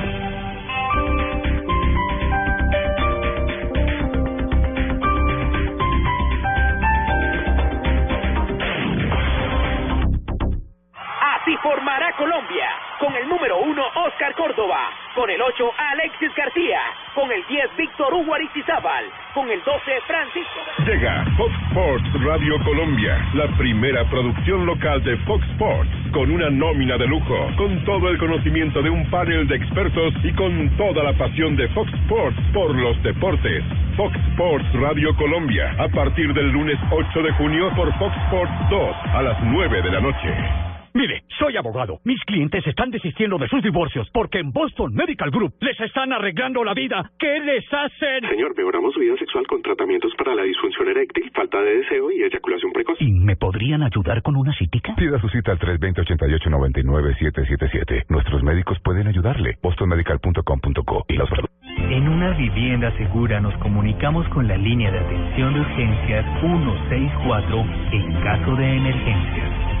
Formará 11.61 12.11
Colombia. 12.13 12.69
Con 12.99 13.15
el 13.15 13.27
número 13.27 13.57
1, 13.59 13.83
Oscar 14.05 14.33
Córdoba. 14.35 14.89
Con 15.15 15.29
el 15.29 15.41
8, 15.41 15.71
Alexis 15.77 16.33
García. 16.35 16.79
Con 17.13 17.31
el 17.31 17.45
10, 17.47 17.75
Víctor 17.77 18.13
Hugo 18.13 18.35
Aristizábal. 18.35 19.05
Con 19.33 19.49
el 19.49 19.63
12, 19.63 20.01
Francisco. 20.07 20.59
Llega 20.85 21.25
Fox 21.37 21.53
Sports 21.69 22.23
Radio 22.23 22.63
Colombia, 22.63 23.17
la 23.33 23.47
primera 23.57 24.03
producción 24.09 24.65
local 24.65 25.03
de 25.03 25.17
Fox 25.17 25.43
Sports, 25.51 25.89
con 26.11 26.31
una 26.31 26.49
nómina 26.49 26.97
de 26.97 27.07
lujo, 27.07 27.49
con 27.57 27.83
todo 27.85 28.09
el 28.09 28.17
conocimiento 28.17 28.81
de 28.81 28.89
un 28.89 29.09
panel 29.09 29.47
de 29.47 29.55
expertos 29.55 30.13
y 30.23 30.33
con 30.33 30.69
toda 30.77 31.03
la 31.03 31.13
pasión 31.13 31.55
de 31.55 31.67
Fox 31.69 31.91
Sports 31.93 32.37
por 32.53 32.75
los 32.75 33.01
deportes. 33.03 33.63
Fox 33.95 34.15
Sports 34.31 34.65
Radio 34.73 35.15
Colombia, 35.15 35.75
a 35.77 35.87
partir 35.89 36.33
del 36.33 36.49
lunes 36.51 36.79
8 36.91 37.21
de 37.21 37.31
junio 37.33 37.71
por 37.75 37.93
Fox 37.97 38.15
Sports 38.25 38.53
2 38.69 38.95
a 39.13 39.21
las 39.21 39.41
9 39.43 39.81
de 39.81 39.91
la 39.91 39.99
noche. 39.99 40.70
Mire, 40.93 41.23
soy 41.39 41.55
abogado. 41.57 41.99
Mis 42.03 42.19
clientes 42.25 42.65
están 42.67 42.91
desistiendo 42.91 43.37
de 43.37 43.47
sus 43.47 43.63
divorcios 43.63 44.09
porque 44.13 44.39
en 44.39 44.51
Boston 44.51 44.93
Medical 44.93 45.31
Group 45.31 45.53
les 45.61 45.79
están 45.79 46.11
arreglando 46.11 46.63
la 46.63 46.73
vida. 46.73 47.11
¿Qué 47.17 47.39
les 47.39 47.63
hacen? 47.71 48.27
Señor, 48.29 48.55
mejoramos 48.57 48.93
su 48.93 48.99
vida 48.99 49.15
sexual 49.17 49.47
con 49.47 49.61
tratamientos 49.61 50.13
para 50.17 50.35
la 50.35 50.43
disfunción 50.43 50.89
eréctil, 50.89 51.31
falta 51.33 51.61
de 51.61 51.77
deseo 51.77 52.11
y 52.11 52.23
eyaculación 52.23 52.71
precoz. 52.73 52.97
¿Y 52.99 53.11
me 53.11 53.35
podrían 53.35 53.83
ayudar 53.83 54.21
con 54.21 54.35
una 54.35 54.53
citica? 54.53 54.95
Pida 54.95 55.19
su 55.19 55.29
cita 55.29 55.51
al 55.51 55.59
320-88-99-777. 55.59 58.05
Nuestros 58.09 58.43
médicos 58.43 58.77
pueden 58.83 59.07
ayudarle. 59.07 59.57
bostonmedical.com.co 59.61 61.05
y 61.07 61.13
los 61.13 61.29
En 61.89 62.07
una 62.07 62.31
vivienda 62.37 62.91
segura 62.97 63.39
nos 63.39 63.55
comunicamos 63.59 64.27
con 64.29 64.47
la 64.47 64.57
línea 64.57 64.91
de 64.91 64.99
atención 64.99 65.53
de 65.53 65.59
urgencias 65.61 66.25
164 66.41 67.65
en 67.91 68.13
caso 68.21 68.55
de 68.55 68.77
emergencia. 68.77 69.80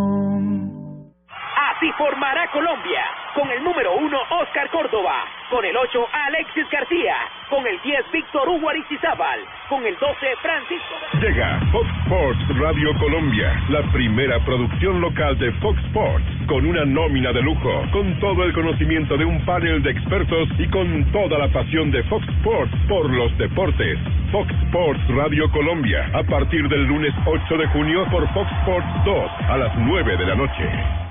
Así 1.81 1.91
formará 1.93 2.45
Colombia. 2.51 3.01
Con 3.33 3.49
el 3.49 3.63
número 3.63 3.95
1, 3.95 4.17
Oscar 4.39 4.69
Córdoba. 4.69 5.25
Con 5.49 5.65
el 5.65 5.75
8, 5.75 6.07
Alexis 6.27 6.69
García. 6.69 7.15
Con 7.49 7.65
el 7.65 7.81
10, 7.81 8.11
Víctor 8.11 8.47
Hugo 8.49 8.69
Aristizábal. 8.69 9.39
Con 9.67 9.83
el 9.83 9.97
12, 9.97 10.35
Francisco. 10.43 10.93
Llega 11.19 11.59
Fox 11.71 11.89
Sports 12.03 12.59
Radio 12.59 12.93
Colombia, 12.99 13.59
la 13.69 13.81
primera 13.91 14.37
producción 14.45 15.01
local 15.01 15.39
de 15.39 15.51
Fox 15.53 15.79
Sports, 15.85 16.23
con 16.45 16.67
una 16.67 16.85
nómina 16.85 17.33
de 17.33 17.41
lujo, 17.41 17.83
con 17.91 18.19
todo 18.19 18.43
el 18.43 18.53
conocimiento 18.53 19.17
de 19.17 19.25
un 19.25 19.43
panel 19.43 19.81
de 19.81 19.89
expertos 19.89 20.49
y 20.59 20.67
con 20.67 21.11
toda 21.11 21.39
la 21.39 21.47
pasión 21.47 21.89
de 21.89 22.03
Fox 22.03 22.27
Sports 22.29 22.73
por 22.87 23.09
los 23.09 23.35
deportes. 23.39 23.97
Fox 24.31 24.53
Sports 24.65 25.01
Radio 25.15 25.49
Colombia, 25.49 26.11
a 26.13 26.21
partir 26.21 26.69
del 26.69 26.83
lunes 26.83 27.15
8 27.25 27.57
de 27.57 27.65
junio 27.69 28.05
por 28.11 28.31
Fox 28.35 28.51
Sports 28.59 28.87
2 29.03 29.31
a 29.49 29.57
las 29.57 29.75
9 29.79 30.17
de 30.17 30.25
la 30.27 30.35
noche. 30.35 31.10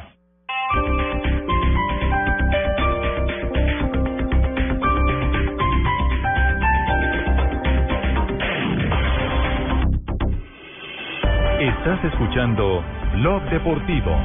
Estás 11.60 12.04
escuchando 12.04 12.84
Blog 13.16 13.42
Deportivo. 13.50 14.16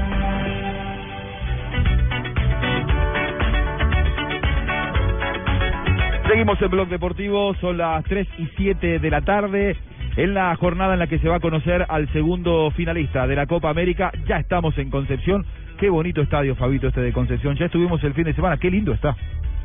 Seguimos 6.27 6.61
en 6.61 6.69
Blog 6.69 6.87
Deportivo, 6.89 7.55
son 7.55 7.77
las 7.77 8.03
3 8.03 8.27
y 8.37 8.47
7 8.55 8.99
de 8.99 9.09
la 9.09 9.21
tarde. 9.21 9.75
En 10.15 10.33
la 10.33 10.55
jornada 10.57 10.93
en 10.93 10.99
la 10.99 11.07
que 11.07 11.19
se 11.19 11.27
va 11.27 11.37
a 11.37 11.39
conocer 11.39 11.85
al 11.89 12.07
segundo 12.13 12.71
finalista 12.71 13.25
de 13.25 13.35
la 13.35 13.47
Copa 13.47 13.69
América, 13.69 14.11
ya 14.27 14.37
estamos 14.37 14.77
en 14.77 14.89
Concepción. 14.89 15.45
Qué 15.77 15.89
bonito 15.89 16.21
estadio, 16.21 16.55
Fabito, 16.55 16.87
este 16.87 17.01
de 17.01 17.11
Concepción. 17.11 17.57
Ya 17.57 17.65
estuvimos 17.65 18.01
el 18.03 18.13
fin 18.13 18.23
de 18.23 18.33
semana, 18.33 18.57
qué 18.57 18.71
lindo 18.71 18.93
está. 18.93 19.15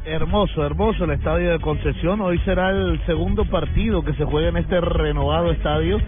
Hermoso, 0.04 0.66
hermoso 0.66 1.04
el 1.04 1.11
estadio 1.11 1.52
de 1.52 1.61
Concesión. 1.61 2.20
Hoy 2.20 2.38
será 2.40 2.70
el 2.70 3.00
segundo 3.06 3.44
partido 3.44 4.02
que 4.02 4.12
se 4.14 4.24
juega 4.24 4.48
en 4.48 4.56
este 4.56 4.80
renovado 4.80 5.52
estadio. 5.52 6.00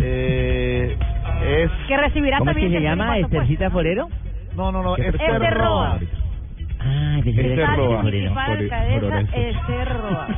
Eh, 0.00 0.96
es 1.44 1.70
Que 1.88 1.96
recibirá 1.96 2.38
¿Cómo 2.38 2.50
es 2.50 2.56
que 2.56 2.62
también 2.62 2.82
se 2.82 2.88
llama? 2.88 3.18
¿Estercita 3.18 3.70
Forero? 3.70 4.08
No, 4.54 4.70
no, 4.70 4.82
no, 4.82 4.94
¿Qué 4.94 5.08
Esther 5.08 5.42
Esther 5.42 5.54
Roa. 5.54 5.54
Roa. 5.54 5.98
Ah, 6.80 7.18
que 7.24 7.30
Esther 7.30 7.66
Roa. 9.88 10.28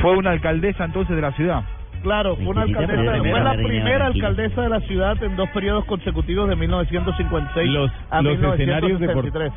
Fue 0.00 0.16
una 0.16 0.30
alcaldesa 0.30 0.84
entonces 0.84 1.14
de 1.14 1.22
la 1.22 1.32
ciudad. 1.32 1.62
Claro, 2.02 2.36
fue 2.36 2.46
una 2.48 2.62
alcaldesa, 2.62 3.18
fue 3.18 3.40
la 3.40 3.54
primera, 3.54 4.06
alcaldesa 4.06 4.62
de 4.62 4.68
la 4.68 4.80
ciudad 4.80 5.22
en 5.22 5.36
dos 5.36 5.48
periodos 5.50 5.84
consecutivos 5.84 6.48
de 6.48 6.56
1956 6.56 7.68
Los, 7.70 7.90
a 8.10 8.22
los 8.22 8.34
escenarios 8.34 9.00
1963. 9.00 9.52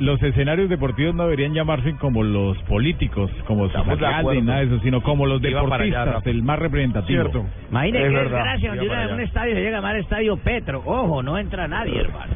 Los 0.00 0.22
escenarios 0.22 0.68
deportivos 0.68 1.14
no 1.14 1.24
deberían 1.24 1.54
llamarse 1.54 1.94
como 1.96 2.22
los 2.22 2.56
políticos, 2.64 3.30
como 3.46 3.66
sus 3.66 3.76
acuerdo. 3.76 4.42
nada 4.42 4.60
de 4.60 4.66
eso, 4.66 4.78
sino 4.80 5.02
como 5.02 5.26
los 5.26 5.42
allá, 5.42 5.60
deportistas, 5.60 6.14
Rafa. 6.14 6.30
el 6.30 6.42
más 6.42 6.58
representativo. 6.58 7.22
Cierto. 7.22 7.46
Imagine 7.70 7.98
Es 7.98 8.04
qué 8.08 8.14
verdad. 8.14 8.30
desgracia, 8.38 8.68
donde 8.70 8.84
Iba 8.84 8.94
para 8.94 9.04
una- 9.06 9.14
un 9.14 9.20
allá. 9.20 9.28
estadio 9.28 9.54
se 9.54 9.60
llega 9.60 9.78
a 9.78 9.80
llamar 9.80 9.96
Estadio 9.96 10.36
Petro. 10.36 10.82
Ojo, 10.84 11.22
no 11.22 11.36
entra 11.38 11.66
nadie, 11.68 12.00
hermano. 12.00 12.32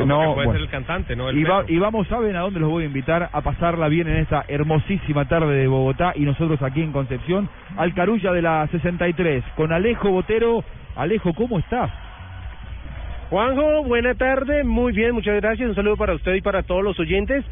Eh, 0.00 0.04
No, 0.06 0.18
puede 0.20 0.34
bueno. 0.34 0.52
ser 0.52 0.60
el 0.60 0.68
cantante, 0.68 1.16
no 1.16 1.28
el 1.30 1.38
Y, 1.38 1.44
va- 1.44 1.62
perro. 1.62 1.72
y 1.72 1.78
vamos, 1.78 2.06
¿saben 2.08 2.36
a 2.36 2.40
dónde 2.40 2.60
los 2.60 2.68
voy 2.70 2.82
a 2.84 2.86
invitar? 2.86 3.30
A 3.32 3.40
pasarla 3.40 3.88
bien 3.88 4.06
en 4.08 4.16
esta 4.18 4.44
hermosísima 4.48 5.26
tarde 5.26 5.54
de 5.54 5.66
Bogotá 5.68 6.12
y 6.14 6.20
nosotros 6.22 6.60
aquí 6.62 6.82
en 6.82 6.92
Concepción, 6.92 7.48
al 7.76 7.94
Carulla 7.94 8.32
de 8.32 8.42
la 8.42 8.66
63, 8.70 9.42
con 9.56 9.72
Alejo 9.72 10.10
Botero. 10.10 10.62
Alejo, 10.96 11.32
¿cómo 11.34 11.58
estás? 11.58 11.90
Juanjo, 13.30 13.84
buena 13.84 14.14
tarde, 14.14 14.64
muy 14.64 14.92
bien, 14.92 15.12
muchas 15.12 15.36
gracias, 15.40 15.68
un 15.68 15.74
saludo 15.76 15.96
para 15.96 16.14
usted 16.14 16.34
y 16.34 16.40
para 16.40 16.62
todos 16.64 16.82
los 16.82 16.98
oyentes. 16.98 17.44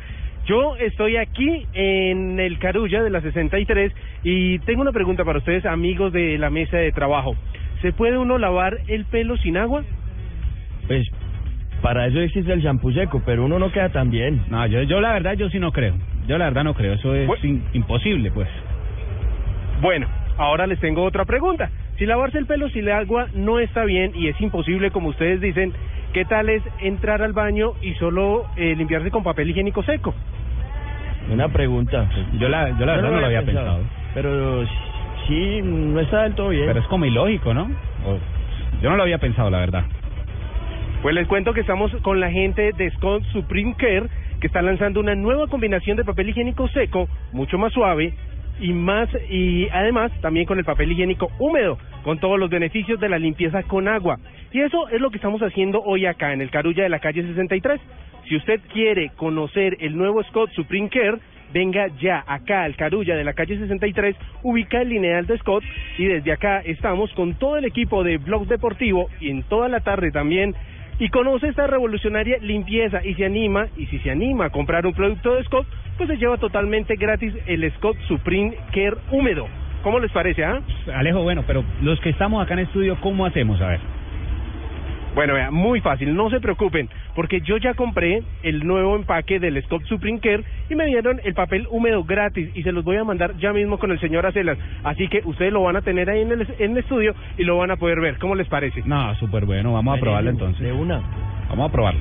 Yo 0.47 0.77
estoy 0.77 1.17
aquí 1.17 1.67
en 1.73 2.41
el 2.41 2.59
Carulla 2.59 3.03
de 3.03 3.11
la 3.11 3.21
63 3.21 3.93
y 4.25 4.59
tengo 4.61 4.83
una 4.83 4.93
pregunta 4.93 5.25
para 5.25 5.39
ustedes, 5.39 5.65
amigos 5.67 6.13
de 6.13 6.37
la 6.39 6.51
mesa 6.51 6.79
de 6.79 6.91
trabajo. 6.91 7.37
¿Se 7.83 7.93
puede 7.93 8.19
uno 8.19 8.39
lavar 8.39 8.79
el 8.89 9.05
pelo 9.05 9.37
sin 9.37 9.57
agua? 9.57 9.85
Pues 10.89 11.07
para 11.81 12.07
eso 12.09 12.19
existe 12.21 12.53
el 12.53 12.63
champú 12.63 12.91
seco, 12.93 13.23
pero 13.25 13.45
uno 13.45 13.59
no 13.61 13.71
queda 13.71 13.91
tan 13.91 14.11
bien. 14.11 14.43
No, 14.51 14.67
yo, 14.67 14.83
yo 14.83 15.01
la 15.01 15.13
verdad, 15.13 15.35
yo 15.35 15.49
sí 15.49 15.61
no 15.61 15.71
creo. 15.71 15.95
Yo 16.27 16.39
la 16.39 16.47
verdad 16.47 16.65
no 16.65 16.75
creo. 16.75 16.95
Eso 16.95 17.15
es 17.15 17.29
in- 17.45 17.63
imposible, 17.75 18.33
pues. 18.33 18.49
Bueno, 19.81 20.09
ahora 20.39 20.67
les 20.67 20.81
tengo 20.81 21.05
otra 21.05 21.25
pregunta. 21.25 21.71
Si 21.99 22.07
lavarse 22.07 22.39
el 22.39 22.47
pelo 22.47 22.69
sin 22.71 22.89
agua 22.89 23.27
no 23.35 23.59
está 23.59 23.85
bien 23.85 24.13
y 24.15 24.29
es 24.29 24.41
imposible, 24.41 24.91
como 24.91 25.09
ustedes 25.09 25.41
dicen, 25.41 25.73
¿qué 26.13 26.25
tal 26.25 26.49
es 26.49 26.63
entrar 26.81 27.23
al 27.23 27.33
baño 27.33 27.73
y 27.83 27.95
solo 27.95 28.47
eh, 28.57 28.75
limpiarse 28.77 29.11
con 29.11 29.25
papel 29.25 29.51
higiénico 29.51 29.83
seco? 29.83 30.15
Una 31.31 31.49
pregunta. 31.49 32.09
Yo 32.39 32.49
la, 32.49 32.71
yo 32.79 32.87
la 32.87 32.97
verdad 32.97 33.11
no 33.11 33.21
lo 33.21 33.27
había 33.27 33.43
pensado. 33.43 33.81
Pero 34.15 34.65
sí, 35.27 35.61
no 35.63 36.01
está 36.01 36.23
del 36.23 36.35
todo 36.35 36.51
bien. 36.51 36.67
Pero 36.67 36.81
es 36.81 36.87
como 36.87 37.05
ilógico, 37.05 37.53
¿no? 37.53 37.65
O- 38.07 38.19
yo 38.81 38.91
no 38.91 38.97
lo 38.97 39.03
había 39.03 39.19
pensado, 39.19 39.51
la 39.51 39.59
verdad. 39.59 39.85
Pues 41.03 41.15
les 41.15 41.27
cuento 41.27 41.53
que 41.53 41.61
estamos 41.61 41.93
con 42.03 42.21
la 42.21 42.31
gente 42.31 42.73
de 42.77 42.91
Scott 42.93 43.25
Supreme 43.33 43.75
Care 43.77 44.07
que 44.41 44.47
está 44.47 44.63
lanzando 44.63 45.01
una 45.01 45.17
nueva 45.17 45.49
combinación 45.49 45.97
de 45.97 46.05
papel 46.05 46.29
higiénico 46.29 46.69
seco, 46.69 47.09
mucho 47.33 47.59
más 47.59 47.73
suave 47.73 48.15
y 48.61 48.73
más 48.73 49.09
y 49.31 49.69
además 49.71 50.13
también 50.21 50.47
con 50.47 50.59
el 50.59 50.65
papel 50.65 50.93
higiénico 50.93 51.31
húmedo, 51.39 51.79
con 52.03 52.19
todos 52.19 52.39
los 52.39 52.51
beneficios 52.51 53.01
de 53.01 53.09
la 53.09 53.19
limpieza 53.19 53.63
con 53.63 53.89
agua. 53.89 54.19
Y 54.53 54.61
eso 54.61 54.89
es 54.89 55.01
lo 55.01 55.11
que 55.11 55.17
estamos 55.17 55.43
haciendo 55.43 55.83
hoy 55.83 56.07
acá 56.07 56.33
en 56.33 56.41
el 56.41 56.51
Carulla 56.51 56.83
de 56.83 56.89
la 56.89 57.01
calle 57.01 57.23
63. 57.23 57.81
Si 58.29 58.37
usted 58.37 58.61
quiere 58.73 59.11
conocer 59.17 59.77
el 59.81 59.97
nuevo 59.97 60.23
Scott 60.25 60.51
Supreme 60.53 60.89
Care, 60.89 61.19
venga 61.53 61.89
ya 62.01 62.25
acá 62.27 62.65
al 62.65 62.77
Carulla 62.77 63.17
de 63.17 63.25
la 63.25 63.33
calle 63.33 63.59
63, 63.59 64.17
ubica 64.43 64.83
el 64.83 64.91
lineal 64.91 65.27
de 65.27 65.39
Scott 65.39 65.65
y 65.97 66.07
desde 66.07 66.33
acá 66.33 66.61
estamos 66.61 67.13
con 67.15 67.35
todo 67.35 67.57
el 67.57 67.65
equipo 67.65 68.05
de 68.05 68.19
Blog 68.19 68.47
Deportivo 68.47 69.09
y 69.21 69.31
en 69.31 69.43
toda 69.45 69.69
la 69.69 69.81
tarde 69.81 70.11
también 70.11 70.55
y 70.99 71.09
conoce 71.09 71.49
esta 71.49 71.67
revolucionaria 71.67 72.39
limpieza 72.39 73.05
y 73.05 73.15
se 73.15 73.25
anima, 73.25 73.67
y 73.77 73.87
si 73.87 73.99
se 74.01 74.11
anima 74.11 74.47
a 74.47 74.51
comprar 74.51 74.87
un 74.87 74.95
producto 74.95 75.37
de 75.37 75.45
Scott, 75.45 75.67
pues 75.97 76.09
se 76.09 76.17
lleva 76.17 76.37
totalmente 76.39 76.97
gratis 76.97 77.35
el 77.47 77.71
Scott 77.73 77.97
Supreme 78.07 78.57
Care 78.73 78.97
húmedo. 79.11 79.47
¿Cómo 79.83 80.01
les 80.01 80.11
parece, 80.11 80.45
ah? 80.45 80.61
Alejo, 80.93 81.23
bueno, 81.23 81.45
pero 81.47 81.65
los 81.83 82.01
que 82.01 82.11
estamos 82.11 82.43
acá 82.43 82.55
en 82.55 82.61
estudio, 82.61 82.97
¿cómo 83.01 83.25
hacemos? 83.25 83.61
A 83.61 83.69
ver. 83.69 83.98
Bueno, 85.19 85.35
vea, 85.35 85.51
muy 85.51 85.81
fácil, 85.81 86.15
no 86.15 86.31
se 86.31 86.39
preocupen, 86.39 86.89
porque 87.17 87.41
yo 87.41 87.57
ya 87.57 87.75
compré 87.75 88.23
el 88.45 88.65
nuevo 88.65 88.95
empaque 88.95 89.41
del 89.41 89.61
Scott 89.65 89.83
Supreme 89.87 90.21
Care 90.21 90.45
y 90.71 90.77
me 90.77 90.87
dieron 90.87 91.21
el 91.25 91.35
papel 91.35 91.67
húmedo 91.73 92.05
gratis 92.05 92.53
y 92.55 92.63
se 92.63 92.71
los 92.71 92.85
voy 92.85 92.99
a 92.99 93.03
mandar 93.03 93.37
ya 93.39 93.53
mismo 93.53 93.81
con 93.81 93.91
el 93.91 93.99
señor 93.99 94.27
Acelas. 94.27 94.57
Así 94.85 95.09
que 95.09 95.23
ustedes 95.25 95.53
lo 95.53 95.65
van 95.65 95.75
a 95.75 95.83
tener 95.83 96.09
ahí 96.09 96.23
en 96.23 96.31
el, 96.31 96.47
en 96.61 96.71
el 96.71 96.79
estudio 96.79 97.17
y 97.37 97.43
lo 97.43 97.59
van 97.59 97.73
a 97.73 97.77
poder 97.77 97.99
ver. 97.99 98.17
¿Cómo 98.19 98.37
les 98.37 98.47
parece? 98.47 98.85
No, 98.85 99.13
súper 99.17 99.45
bueno. 99.45 99.73
Vamos 99.73 99.99
a 99.99 100.01
probarlo 100.01 100.31
entonces. 100.31 100.63
De 100.63 100.73
una. 100.73 101.03
Vamos 101.49 101.69
a 101.69 101.73
probarlo. 101.73 102.01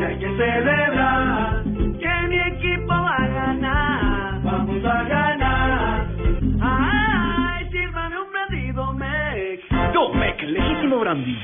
que 0.00 0.06
hay 0.06 0.16
que 0.18 0.28
celebrar, 0.28 1.62
que 1.64 2.28
mi 2.28 2.38
equipo 2.40 2.88
va 2.88 3.16
a 3.16 3.26
ganar, 3.28 4.42
vamos 4.42 4.84
a 4.84 5.02
ganar. 5.04 6.06
Ay, 6.62 7.68
si 7.70 7.78
ganó 7.92 8.24
Brasil, 8.30 8.74
me. 8.94 9.92
Domec, 9.92 10.42
legítimo 10.42 11.00
brandy. 11.00 11.38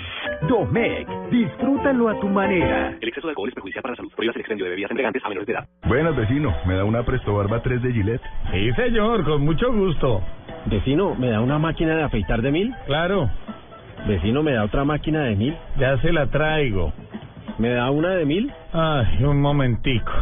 Domec, 0.48 1.06
disfrútalo 1.30 2.08
a 2.08 2.18
tu 2.18 2.28
manera. 2.28 2.94
El 2.98 3.08
exceso 3.08 3.26
de 3.26 3.32
alcohol 3.32 3.48
es 3.50 3.54
perjudicial 3.54 3.82
para 3.82 3.92
la 3.92 3.96
salud. 3.96 4.12
Prohíbas 4.16 4.36
el 4.36 4.40
expendio 4.40 4.64
de 4.64 4.70
bebidas 4.70 4.90
embriagantes 4.90 5.22
a 5.24 5.28
menores 5.28 5.46
de 5.46 5.52
edad. 5.52 5.68
Buenas, 5.86 6.16
vecino. 6.16 6.54
¿Me 6.66 6.74
da 6.76 6.84
una 6.84 7.02
Presto 7.02 7.34
Barba 7.34 7.60
3 7.60 7.82
de 7.82 7.92
Gillette? 7.92 8.22
Sí, 8.52 8.72
señor, 8.72 9.24
con 9.24 9.42
mucho 9.44 9.70
gusto. 9.70 10.22
Vecino, 10.64 11.14
¿me 11.14 11.28
da 11.28 11.40
una 11.42 11.58
máquina 11.58 11.94
de 11.94 12.04
afeitar 12.04 12.40
de 12.40 12.50
mil? 12.52 12.74
Claro, 12.86 13.28
Vecino, 14.08 14.42
¿me 14.42 14.52
da 14.52 14.64
otra 14.64 14.84
máquina 14.84 15.24
de 15.24 15.36
mil? 15.36 15.56
ya 15.78 15.98
se 15.98 16.10
la 16.12 16.26
traigo. 16.28 16.92
¿Me 17.58 17.70
da 17.70 17.90
una 17.90 18.10
de 18.10 18.26
mil? 18.26 18.52
Ay, 18.72 19.24
un 19.24 19.40
momentico. 19.40 20.12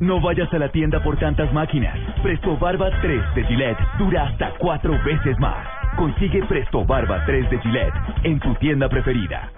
No 0.00 0.20
vayas 0.20 0.52
a 0.52 0.58
la 0.58 0.68
tienda 0.68 1.02
por 1.02 1.16
tantas 1.16 1.50
máquinas. 1.52 1.96
Presto 2.22 2.58
Barba 2.58 2.90
3 3.00 3.34
de 3.34 3.44
Gillette 3.44 3.78
dura 3.98 4.24
hasta 4.24 4.50
cuatro 4.58 4.92
veces 5.04 5.38
más. 5.38 5.66
Consigue 5.96 6.42
Presto 6.44 6.84
Barba 6.84 7.24
3 7.24 7.48
de 7.48 7.58
Gillette 7.58 7.94
en 8.24 8.38
tu 8.40 8.54
tienda 8.56 8.88
preferida. 8.88 9.50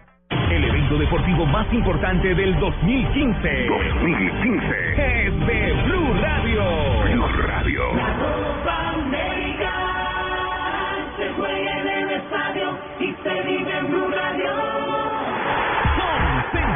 El 0.51 0.65
evento 0.65 0.99
deportivo 0.99 1.47
más 1.47 1.73
importante 1.73 2.35
del 2.35 2.59
2015. 2.61 3.67
2015. 3.67 5.27
Es 5.27 5.47
de 5.47 5.83
Blue 5.87 6.15
Radio. 6.21 6.63
Blue 7.05 7.43
Radio. 7.47 7.83
Copa 7.91 8.91
América 8.91 9.73
se 11.17 11.29
juega 11.33 11.81
en 11.81 11.89
el 11.89 12.11
estadio 12.11 12.79
y 13.01 13.15
se 13.23 13.43
vive 13.49 13.79
en 13.79 13.87
Blue 13.89 14.11
Radio. 14.11 14.74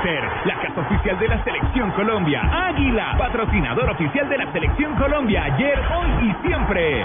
La 0.08 0.54
casa 0.54 0.80
oficial 0.80 1.18
de 1.18 1.28
la 1.28 1.44
Selección 1.44 1.90
Colombia. 1.90 2.40
Águila, 2.50 3.14
patrocinador 3.18 3.90
oficial 3.90 4.26
de 4.30 4.38
la 4.38 4.50
Selección 4.52 4.94
Colombia. 4.94 5.44
Ayer, 5.44 5.78
hoy 5.78 6.30
y 6.30 6.46
siempre. 6.46 7.04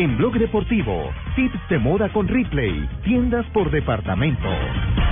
En 0.00 0.16
Blog 0.16 0.38
Deportivo, 0.38 1.12
tips 1.36 1.68
de 1.68 1.78
moda 1.78 2.10
con 2.10 2.26
Ripley, 2.26 2.88
tiendas 3.04 3.44
por 3.52 3.70
departamento. 3.70 4.48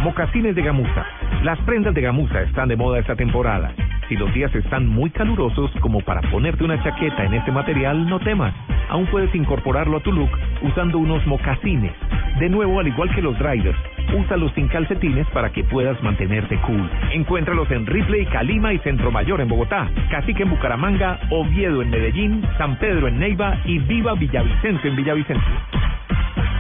Mocasines 0.03 0.55
de 0.55 0.63
gamuza. 0.63 1.05
Las 1.43 1.59
prendas 1.61 1.93
de 1.93 2.01
gamuza 2.01 2.43
están 2.43 2.69
de 2.69 2.77
moda 2.77 3.01
esta 3.01 3.17
temporada. 3.17 3.73
Si 4.09 4.17
los 4.17 4.33
días 4.33 4.55
están 4.55 4.87
muy 4.87 5.11
calurosos 5.11 5.73
como 5.81 6.01
para 6.01 6.21
ponerte 6.31 6.63
una 6.63 6.81
chaqueta 6.83 7.25
en 7.25 7.35
este 7.35 7.51
material, 7.51 8.09
no 8.09 8.21
temas. 8.21 8.55
Aún 8.91 9.07
puedes 9.07 9.35
incorporarlo 9.35 9.97
a 9.97 10.01
tu 10.01 10.13
look 10.13 10.31
usando 10.63 10.99
unos 10.99 11.27
mocasines. 11.27 11.93
De 12.39 12.49
nuevo, 12.49 12.79
al 12.79 12.87
igual 12.87 13.13
que 13.13 13.21
los 13.21 13.37
riders, 13.41 13.77
úsalos 14.17 14.53
sin 14.55 14.69
calcetines 14.69 15.27
para 15.31 15.51
que 15.51 15.65
puedas 15.65 16.01
mantenerte 16.01 16.57
cool. 16.61 16.89
Encuéntralos 17.13 17.69
en 17.73 17.85
Ripley, 17.85 18.25
Calima 18.27 18.73
y 18.73 18.79
Centro 18.79 19.11
Mayor 19.11 19.41
en 19.41 19.49
Bogotá, 19.49 19.91
Cacique 20.11 20.45
en 20.45 20.51
Bucaramanga, 20.51 21.19
Oviedo 21.31 21.83
en 21.83 21.91
Medellín, 21.91 22.47
San 22.57 22.79
Pedro 22.79 23.09
en 23.09 23.19
Neiva 23.19 23.59
y 23.65 23.81
Viva 23.81 24.15
Villavicencio 24.15 24.91
en 24.91 24.97
Villavicencio. 24.97 25.98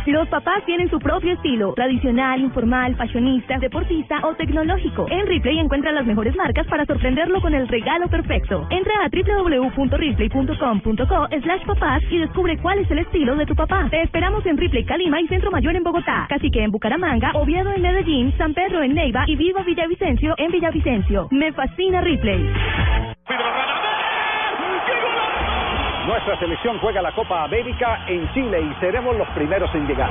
Los 0.08 0.26
papás 0.28 0.64
tienen 0.64 0.88
su 0.88 0.98
propio 0.98 1.34
estilo, 1.34 1.74
tradicional, 1.74 2.40
informal, 2.40 2.96
fashionista, 2.96 3.58
deportista 3.58 4.26
o 4.26 4.34
tecnológico. 4.36 5.04
En 5.10 5.26
Ripley 5.26 5.58
encuentra 5.58 5.92
las 5.92 6.06
mejores 6.06 6.34
marcas 6.34 6.66
para 6.66 6.86
sorprenderlo 6.86 7.42
con 7.42 7.52
el 7.52 7.68
regalo 7.68 8.08
perfecto. 8.08 8.66
Entra 8.70 8.94
a 9.04 9.10
www.ripley.com.co 9.10 11.28
slash 11.42 11.66
papás 11.66 12.02
y 12.10 12.20
descubre 12.20 12.56
cuál 12.56 12.78
es 12.78 12.90
el 12.90 13.00
estilo 13.00 13.36
de 13.36 13.44
tu 13.44 13.54
papá. 13.54 13.86
Te 13.90 14.00
esperamos 14.00 14.46
en 14.46 14.56
Ripley, 14.56 14.86
Calima 14.86 15.20
y 15.20 15.28
Centro 15.28 15.50
Mayor 15.50 15.76
en 15.76 15.84
Bogotá, 15.84 16.24
Cacique 16.30 16.64
en 16.64 16.70
Bucaramanga, 16.70 17.32
Oviedo 17.34 17.70
en 17.70 17.82
Medellín, 17.82 18.32
San 18.38 18.54
Pedro 18.54 18.82
en 18.82 18.94
Neiva 18.94 19.24
y 19.26 19.36
Viva 19.36 19.62
Villavicencio 19.62 20.34
en 20.38 20.50
Villavicencio. 20.50 21.28
Me 21.32 21.52
fascina 21.52 22.00
Ripley. 22.00 22.50
Nuestra 26.08 26.38
selección 26.38 26.78
juega 26.78 27.02
la 27.02 27.12
Copa 27.12 27.44
América 27.44 28.00
en 28.06 28.32
Chile 28.32 28.62
y 28.62 28.80
seremos 28.80 29.14
los 29.18 29.28
primeros 29.28 29.68
en 29.74 29.86
llegar. 29.86 30.08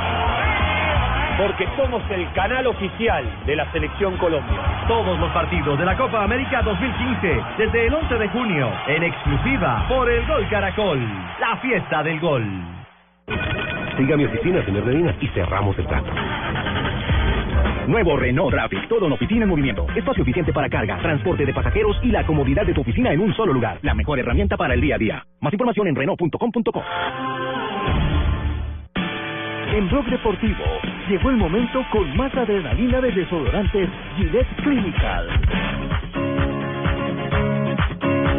Porque 1.39 1.67
somos 1.75 2.03
el 2.11 2.31
canal 2.33 2.67
oficial 2.67 3.25
de 3.47 3.55
la 3.55 3.71
Selección 3.71 4.15
Colombia. 4.17 4.59
Todos 4.87 5.19
los 5.19 5.31
partidos 5.31 5.79
de 5.79 5.85
la 5.85 5.97
Copa 5.97 6.23
América 6.23 6.61
2015, 6.61 7.43
desde 7.57 7.87
el 7.87 7.95
11 7.95 8.13
de 8.13 8.29
junio, 8.29 8.71
en 8.85 9.03
exclusiva 9.05 9.85
por 9.89 10.07
el 10.07 10.23
Gol 10.27 10.47
Caracol, 10.49 10.99
la 11.39 11.57
fiesta 11.57 12.03
del 12.03 12.19
gol. 12.19 12.45
Siga 13.97 14.17
mi 14.17 14.25
oficina, 14.25 14.63
señor 14.65 14.85
Medina, 14.85 15.15
y 15.19 15.27
cerramos 15.29 15.75
el 15.79 15.87
trato. 15.87 16.11
Nuevo 17.87 18.17
Renault 18.17 18.51
Traffic, 18.51 18.89
todo 18.89 19.07
en 19.07 19.13
oficina 19.13 19.43
en 19.43 19.49
movimiento. 19.49 19.87
Espacio 19.95 20.21
eficiente 20.23 20.51
para 20.51 20.69
carga, 20.69 20.97
transporte 21.01 21.45
de 21.45 21.53
pasajeros 21.53 21.95
y 22.03 22.07
la 22.07 22.25
comodidad 22.25 22.65
de 22.65 22.73
tu 22.73 22.81
oficina 22.81 23.13
en 23.13 23.21
un 23.21 23.33
solo 23.33 23.53
lugar. 23.53 23.79
La 23.81 23.93
mejor 23.93 24.19
herramienta 24.19 24.57
para 24.57 24.73
el 24.73 24.81
día 24.81 24.95
a 24.95 24.97
día. 24.97 25.25
Más 25.39 25.53
información 25.53 25.87
en 25.87 25.95
Renault.com.co. 25.95 26.83
En 29.73 29.89
Blog 29.89 30.05
Deportivo 30.05 30.63
llegó 31.07 31.29
el 31.29 31.37
momento 31.37 31.85
con 31.91 32.17
más 32.17 32.35
adrenalina 32.35 32.99
de 32.99 33.11
desodorantes 33.11 33.89
Gillette 34.17 34.55
Clinical. 34.63 35.27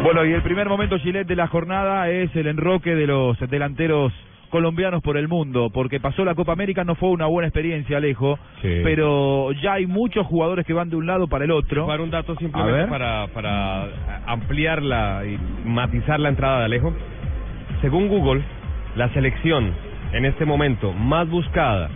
Bueno, 0.03 0.25
y 0.25 0.33
el 0.33 0.41
primer 0.43 0.69
momento 0.69 0.99
Gillette 0.99 1.27
de 1.27 1.35
la 1.35 1.47
jornada 1.47 2.09
es 2.09 2.35
el 2.35 2.47
enroque 2.47 2.93
de 2.93 3.07
los 3.07 3.39
delanteros 3.49 4.13
colombianos 4.49 5.01
por 5.01 5.17
el 5.17 5.27
mundo, 5.27 5.69
porque 5.73 5.99
pasó 5.99 6.25
la 6.25 6.35
Copa 6.35 6.53
América, 6.53 6.83
no 6.83 6.95
fue 6.95 7.09
una 7.09 7.25
buena 7.27 7.47
experiencia, 7.47 7.97
Alejo, 7.97 8.37
pero 8.61 9.51
ya 9.53 9.73
hay 9.73 9.85
muchos 9.85 10.25
jugadores 10.27 10.65
que 10.65 10.73
van 10.73 10.89
de 10.89 10.95
un 10.95 11.05
lado 11.05 11.27
para 11.27 11.45
el 11.45 11.51
otro. 11.51 11.87
Para 11.87 12.03
un 12.03 12.09
dato 12.09 12.35
simplemente 12.35 12.89
para, 12.89 13.27
para 13.27 13.87
ampliar 14.25 14.81
la, 14.81 15.23
y 15.25 15.39
matizar 15.67 16.19
la 16.19 16.29
entrada 16.29 16.59
de 16.59 16.65
Alejo. 16.65 16.93
Según 17.81 18.09
Google, 18.09 18.43
la 18.95 19.09
selección 19.13 19.73
en 20.11 20.25
este 20.25 20.45
momento 20.45 20.91
más 20.91 21.29
buscada 21.29 21.89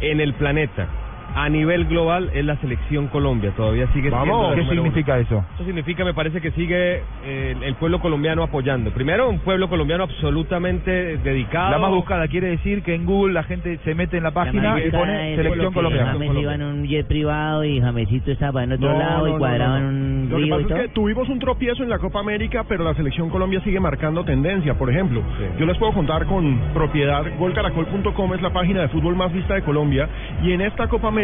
en 0.00 0.20
el 0.20 0.34
planeta 0.34 0.88
a 1.34 1.48
nivel 1.48 1.84
global 1.86 2.30
es 2.34 2.44
la 2.44 2.56
selección 2.56 3.06
Colombia. 3.08 3.52
Todavía 3.56 3.86
sigue 3.92 4.10
siendo 4.10 4.18
la 4.50 4.54
¿Qué 4.54 4.60
número 4.62 4.62
uno. 4.82 4.82
significa 4.90 5.18
eso? 5.18 5.44
Eso 5.54 5.64
significa, 5.64 6.04
me 6.04 6.14
parece 6.14 6.40
que 6.40 6.50
sigue 6.52 7.02
eh, 7.24 7.56
el 7.62 7.74
pueblo 7.76 8.00
colombiano 8.00 8.42
apoyando. 8.42 8.90
Primero, 8.90 9.28
un 9.28 9.38
pueblo 9.40 9.68
colombiano 9.68 10.04
absolutamente 10.04 11.18
dedicado. 11.18 11.70
La 11.70 11.78
más 11.78 11.90
buscada 11.90 12.26
quiere 12.28 12.48
decir 12.48 12.82
que 12.82 12.94
en 12.94 13.06
Google 13.06 13.32
la 13.34 13.42
gente 13.44 13.78
se 13.84 13.94
mete 13.94 14.16
en 14.16 14.22
la 14.24 14.30
página 14.32 14.72
más 14.72 14.84
y 14.86 14.90
pone 14.90 15.36
selección 15.36 15.72
colombiana. 15.72 16.12
James 16.12 16.36
iba 16.38 16.54
en 16.54 16.62
un 16.62 16.84
jet 16.86 17.06
privado 17.06 17.64
y 17.64 17.80
Jamesito 17.80 18.30
estaba 18.32 18.64
en 18.64 18.72
otro 18.72 18.92
No, 18.92 18.98
lado 18.98 19.26
y 19.26 19.30
no, 19.30 19.36
no, 19.36 19.38
cuadraba 19.38 19.78
no, 19.80 19.84
no. 19.84 19.88
en 19.90 19.94
un 19.96 20.28
Lo 20.30 20.36
que 20.38 20.42
río 20.44 20.46
y 20.46 20.50
pasa 20.62 20.68
todo. 20.68 20.76
es 20.78 20.82
que 20.88 20.94
tuvimos 20.94 21.28
un 21.28 21.38
tropiezo 21.38 21.82
en 21.82 21.88
la 21.90 21.98
Copa 21.98 22.20
América, 22.20 22.64
pero 22.68 22.84
la 22.84 22.94
selección 22.94 23.30
Colombia 23.30 23.60
sigue 23.62 23.80
marcando 23.80 24.24
tendencia. 24.24 24.74
Por 24.74 24.90
ejemplo, 24.90 25.22
yo 25.58 25.66
les 25.66 25.76
puedo 25.78 25.92
contar 25.92 26.26
con 26.26 26.58
propiedad, 26.74 27.24
golcaracol.com 27.38 28.34
es 28.34 28.42
la 28.42 28.50
página 28.50 28.82
de 28.82 28.88
fútbol 28.88 29.16
más 29.16 29.32
vista 29.32 29.54
de 29.54 29.62
Colombia, 29.62 30.08
y 30.42 30.52
en 30.52 30.60
esta 30.62 30.88
Copa 30.88 31.08
América, 31.08 31.19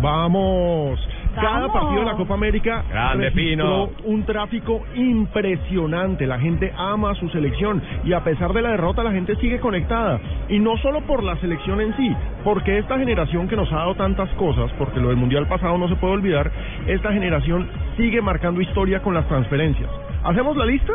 vamos, 0.00 1.08
cada 1.34 1.60
Vamos. 1.60 1.72
partido 1.72 2.00
de 2.00 2.06
la 2.06 2.16
Copa 2.16 2.34
América 2.34 2.84
Grande, 2.90 3.30
registró 3.30 3.88
Pino. 3.88 3.90
un 4.04 4.24
tráfico 4.24 4.82
impresionante. 4.96 6.26
La 6.26 6.38
gente 6.40 6.72
ama 6.76 7.10
a 7.10 7.14
su 7.14 7.28
selección 7.30 7.80
y 8.04 8.12
a 8.12 8.24
pesar 8.24 8.52
de 8.52 8.62
la 8.62 8.70
derrota 8.72 9.02
la 9.04 9.12
gente 9.12 9.36
sigue 9.36 9.60
conectada. 9.60 10.20
Y 10.48 10.58
no 10.58 10.76
solo 10.78 11.02
por 11.02 11.22
la 11.22 11.36
selección 11.36 11.80
en 11.80 11.96
sí, 11.96 12.14
porque 12.44 12.78
esta 12.78 12.98
generación 12.98 13.48
que 13.48 13.56
nos 13.56 13.72
ha 13.72 13.76
dado 13.76 13.94
tantas 13.94 14.28
cosas, 14.30 14.72
porque 14.78 15.00
lo 15.00 15.08
del 15.08 15.16
Mundial 15.16 15.46
pasado 15.46 15.78
no 15.78 15.88
se 15.88 15.96
puede 15.96 16.14
olvidar, 16.14 16.50
esta 16.86 17.12
generación 17.12 17.68
sigue 17.96 18.20
marcando 18.20 18.60
historia 18.60 19.00
con 19.00 19.14
las 19.14 19.26
transferencias. 19.28 19.88
¿Hacemos 20.24 20.56
la 20.56 20.66
lista? 20.66 20.92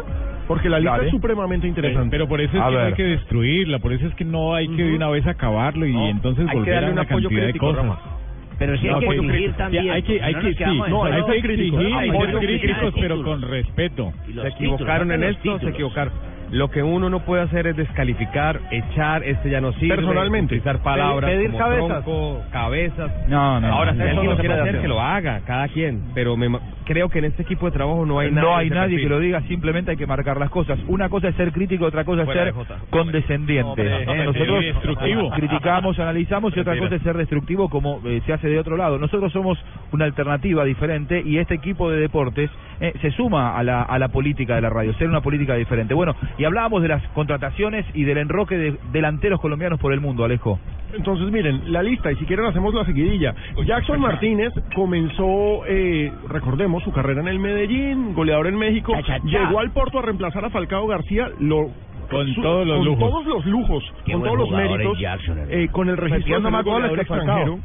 Porque 0.48 0.70
la 0.70 0.78
lista 0.80 0.92
Dale. 0.98 1.06
es 1.06 1.12
supremamente 1.12 1.68
interesante. 1.68 2.12
Pero 2.12 2.28
por 2.28 2.40
eso 2.40 2.56
es 2.56 2.62
A 2.62 2.68
que 2.70 2.74
no 2.76 2.80
hay 2.82 2.94
que 2.94 3.04
destruirla, 3.04 3.80
por 3.80 3.94
eso 3.94 4.06
es 4.06 4.14
que 4.16 4.26
no 4.26 4.54
hay 4.54 4.68
que 4.68 4.84
de 4.84 4.96
una 4.96 5.10
vez 5.10 5.26
acabarlo 5.26 5.88
y 5.88 5.96
entonces 5.96 6.46
hay 6.48 6.52
que 6.52 6.60
volver 6.60 6.74
darle 6.74 6.88
a 6.88 6.92
un 6.92 6.94
una 6.94 7.02
apoyo 7.02 7.30
cantidad 7.30 7.44
crítico, 7.46 7.68
de 7.74 7.78
cosas. 7.78 8.15
Pero 8.58 8.74
hay 8.74 8.94
No, 8.94 9.00
que 9.00 9.06
apoyo 9.06 9.22
exigir 9.24 9.54
también, 9.54 9.90
hay 9.92 10.04
que, 10.04 10.22
hay 10.22 10.34
no 10.34 10.40
que, 10.42 10.54
sí, 10.54 10.64
no, 10.88 11.04
hay 11.04 11.24
que 11.24 11.32
Hay 11.32 11.42
que 11.42 11.54
exigir, 11.54 11.94
hay 11.96 12.12
que 12.12 12.48
críticos, 12.48 12.94
pero 13.00 13.24
con 13.24 13.42
respeto. 13.42 14.14
se 14.34 14.48
equivocaron 14.48 15.12
en 15.12 15.24
esto, 15.24 15.60
se 15.60 15.70
equivocaron. 15.70 16.14
Lo 16.52 16.70
que 16.70 16.84
uno 16.84 17.10
no 17.10 17.22
puede 17.22 17.42
hacer 17.44 17.68
es 17.68 17.76
descalificar, 17.76 18.60
echar, 18.72 19.24
este 19.24 19.50
ya 19.50 19.62
no 19.62 19.74
sirve. 19.74 19.96
Personalmente. 19.96 20.56
Utilizar 20.56 20.80
palabras 20.80 21.32
Pedir- 21.32 21.48
como 21.52 21.58
cabezas. 21.58 21.88
tronco, 22.06 22.42
cabezas. 22.52 23.12
No, 23.28 23.60
no, 23.60 23.68
Ahora, 23.68 23.92
no, 23.92 23.98
si 23.98 24.02
alguien 24.10 24.26
no 24.26 24.32
lo 24.32 24.38
quiere 24.38 24.54
hacer, 24.54 24.70
hacer. 24.70 24.82
que 24.82 24.88
lo 24.88 25.02
haga, 25.02 25.42
cada 25.46 25.68
quien. 25.70 26.02
Pero 26.14 26.38
me, 26.38 26.48
creo 26.86 27.10
que 27.10 27.20
en 27.20 27.26
este 27.26 27.42
equipo 27.44 27.66
de 27.66 27.72
trabajo 27.72 28.06
no 28.06 28.20
hay 28.20 28.32
nadie. 28.32 28.48
no 28.48 28.56
hay 28.56 28.70
de 28.70 28.76
nadie 28.76 28.98
que 29.00 29.10
lo 29.10 29.20
diga, 29.20 29.42
simplemente 29.42 29.92
hay 29.92 29.98
que 29.98 30.06
marcar 30.08 30.38
las 30.38 30.50
cosas. 30.50 30.78
Una 30.88 31.10
cosa 31.10 31.30
es 31.30 31.36
ser 31.36 31.52
crítico, 31.52 31.86
otra 31.86 32.04
cosa 32.06 32.22
es 32.22 32.26
Fuera 32.26 32.44
ser 32.44 32.54
Jota. 32.54 32.78
condescendiente. 32.90 33.64
Hombre, 33.70 34.04
¿eh? 34.04 34.26
Nosotros 34.26 34.64
destructivo. 34.64 35.30
criticamos, 35.36 36.00
analizamos 36.00 36.56
y 36.56 36.60
otra 36.60 36.78
cosa 36.78 36.96
es 36.96 37.02
ser 37.02 37.18
destructivo 37.18 37.70
como 37.70 38.02
eh, 38.06 38.22
se 38.26 38.34
hace 38.34 38.48
de 38.50 38.60
otro 38.60 38.78
lado. 38.78 38.98
Nosotros 39.00 39.32
somos 39.34 39.58
una 39.92 40.06
alternativa 40.06 40.64
diferente 40.64 41.22
y 41.26 41.38
este 41.38 41.56
equipo 41.56 41.90
de 41.90 42.00
deportes 42.00 42.50
eh, 42.80 42.94
se 43.02 43.12
suma 43.12 43.58
a 43.58 43.64
la, 43.64 43.82
a 43.82 43.98
la 44.00 44.10
política 44.10 44.56
de 44.56 44.62
la 44.62 44.70
radio, 44.70 44.94
ser 44.96 45.08
una 45.08 45.22
política 45.22 45.56
diferente. 45.56 45.94
Bueno, 45.94 46.16
y 46.38 46.44
hablábamos 46.46 46.82
de 46.82 46.90
las 46.90 47.02
contrataciones 47.10 47.86
y 47.94 48.04
del 48.04 48.18
enroque 48.18 48.58
de 48.58 48.78
delanteros 48.92 49.40
colombianos 49.40 49.80
por 49.80 49.94
el 49.94 50.02
mundo, 50.02 50.24
Alejo. 50.26 50.60
Entonces, 50.94 51.30
miren, 51.32 51.72
la 51.74 51.84
lista, 51.84 52.12
y 52.12 52.16
si 52.16 52.26
quieren 52.26 52.46
hacemos 52.46 52.74
la 52.74 52.86
seguidilla. 52.86 53.34
Jackson 53.66 54.00
Martínez 54.00 54.54
comenzó, 54.76 55.66
eh, 55.68 56.12
recordemos, 56.30 56.84
su 56.84 56.92
carrera 56.92 57.22
en 57.22 57.28
el 57.28 57.40
Medellín, 57.40 58.14
goleador 58.14 58.48
en 58.48 58.56
México, 58.58 58.94
Cha, 58.94 59.02
cha, 59.04 59.20
cha. 59.20 59.26
llegó 59.26 59.60
al 59.60 59.72
Porto 59.72 60.00
a 60.00 60.02
reemplazar 60.04 60.46
a 60.46 60.50
Falcao 60.50 60.88
García, 60.88 61.30
lo 61.40 61.70
Con 62.10 62.28
su- 62.34 62.42
todos 62.42 62.68
los 62.68 62.78
con 62.78 62.86
lujos. 62.86 63.10
todos 63.10 63.26
los 63.26 63.46
lujos, 63.48 63.84
Qué 64.06 64.12
con 64.14 64.24
todos 64.24 64.38
los 64.38 64.52
méritos, 64.52 65.00
Jackson, 65.00 65.38
eh, 65.50 65.68
con 65.72 65.90
el 65.90 65.98
registro 65.98 66.40
Metiendo 66.40 66.50
de 66.90 67.02
extranjero. 67.02 67.60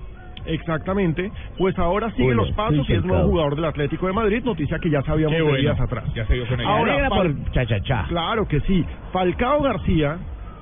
Exactamente, 0.47 1.31
pues 1.59 1.79
ahora 1.79 2.11
sigue 2.13 2.35
los 2.35 2.49
sí, 2.49 2.55
pasos 2.55 2.89
y 2.89 2.93
es 2.93 3.05
nuevo 3.05 3.29
jugador 3.29 3.57
del 3.57 3.65
Atlético 3.67 4.07
de 4.07 4.13
Madrid, 4.13 4.43
noticia 4.45 4.79
que 4.79 4.91
ya 4.91 5.03
sabíamos 5.03 5.41
bueno. 5.41 5.59
días 5.59 5.81
atrás. 5.81 6.05
Ya 6.15 6.27
se 6.27 6.35
dio 6.35 6.47
con 6.47 6.61
ella. 6.61 6.69
Ahora, 6.69 7.09
por 7.09 7.51
cha 7.53 7.67
cha 7.67 7.81
cha. 7.81 8.07
Claro 8.09 8.47
que 8.47 8.61
sí. 8.61 8.85
Falcao 9.13 9.63
García, 9.63 10.19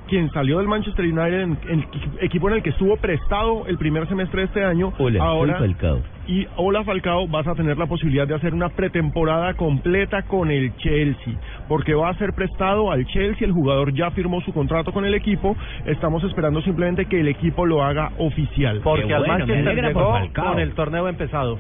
quien 0.08 0.30
salió 0.32 0.58
del 0.58 0.66
Manchester 0.68 1.04
United, 1.04 1.40
en, 1.42 1.58
el 1.68 1.84
equipo 2.20 2.48
en 2.48 2.56
el 2.56 2.62
que 2.62 2.70
estuvo 2.70 2.96
prestado 2.96 3.66
el 3.66 3.78
primer 3.78 4.08
semestre 4.08 4.40
de 4.40 4.46
este 4.46 4.64
año, 4.64 4.92
Hola, 4.98 5.22
ahora 5.22 5.58
soy 5.58 5.68
Falcao. 5.68 6.00
y 6.26 6.46
hola 6.56 6.82
Falcao, 6.84 7.28
vas 7.28 7.46
a 7.46 7.54
tener 7.54 7.76
la 7.78 7.86
posibilidad 7.86 8.26
de 8.26 8.34
hacer 8.34 8.54
una 8.54 8.70
pretemporada 8.70 9.54
completa 9.54 10.22
con 10.22 10.50
el 10.50 10.74
Chelsea, 10.78 11.34
porque 11.68 11.94
va 11.94 12.08
a 12.08 12.14
ser 12.14 12.32
prestado 12.32 12.90
al 12.90 13.04
Chelsea, 13.06 13.46
el 13.46 13.52
jugador 13.52 13.92
ya 13.94 14.10
firmó 14.10 14.40
su 14.40 14.52
contrato 14.52 14.92
con 14.92 15.04
el 15.04 15.14
equipo, 15.14 15.56
estamos 15.86 16.24
esperando 16.24 16.60
simplemente 16.62 17.06
que 17.06 17.20
el 17.20 17.28
equipo 17.28 17.66
lo 17.66 17.84
haga 17.84 18.10
oficial. 18.18 18.80
Porque 18.82 19.12
al 19.14 19.20
bueno, 19.24 19.46
me 19.46 19.62
Manchester 19.62 19.92
por 19.92 20.02
llegó 20.22 20.32
con 20.50 20.58
el 20.60 20.72
torneo 20.72 21.08
empezado. 21.08 21.58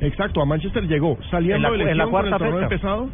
Exacto, 0.00 0.42
a 0.42 0.44
Manchester 0.44 0.86
llegó, 0.88 1.16
saliendo 1.30 1.56
En 1.56 1.62
la- 1.62 1.70
de 1.84 1.90
en 1.92 1.98
la 1.98 2.04
lesión 2.04 2.10
con 2.10 2.10
cuarta 2.10 2.30
el 2.30 2.38
torneo 2.38 2.52
fecha. 2.54 2.64
empezado, 2.74 3.08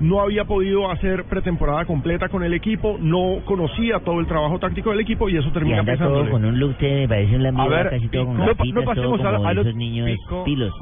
no 0.00 0.20
había 0.20 0.44
podido 0.44 0.90
hacer 0.90 1.24
pretemporada 1.24 1.84
completa 1.86 2.28
con 2.28 2.42
el 2.44 2.52
equipo, 2.54 2.96
no 3.00 3.38
conocía 3.44 4.00
todo 4.00 4.20
el 4.20 4.26
trabajo 4.26 4.58
táctico 4.58 4.90
del 4.90 5.00
equipo 5.00 5.28
y 5.28 5.36
eso 5.36 5.48
Y 5.48 5.52
termina 5.52 5.78
todo 5.78 5.86
pesándole. 5.86 6.30
con 6.30 6.44
un 6.44 6.58
look, 6.58 6.76
parece 7.08 7.36
un 7.36 7.42
lambido, 7.42 7.64
A 7.64 7.68
ver, 7.68 7.90
casi 7.90 8.08
todo 8.08 8.26
con 8.26 8.34
no 8.36 8.40
pa- 8.40 8.46
no 8.46 8.54
gafitas, 8.56 8.74
todo 8.74 8.84
pasemos 8.94 9.20
a- 9.20 9.36
como 9.36 9.48
a 9.48 9.54
lo- 9.54 9.60
esos 9.62 9.74
niños 9.74 10.10
pico. 10.10 10.44
pilos. 10.44 10.74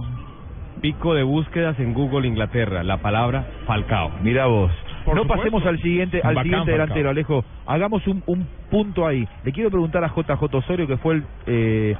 Pico 0.81 1.15
de 1.15 1.23
búsquedas 1.23 1.79
en 1.81 1.95
Google 1.95 2.27
Inglaterra, 2.29 2.83
la 2.83 2.99
palabra 2.99 3.47
Falcao. 3.67 4.11
Mira 4.23 4.47
vos. 4.47 4.71
Por 5.05 5.15
no 5.15 5.23
supuesto. 5.23 5.43
pasemos 5.45 5.67
al 5.67 5.79
siguiente, 5.81 6.21
al 6.23 6.35
Bacán, 6.35 6.45
siguiente 6.45 6.71
delantero, 6.73 7.11
Alejo. 7.11 7.45
Hagamos 7.67 8.07
un, 8.07 8.23
un 8.27 8.47
punto 8.71 9.07
ahí. 9.07 9.27
Le 9.45 9.53
quiero 9.53 9.71
preguntar 9.71 10.03
a 10.05 10.09
JJ 10.09 10.55
Osorio, 10.57 10.87
que 10.87 10.97
fue 10.99 11.15
el 11.17 11.25
eh, 11.47 11.95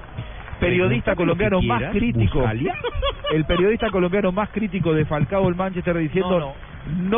periodista 0.61 1.15
colombiano 1.15 1.63
más 1.63 1.83
crítico. 1.93 2.39
Buscalia. 2.41 2.75
El 3.33 3.45
periodista 3.45 3.91
colombiano 3.91 4.33
más 4.33 4.51
crítico 4.51 4.93
de 4.93 5.05
Falcao 5.07 5.49
el 5.49 5.55
Manchester 5.55 5.97
diciendo 5.97 6.31
No, 6.31 6.47
no, 6.47 6.53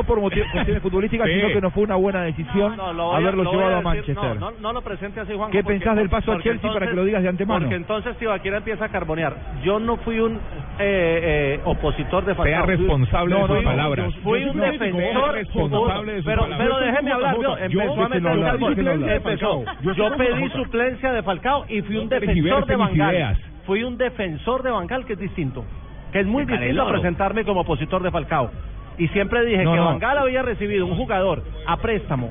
por 0.05 0.21
motivos 0.21 0.49
cuestiones 0.53 0.83
futbolísticas, 0.83 1.27
Sí. 1.27 1.35
sino 1.35 1.49
que 1.49 1.61
no 1.61 1.71
fue 1.71 1.83
una 1.83 1.97
buena 1.97 2.23
decisión 2.23 2.77
No, 2.77 3.13
a- 3.13 3.17
haberlo 3.17 3.51
llevado 3.51 3.77
a, 3.77 3.81
Manchester. 3.81 4.37
No, 4.39 4.51
no, 4.53 4.59
no 4.61 4.73
lo 4.73 4.83
presente 4.83 5.21
así, 5.21 5.33
Juan. 5.35 5.51
¿Qué 5.51 5.65
pensás 5.65 5.97
del 5.97 6.09
paso 6.09 6.33
a 6.33 6.41
Chelsea 6.43 6.73
para 6.73 6.87
que 6.87 6.95
lo 6.95 7.05
digas 7.05 7.23
de 7.23 7.29
antemano? 7.29 7.61
Porque 7.61 7.75
entonces 7.77 8.17
Tibaquira 8.19 8.59
empieza 8.59 8.85
a 8.85 8.89
carbonear. 8.89 9.35
Yo 9.65 9.79
no 9.81 9.97
fui 9.99 10.21
un 10.21 10.35
eh, 10.35 10.39
eh, 10.79 11.61
opositor 11.65 12.25
de 12.25 12.35
Falcao. 12.35 12.67
Sea 12.67 12.77
responsable 12.77 13.35
no, 13.35 13.41
de 13.49 13.55
sus 13.55 13.63
no, 13.65 13.71
palabras. 13.71 14.15
Fui 14.23 14.45
un 14.45 14.61
defensor. 14.61 15.33
responsable 15.35 16.13
de 16.13 16.19
sus 16.19 16.27
pero, 16.27 16.43
palabras. 16.43 16.69
pero 16.69 16.79
déjeme 16.81 17.13
hablar. 17.13 17.37
Yo 17.41 17.57
Empezó 17.57 18.05
a 18.05 18.09
meter 18.09 18.29
hablar, 18.29 18.51
carbón. 18.53 18.71
déjelo 18.71 18.91
hablar. 18.93 19.11
Empezó. 19.17 19.65
Yo 19.95 20.17
pedí 20.17 20.49
suplencia 20.51 21.13
de 21.13 21.23
Falcao 21.23 21.65
y 21.69 21.83
fui 21.83 21.97
un 21.97 22.09
defensor 22.09 22.67
de 22.67 22.77
Bangal. 22.77 23.37
Fui 23.67 23.83
un 23.83 23.99
defensor 23.99 24.63
de 24.63 24.71
Bangal, 24.71 25.05
que 25.07 25.15
es 25.15 25.19
distinto. 25.19 25.65
Que 26.13 26.21
es 26.21 26.27
muy 26.27 26.45
distinto 26.45 26.83
a 26.83 26.89
presentarme 26.89 27.45
como 27.45 27.61
opositor 27.63 28.03
de 28.03 28.11
Falcao. 28.11 28.51
Y 28.99 29.09
siempre 29.09 29.45
dije 29.45 29.65
No, 29.65 29.73
que 29.73 29.77
no. 29.77 29.85
Bangal 29.87 30.19
había 30.19 30.43
recibido 30.43 30.87
un 30.87 30.97
jugador 30.97 31.43
a 31.67 31.77
préstamo 31.77 32.31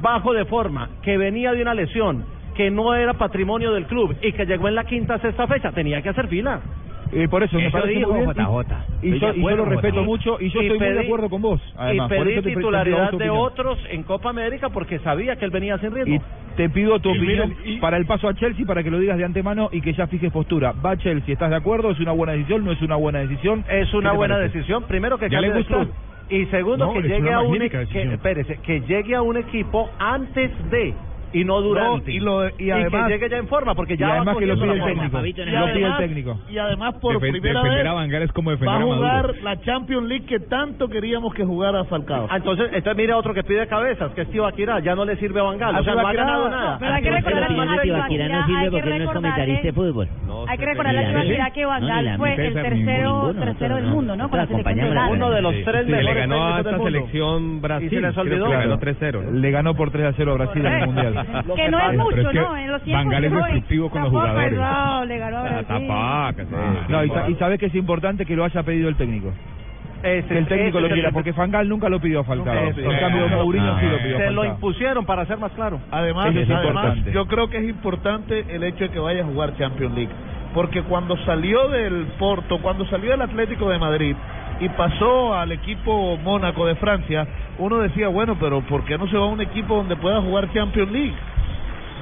bajo 0.00 0.32
de 0.32 0.44
forma, 0.44 0.90
que 1.02 1.16
venía 1.16 1.52
de 1.52 1.62
una 1.62 1.74
lesión, 1.74 2.24
que 2.54 2.70
no 2.70 2.94
era 2.94 3.14
patrimonio 3.14 3.72
del 3.72 3.86
club 3.86 4.16
y 4.22 4.32
que 4.32 4.46
llegó 4.46 4.68
en 4.68 4.74
la 4.74 4.84
quinta 4.84 5.18
sexta 5.18 5.46
fecha, 5.46 5.72
tenía 5.72 6.02
que 6.02 6.08
hacer 6.08 6.28
fila. 6.28 6.60
Eh, 7.14 7.28
por 7.28 7.42
eso, 7.42 7.56
me 7.56 7.70
parece 7.70 8.04
muy 8.06 8.20
bien, 8.20 8.32
Y, 9.02 9.18
yo, 9.20 9.32
lo 9.32 9.64
respeto 9.66 10.02
mucho 10.02 10.36
y 10.40 10.50
yo 10.50 10.60
estoy 10.60 10.78
muy 10.78 10.88
de 10.88 11.00
acuerdo 11.00 11.30
con 11.30 11.42
vos. 11.42 11.60
Y 11.92 12.00
pedí 12.08 12.42
titularidad 12.42 13.12
de 13.12 13.30
otros 13.30 13.78
en 13.90 14.02
Copa 14.02 14.30
América 14.30 14.68
porque 14.70 14.98
sabía 14.98 15.36
que 15.36 15.44
él 15.44 15.50
venía 15.50 15.78
sin 15.78 15.92
ritmo. 15.92 16.16
Y 16.16 16.56
te 16.56 16.68
pido 16.70 16.98
tu 16.98 17.10
opinión 17.10 17.54
para 17.80 17.96
el 17.96 18.06
paso 18.06 18.28
a 18.28 18.34
Chelsea 18.34 18.66
para 18.66 18.82
que 18.82 18.90
lo 18.90 18.98
digas 18.98 19.16
de 19.18 19.24
antemano 19.24 19.68
y 19.72 19.80
que 19.80 19.92
ya 19.92 20.06
fijes 20.06 20.32
postura. 20.32 20.72
Va 20.72 20.96
Chelsea, 20.96 21.34
¿estás 21.34 21.50
de 21.50 21.56
acuerdo? 21.56 21.90
¿Es 21.90 22.00
una 22.00 22.12
buena 22.12 22.32
decisión? 22.32 22.64
¿No 22.64 22.72
es 22.72 22.82
una 22.82 22.96
buena 22.96 23.20
decisión? 23.20 23.64
Es 23.68 23.92
una 23.94 24.12
buena 24.12 24.38
decisión. 24.38 24.84
Primero 24.84 25.18
que 25.18 25.30
ya 25.30 25.40
le 25.40 25.50
gustó. 25.50 25.86
Y 26.30 26.46
segundo 26.46 26.92
que 26.94 27.02
llegue 27.02 27.32
a 27.32 27.40
un 27.40 27.58
que 27.58 28.80
llegue 28.88 29.14
a 29.14 29.22
un 29.22 29.36
equipo 29.36 29.90
antes 29.98 30.50
de 30.70 30.94
y 31.34 31.44
no 31.44 31.60
durante. 31.60 32.12
No, 32.12 32.16
y, 32.16 32.20
lo, 32.20 32.48
y, 32.58 32.70
además, 32.70 33.02
y, 33.02 33.06
que 33.06 33.12
llegue 33.12 33.28
ya 33.28 33.36
en 33.38 33.48
forma, 33.48 33.74
porque 33.74 33.96
ya 33.96 34.06
y 34.06 34.10
además 34.10 34.36
que 34.38 34.46
lo 34.46 34.54
pide 34.54 34.72
el 34.72 34.84
técnico. 34.84 35.10
Forma, 35.10 35.66
lo 35.66 35.72
pide 35.72 35.86
el 35.86 35.96
técnico. 35.96 36.38
Y 36.48 36.58
además, 36.58 36.94
por 37.00 37.14
Defe, 37.14 37.32
primera 37.32 37.62
vez, 37.62 37.86
a 37.86 38.18
es 38.24 38.32
como 38.32 38.50
va 38.56 38.76
a 38.76 38.82
jugar 38.82 39.30
a 39.30 39.42
la 39.42 39.60
Champions 39.60 40.08
League 40.08 40.26
que 40.26 40.38
tanto 40.38 40.88
queríamos 40.88 41.34
que 41.34 41.44
jugara 41.44 41.84
Falcao. 41.84 42.28
Ah, 42.30 42.36
entonces, 42.36 42.66
entonces, 42.72 42.96
mira 42.96 43.16
otro 43.16 43.34
que 43.34 43.42
pide 43.42 43.66
cabezas, 43.66 44.12
que 44.12 44.22
es 44.22 44.28
Tío 44.28 44.44
Tibaquirá. 44.44 44.80
Ya 44.80 44.94
no 44.94 45.04
le 45.04 45.16
sirve 45.16 45.40
a 45.40 45.42
Bangal. 45.42 45.74
Ah, 45.74 45.80
o 45.80 45.84
sea, 45.84 45.94
no 45.94 46.06
ha 46.06 46.12
ganado 46.12 46.48
nada. 46.48 46.78
Pero 46.78 46.92
ah, 46.92 46.94
hay 46.94 47.02
que 47.02 47.10
recordar 47.10 47.44
a 47.44 47.82
Tibaquirá 47.82 48.28
no 48.28 48.46
sirve 48.46 48.70
porque 48.70 48.90
no 48.90 49.04
es 49.04 49.10
comentarista 49.10 49.62
de 49.62 49.72
fútbol. 49.72 50.08
Hay 50.48 50.58
que 50.58 50.66
recordar 50.66 50.96
a 50.96 51.08
Tibaquirá 51.08 51.50
que 51.50 51.64
Bangal 51.64 52.16
fue 52.16 52.34
el 52.34 52.54
tercero 52.54 53.76
del 53.76 53.86
mundo, 53.86 54.16
¿no? 54.16 54.30
Con 54.30 54.38
la 54.38 54.46
selección 54.46 54.98
Uno 55.10 55.30
de 55.30 55.42
los 55.42 55.54
tres 55.64 55.86
mejores 55.86 56.04
Le 56.04 56.14
ganó 56.14 56.54
a 56.54 56.58
esta 56.60 56.78
selección 56.78 57.60
Brasil. 57.60 57.88
Y 57.88 57.90
se 57.90 58.00
les 58.00 58.16
olvidó. 58.16 58.46
Le 58.48 58.56
ganó 58.56 58.78
3-0. 58.78 59.30
Le 59.32 59.50
ganó 59.50 59.74
por 59.74 59.90
3-0 59.90 60.30
a 60.30 60.34
Brasil 60.34 60.66
en 60.66 60.72
el 60.72 60.86
Mundial. 60.86 61.23
que, 61.56 61.68
no 61.68 61.90
es 61.90 61.98
mucho, 61.98 62.20
es 62.20 62.28
que 62.28 62.40
¿no? 62.40 62.56
En 62.56 62.72
los 62.72 62.86
Bangal 62.86 63.24
es 63.24 63.32
destructivo 63.32 63.90
con 63.90 64.02
los 64.02 64.10
jugadores. 64.10 64.52
No. 64.52 64.64
Ah, 65.90 66.32
no, 66.88 67.04
y, 67.04 67.12
y 67.28 67.34
sabe 67.36 67.58
que 67.58 67.66
es 67.66 67.74
importante 67.74 68.26
que 68.26 68.36
lo 68.36 68.44
haya 68.44 68.62
pedido 68.62 68.88
el 68.88 68.96
técnico. 68.96 69.32
Ese, 70.04 70.28
que 70.28 70.38
el 70.38 70.46
técnico 70.46 70.78
ese, 70.78 70.88
lo 70.88 70.94
quiera, 70.94 71.10
porque 71.12 71.32
Fangal 71.32 71.66
nunca 71.66 71.88
lo 71.88 71.98
pidió 71.98 72.20
a 72.20 72.24
Falcao. 72.24 72.54
Eso, 72.68 72.80
en 72.80 73.00
cambio, 73.00 73.26
Mourinho 73.26 73.72
no, 73.72 73.80
sí 73.80 73.86
lo 73.86 73.98
pidió. 73.98 74.18
Se 74.18 74.30
lo 74.30 74.44
impusieron 74.44 75.06
para 75.06 75.24
ser 75.24 75.38
más 75.38 75.50
claro. 75.52 75.80
Además, 75.90 76.34
es 76.36 76.50
además 76.50 76.98
yo 77.06 77.26
creo 77.26 77.48
que 77.48 77.58
es 77.58 77.68
importante 77.68 78.44
el 78.54 78.64
hecho 78.64 78.84
de 78.84 78.90
que 78.90 78.98
vaya 78.98 79.22
a 79.22 79.24
jugar 79.24 79.56
Champions 79.56 79.94
League, 79.94 80.12
porque 80.52 80.82
cuando 80.82 81.16
salió 81.24 81.68
del 81.68 82.06
Porto, 82.18 82.60
cuando 82.60 82.84
salió 82.86 83.12
del 83.12 83.22
Atlético 83.22 83.70
de 83.70 83.78
Madrid, 83.78 84.14
y 84.60 84.68
pasó 84.70 85.34
al 85.34 85.52
equipo 85.52 86.16
Mónaco 86.18 86.66
de 86.66 86.74
Francia, 86.76 87.26
uno 87.58 87.78
decía, 87.78 88.08
bueno, 88.08 88.36
pero 88.38 88.60
¿por 88.62 88.84
qué 88.84 88.98
no 88.98 89.08
se 89.08 89.16
va 89.16 89.24
a 89.24 89.28
un 89.28 89.40
equipo 89.40 89.76
donde 89.76 89.96
pueda 89.96 90.20
jugar 90.20 90.52
Champions 90.52 90.90
League? 90.90 91.14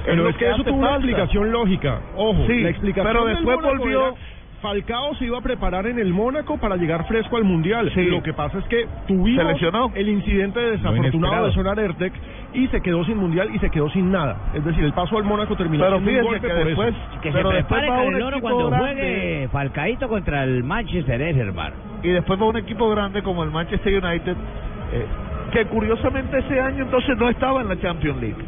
Pero 0.05 0.28
es 0.28 0.36
que, 0.36 0.50
eso 0.50 0.64
tuvo 0.64 0.76
una 0.76 0.96
explicación 0.96 1.53
lógica. 1.53 2.00
Ojo, 2.16 2.44
sí, 2.46 2.61
la 2.61 2.70
explicación 2.70 3.07
pero 3.07 3.26
después 3.26 3.57
volvió. 3.62 4.14
Falcao 4.62 5.14
se 5.16 5.24
iba 5.24 5.38
a 5.38 5.40
preparar 5.40 5.86
en 5.88 5.98
el 5.98 6.12
Mónaco 6.12 6.56
para 6.56 6.76
llegar 6.76 7.04
fresco 7.08 7.36
al 7.36 7.42
Mundial. 7.42 7.90
Sí. 7.94 8.04
Lo 8.04 8.22
que 8.22 8.32
pasa 8.32 8.58
es 8.58 8.64
que 8.66 8.86
tuvimos 9.08 9.60
el 9.94 10.08
incidente 10.08 10.60
desafortunado 10.60 11.46
de 11.46 11.52
Sonar 11.52 11.78
Ertec 11.80 12.12
y 12.54 12.68
se 12.68 12.80
quedó 12.80 13.04
sin 13.04 13.18
Mundial 13.18 13.50
y 13.52 13.58
se 13.58 13.70
quedó 13.70 13.90
sin 13.90 14.12
nada. 14.12 14.36
Es 14.54 14.64
decir, 14.64 14.84
el 14.84 14.92
paso 14.92 15.18
al 15.18 15.24
Mónaco 15.24 15.56
terminó 15.56 15.84
pero 15.84 15.98
sin 15.98 16.08
un 16.08 16.22
golpe 16.22 16.46
que 16.46 16.54
después. 16.54 16.94
Que 17.20 17.32
se 17.32 17.40
el 17.40 18.22
oro 18.22 18.40
cuando 18.40 18.70
juegue 18.70 19.48
Falcaito 19.50 20.08
contra 20.08 20.44
el 20.44 20.62
Manchester 20.62 21.20
hermano. 21.20 21.74
Y 22.02 22.10
después 22.10 22.40
va 22.40 22.46
un 22.46 22.56
equipo 22.56 22.88
grande 22.88 23.22
como 23.22 23.42
el 23.42 23.50
Manchester 23.50 24.04
United, 24.04 24.36
eh, 24.92 25.06
que 25.52 25.66
curiosamente 25.66 26.38
ese 26.38 26.60
año 26.60 26.84
entonces 26.84 27.16
no 27.18 27.28
estaba 27.28 27.62
en 27.62 27.68
la 27.68 27.80
Champions 27.80 28.20
League. 28.20 28.44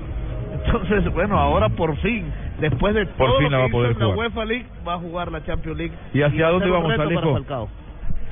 Entonces, 0.65 1.13
bueno, 1.13 1.39
ahora 1.39 1.69
por 1.69 1.97
fin 1.97 2.25
después 2.71 2.95
de 2.95 3.07
Por 3.07 3.29
todo 3.29 3.39
fin 3.39 3.51
la 3.51 3.59
va 3.59 3.65
a 3.67 3.69
poder 3.69 3.93
hizo 3.93 4.01
la. 4.01 4.17
UEFA 4.17 4.45
League, 4.45 4.67
va 4.87 4.95
a 4.95 4.99
jugar 4.99 5.31
la 5.31 5.45
Champions 5.45 5.79
League. 5.79 5.95
¿Y 6.13 6.23
hacia 6.23 6.49
dónde 6.49 6.71
vamos, 6.71 6.93
Alejo? 6.99 7.69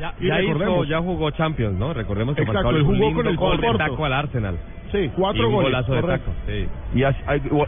Ya, 0.00 0.14
ya, 0.20 0.40
ya 0.88 0.98
jugó 1.00 1.30
Champions, 1.30 1.78
¿no? 1.78 1.92
Recordemos 1.92 2.34
que 2.34 2.42
Exacto, 2.42 2.62
Falcao 2.70 2.84
jugó 2.84 3.14
con 3.14 3.26
el 3.26 3.36
gol 3.36 3.60
de 3.60 3.74
taco 3.74 4.04
al 4.04 4.12
Arsenal. 4.12 4.58
Sí, 4.92 5.10
cuatro 5.16 5.42
y 5.42 5.46
un 5.46 5.52
goles. 5.54 5.72
Golazo 5.72 5.94
de 5.94 6.02
taco, 6.02 6.32
sí. 6.46 6.68
¿Y 6.94 7.02
hay, 7.02 7.14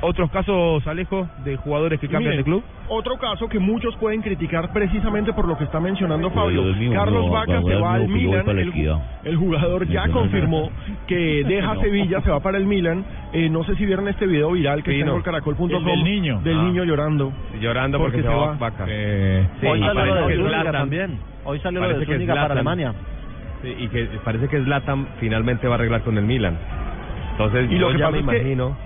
otros 0.02 0.30
casos, 0.30 0.86
Alejo, 0.86 1.26
de 1.42 1.56
jugadores 1.56 1.98
que 1.98 2.06
cambian 2.06 2.36
de 2.36 2.44
club? 2.44 2.62
Otro 2.88 3.16
caso 3.18 3.48
que 3.48 3.58
muchos 3.58 3.96
pueden 3.96 4.20
criticar 4.20 4.70
precisamente 4.74 5.32
por 5.32 5.48
lo 5.48 5.56
que 5.56 5.64
está 5.64 5.80
mencionando 5.80 6.30
Fabio. 6.30 6.62
Carlos 6.92 7.24
no, 7.24 7.30
Vaca 7.30 7.62
se 7.62 7.74
va 7.76 7.94
al 7.94 8.08
Milan. 8.08 8.44
El, 9.24 9.36
jugador 9.36 9.88
ya 9.88 10.06
confirmó 10.08 10.70
que 11.06 11.42
deja. 11.48 11.74
Sevilla, 11.80 12.20
se 12.20 12.30
va 12.30 12.40
para 12.40 12.58
el 12.58 12.66
Milan. 12.66 13.04
Eh, 13.32 13.48
no 13.48 13.64
sé 13.64 13.74
si 13.76 13.86
vieron 13.86 14.06
este 14.08 14.26
video 14.26 14.52
viral 14.52 14.82
que 14.82 14.92
sí, 14.92 14.98
está 14.98 15.10
no. 15.10 15.16
en 15.16 15.22
caracol.com. 15.22 15.84
Del 15.84 16.04
niño. 16.04 16.40
Del 16.42 16.58
ah. 16.58 16.62
niño 16.64 16.84
llorando. 16.84 17.32
Llorando 17.60 17.98
porque, 17.98 18.22
se, 18.22 18.28
va, 18.28 18.54
Vaca. 18.54 18.86
Sí, 18.86 19.66
también. 20.72 21.18
Hoy 21.44 21.60
salió 21.60 21.80
parece 21.80 22.00
lo 22.00 22.06
de 22.06 22.06
Zúñiga 22.06 22.34
para 22.34 22.54
Alemania. 22.54 22.94
Y 23.62 23.88
que 23.88 24.08
parece 24.24 24.48
que 24.48 24.62
Zlatan 24.62 25.08
finalmente 25.20 25.66
va 25.66 25.74
a 25.74 25.78
arreglar 25.78 26.02
con 26.02 26.18
el 26.18 26.24
Milan. 26.24 26.56
Entonces 27.32 27.70
yo 27.70 27.90
ya 27.92 28.10
me 28.10 28.18
imagino 28.20 28.76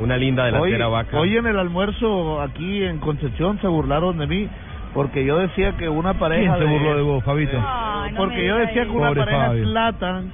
una 0.00 0.16
linda 0.16 0.44
delantera 0.44 0.88
vaca. 0.88 1.18
Hoy 1.18 1.36
en 1.36 1.46
el 1.46 1.58
almuerzo 1.58 2.40
aquí 2.40 2.84
en 2.84 2.98
Concepción 2.98 3.58
se 3.60 3.68
burlaron 3.68 4.18
de 4.18 4.26
mí 4.26 4.48
porque 4.94 5.24
yo 5.24 5.38
decía 5.38 5.72
que 5.78 5.88
una 5.88 6.14
pareja 6.14 6.56
¿Quién 6.56 6.68
se 6.68 6.72
burló 6.72 6.96
de, 6.96 7.02
vos, 7.02 7.24
Fabito? 7.24 7.56
Eh, 7.56 8.14
porque 8.16 8.46
yo 8.46 8.56
decía 8.56 8.84
que 8.84 8.90
una 8.90 9.14
pareja 9.14 9.46
Fabio. 9.46 9.64
Zlatan 9.64 10.32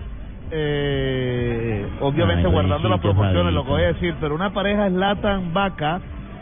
eh, 0.51 1.87
obviamente 2.01 2.49
guardando 2.49 2.89
las 2.89 3.01
proporciones 3.01 3.53
lo 3.53 3.65
que 3.65 3.71
voy 3.71 3.83
a 3.83 3.89
decir, 3.89 4.15
pero 4.21 4.35
una 4.35 4.53
pareja 4.53 4.89
Zlatan 4.89 5.53
Vaca 5.53 6.01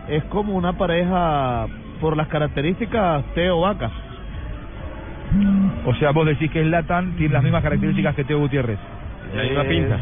es 0.08 0.24
como 0.24 0.54
una 0.54 0.74
pareja 0.74 1.66
por 2.00 2.16
las 2.16 2.28
características 2.28 3.24
Teo 3.34 3.60
Vaca 3.60 3.90
o 5.86 5.94
sea, 5.94 6.10
vos 6.10 6.26
decís 6.26 6.50
que 6.50 6.62
Zlatan 6.64 7.16
tiene 7.16 7.32
las 7.32 7.42
mismas 7.42 7.62
características 7.62 8.14
que 8.14 8.24
Teo 8.24 8.40
Gutiérrez. 8.40 8.78
Eh, 9.34 9.64
pinta. 9.68 10.00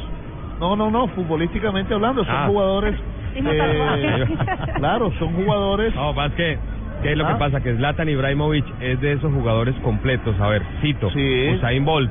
No, 0.58 0.76
no, 0.76 0.90
no, 0.90 1.08
futbolísticamente 1.08 1.94
hablando, 1.94 2.24
son 2.24 2.34
ah. 2.34 2.46
jugadores. 2.48 2.94
Eh, 3.34 4.26
claro, 4.76 5.12
son 5.18 5.34
jugadores. 5.34 5.94
No, 5.94 6.12
más 6.14 6.32
que 6.32 6.58
¿Qué 7.02 7.12
es 7.12 7.18
lo 7.18 7.26
que 7.26 7.32
ah. 7.32 7.38
pasa? 7.38 7.60
Que 7.60 7.74
Zlatan 7.76 8.08
Ibrahimovic 8.08 8.64
es 8.80 8.98
de 9.00 9.12
esos 9.12 9.30
jugadores 9.30 9.74
completos. 9.82 10.40
A 10.40 10.48
ver, 10.48 10.62
cito. 10.80 11.10
Sí. 11.10 11.50
Usain 11.54 11.84
Bolt, 11.84 12.10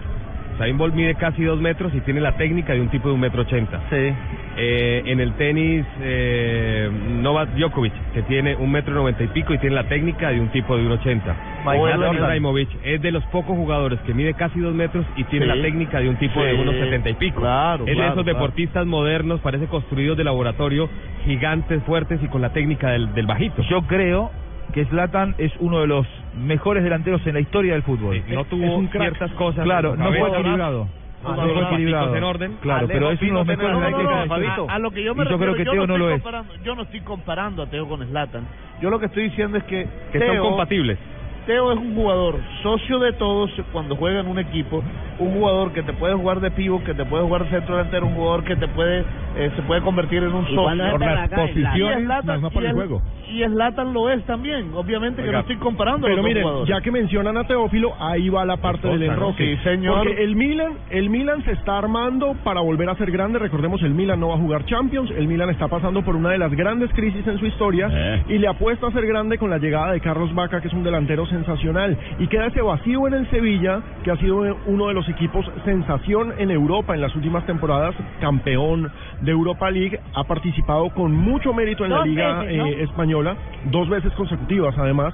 Usain 0.71 0.95
mide 0.95 1.15
casi 1.15 1.43
dos 1.43 1.59
metros 1.59 1.93
y 1.93 1.99
tiene 2.01 2.21
la 2.21 2.33
técnica 2.33 2.73
de 2.73 2.81
un 2.81 2.89
tipo 2.89 3.09
de 3.09 3.15
un 3.15 3.19
metro 3.19 3.41
ochenta. 3.41 3.81
Sí. 3.89 4.13
Eh, 4.55 5.03
en 5.05 5.19
el 5.19 5.33
tenis, 5.33 5.85
eh, 6.01 6.89
Novak 7.21 7.49
Djokovic, 7.55 7.93
que 8.13 8.21
tiene 8.23 8.55
un 8.55 8.71
metro 8.71 8.93
noventa 8.93 9.23
y 9.23 9.27
pico 9.27 9.53
y 9.53 9.57
tiene 9.57 9.75
la 9.75 9.85
técnica 9.85 10.29
de 10.29 10.39
un 10.39 10.49
tipo 10.49 10.77
de 10.77 10.85
un 10.85 10.91
ochenta. 10.91 11.35
Ibrahimovic 11.65 12.69
es 12.83 13.01
de 13.01 13.11
los 13.11 13.23
pocos 13.25 13.55
jugadores 13.55 13.99
que 14.01 14.13
mide 14.13 14.33
casi 14.33 14.59
dos 14.59 14.73
metros 14.73 15.05
y 15.15 15.23
tiene 15.25 15.47
la 15.47 15.61
técnica 15.61 15.99
de 15.99 16.09
un 16.09 16.17
tipo 16.17 16.43
de 16.43 16.53
unos 16.53 16.75
setenta 16.75 17.09
y 17.09 17.13
pico. 17.15 17.41
Claro, 17.41 17.85
es 17.87 17.97
de 17.97 18.07
esos 18.07 18.25
deportistas 18.25 18.85
modernos, 18.85 19.39
parece 19.41 19.65
construidos 19.67 20.17
de 20.17 20.23
laboratorio, 20.23 20.89
gigantes, 21.25 21.81
fuertes 21.83 22.21
y 22.21 22.27
con 22.27 22.41
la 22.41 22.51
técnica 22.51 22.91
del, 22.91 23.13
del 23.13 23.25
bajito. 23.25 23.63
Yo 23.69 23.81
creo 23.83 24.31
que 24.73 24.85
Zlatan 24.85 25.35
es 25.37 25.51
uno 25.59 25.79
de 25.81 25.87
los 25.87 26.05
mejores 26.35 26.83
delanteros 26.83 27.25
en 27.27 27.35
la 27.35 27.39
historia 27.39 27.73
del 27.73 27.83
fútbol. 27.83 28.21
No 28.27 28.43
tuvo 28.45 28.85
ciertas 28.89 29.31
cosas. 29.33 29.63
Claro, 29.63 29.95
no 29.95 30.11
fue 30.11 30.29
equilibrado. 30.29 30.87
No 31.23 31.35
fue 31.35 31.63
equilibrado. 31.63 32.43
En. 32.43 32.53
Claro, 32.55 32.87
pero 32.87 33.11
es 33.11 33.21
uno 33.21 33.45
de 33.45 33.55
los 33.55 33.57
mejores 33.57 33.75
delanteros. 33.75 34.27
No, 34.27 34.65
no, 34.65 34.69
a, 34.69 34.79
lo 34.79 34.91
que 34.91 35.03
yo 35.03 35.15
me 35.15 35.25
yo 35.29 35.37
creo 35.37 35.53
que 35.53 35.63
yo 35.63 35.71
Teo 35.71 35.87
no 35.87 35.97
lo 35.97 36.09
es. 36.09 36.21
Yo 36.63 36.75
no 36.75 36.83
estoy 36.83 37.01
comparando 37.01 37.63
a 37.63 37.67
Teo 37.67 37.87
con 37.87 38.05
Zlatan. 38.05 38.45
Yo 38.81 38.89
lo 38.89 38.99
que 38.99 39.05
estoy 39.05 39.23
diciendo 39.29 39.57
es 39.57 39.63
que, 39.63 39.87
son 40.11 40.37
compatibles. 40.39 40.97
Teo 41.45 41.71
es 41.71 41.77
un 41.77 41.95
jugador 41.95 42.39
socio 42.61 42.99
de 42.99 43.13
todos 43.13 43.51
cuando 43.71 43.95
juega 43.95 44.21
en 44.21 44.27
un 44.27 44.39
equipo, 44.39 44.83
un 45.19 45.33
jugador 45.33 45.73
que 45.73 45.83
te 45.83 45.93
puede 45.93 46.13
jugar 46.13 46.39
de 46.39 46.51
pivo, 46.51 46.83
que 46.83 46.93
te 46.93 47.05
puede 47.05 47.23
jugar 47.23 47.49
centro 47.49 47.75
delantero, 47.75 48.07
un 48.07 48.15
jugador 48.15 48.43
que 48.43 48.55
te 48.55 48.67
puede 48.67 49.03
eh, 49.35 49.51
se 49.55 49.63
puede 49.63 49.81
convertir 49.81 50.21
en 50.21 50.31
un 50.31 50.45
socio 50.45 50.91
por 50.91 50.99
las 50.99 51.29
la 51.31 51.35
posiciones, 51.35 52.03
Zlatan, 52.03 52.41
no, 52.41 52.49
no 52.49 52.59
el, 52.59 52.65
el 52.67 52.73
juego. 52.73 53.01
Y 53.27 53.43
Slatan 53.43 53.93
lo 53.93 54.09
es 54.09 54.23
también, 54.25 54.71
obviamente 54.75 55.21
Oiga, 55.21 55.31
que 55.31 55.33
no 55.33 55.39
estoy 55.39 55.55
comparando. 55.57 56.05
Pero 56.05 56.21
miren, 56.21 56.45
ya 56.67 56.81
que 56.81 56.91
mencionan 56.91 57.37
a 57.37 57.45
Teófilo, 57.45 57.93
ahí 57.99 58.29
va 58.29 58.45
la 58.45 58.57
parte 58.57 58.87
del 58.87 59.01
enroque. 59.01 59.55
Sí, 59.55 59.63
señor. 59.63 60.05
Porque 60.05 60.23
el 60.23 60.35
Milan, 60.35 60.73
el 60.91 61.09
Milan 61.09 61.43
se 61.45 61.53
está 61.53 61.79
armando 61.79 62.35
para 62.43 62.61
volver 62.61 62.89
a 62.89 62.95
ser 62.95 63.09
grande. 63.09 63.39
Recordemos, 63.39 63.81
el 63.81 63.95
Milan 63.95 64.19
no 64.19 64.27
va 64.27 64.35
a 64.35 64.37
jugar 64.37 64.65
Champions, 64.65 65.09
el 65.11 65.27
Milan 65.27 65.49
está 65.49 65.67
pasando 65.67 66.03
por 66.03 66.15
una 66.15 66.29
de 66.29 66.37
las 66.37 66.51
grandes 66.51 66.91
crisis 66.93 67.25
en 67.25 67.39
su 67.39 67.47
historia 67.47 67.89
eh. 67.91 68.23
y 68.29 68.37
le 68.37 68.47
apuesta 68.47 68.87
a 68.87 68.91
ser 68.91 69.07
grande 69.07 69.39
con 69.39 69.49
la 69.49 69.57
llegada 69.57 69.93
de 69.93 69.99
Carlos 69.99 70.33
Vaca, 70.35 70.61
que 70.61 70.67
es 70.67 70.73
un 70.73 70.83
delantero 70.83 71.25
sensacional 71.33 71.97
y 72.19 72.27
queda 72.27 72.47
ese 72.47 72.61
vacío 72.61 73.07
en 73.07 73.15
el 73.15 73.29
Sevilla, 73.29 73.81
que 74.03 74.11
ha 74.11 74.17
sido 74.17 74.57
uno 74.65 74.87
de 74.87 74.93
los 74.93 75.07
equipos 75.09 75.45
sensación 75.65 76.33
en 76.37 76.51
Europa 76.51 76.95
en 76.95 77.01
las 77.01 77.15
últimas 77.15 77.45
temporadas, 77.45 77.95
campeón 78.21 78.91
de 79.21 79.31
Europa 79.31 79.69
League, 79.69 79.99
ha 80.13 80.23
participado 80.23 80.89
con 80.91 81.13
mucho 81.13 81.53
mérito 81.53 81.85
en 81.85 81.91
la 81.91 82.05
Liga 82.05 82.45
eh, 82.45 82.83
Española, 82.83 83.35
dos 83.65 83.89
veces 83.89 84.13
consecutivas 84.13 84.75
además. 84.77 85.13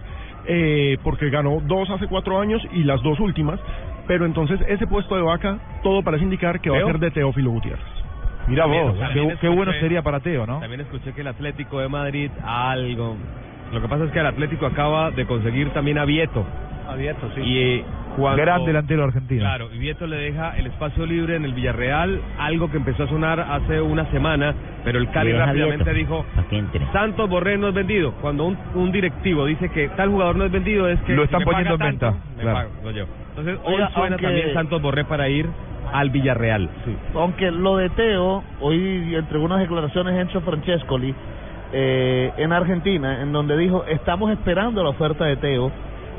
Eh, 0.51 0.97
porque 1.03 1.29
ganó 1.29 1.61
dos 1.67 1.89
hace 1.91 2.07
cuatro 2.07 2.39
años 2.39 2.61
y 2.71 2.83
las 2.83 3.03
dos 3.03 3.19
últimas, 3.19 3.59
pero 4.07 4.25
entonces 4.25 4.59
ese 4.67 4.87
puesto 4.87 5.15
de 5.15 5.21
vaca, 5.21 5.59
todo 5.83 6.01
parece 6.01 6.23
indicar 6.23 6.59
que 6.59 6.71
va 6.71 6.79
a 6.79 6.85
ser 6.85 6.97
de 6.97 7.11
Teófilo 7.11 7.51
Gutiérrez. 7.51 7.85
Mira 8.47 8.65
vos, 8.65 8.97
también 8.97 9.37
qué, 9.39 9.47
bueno 9.47 9.71
sería 9.73 10.01
para 10.01 10.19
Teo, 10.21 10.47
¿no? 10.47 10.59
También 10.59 10.81
escuché 10.81 11.13
que 11.13 11.21
el 11.21 11.27
Atlético 11.27 11.79
de 11.79 11.87
Madrid 11.87 12.31
algo 12.43 13.15
lo 13.71 13.81
que 13.81 13.87
pasa 13.87 14.05
es 14.05 14.11
que 14.11 14.19
el 14.19 14.25
Atlético 14.25 14.65
acaba 14.65 15.11
de 15.11 15.25
conseguir 15.25 15.69
también 15.71 15.97
a 15.97 16.05
Vieto. 16.05 16.45
A 16.87 16.95
Vieto, 16.95 17.29
sí. 17.35 17.41
Y 17.41 17.57
eh, 17.57 17.85
cuando, 18.17 18.41
Gran 18.41 18.65
delantero 18.65 19.03
argentino. 19.03 19.41
Claro, 19.41 19.69
y 19.73 19.77
Vieto 19.77 20.07
le 20.07 20.17
deja 20.17 20.57
el 20.57 20.67
espacio 20.67 21.05
libre 21.05 21.35
en 21.35 21.45
el 21.45 21.53
Villarreal, 21.53 22.19
algo 22.39 22.71
que 22.71 22.77
empezó 22.77 23.03
a 23.03 23.07
sonar 23.07 23.39
hace 23.39 23.79
una 23.79 24.09
semana, 24.11 24.55
pero 24.83 24.99
el 24.99 25.09
Cali 25.11 25.33
rápidamente 25.33 25.93
dijo, 25.93 26.25
Santos 26.91 27.29
Borré 27.29 27.57
no 27.57 27.69
es 27.69 27.73
vendido. 27.75 28.13
Cuando 28.13 28.45
un, 28.45 28.57
un, 28.73 28.91
directivo 28.91 29.45
dice 29.45 29.69
que 29.69 29.89
tal 29.89 30.09
jugador 30.09 30.35
no 30.35 30.45
es 30.45 30.51
vendido 30.51 30.87
es 30.87 30.99
que... 31.01 31.13
Lo 31.13 31.23
están 31.23 31.43
poniendo 31.43 31.73
en 31.75 31.79
venta. 31.79 32.15
Entonces, 32.37 33.59
hoy 33.63 33.83
suena 33.93 34.17
también 34.17 34.53
Santos 34.53 34.81
Borré 34.81 35.05
para 35.05 35.29
ir 35.29 35.47
al 35.93 36.09
Villarreal. 36.09 36.69
Sí. 36.85 36.95
Aunque 37.15 37.51
lo 37.51 37.77
de 37.77 37.89
Teo, 37.89 38.43
hoy 38.59 39.15
entre 39.15 39.37
unas 39.37 39.59
declaraciones 39.59 40.15
Enzo 40.19 40.41
Francescoli, 40.41 41.13
eh, 41.73 42.31
en 42.37 42.51
Argentina, 42.51 43.21
en 43.21 43.31
donde 43.31 43.57
dijo, 43.57 43.85
estamos 43.85 44.31
esperando 44.31 44.83
la 44.83 44.89
oferta 44.89 45.25
de 45.25 45.35
Teo. 45.37 45.71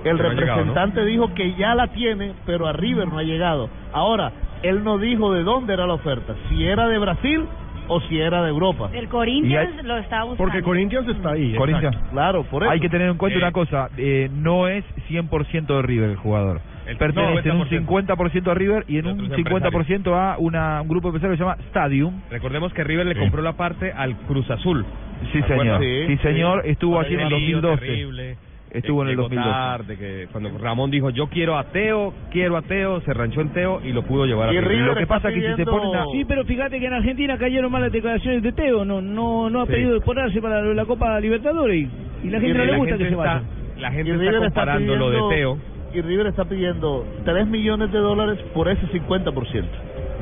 El 0.04 0.16
Pero 0.16 0.30
llegado, 0.30 0.56
representante 0.56 1.04
dijo 1.04 1.34
que 1.34 1.54
ya 1.54 1.74
la 1.74 1.88
tiene, 1.88 2.32
pero 2.46 2.66
a 2.66 2.72
River 2.72 3.08
no 3.08 3.18
ha 3.18 3.22
llegado. 3.22 3.68
Ahora, 3.92 4.32
él 4.62 4.82
no 4.82 4.98
dijo 4.98 5.32
de 5.32 5.42
dónde 5.42 5.74
era 5.74 5.86
la 5.86 5.94
oferta, 5.94 6.34
si 6.48 6.64
era 6.64 6.88
de 6.88 6.98
Brasil 6.98 7.44
o 7.88 8.00
si 8.02 8.18
era 8.18 8.42
de 8.42 8.48
Europa. 8.50 8.88
El 8.94 9.08
Corinthians 9.08 9.84
lo 9.84 9.98
está 9.98 10.22
buscando. 10.24 10.36
Porque 10.36 10.62
Corinthians 10.62 11.08
está 11.08 11.32
ahí. 11.32 11.54
Corinthians. 11.54 11.96
Claro, 12.12 12.44
por 12.44 12.62
eso. 12.62 12.70
Hay 12.70 12.80
que 12.80 12.88
tener 12.88 13.08
en 13.08 13.16
cuenta 13.18 13.38
Eh. 13.38 13.42
una 13.42 13.52
cosa, 13.52 13.90
eh, 13.96 14.30
no 14.32 14.68
es 14.68 14.84
100% 15.08 15.74
de 15.76 15.82
River 15.82 16.10
el 16.10 16.16
jugador. 16.16 16.60
El 16.86 16.96
Pertenece 16.96 17.48
en 17.48 17.56
un 17.56 17.68
50%. 17.68 17.86
50% 18.06 18.50
a 18.50 18.54
River 18.54 18.84
y 18.88 18.98
en 18.98 19.06
un 19.06 19.20
otros 19.20 19.36
50% 19.38 20.14
a 20.14 20.36
una, 20.38 20.80
un 20.80 20.88
grupo 20.88 21.08
empresario 21.08 21.34
que 21.34 21.38
se 21.38 21.44
llama 21.44 21.56
Stadium. 21.68 22.20
Recordemos 22.30 22.72
que 22.72 22.84
River 22.84 23.06
le 23.06 23.16
compró 23.16 23.42
la 23.42 23.52
parte 23.52 23.92
al 23.92 24.16
Cruz 24.18 24.48
Azul. 24.50 24.84
Sí, 25.32 25.40
¿Se 25.42 25.48
señor. 25.48 25.80
Sí, 25.82 26.16
señor. 26.18 26.62
Estuvo 26.66 26.98
allí 27.00 27.14
en 27.14 27.20
el 27.20 27.28
llevar 27.28 27.40
lío 27.42 27.60
2012. 27.60 27.86
terrible. 27.86 28.36
Estuvo 28.72 29.02
en 29.02 29.08
el 29.08 29.16
Llegó 29.16 29.22
2012. 29.28 29.50
tarde, 29.50 29.96
que 29.96 30.28
cuando 30.30 30.56
Ramón 30.56 30.92
dijo 30.92 31.10
yo 31.10 31.26
quiero 31.26 31.58
a 31.58 31.64
Teo, 31.64 32.14
quiero 32.30 32.56
a 32.56 32.62
Teo, 32.62 33.00
se 33.00 33.12
ranchó 33.12 33.40
en 33.40 33.48
Teo 33.52 33.80
y 33.84 33.92
lo 33.92 34.02
pudo 34.02 34.26
llevar 34.26 34.48
a 34.48 34.52
Y 34.52 34.60
River. 34.60 34.68
River 34.68 34.86
Lo 34.86 34.94
que 34.94 35.06
pasa 35.08 35.28
es 35.28 35.34
que 35.34 35.40
si 35.40 35.56
se 35.56 35.62
a... 35.62 36.04
Sí, 36.12 36.24
pero 36.24 36.44
fíjate 36.44 36.78
que 36.78 36.86
en 36.86 36.92
Argentina 36.92 37.36
cayeron 37.36 37.72
malas 37.72 37.90
declaraciones 37.90 38.44
de 38.44 38.52
Teo, 38.52 38.84
no 38.84 39.00
no 39.02 39.50
no 39.50 39.62
ha 39.62 39.66
Sí. 39.66 39.72
pedido 39.72 39.96
exponerse 39.96 40.40
para 40.40 40.62
la 40.62 40.84
Copa 40.84 41.18
Libertadores 41.18 41.76
y, 42.22 42.26
y 42.26 42.30
la 42.30 42.40
gente 42.40 42.58
no 42.58 42.64
le 42.64 42.76
gusta 42.76 42.96
que 42.96 43.08
se 43.08 43.14
vaya. 43.16 43.42
La 43.78 43.90
gente 43.90 44.12
está 44.24 44.38
comparando 44.38 44.94
lo 44.96 45.10
de 45.10 45.34
Teo. 45.34 45.58
Y 45.92 46.00
River 46.02 46.26
está 46.28 46.44
pidiendo 46.44 47.04
3 47.24 47.48
millones 47.48 47.90
de 47.90 47.98
dólares 47.98 48.38
por 48.54 48.68
ese 48.68 48.86
50%. 48.86 49.64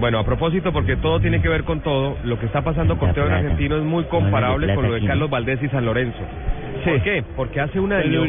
Bueno, 0.01 0.19
a 0.21 0.25
propósito, 0.25 0.73
porque 0.73 0.97
todo 0.97 1.21
tiene 1.21 1.43
que 1.43 1.49
ver 1.49 1.65
con 1.65 1.81
todo, 1.81 2.17
lo 2.25 2.39
que 2.39 2.47
está 2.47 2.63
pasando 2.63 2.97
con 2.99 3.13
Teo 3.15 3.27
en. 3.27 3.33
Argentino 3.33 3.77
es 3.77 3.83
muy 3.83 4.05
comparable 4.05 4.75
con 4.75 4.87
lo 4.87 4.95
de 4.95 5.05
Carlos 5.05 5.29
Valdés 5.29 5.63
y 5.63 5.69
San 5.69 5.85
Lorenzo. 5.85 6.19
¿Por 6.85 7.03
qué? 7.03 7.25
Porque 7.37 7.61
hace 7.61 7.81
un 7.81 7.93
año 7.93 8.23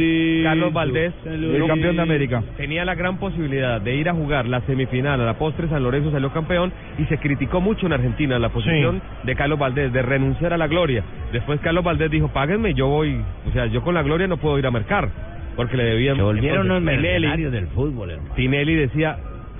Carlos 0.43 0.73
Valdés 0.73 1.13
El 1.25 1.65
campeón 1.67 1.95
de 1.95 2.01
América. 2.01 2.43
tenía 2.57 2.83
la 2.83 2.95
gran 2.95 3.17
posibilidad 3.17 3.79
de 3.79 3.95
ir 3.95 4.09
a 4.09 4.13
jugar 4.13 4.47
la 4.47 4.61
semifinal, 4.61 5.21
a 5.21 5.25
la 5.25 5.37
postre 5.37 5.67
San 5.69 5.83
Lorenzo 5.83 6.11
salió 6.11 6.31
campeón 6.31 6.71
y 6.97 7.05
se 7.05 7.17
criticó 7.17 7.61
mucho 7.61 7.85
en 7.85 7.93
Argentina 7.93 8.39
la 8.39 8.49
posición 8.49 9.01
de 9.23 9.35
Carlos 9.35 9.59
Valdés 9.59 9.93
de 9.93 10.01
renunciar 10.01 10.53
a 10.53 10.57
la 10.57 10.67
gloria. 10.67 11.03
Después 11.31 11.59
Carlos 11.61 11.83
Valdés 11.83 12.09
dijo, 12.11 12.29
páguenme, 12.29 12.73
yo 12.73 12.87
voy, 12.87 13.21
o 13.47 13.51
sea, 13.51 13.67
yo 13.67 13.81
con 13.81 13.93
la 13.93 14.01
gloria 14.01 14.27
no 14.27 14.37
puedo 14.37 14.57
ir 14.57 14.65
a 14.65 14.71
mercar, 14.71 15.09
porque 15.55 15.77
le 15.77 15.83
debían... 15.83 16.15
Se 16.15 16.21
volvieron 16.23 16.83
mercenarios 16.83 17.51
del 17.51 17.67
fútbol, 17.67 18.11
hermano. 18.11 18.33
Tinelli 18.35 18.75
decía, 18.75 19.17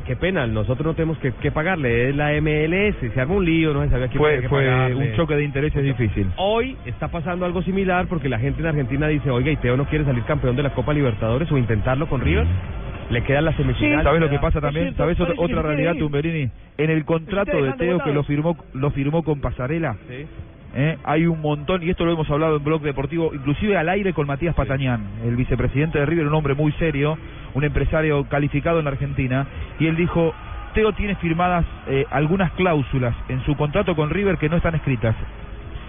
qué 0.09 0.15
pena, 0.15 0.47
nosotros 0.47 0.87
no 0.87 0.95
tenemos 0.95 1.19
que, 1.19 1.33
que 1.33 1.51
pagarle, 1.51 2.09
es 2.09 2.15
la 2.15 2.31
MLS, 2.41 3.13
se 3.13 3.21
arma 3.21 3.35
un 3.35 3.45
lío, 3.45 3.75
no 3.75 3.83
se 3.83 3.91
sabía 3.91 4.07
quién 4.07 4.17
Fue, 4.17 4.41
que 4.41 4.49
fue 4.49 4.65
pagarle. 4.65 4.95
un 4.95 5.15
choque 5.15 5.35
de 5.35 5.43
intereses 5.43 5.83
difícil. 5.83 6.25
Hoy 6.37 6.75
está 6.87 7.09
pasando 7.09 7.45
algo 7.45 7.61
similar 7.61 8.07
porque 8.07 8.27
la 8.27 8.39
gente 8.39 8.59
en 8.61 8.65
Argentina 8.69 9.07
dice, 9.07 9.29
oiga, 9.29 9.51
¿y 9.51 9.57
Teo 9.57 9.77
no 9.77 9.85
quiere 9.85 10.05
salir 10.05 10.23
campeón 10.23 10.55
de 10.55 10.63
la 10.63 10.71
Copa 10.71 10.93
Libertadores 10.93 11.51
o 11.51 11.59
intentarlo 11.59 12.09
con 12.09 12.21
River? 12.21 12.47
Le 13.11 13.21
queda 13.23 13.41
la 13.41 13.55
semifinal. 13.55 14.03
¿Sabes 14.03 14.19
lo 14.19 14.31
que 14.31 14.39
pasa 14.39 14.59
también? 14.59 14.95
cierto, 14.95 15.03
¿Sabes 15.03 15.19
otra, 15.37 15.61
realidad. 15.61 15.93
Tumberini? 15.95 16.49
En 16.79 16.89
el 16.89 17.05
contrato 17.05 17.61
de 17.63 17.73
Teo 17.73 17.99
que 17.99 18.11
lo 18.11 18.23
firmó 18.23 18.57
lo 18.73 18.89
firmó 18.89 19.21
con 19.21 19.41
Pasarela, 19.41 19.95
Sí. 20.07 20.25
¿Eh? 20.75 20.97
hay 21.03 21.25
un 21.25 21.41
montón, 21.41 21.83
y 21.83 21.89
esto 21.89 22.05
lo 22.05 22.13
hemos 22.13 22.29
hablado 22.29 22.57
en 22.57 22.63
Blog 22.63 22.81
Deportivo, 22.81 23.31
inclusive 23.33 23.77
al 23.77 23.89
aire 23.89 24.13
con 24.13 24.27
Matías 24.27 24.55
Patañán, 24.55 25.05
el 25.25 25.35
vicepresidente 25.35 25.99
de 25.99 26.05
River, 26.05 26.27
un 26.27 26.35
hombre 26.35 26.53
muy 26.53 26.71
serio, 26.73 27.17
un 27.53 27.63
empresario 27.63 28.25
calificado 28.25 28.79
en 28.79 28.85
la 28.85 28.91
Argentina, 28.91 29.47
y 29.79 29.87
él 29.87 29.95
dijo, 29.95 30.33
Teo 30.73 30.93
tiene 30.93 31.15
firmadas 31.15 31.65
eh, 31.87 32.05
algunas 32.11 32.51
cláusulas 32.51 33.15
en 33.27 33.43
su 33.45 33.55
contrato 33.55 33.95
con 33.95 34.09
River 34.09 34.37
que 34.37 34.49
no 34.49 34.57
están 34.57 34.75
escritas, 34.75 35.15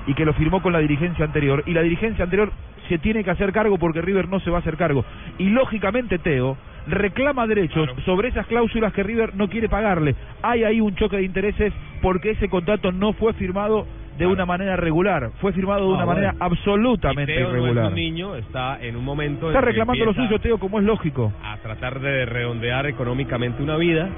y 0.07 0.15
que 0.15 0.25
lo 0.25 0.33
firmó 0.33 0.63
con 0.63 0.73
la 0.73 0.79
dirigencia 0.79 1.25
anterior, 1.25 1.63
y 1.67 1.73
la 1.73 1.83
dirigencia 1.83 2.25
anterior 2.25 2.53
se 2.89 2.99
tiene 2.99 3.23
que 3.23 3.31
hacer 3.31 3.53
cargo 3.53 3.79
porque 3.79 4.03
River 4.03 4.29
no 4.29 4.41
se 4.41 4.51
va 4.51 4.57
a 4.57 4.61
hacer 4.61 4.77
cargo. 4.77 5.05
Y 5.39 5.51
lógicamente 5.51 6.19
Teo 6.19 6.57
reclama 6.89 7.47
derechos 7.47 7.89
sobre 8.05 8.29
esas 8.29 8.47
cláusulas 8.49 8.93
que 8.93 9.05
River 9.05 9.37
no 9.37 9.49
quiere 9.49 9.69
pagarle. 9.69 10.17
Hay 10.43 10.65
ahí 10.65 10.81
un 10.81 10.97
choque 10.97 11.19
de 11.19 11.23
intereses 11.23 11.73
porque 12.03 12.31
ese 12.31 12.49
contrato 12.49 12.91
no 12.91 13.13
fue 13.13 13.33
firmado 13.35 13.87
de 14.21 14.27
una 14.27 14.47
manera 14.47 14.77
regular, 14.77 15.31
fue 15.41 15.53
firmado 15.53 15.87
de 15.89 15.93
Ah, 15.95 15.97
una 15.97 16.07
manera 16.07 16.35
absolutamente 16.39 17.33
Y 17.33 17.37
Teo 17.37 17.49
no 17.49 17.55
es 17.57 17.61
irregular. 17.63 17.87
un 17.89 17.95
niño, 17.95 18.37
está 18.37 18.79
en 18.81 18.95
un 18.97 19.05
momento 19.05 19.49
Está 19.49 19.61
reclamando 19.63 20.05
lo 20.05 20.15
suyo 20.15 20.39
Teo 20.39 20.59
como 20.59 20.79
es 20.79 20.85
lógico. 20.85 21.33
a 21.43 21.57
tratar 21.57 21.99
de 22.01 22.27
redondear 22.27 22.87
económicamente 22.87 23.63
una 23.63 23.77
vida 23.77 24.09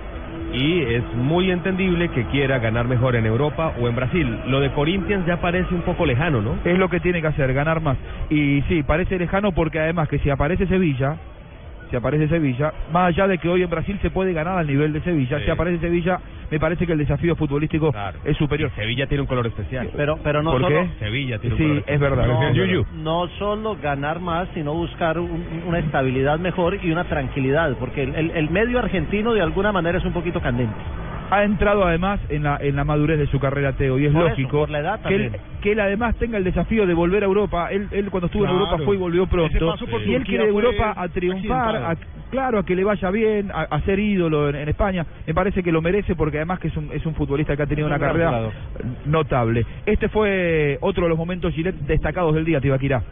y 0.52 0.80
es 0.82 1.02
muy 1.14 1.50
entendible 1.50 2.08
que 2.10 2.24
quiera 2.26 2.58
ganar 2.58 2.86
mejor 2.86 3.16
en 3.16 3.24
Europa 3.26 3.72
o 3.80 3.88
en 3.88 3.94
Brasil. 3.96 4.38
Lo 4.48 4.60
de 4.60 4.70
Corinthians 4.72 5.24
ya 5.26 5.40
parece 5.40 5.74
un 5.74 5.82
poco 5.82 6.04
lejano, 6.04 6.42
¿no? 6.42 6.56
Es 6.64 6.76
lo 6.78 6.88
que 6.90 7.00
tiene 7.00 7.20
que 7.22 7.28
hacer, 7.28 7.52
ganar 7.54 7.80
más. 7.80 7.96
Y 8.28 8.62
sí, 8.68 8.82
parece 8.82 9.18
lejano 9.18 9.52
porque 9.52 9.78
además 9.80 10.08
que 10.08 10.18
si 10.18 10.28
aparece 10.30 10.66
Sevilla, 10.66 11.16
si 11.92 11.96
aparece 11.98 12.26
Sevilla, 12.26 12.72
más 12.90 13.08
allá 13.08 13.28
de 13.28 13.36
que 13.36 13.50
hoy 13.50 13.62
en 13.62 13.68
Brasil 13.68 13.98
se 14.00 14.08
puede 14.08 14.32
ganar 14.32 14.56
al 14.56 14.66
nivel 14.66 14.94
de 14.94 15.02
Sevilla, 15.02 15.38
Sí. 15.38 15.44
si 15.44 15.50
aparece 15.50 15.78
Sevilla, 15.78 16.18
me 16.50 16.58
parece 16.58 16.86
que 16.86 16.92
el 16.92 16.98
desafío 16.98 17.36
futbolístico 17.36 17.92
es 18.24 18.34
superior. 18.38 18.70
Sevilla 18.74 19.06
tiene 19.06 19.20
un 19.20 19.26
color 19.26 19.46
especial. 19.46 19.90
Pero, 19.94 20.18
pero 20.24 20.42
no 20.42 20.52
¿Por 20.52 20.62
solo, 20.62 20.74
qué? 20.74 20.88
Sevilla 21.04 21.38
tiene 21.38 21.54
un 21.54 21.58
Sí, 21.60 21.84
es 21.86 22.00
verdad. 22.00 22.26
no, 22.94 23.28
solo 23.38 23.76
ganar 23.76 24.20
más, 24.20 24.48
sino 24.54 24.72
buscar 24.72 25.18
un- 25.18 25.44
una 25.66 25.80
estabilidad 25.80 26.38
mejor 26.38 26.78
y 26.82 26.90
una 26.90 27.04
tranquilidad, 27.04 27.76
porque 27.78 28.04
el, 28.04 28.14
el- 28.14 28.30
el 28.30 28.48
medio 28.48 28.78
argentino 28.78 29.34
de 29.34 29.42
alguna 29.42 29.70
manera 29.70 29.98
es 29.98 30.04
un 30.06 30.14
poquito 30.14 30.40
candente. 30.40 30.74
Ha 31.32 31.44
entrado 31.44 31.82
además 31.86 32.20
en 32.28 32.42
la, 32.42 32.58
en 32.60 32.76
la 32.76 32.84
madurez 32.84 33.18
de 33.18 33.26
su 33.26 33.40
carrera 33.40 33.72
Teo 33.72 33.98
y 33.98 34.04
es 34.04 34.12
Por 34.12 34.20
eso, 34.20 34.28
lógico 34.28 34.58
por 34.60 34.68
la 34.70 34.80
edad 34.80 35.00
que, 35.00 35.14
él, 35.14 35.22
también. 35.30 35.42
que 35.62 35.72
él 35.72 35.80
además 35.80 36.14
tenga 36.16 36.36
el 36.36 36.44
desafío 36.44 36.86
de 36.86 36.92
volver 36.92 37.22
a 37.22 37.26
Europa. 37.26 37.68
Él, 37.70 37.88
él 37.90 38.10
cuando 38.10 38.26
estuvo 38.26 38.44
en. 38.44 38.50
Europa 38.50 38.76
fue 38.84 38.96
y 38.96 38.98
volvió 38.98 39.26
pronto. 39.26 39.74
Y 40.06 40.14
él 40.14 40.24
quiere 40.24 40.46
Europa 40.46 40.92
a 40.94 41.08
triunfar, 41.08 41.76
a, 41.76 41.96
claro, 42.30 42.58
a 42.58 42.64
que 42.66 42.76
le 42.76 42.84
vaya 42.84 43.10
bien, 43.10 43.50
a, 43.50 43.62
a 43.62 43.80
ser 43.80 43.98
ídolo 43.98 44.50
en, 44.50 44.56
en 44.56 44.68
España. 44.68 45.06
Me 45.26 45.32
parece 45.32 45.62
que 45.62 45.72
lo 45.72 45.80
merece 45.80 46.14
porque 46.14 46.36
además 46.36 46.58
que 46.60 46.68
es 46.68 46.76
un, 46.76 46.90
es 46.92 47.06
un 47.06 47.14
futbolista 47.14 47.56
que 47.56 47.62
ha 47.62 47.66
tenido 47.66 47.88
Es 47.88 47.96
una 47.96 48.04
un 48.04 48.12
carrera 48.12 48.50
notable. 49.06 49.64
Este 49.86 50.10
fue 50.10 50.76
otro 50.82 51.04
de 51.04 51.08
los 51.08 51.18
momentos 51.18 51.54
Gillette 51.54 51.80
destacados 51.86 52.34
del 52.34 52.44
día, 52.44 52.60
Tibaquirá. 52.60 53.02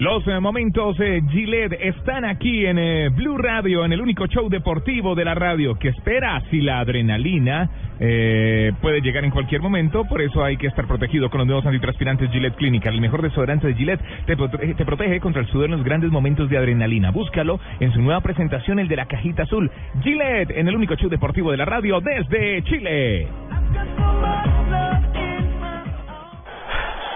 Los 0.00 0.24
eh, 0.28 0.38
momentos 0.38 0.96
eh, 1.00 1.20
Gillette 1.28 1.72
están 1.80 2.24
aquí 2.24 2.64
en 2.66 2.78
eh, 2.78 3.08
Blue 3.08 3.36
Radio, 3.36 3.84
en 3.84 3.92
el 3.92 4.00
único 4.00 4.28
show 4.28 4.48
deportivo 4.48 5.16
de 5.16 5.24
la 5.24 5.34
radio 5.34 5.74
que 5.76 5.88
espera 5.88 6.40
si 6.52 6.60
la 6.60 6.78
adrenalina 6.78 7.68
eh, 7.98 8.70
puede 8.80 9.00
llegar 9.00 9.24
en 9.24 9.32
cualquier 9.32 9.60
momento, 9.60 10.04
por 10.04 10.22
eso 10.22 10.44
hay 10.44 10.56
que 10.56 10.68
estar 10.68 10.86
protegido 10.86 11.28
con 11.30 11.38
los 11.38 11.48
nuevos 11.48 11.66
antitranspirantes 11.66 12.30
Gillette 12.30 12.54
Clinical. 12.54 12.94
El 12.94 13.00
mejor 13.00 13.22
desodorante 13.22 13.66
de 13.66 13.74
Gillette 13.74 14.00
te, 14.24 14.36
prote- 14.36 14.76
te 14.76 14.84
protege 14.84 15.18
contra 15.18 15.42
el 15.42 15.48
sudor 15.48 15.64
en 15.64 15.72
los 15.72 15.82
grandes 15.84 16.12
momentos 16.12 16.48
de 16.48 16.58
adrenalina. 16.58 17.10
Búscalo 17.10 17.58
en 17.80 17.92
su 17.92 18.00
nueva 18.00 18.20
presentación, 18.20 18.78
el 18.78 18.86
de 18.86 18.94
la 18.94 19.06
cajita 19.06 19.42
azul. 19.42 19.68
Gillette, 20.04 20.52
en 20.52 20.68
el 20.68 20.76
único 20.76 20.94
show 20.94 21.10
deportivo 21.10 21.50
de 21.50 21.56
la 21.56 21.64
radio 21.64 22.00
desde 22.00 22.62
Chile. 22.62 23.26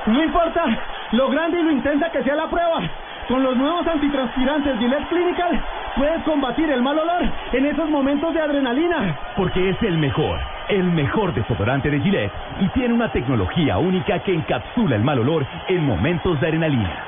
No 0.05 0.24
importa 0.24 0.64
lo 1.13 1.29
grande 1.29 1.61
y 1.61 1.63
lo 1.63 1.71
intensa 1.71 2.11
que 2.11 2.23
sea 2.23 2.35
la 2.35 2.49
prueba. 2.49 2.81
Con 3.29 3.43
los 3.43 3.57
nuevos 3.57 3.87
antitranspirantes 3.87 4.79
Gillette 4.79 5.09
Clinical 5.09 5.63
puedes 5.97 6.23
combatir 6.25 6.71
el 6.71 6.83
mal 6.83 6.99
olor 6.99 7.23
en 7.53 7.67
esos 7.67 7.89
momentos 7.89 8.35
de 8.35 8.41
adrenalina. 8.41 9.17
Porque 9.37 9.71
es 9.71 9.83
el 9.83 9.99
mejor, 9.99 10.41
el 10.69 10.85
mejor 10.85 11.35
desodorante 11.35 11.91
de 11.91 12.01
Gillette 12.01 12.33
y 12.61 12.69
tiene 12.71 12.95
una 12.95 13.13
tecnología 13.13 13.79
única 13.79 14.19
que 14.21 14.35
encapsula 14.35 14.97
el 14.97 15.05
mal 15.05 15.21
olor 15.21 15.47
en 15.69 15.85
momentos 15.85 16.41
de 16.41 16.47
adrenalina. 16.49 17.07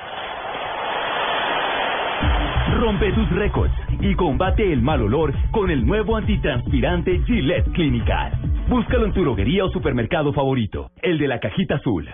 Rompe 2.79 3.13
tus 3.13 3.31
récords 3.31 3.75
y 4.01 4.15
combate 4.15 4.73
el 4.73 4.83
mal 4.83 5.01
olor 5.03 5.33
con 5.51 5.71
el 5.71 5.85
nuevo 5.87 6.17
antitranspirante 6.17 7.21
Gillette 7.27 7.73
Clinical. 7.73 8.33
Búscalo 8.69 9.07
en 9.07 9.13
tu 9.13 9.23
droguería 9.23 9.65
o 9.65 9.71
supermercado 9.71 10.33
favorito, 10.33 10.91
el 11.03 11.19
de 11.19 11.29
la 11.29 11.39
cajita 11.39 11.77
azul. 11.77 12.09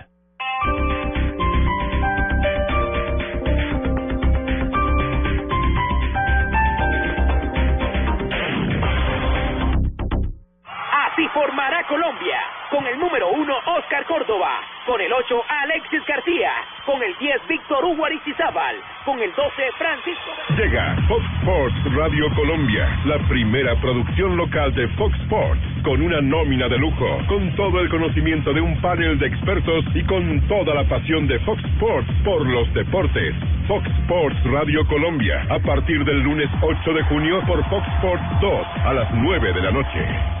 Así 11.21 11.29
formará 11.35 11.83
Colombia. 11.83 12.39
Con 12.71 12.87
el 12.87 12.97
número 12.97 13.29
1, 13.29 13.55
Oscar 13.77 14.03
Córdoba. 14.05 14.59
Con 14.87 14.99
el 14.99 15.13
8, 15.13 15.43
Alexis 15.47 16.03
García. 16.07 16.49
Con 16.83 17.03
el 17.03 17.15
10, 17.19 17.47
Víctor 17.47 17.85
Hugo 17.85 18.05
Aristizábal. 18.05 18.75
Con 19.05 19.21
el 19.21 19.31
12, 19.35 19.71
Francisco. 19.77 20.31
Llega 20.57 20.97
Fox 21.07 21.23
Sports 21.41 21.75
Radio 21.93 22.25
Colombia, 22.33 22.89
la 23.05 23.19
primera 23.27 23.75
producción 23.75 24.35
local 24.35 24.73
de 24.73 24.87
Fox 24.97 25.15
Sports, 25.21 25.61
con 25.83 26.01
una 26.01 26.21
nómina 26.21 26.67
de 26.67 26.79
lujo, 26.79 27.19
con 27.27 27.55
todo 27.55 27.81
el 27.81 27.89
conocimiento 27.89 28.51
de 28.51 28.61
un 28.61 28.81
panel 28.81 29.19
de 29.19 29.27
expertos 29.27 29.85
y 29.93 30.03
con 30.05 30.41
toda 30.47 30.73
la 30.73 30.85
pasión 30.85 31.27
de 31.27 31.37
Fox 31.41 31.63
Sports 31.75 32.09
por 32.25 32.47
los 32.47 32.73
deportes. 32.73 33.35
Fox 33.67 33.85
Sports 34.01 34.43
Radio 34.45 34.87
Colombia, 34.87 35.45
a 35.51 35.59
partir 35.59 36.03
del 36.03 36.21
lunes 36.21 36.49
8 36.63 36.93
de 36.93 37.03
junio 37.03 37.41
por 37.45 37.63
Fox 37.69 37.87
Sports 37.97 38.23
2 38.41 38.67
a 38.85 38.93
las 38.93 39.13
9 39.13 39.53
de 39.53 39.61
la 39.61 39.71
noche. 39.71 40.40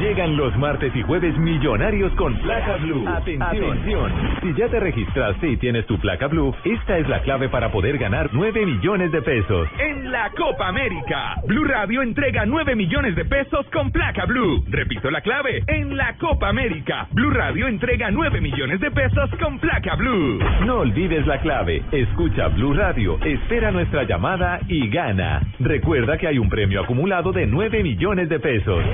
Llegan 0.00 0.36
los 0.36 0.56
martes 0.58 0.94
y 0.96 1.02
jueves 1.02 1.36
millonarios 1.38 2.12
con 2.16 2.36
placa 2.40 2.76
blue. 2.76 3.06
Atención. 3.08 4.12
Si 4.42 4.52
ya 4.54 4.68
te 4.68 4.80
registraste 4.80 5.48
y 5.48 5.56
tienes 5.56 5.86
tu 5.86 5.98
placa 5.98 6.26
blue, 6.26 6.54
esta 6.64 6.98
es 6.98 7.08
la 7.08 7.22
clave 7.22 7.48
para 7.48 7.70
poder 7.70 7.96
ganar 7.98 8.28
9 8.32 8.66
millones 8.66 9.12
de 9.12 9.22
pesos. 9.22 9.68
En 9.78 10.10
la 10.10 10.30
Copa 10.30 10.68
América, 10.68 11.36
Blue 11.46 11.64
Radio 11.64 12.02
entrega 12.02 12.44
9 12.44 12.74
millones 12.74 13.14
de 13.14 13.24
pesos 13.24 13.66
con 13.72 13.92
placa 13.92 14.26
Blue. 14.26 14.64
Repito 14.68 15.10
la 15.10 15.20
clave. 15.20 15.62
En 15.68 15.96
la 15.96 16.14
Copa 16.18 16.48
América, 16.48 17.06
Blue 17.12 17.30
Radio 17.30 17.68
entrega 17.68 18.10
9 18.10 18.40
millones 18.40 18.80
de 18.80 18.90
pesos 18.90 19.30
con 19.40 19.58
placa 19.60 19.94
Blue. 19.94 20.38
No 20.66 20.78
olvides 20.80 21.24
la 21.26 21.38
clave. 21.40 21.82
Escucha 21.92 22.48
Blue 22.48 22.74
Radio, 22.74 23.18
espera 23.24 23.70
nuestra 23.70 24.02
llamada 24.02 24.58
y 24.68 24.88
gana. 24.88 25.40
Recuerda 25.60 26.18
que 26.18 26.26
hay 26.26 26.38
un 26.38 26.48
premio 26.48 26.82
acumulado 26.82 27.32
de 27.32 27.46
9 27.46 27.82
millones 27.82 28.28
de 28.28 28.40
pesos. 28.40 28.84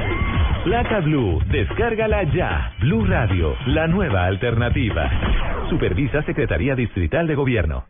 Placa 0.64 0.89
Blue, 0.98 1.40
descárgala 1.46 2.24
ya. 2.24 2.72
Blue 2.80 3.06
Radio, 3.06 3.56
la 3.66 3.86
nueva 3.86 4.26
alternativa. 4.26 5.08
Supervisa 5.70 6.22
Secretaría 6.22 6.74
Distrital 6.74 7.28
de 7.28 7.36
Gobierno. 7.36 7.84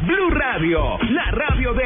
Blue 0.00 0.30
Radio, 0.30 0.98
la 1.10 1.30
radio 1.30 1.74
de... 1.74 1.84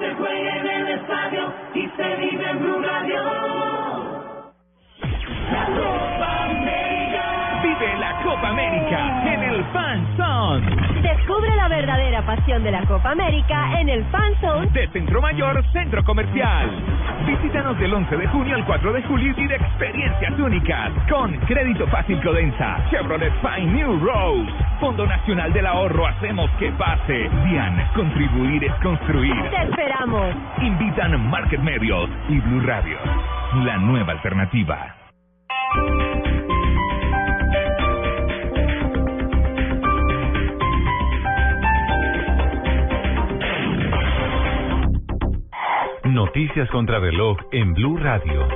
Se 0.00 0.14
juega 0.14 0.56
en 0.56 0.66
el 0.66 0.88
estadio 0.98 1.52
y 1.74 1.88
se 1.96 2.16
vive 2.16 2.50
en 2.50 2.58
Blue 2.58 2.82
Radio. 2.82 3.22
La 5.52 5.66
Copa 5.66 6.44
América. 6.46 7.60
Vive 7.62 7.98
la 8.00 8.22
Copa 8.22 8.48
América 8.48 9.32
en 9.32 9.42
el 9.42 9.64
Fan 9.72 10.16
Zone 10.16 10.79
Descubre 11.20 11.54
la 11.54 11.68
verdadera 11.68 12.24
pasión 12.24 12.64
de 12.64 12.70
la 12.70 12.82
Copa 12.86 13.10
América 13.10 13.78
en 13.78 13.90
el 13.90 14.02
Fan 14.06 14.32
Zone 14.40 14.68
de 14.68 14.88
Centro 14.88 15.20
Mayor 15.20 15.62
Centro 15.70 16.02
Comercial. 16.02 16.70
Visítanos 17.26 17.78
del 17.78 17.92
11 17.92 18.16
de 18.16 18.26
junio 18.28 18.56
al 18.56 18.64
4 18.64 18.92
de 18.94 19.02
julio 19.02 19.30
y 19.30 19.34
vive 19.34 19.56
experiencias 19.56 20.38
únicas 20.38 20.90
con 21.10 21.36
Crédito 21.40 21.86
Fácil 21.88 22.18
Codensa, 22.22 22.78
Chevrolet 22.90 23.34
Fine 23.42 23.70
New 23.70 24.00
Rose, 24.00 24.50
Fondo 24.80 25.06
Nacional 25.06 25.52
del 25.52 25.66
Ahorro 25.66 26.06
Hacemos 26.06 26.50
que 26.58 26.72
pase. 26.72 27.28
DIAN, 27.44 27.90
contribuir 27.94 28.64
es 28.64 28.74
construir. 28.82 29.34
Te 29.50 29.62
esperamos. 29.62 30.34
Invitan 30.62 31.28
Market 31.28 31.60
Medios 31.60 32.08
y 32.30 32.38
Blue 32.38 32.60
Radio, 32.60 32.96
la 33.62 33.76
nueva 33.76 34.12
alternativa. 34.12 34.96
Noticias 46.14 46.68
contra 46.70 46.98
reloj 46.98 47.38
en 47.52 47.72
Blue 47.72 47.96
Radio. 47.96 48.48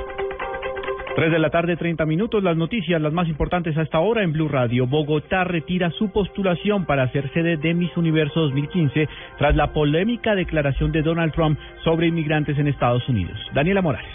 3 1.15 1.31
de 1.31 1.39
la 1.39 1.49
tarde, 1.49 1.77
30 1.77 2.05
minutos. 2.05 2.43
Las 2.43 2.57
noticias, 2.57 3.01
las 3.01 3.13
más 3.13 3.29
importantes 3.29 3.77
hasta 3.77 3.97
ahora 3.97 4.23
en 4.23 4.33
Blue 4.33 4.49
Radio. 4.49 4.87
Bogotá 4.87 5.45
retira 5.45 5.89
su 5.91 6.11
postulación 6.11 6.83
para 6.85 7.09
ser 7.13 7.31
sede 7.31 7.55
de 7.55 7.73
Miss 7.73 7.95
Universo 7.95 8.41
2015 8.41 9.07
tras 9.37 9.55
la 9.55 9.71
polémica 9.71 10.35
declaración 10.35 10.91
de 10.91 11.01
Donald 11.01 11.31
Trump 11.31 11.57
sobre 11.85 12.07
inmigrantes 12.07 12.57
en 12.59 12.67
Estados 12.67 13.07
Unidos. 13.07 13.39
Daniela 13.53 13.81
Morales. 13.81 14.11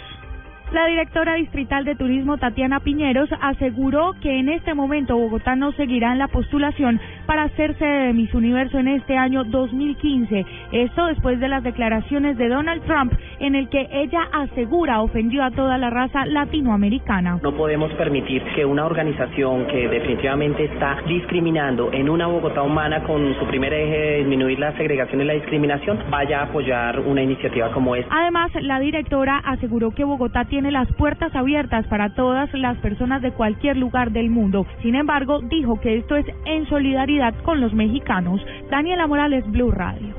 La 0.71 0.85
directora 0.85 1.33
distrital 1.33 1.83
de 1.83 1.95
turismo 1.95 2.37
Tatiana 2.37 2.79
Piñeros 2.79 3.29
aseguró 3.41 4.13
que 4.21 4.39
en 4.39 4.47
este 4.47 4.73
momento 4.73 5.17
Bogotá 5.17 5.53
no 5.53 5.73
seguirá 5.73 6.13
en 6.13 6.19
la 6.19 6.29
postulación 6.29 7.01
para 7.31 7.47
ser 7.55 7.77
sede 7.77 8.07
de 8.07 8.13
Miss 8.13 8.33
Universo 8.33 8.77
en 8.77 8.89
este 8.89 9.15
año 9.15 9.45
2015. 9.45 10.45
Esto 10.73 11.05
después 11.05 11.39
de 11.39 11.47
las 11.47 11.63
declaraciones 11.63 12.37
de 12.37 12.49
Donald 12.49 12.83
Trump 12.83 13.13
en 13.39 13.55
el 13.55 13.69
que 13.69 13.87
ella 13.89 14.27
asegura 14.33 15.01
ofendió 15.01 15.43
a 15.43 15.51
toda 15.51 15.77
la 15.77 15.89
raza 15.89 16.25
latinoamericana. 16.25 17.39
No 17.41 17.53
podemos 17.53 17.91
permitir 17.93 18.43
que 18.53 18.65
una 18.65 18.85
organización 18.85 19.65
que 19.67 19.87
definitivamente 19.87 20.65
está 20.65 20.97
discriminando 21.07 21.93
en 21.93 22.09
una 22.09 22.27
Bogotá 22.27 22.63
humana 22.63 23.01
con 23.03 23.33
su 23.39 23.45
primer 23.45 23.73
eje 23.73 23.97
de 23.97 24.17
disminuir 24.17 24.59
la 24.59 24.75
segregación 24.75 25.21
y 25.21 25.23
la 25.23 25.33
discriminación 25.33 25.99
vaya 26.09 26.41
a 26.41 26.43
apoyar 26.43 26.99
una 26.99 27.23
iniciativa 27.23 27.71
como 27.71 27.95
esta. 27.95 28.13
Además, 28.13 28.51
la 28.61 28.81
directora 28.81 29.37
aseguró 29.37 29.91
que 29.91 30.03
Bogotá 30.03 30.43
tiene 30.43 30.61
tiene 30.61 30.73
las 30.73 30.91
puertas 30.93 31.33
abiertas 31.33 31.87
para 31.87 32.13
todas 32.13 32.53
las 32.53 32.77
personas 32.79 33.21
de 33.21 33.31
cualquier 33.31 33.77
lugar 33.77 34.11
del 34.11 34.29
mundo. 34.29 34.67
Sin 34.83 34.95
embargo, 34.95 35.39
dijo 35.41 35.79
que 35.79 35.97
esto 35.97 36.17
es 36.17 36.25
en 36.45 36.67
solidaridad 36.67 37.20
con 37.43 37.61
los 37.61 37.73
mexicanos. 37.73 38.41
Daniela 38.71 39.05
Morales, 39.05 39.43
Blue 39.51 39.69
Radio. 39.69 40.15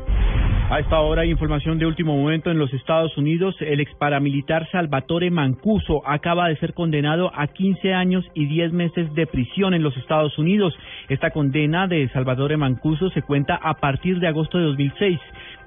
A 0.71 0.79
esta 0.79 1.01
hora, 1.01 1.27
información 1.27 1.79
de 1.79 1.85
último 1.85 2.17
momento 2.17 2.51
en 2.51 2.59
los 2.59 2.73
Estados 2.73 3.15
Unidos. 3.19 3.57
El 3.61 3.81
ex 3.81 3.93
paramilitar 3.97 4.71
Salvatore 4.71 5.31
Mancuso 5.31 6.01
acaba 6.07 6.49
de 6.49 6.57
ser 6.57 6.73
condenado 6.73 7.31
a 7.35 7.49
15 7.49 7.93
años 7.93 8.25
y 8.35 8.47
10 8.47 8.73
meses 8.73 9.13
de 9.15 9.27
prisión 9.27 9.75
en 9.75 9.83
los 9.83 9.97
Estados 9.97 10.39
Unidos. 10.39 10.75
Esta 11.09 11.31
condena 11.31 11.89
de 11.89 12.09
Salvatore 12.11 12.57
Mancuso 12.57 13.11
se 13.11 13.21
cuenta 13.23 13.57
a 13.57 13.75
partir 13.75 14.19
de 14.21 14.29
agosto 14.29 14.57
de 14.57 14.65
2006 14.65 15.21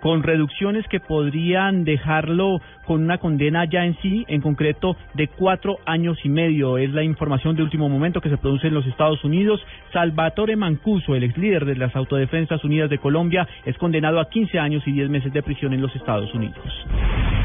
con 0.05 0.21
reducciones 0.21 0.87
que 0.87 0.99
podrían 0.99 1.83
dejarlo 1.83 2.61
con 2.85 3.01
una 3.01 3.17
condena 3.17 3.65
ya 3.65 3.85
en 3.85 3.97
sí, 4.03 4.23
en 4.27 4.39
concreto 4.39 4.95
de 5.15 5.27
cuatro 5.29 5.79
años 5.87 6.19
y 6.23 6.29
medio. 6.29 6.77
Es 6.77 6.91
la 6.91 7.01
información 7.01 7.55
de 7.55 7.63
último 7.63 7.89
momento 7.89 8.21
que 8.21 8.29
se 8.29 8.37
produce 8.37 8.67
en 8.67 8.75
los 8.75 8.85
Estados 8.85 9.23
Unidos. 9.23 9.59
Salvatore 9.91 10.55
Mancuso, 10.57 11.15
el 11.15 11.23
ex 11.23 11.35
líder 11.39 11.65
de 11.65 11.75
las 11.75 11.95
Autodefensas 11.95 12.63
Unidas 12.63 12.91
de 12.91 12.99
Colombia, 12.99 13.47
es 13.65 13.75
condenado 13.79 14.19
a 14.19 14.29
15 14.29 14.59
años 14.59 14.83
y 14.85 14.91
10 14.91 15.09
meses 15.09 15.33
de 15.33 15.41
prisión 15.41 15.73
en 15.73 15.81
los 15.81 15.95
Estados 15.95 16.31
Unidos. 16.35 16.59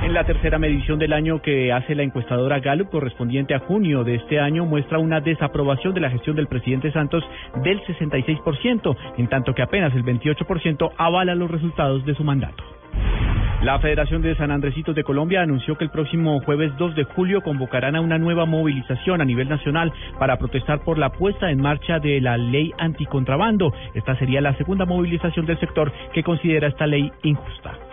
En 0.02 0.12
la 0.12 0.24
tercera 0.24 0.58
medición 0.58 0.98
del 0.98 1.14
año 1.14 1.40
que 1.40 1.72
hace 1.72 1.94
la 1.94 2.02
encuestadora 2.02 2.60
Gallup, 2.60 2.90
correspondiente 2.90 3.54
a 3.54 3.60
junio 3.60 4.04
de 4.04 4.16
este 4.16 4.38
año, 4.38 4.66
muestra 4.66 4.98
una 4.98 5.20
desaprobación 5.20 5.94
de 5.94 6.00
la 6.00 6.10
gestión 6.10 6.36
del 6.36 6.46
presidente 6.46 6.92
Santos 6.92 7.24
del 7.62 7.80
66%, 7.84 8.96
en 9.16 9.28
tanto 9.28 9.54
que 9.54 9.62
apenas 9.62 9.94
el 9.94 10.04
28% 10.04 10.92
avala 10.98 11.34
los 11.34 11.50
resultados 11.50 12.04
de 12.04 12.14
su 12.14 12.22
mandato. 12.22 12.49
La 13.62 13.78
Federación 13.78 14.22
de 14.22 14.34
San 14.36 14.50
Andresitos 14.50 14.94
de 14.94 15.04
Colombia 15.04 15.42
anunció 15.42 15.76
que 15.76 15.84
el 15.84 15.90
próximo 15.90 16.40
jueves 16.40 16.72
2 16.78 16.94
de 16.94 17.04
julio 17.04 17.42
convocarán 17.42 17.94
a 17.94 18.00
una 18.00 18.18
nueva 18.18 18.46
movilización 18.46 19.20
a 19.20 19.24
nivel 19.26 19.50
nacional 19.50 19.92
para 20.18 20.38
protestar 20.38 20.80
por 20.80 20.96
la 20.96 21.10
puesta 21.12 21.50
en 21.50 21.60
marcha 21.60 21.98
de 21.98 22.22
la 22.22 22.38
ley 22.38 22.72
anticontrabando. 22.78 23.74
Esta 23.94 24.16
sería 24.16 24.40
la 24.40 24.56
segunda 24.56 24.86
movilización 24.86 25.44
del 25.44 25.60
sector 25.60 25.92
que 26.14 26.22
considera 26.22 26.68
esta 26.68 26.86
ley 26.86 27.12
injusta. 27.22 27.89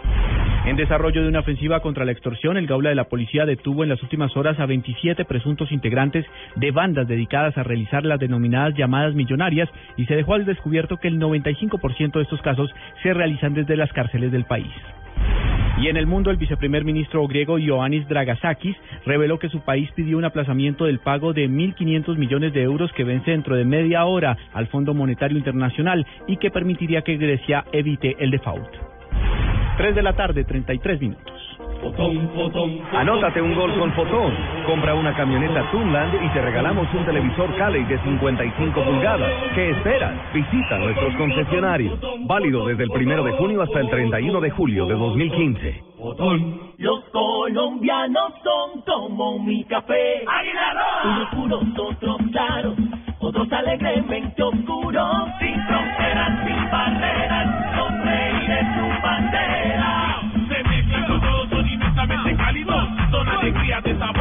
En 0.68 0.76
desarrollo 0.76 1.22
de 1.22 1.30
una 1.30 1.39
ofensiva 1.39 1.80
contra 1.80 2.03
la 2.03 2.12
extorsión, 2.12 2.58
el 2.58 2.68
Gaula 2.68 2.89
de 2.89 2.95
la 2.95 3.05
Policía 3.05 3.45
detuvo 3.45 3.84
en 3.84 3.89
las 3.89 4.03
últimas 4.03 4.36
horas 4.36 4.60
a 4.60 4.66
27 4.66 5.24
presuntos 5.24 5.72
integrantes 5.72 6.26
de 6.58 6.72
bandas 6.72 7.08
dedicadas 7.08 7.58
a 7.58 7.64
realizar 7.64 8.05
las 8.05 8.20
denominadas 8.20 8.74
llamadas 8.76 9.16
millonarias 9.16 9.70
y 9.95 10.05
se 10.08 10.16
dejó 10.18 10.34
al 10.34 10.45
descubierto 10.45 10.97
que 10.97 11.08
el 11.08 11.22
95% 11.22 12.12
de 12.12 12.22
estos 12.22 12.41
casos 12.41 12.70
se 13.01 13.14
realizan 13.14 13.53
desde 13.53 13.78
las 13.78 13.93
cárceles 13.93 14.30
del 14.30 14.43
país. 14.43 14.74
Y 15.80 15.88
en 15.88 15.95
el 15.95 16.05
mundo, 16.05 16.32
el 16.32 16.38
viceprimer 16.38 16.84
ministro 16.84 17.26
griego 17.28 17.60
Ioannis 17.60 18.05
Dragasakis 18.10 18.76
reveló 19.05 19.39
que 19.39 19.47
su 19.47 19.62
país 19.62 19.89
pidió 19.91 20.18
un 20.18 20.26
aplazamiento 20.26 20.84
del 20.84 20.99
pago 20.99 21.32
de 21.32 21.47
1.500 21.47 22.18
millones 22.18 22.51
de 22.53 22.64
euros 22.64 22.91
que 22.91 23.05
vence 23.05 23.32
dentro 23.32 23.55
de 23.55 23.64
media 23.64 24.03
hora 24.03 24.36
al 24.53 24.68
Fondo 24.68 24.93
Monetario 24.93 25.38
Internacional 25.38 26.05
y 26.28 26.38
que 26.38 26.51
permitiría 26.51 27.03
que 27.03 27.16
Grecia 27.16 27.64
evite 27.72 28.18
el 28.20 28.32
default. 28.32 28.97
3 29.78 29.96
de 29.96 30.02
la 30.02 30.14
tarde, 30.14 30.44
33 30.44 31.00
minutos. 31.00 31.58
Anótate 32.94 33.42
un 33.42 33.56
gol 33.56 33.74
con 33.78 33.94
Fotón. 33.94 34.34
Compra 34.66 34.96
una 34.96 35.16
camioneta 35.16 35.70
Tunland 35.72 36.16
y 36.24 36.30
te 36.30 36.42
regalamos 36.42 36.88
un 36.94 37.06
televisor 37.06 37.56
Cali 37.56 37.84
de 37.84 38.00
55 38.00 38.84
pulgadas. 38.84 39.32
¿Qué 39.54 39.70
esperas? 39.70 40.14
Visita 40.34 40.80
nuestros 40.80 41.16
concesionarios. 41.16 42.00
Válido 42.26 42.66
desde 42.66 42.84
el 42.84 42.92
primero 42.92 43.24
de 43.24 43.32
junio 43.34 43.62
hasta 43.62 43.80
el 43.80 43.90
31 43.90 44.42
de 44.42 44.50
julio 44.50 44.86
de 44.88 44.96
2015. 44.96 45.84
Los 46.78 47.04
colombianos 47.12 48.34
son 48.44 48.82
como 48.82 49.40
mi 49.40 49.64
café. 49.66 50.26
Unos 51.06 51.30
puros, 51.30 51.64
otros 51.78 52.18
claros, 52.32 52.76
otros 53.20 53.52
alegremente 53.52 54.42
oscuros. 54.42 55.28
Sin 55.40 55.62
fronteras, 55.68 56.46
sin 56.46 56.72
barreras, 56.72 57.66
de 58.48 58.64
tu 58.64 59.02
bandera. 59.02 60.22
De 60.48 60.64
México 60.64 61.20
todos 61.20 61.50
son 61.50 61.68
inmensamente 61.68 62.36
cálidos, 62.38 62.88
son 63.12 63.28
alegría 63.28 63.82
de 63.82 63.98
sabor. 63.98 64.16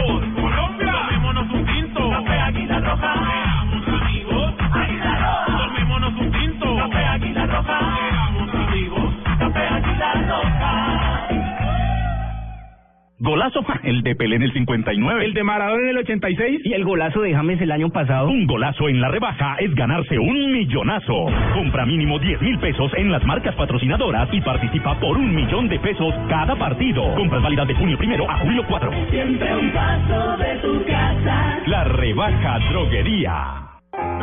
Golazo, 13.46 13.64
el 13.84 14.02
de 14.02 14.16
Pelé 14.16 14.36
en 14.36 14.42
el 14.42 14.52
59. 14.52 15.24
El 15.24 15.34
de 15.34 15.44
Maradona 15.44 15.82
en 15.82 15.88
el 15.90 15.98
86. 15.98 16.62
Y 16.64 16.72
el 16.72 16.84
golazo 16.84 17.20
de 17.20 17.32
James 17.32 17.60
el 17.60 17.70
año 17.70 17.90
pasado. 17.90 18.28
Un 18.28 18.46
golazo 18.46 18.88
en 18.88 19.00
la 19.00 19.08
rebaja 19.08 19.56
es 19.60 19.74
ganarse 19.74 20.18
un 20.18 20.52
millonazo. 20.52 21.26
Compra 21.54 21.86
mínimo 21.86 22.18
10 22.18 22.42
mil 22.42 22.58
pesos 22.58 22.90
en 22.96 23.12
las 23.12 23.24
marcas 23.24 23.54
patrocinadoras 23.54 24.28
y 24.32 24.40
participa 24.40 24.98
por 24.98 25.16
un 25.16 25.34
millón 25.34 25.68
de 25.68 25.78
pesos 25.78 26.14
cada 26.28 26.56
partido. 26.56 27.14
Compras 27.14 27.42
válidas 27.42 27.68
de 27.68 27.74
junio 27.74 27.96
primero 27.96 28.28
a 28.28 28.38
julio 28.38 28.64
4. 28.68 28.90
Siempre 29.10 29.56
un 29.56 29.70
paso 29.70 30.36
de 30.38 30.56
tu 30.56 30.84
casa. 30.84 31.58
La 31.66 31.84
rebaja 31.84 32.58
droguería. 32.70 33.65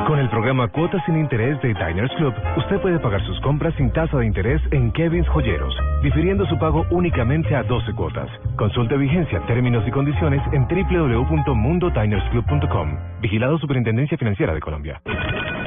Con 0.08 0.20
el 0.20 0.30
programa 0.30 0.68
Cuotas 0.68 1.02
sin 1.06 1.18
Interés 1.18 1.60
de 1.62 1.70
Diners 1.70 2.12
Club, 2.18 2.34
usted 2.58 2.82
puede 2.82 3.00
pagar 3.00 3.26
sus 3.26 3.40
compras 3.42 3.74
sin 3.76 3.90
tasa 3.92 4.18
de 4.18 4.26
interés 4.26 4.62
en 4.72 4.92
Kevin's 4.92 5.30
Joyeros, 5.30 5.74
difiriendo 6.02 6.46
su 6.48 6.60
pago 6.60 6.86
únicamente 6.92 7.56
a 7.56 7.64
12 7.64 7.94
cuotas. 7.94 8.30
Consulte 8.58 8.98
vigencia, 8.98 9.40
términos 9.48 9.88
y 9.88 9.92
condiciones 9.92 10.42
en 10.52 10.68
www.mundodinersclub.com. 10.68 12.98
Vigilado 13.22 13.58
Superintendencia 13.60 14.18
Financiera 14.18 14.54
de 14.54 14.60
Colombia. 14.60 15.02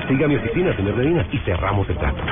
Siga 0.09 0.29
mi 0.29 0.37
oficina, 0.37 0.77
señor 0.77 0.97
Medina, 0.97 1.27
y 1.33 1.39
cerramos 1.39 1.89
el 1.89 1.97
trato. 1.99 2.23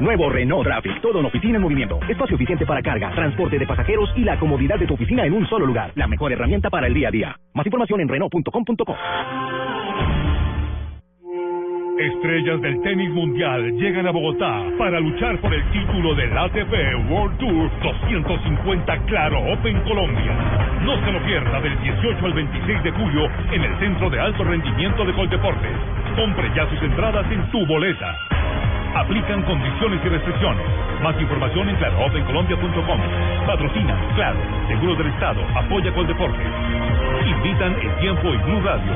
Nuevo 0.00 0.30
Renault 0.30 0.64
Traffic, 0.64 1.00
todo 1.00 1.20
en 1.20 1.26
oficina 1.26 1.56
en 1.56 1.62
movimiento. 1.62 1.98
Espacio 2.08 2.36
eficiente 2.36 2.64
para 2.64 2.82
carga, 2.82 3.10
transporte 3.14 3.58
de 3.58 3.66
pasajeros 3.66 4.10
y 4.16 4.22
la 4.22 4.38
comodidad 4.38 4.78
de 4.78 4.86
tu 4.86 4.94
oficina 4.94 5.24
en 5.24 5.32
un 5.32 5.46
solo 5.48 5.66
lugar. 5.66 5.92
La 5.96 6.06
mejor 6.06 6.32
herramienta 6.32 6.70
para 6.70 6.86
el 6.86 6.94
día 6.94 7.08
a 7.08 7.10
día. 7.10 7.36
Más 7.54 7.66
información 7.66 8.00
en 8.00 8.08
Renault.com.co. 8.08 8.96
Estrellas 11.98 12.60
del 12.60 12.80
tenis 12.82 13.10
mundial 13.10 13.72
llegan 13.72 14.06
a 14.06 14.12
Bogotá 14.12 14.62
para 14.78 15.00
luchar 15.00 15.40
por 15.40 15.52
el 15.52 15.68
título 15.72 16.14
del 16.14 16.36
ATP 16.38 17.10
World 17.10 17.38
Tour 17.38 17.70
250 17.82 18.98
Claro 19.06 19.52
Open 19.52 19.80
Colombia. 19.80 20.32
No 20.84 20.94
se 21.04 21.10
lo 21.10 21.20
pierda 21.24 21.60
del 21.60 21.76
18 21.80 22.24
al 22.24 22.32
26 22.34 22.82
de 22.84 22.92
julio 22.92 23.28
en 23.50 23.64
el 23.64 23.78
Centro 23.80 24.10
de 24.10 24.20
Alto 24.20 24.44
Rendimiento 24.44 25.04
de 25.04 25.12
Coldeportes. 25.12 25.76
Compre 26.14 26.48
ya 26.54 26.70
sus 26.70 26.80
entradas 26.82 27.26
en 27.32 27.50
tu 27.50 27.66
boleta. 27.66 28.14
Aplican 28.94 29.42
condiciones 29.42 30.00
y 30.04 30.08
restricciones. 30.08 30.64
Más 31.02 31.20
información 31.20 31.68
en 31.68 31.76
claroopencolombia.com. 31.76 33.00
Patrocina, 33.46 33.96
claro, 34.14 34.38
Seguros 34.68 34.98
del 34.98 35.08
Estado, 35.08 35.40
apoya 35.54 35.92
Coldeportes. 35.94 36.46
Invitan 37.26 37.74
el 37.80 37.96
tiempo 38.00 38.34
y 38.34 38.36
Blue 38.38 38.60
Radio. 38.60 38.92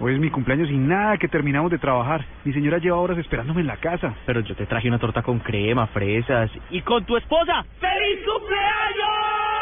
Hoy 0.00 0.14
es 0.14 0.20
mi 0.20 0.28
cumpleaños 0.28 0.68
y 0.70 0.76
nada 0.76 1.16
que 1.16 1.28
terminamos 1.28 1.70
de 1.70 1.78
trabajar. 1.78 2.24
Mi 2.44 2.52
señora 2.52 2.78
lleva 2.78 2.98
horas 2.98 3.16
esperándome 3.16 3.60
en 3.60 3.68
la 3.68 3.76
casa. 3.76 4.14
Pero 4.26 4.40
yo 4.40 4.54
te 4.54 4.66
traje 4.66 4.88
una 4.88 4.98
torta 4.98 5.22
con 5.22 5.38
crema, 5.38 5.86
fresas 5.86 6.50
y 6.70 6.82
con 6.82 7.04
tu 7.04 7.16
esposa. 7.16 7.64
¡Feliz 7.80 8.18
cumpleaños! 8.26 9.53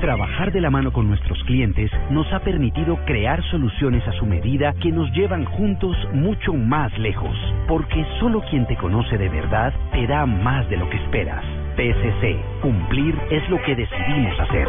Trabajar 0.00 0.52
de 0.52 0.60
la 0.60 0.70
mano 0.70 0.92
con 0.92 1.08
nuestros 1.08 1.42
clientes 1.44 1.90
nos 2.10 2.30
ha 2.32 2.40
permitido 2.40 2.96
crear 3.06 3.42
soluciones 3.50 4.06
a 4.06 4.12
su 4.12 4.26
medida 4.26 4.74
que 4.82 4.92
nos 4.92 5.10
llevan 5.12 5.44
juntos 5.44 5.96
mucho 6.12 6.54
más 6.54 6.96
lejos. 6.98 7.36
Porque 7.68 8.04
solo 8.20 8.42
quien 8.50 8.66
te 8.66 8.76
conoce 8.76 9.16
de 9.16 9.28
verdad 9.28 9.72
te 9.92 10.06
da 10.06 10.26
más 10.26 10.68
de 10.68 10.76
lo 10.76 10.88
que 10.90 10.96
esperas. 10.96 11.44
PSC, 11.76 12.36
cumplir 12.60 13.14
es 13.30 13.48
lo 13.48 13.60
que 13.62 13.74
decidimos 13.74 14.38
hacer. 14.40 14.68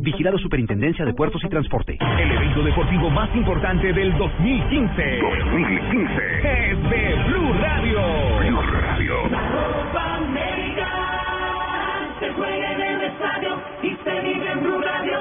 Vigilado 0.00 0.38
Superintendencia 0.38 1.04
de 1.04 1.14
Puertos 1.14 1.42
y 1.44 1.48
Transporte. 1.48 1.98
El 2.00 2.30
evento 2.30 2.62
deportivo 2.62 3.10
más 3.10 3.34
importante 3.34 3.92
del 3.92 4.16
2015. 4.16 5.18
2015. 5.20 6.70
Es 6.70 6.90
de 6.90 7.14
Blue 7.28 7.52
Radio. 7.54 8.00
Blue 8.40 8.62
Radio. 8.62 9.14
Copa 9.22 10.16
América 10.16 10.88
se 12.20 12.30
juega 12.30 12.72
en 12.72 12.80
el 12.82 12.95
y 13.82 13.96
se 14.04 14.20
vive 14.20 14.50
en 14.52 14.62
Blue 14.62 14.80
Radio. 14.82 15.18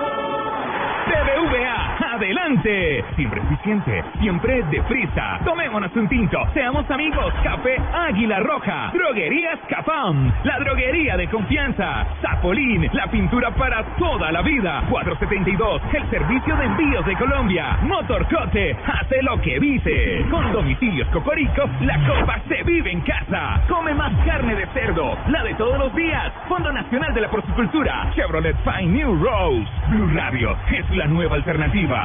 Adelante. 2.16 3.04
Siempre 3.18 3.42
eficiente, 3.42 4.02
siempre 4.22 4.64
deprisa. 4.72 5.38
Tomémonos 5.44 5.94
un 5.98 6.08
tinto, 6.08 6.38
seamos 6.54 6.90
amigos. 6.90 7.34
Café 7.44 7.76
Águila 7.94 8.40
Roja. 8.40 8.92
Droguerías 8.94 9.60
Capam, 9.68 10.32
la 10.46 10.58
droguería 10.60 11.18
de 11.18 11.28
confianza. 11.28 12.08
Zapolín, 12.22 12.90
la 12.94 13.08
pintura 13.08 13.52
para 13.52 13.84
toda 13.98 14.32
la 14.32 14.42
vida. 14.44 14.84
472, 14.90 15.82
el 15.92 16.10
servicio 16.10 16.56
de 16.56 16.64
envíos 16.64 17.06
de 17.06 17.18
Colombia. 17.18 17.80
Motorcote, 17.82 18.78
hace 18.88 19.22
lo 19.22 19.42
que 19.42 19.60
dice. 19.60 20.26
Con 20.32 20.54
domicilios 20.54 21.10
Cocorico, 21.10 21.70
la 21.82 22.00
copa 22.08 22.40
se 22.48 22.64
vive 22.64 22.94
en 22.94 23.02
casa. 23.02 23.62
Come 23.68 23.94
más 23.94 24.14
carne 24.26 24.56
de 24.56 24.66
cerdo, 24.68 25.18
la 25.28 25.44
de 25.44 25.54
todos 25.56 25.78
los 25.78 25.94
días. 25.94 26.32
Fondo 26.48 26.72
Nacional 26.72 27.14
de 27.14 27.20
la 27.20 27.28
Porcicultura. 27.28 28.10
Chevrolet 28.16 28.56
Fine 28.64 28.94
New 28.94 29.22
Rose. 29.22 29.68
Blue 29.90 30.12
Radio 30.16 30.56
es 30.72 30.90
la 30.96 31.08
nueva 31.08 31.36
alternativa 31.36 32.05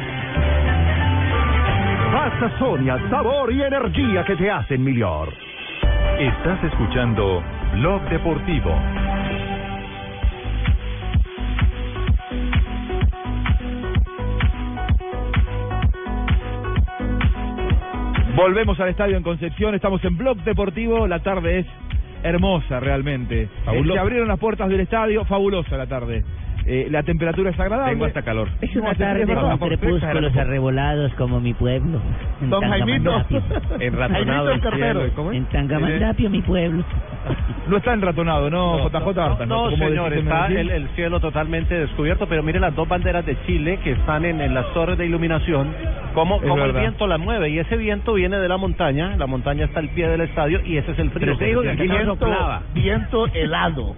Pasta 2.21 2.55
Sonia, 2.59 2.99
sabor 3.09 3.51
y 3.51 3.63
energía 3.63 4.23
que 4.23 4.35
te 4.35 4.51
hacen 4.51 4.83
mejor. 4.83 5.33
Estás 6.19 6.63
escuchando 6.65 7.41
Blog 7.73 7.99
Deportivo. 8.09 8.79
Volvemos 18.35 18.79
al 18.79 18.89
estadio 18.89 19.17
en 19.17 19.23
Concepción, 19.23 19.73
estamos 19.73 20.03
en 20.05 20.15
Blog 20.15 20.37
Deportivo, 20.43 21.07
la 21.07 21.23
tarde 21.23 21.61
es 21.61 21.65
hermosa 22.21 22.79
realmente. 22.79 23.49
Se 23.65 23.97
abrieron 23.97 24.27
las 24.27 24.37
puertas 24.37 24.69
del 24.69 24.81
estadio, 24.81 25.25
fabulosa 25.25 25.75
la 25.75 25.87
tarde. 25.87 26.23
Eh, 26.65 26.87
la 26.91 27.03
temperatura 27.03 27.49
es 27.49 27.59
agradable. 27.59 27.93
Tengo 27.93 28.05
hasta 28.05 28.21
calor. 28.21 28.47
Es 28.61 28.75
una 28.75 28.91
No, 28.91 28.95
tarde 28.95 29.25
con 29.25 29.57
crepúsculos 29.57 30.37
arrebolados 30.37 31.13
como 31.15 31.39
mi 31.39 31.53
pueblo. 31.53 31.99
En 32.41 32.49
Don 32.49 32.61
Jaimito. 32.61 33.25
Enratonado 33.79 34.51
el 34.51 34.61
cielo. 34.61 35.01
¿Cómo 35.15 35.31
es? 35.31 35.37
En 35.37 35.45
Tangamandapio, 35.45 36.29
mi 36.29 36.41
pueblo. 36.41 36.83
No 37.67 37.77
está 37.77 37.93
enratonado, 37.93 38.49
¿no, 38.49 38.89
JJ? 38.89 39.15
No, 39.15 39.45
no, 39.45 39.63
Como 39.69 39.77
señor, 39.77 40.11
está 40.13 40.47
el, 40.47 40.69
el 40.71 40.87
cielo 40.89 41.19
totalmente 41.19 41.75
descubierto, 41.75 42.27
pero 42.27 42.41
mire 42.41 42.59
las 42.59 42.75
dos 42.75 42.87
banderas 42.87 43.23
de 43.25 43.37
Chile 43.45 43.79
que 43.83 43.91
están 43.91 44.25
en, 44.25 44.41
en 44.41 44.53
las 44.55 44.65
torres 44.73 44.97
de 44.97 45.05
iluminación, 45.05 45.71
cómo, 46.15 46.41
cómo 46.41 46.65
el 46.65 46.73
viento 46.73 47.05
las 47.05 47.19
mueve, 47.19 47.49
y 47.51 47.59
ese 47.59 47.77
viento 47.77 48.13
viene 48.13 48.37
de 48.37 48.49
la 48.49 48.57
montaña, 48.57 49.15
la 49.15 49.27
montaña 49.27 49.65
está 49.65 49.79
al 49.79 49.89
pie 49.89 50.07
del 50.07 50.21
estadio, 50.21 50.59
y 50.65 50.77
ese 50.77 50.91
es 50.91 50.99
el 50.99 51.11
frío. 51.11 51.27
Pero 51.27 51.37
te 51.37 51.45
digo 51.45 51.61
que 51.61 51.69
aquí 51.69 51.87
siente. 51.87 51.95
viento, 52.03 52.59
viento 52.73 53.27
helado. 53.27 53.95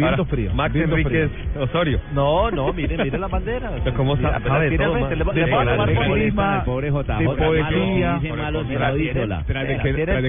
Viento 0.00 0.22
Ahora, 0.22 0.30
frío. 0.30 0.54
Max 0.54 0.72
viento 0.74 0.96
Enríquez 0.96 1.30
frío. 1.30 1.62
Osorio. 1.64 2.00
No, 2.12 2.50
no, 2.50 2.72
mire, 2.72 2.96
mire 2.98 3.18
las 3.18 3.30
banderas. 3.30 3.72
Pero 3.84 3.96
¿cómo 3.96 4.16
sabe? 4.16 4.44
sabe 4.48 4.76
todo, 4.78 4.94
le- 4.94 5.16
le 5.16 5.16
De 5.16 5.24
voy 5.24 5.40
a 5.40 5.70
tomar 5.72 5.88
clima, 5.88 6.16
encima. 6.16 6.64
pobre 6.64 6.90
JJ. 6.90 7.18
de 7.18 7.24
poesía. 7.28 8.20
Tras 9.46 9.68
de 9.68 9.78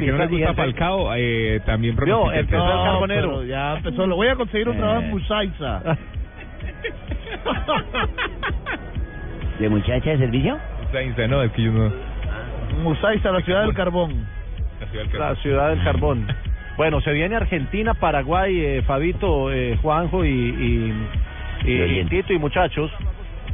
que, 0.02 0.12
no 0.12 0.18
le 0.18 0.28
gusta 0.28 0.54
Falcao, 0.54 1.14
eh, 1.16 1.62
también 1.66 1.96
pronostica 1.96 2.34
el 2.36 2.40
empezó 2.42 2.64
el 2.66 2.84
carbonero. 2.86 3.44
ya 3.46 3.78
empezó. 3.78 4.06
Lo 4.08 4.16
voy 4.16 4.28
a 4.28 4.36
conseguir 4.36 4.70
un 4.70 4.78
trabajo 4.78 5.00
en 5.02 5.06
Eh. 5.06 5.10
Musaiza. 5.12 5.82
¿De 9.60 9.70
muchacha 9.70 10.10
de 10.12 10.18
servicio? 10.18 10.58
Sainz, 10.92 11.16
no, 11.30 11.44
es 11.44 11.52
que 11.52 11.64
yo 11.64 11.72
no. 11.72 11.92
Musaiza, 12.84 13.32
la 13.32 13.42
ciudad 13.42 13.62
del 13.64 13.74
carbón. 13.74 14.26
La 14.80 14.88
ciudad 14.88 15.04
del 15.06 15.14
La 15.14 15.20
Carbón. 15.20 15.36
ciudad 15.42 15.70
del 15.70 15.84
carbón. 15.84 16.28
Bueno, 16.78 17.02
se 17.02 17.12
viene 17.12 17.36
Argentina, 17.36 17.94
Paraguay, 17.94 18.60
eh, 18.60 18.82
Fabito, 18.84 19.52
eh, 19.52 19.78
Juanjo 19.82 20.26
y, 20.26 20.30
y, 20.30 20.94
y- 21.66 22.00
y. 22.00 22.06
Tito 22.06 22.34
y 22.34 22.40
muchachos. 22.40 22.92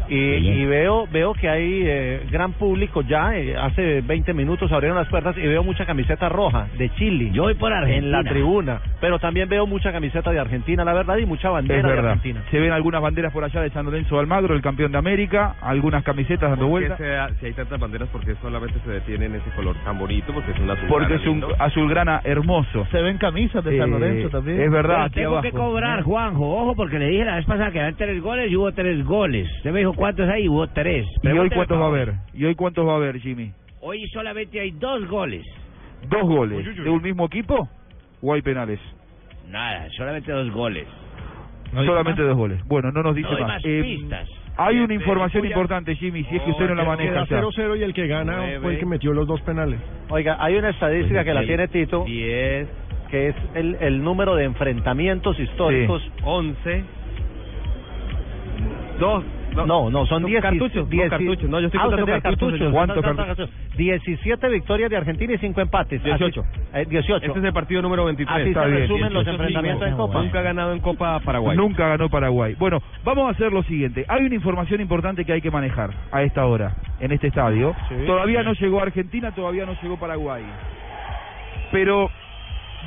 Y, 0.10 0.16
y 0.16 0.66
veo 0.66 1.08
veo 1.12 1.34
que 1.34 1.50
hay 1.50 1.82
eh, 1.86 2.22
gran 2.32 2.54
público 2.54 3.02
ya, 3.02 3.36
eh, 3.38 3.56
hace 3.58 4.02
20 4.02 4.34
minutos 4.34 4.72
abrieron 4.72 4.98
las 4.98 5.08
puertas 5.10 5.38
y 5.38 5.42
veo 5.42 5.64
mucha 5.64 5.86
camiseta 5.86 6.30
roja 6.30 6.68
de 6.78 6.90
Chile. 6.96 7.30
Yo 7.34 7.44
voy 7.44 7.56
por 7.56 7.74
Argentina. 7.74 7.98
En 8.06 8.12
la 8.12 8.24
tribuna, 8.24 8.82
pero 9.02 9.20
también 9.20 9.50
veo 9.50 9.66
mucha 9.68 9.92
camiseta 9.92 10.32
de 10.32 10.40
Argentina, 10.40 10.84
la 10.84 10.94
verdad, 10.94 11.18
y 11.18 11.26
mucha 11.26 11.50
bandera 11.50 11.80
Es 11.80 11.84
de 11.84 11.90
verdad. 11.90 12.12
Argentina. 12.12 12.44
Se 12.52 12.60
ven 12.60 12.72
algunas 12.72 13.02
banderas 13.02 13.34
por 13.34 13.44
allá 13.44 13.62
de 13.62 13.70
San 13.72 13.86
Lorenzo 13.86 14.16
de 14.16 14.22
Almagro, 14.22 14.56
el 14.56 14.62
campeón 14.62 14.92
de 14.92 14.98
América, 14.98 15.56
algunas 15.62 16.04
camisetas 16.04 16.50
dando 16.52 16.68
¿Por 16.70 16.82
qué 16.82 16.88
vuelta. 16.88 16.98
sea- 16.98 17.30
si 17.40 17.46
hay 17.48 17.54
tantas 17.54 17.80
banderas, 17.80 18.08
porque 18.12 18.36
solamente 18.42 18.80
se 18.86 18.92
detiene 18.92 19.26
en 19.26 19.36
ese 19.36 19.50
color 19.52 19.76
tan 19.84 19.98
bonito? 20.00 20.34
Porque 20.34 20.52
es 20.52 20.60
un 20.60 20.70
azul. 20.70 20.88
Porque 20.88 21.16
es 21.16 21.28
un 21.28 21.44
azulgrana 21.60 22.22
hermoso. 22.24 22.86
Se 22.92 23.02
ven 23.02 23.18
camisas 23.18 23.64
de 23.64 23.78
San 23.78 23.90
Eh, 23.90 23.92
Lorenzo 23.92 24.30
también. 24.30 24.62
Es 24.62 24.72
verdad, 24.72 25.12
tengo 25.12 25.42
que 25.42 25.52
cobrar, 25.52 26.04
Juanjo. 26.04 26.48
Ojo, 26.58 26.76
porque 26.76 27.00
le 27.00 27.08
dije 27.08 27.26
la 27.26 27.36
vez 27.36 27.46
pasada 27.46 27.72
que 27.72 27.80
eran 27.80 27.96
tres 27.96 28.22
goles 28.22 28.50
y 28.52 28.56
hubo 28.56 28.72
tres 28.72 29.04
goles. 29.06 29.48
Usted 29.58 29.72
me 29.72 29.80
dijo 29.80 29.94
cuántos 29.98 30.30
hay 30.30 30.48
hubo 30.48 30.65
tres. 30.68 31.06
¿Y 31.22 31.28
hoy 31.28 31.49
cuántos 31.49 31.78
va 31.80 31.86
a 31.86 31.88
haber? 31.88 32.14
¿Y 32.34 32.45
hoy 32.45 32.56
cuántos 32.56 32.88
va 32.88 32.94
a 32.94 32.95
haber, 32.95 33.19
Jimmy? 33.19 33.52
Hoy 33.82 34.07
solamente 34.14 34.60
hay 34.60 34.72
dos 34.72 35.06
goles. 35.07 35.44
¿Dos 36.10 36.24
goles? 36.24 36.76
¿De 36.78 36.90
un 36.90 37.02
mismo 37.02 37.26
equipo? 37.26 37.68
¿O 38.22 38.34
hay 38.34 38.41
penales? 38.41 38.80
Nada, 39.49 39.88
solamente 39.98 40.32
dos 40.32 40.49
goles. 40.52 40.88
Solamente 41.74 42.22
dos 42.22 42.36
goles. 42.38 42.64
Bueno, 42.68 42.91
no 42.91 43.03
nos 43.03 43.15
dice 43.15 43.30
No 43.30 43.40
más. 43.40 43.48
más 43.49 43.61
Eh, 43.65 43.82
pistas. 43.84 44.30
hay 44.56 44.78
una 44.80 44.94
información 44.94 45.45
importante, 45.45 45.95
Jimmy, 45.95 46.24
si 46.26 46.36
es 46.38 46.41
que 46.44 46.52
usted 46.52 46.69
no 46.69 46.76
la 46.76 46.86
maneja 46.86 47.26
Queda 47.26 47.41
ya. 47.41 47.41
0-0 47.41 47.76
y 47.80 47.84
el 47.84 47.94
que 47.94 48.07
gana 48.07 48.41
fue 48.61 48.74
el 48.74 48.80
que 48.80 48.86
metió 48.86 49.14
los 49.14 49.28
dos 49.28 49.41
penales. 49.41 49.80
Oiga, 50.10 50.38
hay 50.40 50.56
una 50.56 50.69
estadística 50.69 51.24
que 51.24 51.34
la 51.34 51.44
tiene 51.44 51.68
Tito, 51.68 52.06
que 52.06 53.28
es 53.30 53.36
el, 53.56 53.76
el 53.80 54.03
número 54.03 54.36
de 54.36 54.45
enfrentamientos 54.45 55.40
históricos. 55.40 56.02
11. 56.24 56.84
Dos. 58.99 59.24
No, 59.56 59.90
no, 59.90 60.06
son 60.06 60.22
Son 60.22 60.26
10 60.26 60.41
cartuchos, 60.41 60.88
son 60.88 61.10
cartuchos. 61.10 61.49
No, 61.49 61.60
yo 61.60 61.65
estoy 61.68 61.80
ah, 61.80 61.84
contando 61.84 62.06
cartuchos, 62.06 62.40
cartuchos. 62.40 62.72
¿Cuántos 62.74 62.98
Usted 62.98 63.10
está 63.10 63.26
cartuchos? 63.26 63.49
contando 63.49 63.78
17 63.78 64.49
victorias 64.49 64.90
de 64.90 64.98
Argentina 64.98 65.34
y 65.34 65.38
5 65.38 65.61
empates. 65.61 66.03
18. 66.03 66.41
Así- 66.41 66.60
eh, 66.74 66.86
18. 66.90 67.26
Este 67.26 67.40
es 67.40 67.45
el 67.45 67.53
partido 67.53 67.82
número 67.82 68.06
23. 68.06 68.36
Así 68.38 68.49
Está 68.49 68.64
se 68.64 68.69
bien. 68.69 68.82
resumen 68.82 69.14
los 69.14 69.26
18, 69.26 69.32
enfrentamientos 69.32 69.84
en 69.84 69.94
cinco. 69.94 70.07
Copa. 70.07 70.22
Nunca 70.22 70.40
ha 70.40 70.41
ganado 70.44 70.74
en 70.74 70.80
Copa 70.80 71.19
Paraguay. 71.22 71.57
Nunca 71.57 71.88
ganó 71.88 72.10
Paraguay. 72.10 72.56
Bueno, 72.60 72.82
vamos 73.03 73.28
a 73.28 73.32
hacer 73.32 73.52
lo 73.52 73.64
siguiente. 73.64 74.06
Hay 74.07 74.26
una 74.26 74.36
información 74.36 74.82
importante 74.82 75.26
que 75.26 75.34
hay 75.34 75.41
que 75.41 75.52
manejar 75.52 75.91
a 76.11 76.24
esta 76.24 76.45
hora, 76.45 76.76
en 76.99 77.11
este 77.11 77.28
estadio. 77.28 77.76
Todavía 78.06 78.44
no 78.44 78.53
llegó 78.53 78.82
Argentina, 78.82 79.32
todavía 79.32 79.65
no 79.65 79.76
llegó 79.82 79.98
Paraguay. 79.98 80.44
Pero 81.72 82.10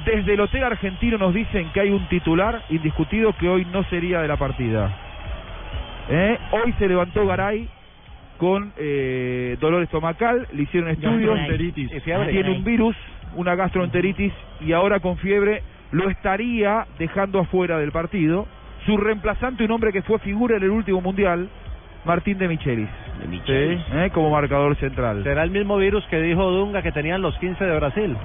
desde 0.04 0.34
el 0.34 0.40
hotel 0.40 0.64
argentino 0.64 1.18
nos 1.18 1.34
dicen 1.34 1.70
que 1.72 1.80
hay 1.80 1.90
un 1.90 2.06
titular 2.08 2.62
indiscutido 2.70 3.32
que 3.34 3.48
hoy 3.48 3.66
no 3.72 3.82
sería 3.84 4.20
de 4.22 4.28
la 4.28 4.36
partida. 4.36 4.90
¿Eh? 6.08 6.38
Hoy 6.52 6.72
se 6.78 6.88
levantó 6.88 7.26
Garay 7.26 7.68
con 8.38 8.72
eh, 8.78 9.58
dolor 9.60 9.82
estomacal, 9.82 10.48
le 10.52 10.62
hicieron 10.62 10.88
estudios, 10.90 11.38
fiebre. 12.02 12.32
tiene 12.32 12.50
un 12.52 12.64
virus, 12.64 12.96
una 13.36 13.54
gastroenteritis 13.54 14.32
y 14.60 14.72
ahora 14.72 15.00
con 15.00 15.18
fiebre 15.18 15.62
lo 15.92 16.08
estaría 16.08 16.86
dejando 16.98 17.40
afuera 17.40 17.78
del 17.78 17.92
partido. 17.92 18.46
Su 18.86 18.96
reemplazante, 18.96 19.64
un 19.64 19.72
hombre 19.72 19.92
que 19.92 20.00
fue 20.02 20.18
figura 20.20 20.56
en 20.56 20.62
el 20.62 20.70
último 20.70 21.02
mundial, 21.02 21.50
Martín 22.06 22.38
de 22.38 22.48
Michelis, 22.48 22.88
¿sí? 23.44 23.52
¿Eh? 23.52 24.10
como 24.14 24.30
marcador 24.30 24.74
central. 24.76 25.22
Será 25.22 25.42
el 25.42 25.50
mismo 25.50 25.76
virus 25.76 26.02
que 26.06 26.18
dijo 26.20 26.50
Dunga 26.50 26.80
que 26.80 26.92
tenían 26.92 27.20
los 27.20 27.36
15 27.38 27.62
de 27.62 27.76
Brasil. 27.76 28.16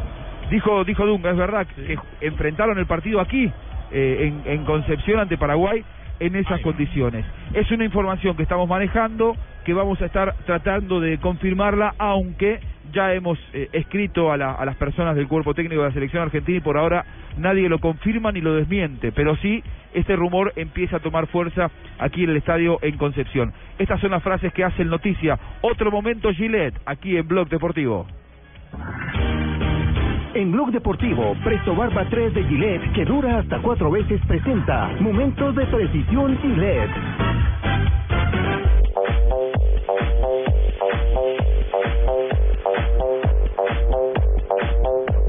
Dijo, 0.49 0.85
dijo 0.85 1.05
Dunga, 1.05 1.31
es 1.31 1.37
verdad, 1.37 1.67
que 1.67 1.97
enfrentaron 2.21 2.77
el 2.77 2.85
partido 2.85 3.19
aquí, 3.19 3.51
eh, 3.91 4.31
en, 4.45 4.49
en 4.49 4.63
Concepción 4.63 5.19
ante 5.19 5.37
Paraguay, 5.37 5.83
en 6.19 6.35
esas 6.35 6.61
condiciones. 6.61 7.25
Es 7.53 7.69
una 7.71 7.85
información 7.85 8.35
que 8.35 8.43
estamos 8.43 8.67
manejando, 8.67 9.35
que 9.63 9.73
vamos 9.73 10.01
a 10.01 10.05
estar 10.05 10.35
tratando 10.45 10.99
de 10.99 11.17
confirmarla, 11.19 11.95
aunque 11.97 12.59
ya 12.93 13.13
hemos 13.13 13.37
eh, 13.53 13.69
escrito 13.73 14.31
a, 14.31 14.37
la- 14.37 14.53
a 14.53 14.63
las 14.65 14.75
personas 14.75 15.15
del 15.15 15.27
cuerpo 15.27 15.53
técnico 15.53 15.81
de 15.81 15.87
la 15.87 15.93
selección 15.93 16.21
argentina 16.23 16.57
y 16.59 16.61
por 16.61 16.77
ahora 16.77 17.03
nadie 17.37 17.67
lo 17.67 17.79
confirma 17.79 18.31
ni 18.31 18.41
lo 18.41 18.53
desmiente, 18.53 19.11
pero 19.11 19.35
sí 19.37 19.63
este 19.93 20.15
rumor 20.15 20.53
empieza 20.55 20.97
a 20.97 20.99
tomar 20.99 21.27
fuerza 21.27 21.71
aquí 21.99 22.23
en 22.23 22.29
el 22.29 22.37
estadio 22.37 22.77
en 22.81 22.97
Concepción. 22.97 23.53
Estas 23.79 23.99
son 24.01 24.11
las 24.11 24.21
frases 24.23 24.53
que 24.53 24.63
hacen 24.63 24.87
noticia. 24.89 25.39
Otro 25.61 25.89
momento 25.91 26.31
Gillette, 26.33 26.79
aquí 26.85 27.17
en 27.17 27.27
Blog 27.27 27.49
Deportivo. 27.49 28.05
En 30.35 30.51
Blog 30.51 30.69
Deportivo, 30.69 31.33
Presto 31.45 31.73
Barba 31.73 32.03
3 32.09 32.33
de 32.33 32.43
Gillette, 32.43 32.91
que 32.91 33.05
dura 33.05 33.39
hasta 33.39 33.57
cuatro 33.61 33.89
veces, 33.89 34.19
presenta 34.27 34.89
Momentos 34.99 35.55
de 35.55 35.65
Precisión 35.65 36.37
Gillette. 36.41 36.91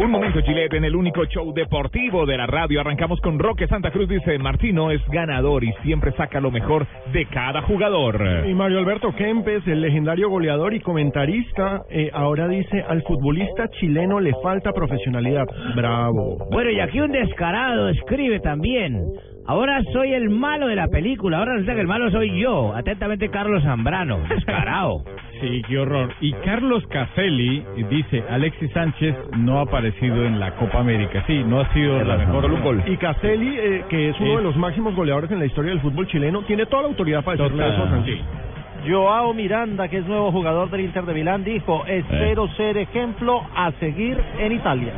Un 0.06 0.12
momento, 0.12 0.40
Gillette, 0.40 0.74
en 0.74 0.84
el 0.84 0.94
único 0.94 1.24
show 1.24 1.52
deportivo 1.52 2.26
de 2.26 2.36
la 2.36 2.46
radio. 2.46 2.80
Arrancamos 2.80 3.20
con 3.20 3.40
Roque 3.40 3.66
Santa 3.66 3.90
Cruz. 3.90 4.08
Dice, 4.08 4.38
Martino 4.38 4.92
es 4.92 5.04
ganador 5.08 5.64
y 5.64 5.72
siempre 5.82 6.12
saca 6.12 6.38
lo 6.40 6.52
mejor 6.52 6.86
de 7.12 7.26
cada 7.26 7.62
jugador. 7.62 8.46
Y 8.46 8.54
Mario 8.54 8.78
Alberto 8.78 9.12
Kempes, 9.16 9.66
el 9.66 9.80
legendario 9.80 10.30
goleador 10.30 10.74
y 10.74 10.80
comentarista, 10.80 11.82
eh, 11.90 12.08
ahora 12.12 12.46
dice 12.46 12.84
al 12.88 13.02
futbolista 13.02 13.66
chileno 13.80 14.20
le 14.20 14.32
falta 14.44 14.70
profesionalidad. 14.70 15.46
Bravo. 15.74 16.38
Bueno, 16.52 16.70
y 16.70 16.78
aquí 16.78 17.00
un 17.00 17.10
descarado 17.10 17.88
escribe 17.88 18.38
también. 18.38 19.02
Ahora 19.48 19.80
soy 19.92 20.12
el 20.12 20.28
malo 20.28 20.66
de 20.66 20.74
la 20.74 20.88
película. 20.88 21.38
Ahora 21.38 21.52
resulta 21.52 21.74
que 21.74 21.80
el 21.80 21.86
malo 21.86 22.10
soy 22.10 22.40
yo. 22.40 22.74
Atentamente, 22.74 23.28
Carlos 23.28 23.62
Zambrano. 23.62 24.18
Descarado. 24.28 25.02
Sí, 25.38 25.60
qué 25.68 25.78
horror. 25.78 26.14
Y 26.22 26.32
Carlos 26.32 26.82
Caselli 26.86 27.62
dice, 27.90 28.24
Alexis 28.30 28.72
Sánchez 28.72 29.14
no 29.36 29.58
ha 29.58 29.64
aparecido 29.64 30.24
en 30.24 30.40
la 30.40 30.52
Copa 30.52 30.80
América. 30.80 31.24
Sí, 31.26 31.44
no 31.44 31.60
ha 31.60 31.70
sido 31.74 32.02
la 32.02 32.16
mejor. 32.16 32.82
Y 32.86 32.96
Caselli, 32.96 33.54
eh, 33.54 33.84
que 33.90 34.08
es 34.08 34.16
uno 34.18 34.38
de 34.38 34.42
los 34.42 34.56
máximos 34.56 34.94
goleadores 34.94 35.30
en 35.30 35.38
la 35.38 35.44
historia 35.44 35.72
del 35.72 35.82
fútbol 35.82 36.06
chileno, 36.06 36.40
tiene 36.44 36.64
toda 36.64 36.84
la 36.84 36.88
autoridad 36.88 37.22
para 37.22 37.36
decirle 37.36 37.64
Total, 37.64 38.02
eso 38.02 38.22
a. 38.22 38.88
Joao 38.88 39.34
Miranda, 39.34 39.88
que 39.88 39.98
es 39.98 40.06
nuevo 40.06 40.32
jugador 40.32 40.70
del 40.70 40.82
Inter 40.82 41.04
de 41.04 41.12
Milán, 41.12 41.44
dijo, 41.44 41.84
espero 41.86 42.48
ser 42.56 42.78
ejemplo 42.78 43.42
a 43.54 43.72
seguir 43.72 44.18
en 44.38 44.52
Italia. 44.52 44.92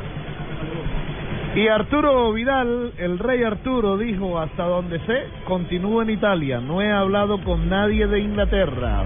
Y 1.55 1.66
Arturo 1.66 2.33
Vidal, 2.33 2.93
el 2.99 3.19
rey 3.19 3.43
Arturo, 3.43 3.97
dijo, 3.97 4.39
hasta 4.39 4.65
donde 4.65 5.01
sé, 5.01 5.25
continúo 5.45 6.03
en 6.03 6.11
Italia. 6.11 6.61
No 6.61 6.83
he 6.83 6.91
hablado 6.91 7.43
con 7.43 7.69
nadie 7.69 8.07
de 8.07 8.20
Inglaterra. 8.20 9.05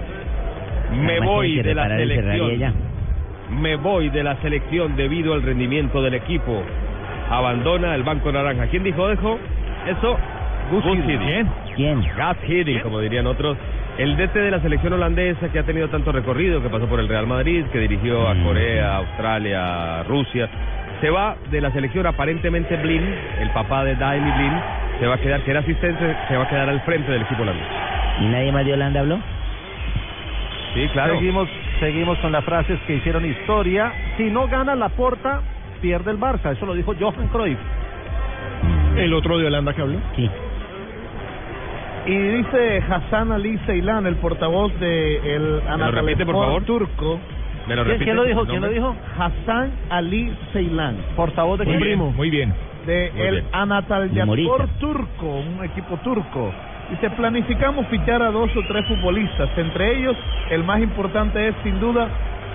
Me 0.91 1.13
Además, 1.13 1.29
voy 1.29 1.61
de 1.61 1.73
la 1.73 1.87
selección. 1.87 2.73
Me 3.61 3.75
voy 3.75 4.09
de 4.09 4.23
la 4.23 4.35
selección 4.41 4.95
debido 4.95 5.33
al 5.33 5.41
rendimiento 5.41 6.01
del 6.01 6.15
equipo. 6.15 6.61
Abandona 7.29 7.95
el 7.95 8.03
Banco 8.03 8.31
Naranja. 8.31 8.67
¿Quién 8.67 8.83
dijo 8.83 9.09
eso? 9.09 9.39
Eso, 9.87 10.17
Gus 10.71 10.85
Hiddink. 10.85 11.47
¿Quién? 11.75 12.01
Gus 12.01 12.49
Hiddink, 12.49 12.81
como 12.83 12.99
dirían 12.99 13.25
otros. 13.25 13.57
El 13.97 14.17
DT 14.17 14.33
de 14.33 14.51
la 14.51 14.59
selección 14.59 14.93
holandesa 14.93 15.49
que 15.51 15.59
ha 15.59 15.63
tenido 15.63 15.87
tanto 15.87 16.11
recorrido, 16.11 16.61
que 16.61 16.69
pasó 16.69 16.87
por 16.87 16.99
el 16.99 17.07
Real 17.07 17.27
Madrid, 17.27 17.63
que 17.71 17.79
dirigió 17.79 18.27
a 18.27 18.35
Corea, 18.43 18.97
Australia, 18.97 20.03
Rusia. 20.03 20.49
Se 21.03 21.09
va 21.09 21.35
de 21.51 21.59
la 21.59 21.69
selección 21.71 22.07
aparentemente 22.07 22.77
Blin, 22.77 23.03
el 23.41 23.49
papá 23.49 23.83
de 23.83 23.93
Daily 23.93 24.31
Blin, 24.37 24.53
se 25.01 25.05
va 25.05 25.15
a 25.15 25.17
quedar, 25.17 25.41
que 25.41 25.51
era 25.51 25.59
asistente, 25.59 26.15
se 26.29 26.37
va 26.37 26.43
a 26.43 26.47
quedar 26.47 26.69
al 26.69 26.79
frente 26.83 27.11
del 27.11 27.23
equipo 27.23 27.41
holandés. 27.41 27.67
¿Y 28.21 28.25
nadie 28.27 28.53
más 28.53 28.65
de 28.65 28.71
Holanda 28.71 29.01
habló? 29.01 29.19
Sí, 30.73 30.87
claro. 30.93 31.15
Seguimos, 31.15 31.49
seguimos 31.81 32.17
con 32.19 32.31
las 32.31 32.45
frases 32.45 32.79
que 32.87 32.93
hicieron 32.95 33.25
historia. 33.25 33.91
Si 34.15 34.31
no 34.31 34.47
gana 34.47 34.75
la 34.75 34.87
porta, 34.87 35.41
pierde 35.81 36.09
el 36.09 36.17
Barça. 36.21 36.53
Eso 36.53 36.65
lo 36.65 36.73
dijo 36.73 36.93
Johan 36.97 37.27
Cruyff. 37.27 37.59
El 38.95 39.13
otro 39.13 39.37
de 39.39 39.47
Holanda 39.47 39.73
que 39.73 39.81
habló. 39.81 39.99
Sí. 40.15 40.31
Y 42.05 42.17
dice 42.17 42.81
Hassan 42.89 43.33
Ali 43.33 43.57
Ceylan, 43.65 44.07
el 44.07 44.15
portavoz 44.15 44.73
de 44.79 45.35
el 45.35 45.61
repite, 45.91 46.25
por 46.25 46.35
favor? 46.35 46.63
turco. 46.63 47.19
¿Me 47.67 47.75
lo 47.75 47.83
¿Quién, 47.83 48.15
lo 48.15 48.25
dijo? 48.25 48.41
¿El 48.41 48.47
¿Quién 48.47 48.61
lo 48.61 48.69
dijo? 48.69 48.95
Hassan 49.17 49.71
Ali 49.89 50.35
Ceylan, 50.51 50.97
Portavoz 51.15 51.59
de 51.59 51.65
primo. 51.65 52.11
Muy 52.11 52.29
bien. 52.29 52.53
de 52.85 53.11
Muy 53.13 53.27
el 53.27 53.43
Humorista. 54.23 54.67
turco, 54.79 55.25
un 55.25 55.63
equipo 55.63 55.97
turco. 55.97 56.51
Dice, 56.89 57.09
planificamos 57.11 57.87
fichar 57.87 58.21
a 58.21 58.31
dos 58.31 58.51
o 58.55 58.61
tres 58.67 58.85
futbolistas. 58.87 59.49
Entre 59.57 59.97
ellos, 59.97 60.17
el 60.49 60.63
más 60.63 60.81
importante 60.81 61.47
es 61.47 61.55
sin 61.63 61.79
duda 61.79 62.09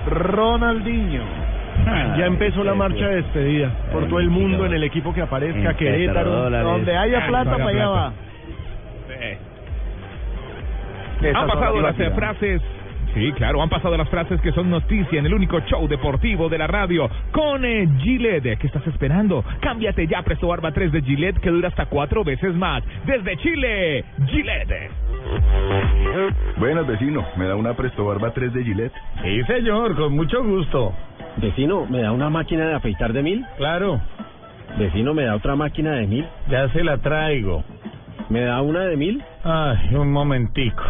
Ronaldinho. 0.06 1.22
Ya 2.18 2.26
empezó 2.26 2.64
la 2.64 2.74
marcha 2.74 3.06
de 3.06 3.16
despedida 3.22 3.70
por 3.92 4.08
todo 4.08 4.18
el 4.18 4.28
mundo 4.28 4.66
en 4.66 4.72
el 4.74 4.82
equipo 4.82 5.14
que 5.14 5.22
aparezca, 5.22 5.74
Querétaro. 5.74 6.50
Donde 6.50 6.96
haya 6.96 7.26
plata, 7.26 7.52
para 7.52 7.68
allá 7.68 7.88
va. 7.88 8.12
Han 11.34 11.46
pasado 11.46 11.80
las 11.80 11.96
frases. 12.14 12.62
Sí, 13.14 13.32
claro, 13.32 13.62
han 13.62 13.68
pasado 13.68 13.96
las 13.96 14.08
frases 14.08 14.40
que 14.40 14.52
son 14.52 14.70
noticia 14.70 15.18
en 15.18 15.26
el 15.26 15.34
único 15.34 15.58
show 15.60 15.88
deportivo 15.88 16.48
de 16.48 16.58
la 16.58 16.66
radio 16.66 17.08
con 17.32 17.64
eh, 17.64 17.88
Gillette. 18.00 18.58
¿Qué 18.58 18.66
estás 18.66 18.86
esperando? 18.86 19.44
Cámbiate 19.60 20.06
ya 20.06 20.18
a 20.20 20.22
Presto 20.22 20.48
Barba 20.48 20.72
3 20.72 20.92
de 20.92 21.02
Gillette 21.02 21.40
que 21.40 21.50
dura 21.50 21.68
hasta 21.68 21.86
cuatro 21.86 22.22
veces 22.22 22.54
más. 22.54 22.82
Desde 23.06 23.36
Chile, 23.38 24.04
Gillette. 24.26 24.90
Buenas, 26.58 26.86
vecino. 26.86 27.26
¿Me 27.36 27.46
da 27.46 27.56
una 27.56 27.74
Presto 27.74 28.04
Barba 28.04 28.32
3 28.32 28.52
de 28.52 28.64
Gillette? 28.64 28.92
Sí, 29.22 29.42
señor, 29.44 29.96
con 29.96 30.14
mucho 30.14 30.44
gusto. 30.44 30.92
Vecino, 31.36 31.86
¿me 31.86 32.00
da 32.02 32.12
una 32.12 32.30
máquina 32.30 32.66
de 32.66 32.74
afeitar 32.74 33.12
de 33.12 33.22
mil? 33.22 33.44
Claro, 33.56 34.00
Vecino, 34.78 35.14
¿me 35.14 35.24
da 35.24 35.34
otra 35.34 35.56
máquina 35.56 35.92
de 35.92 36.06
mil? 36.06 36.26
ya 36.48 36.68
se 36.70 36.84
la 36.84 36.98
traigo. 36.98 37.64
¿Me 38.28 38.42
da 38.42 38.60
una 38.60 38.80
de 38.84 38.96
mil? 38.96 39.22
Ay, 39.42 39.94
un 39.94 40.12
momentico. 40.12 40.82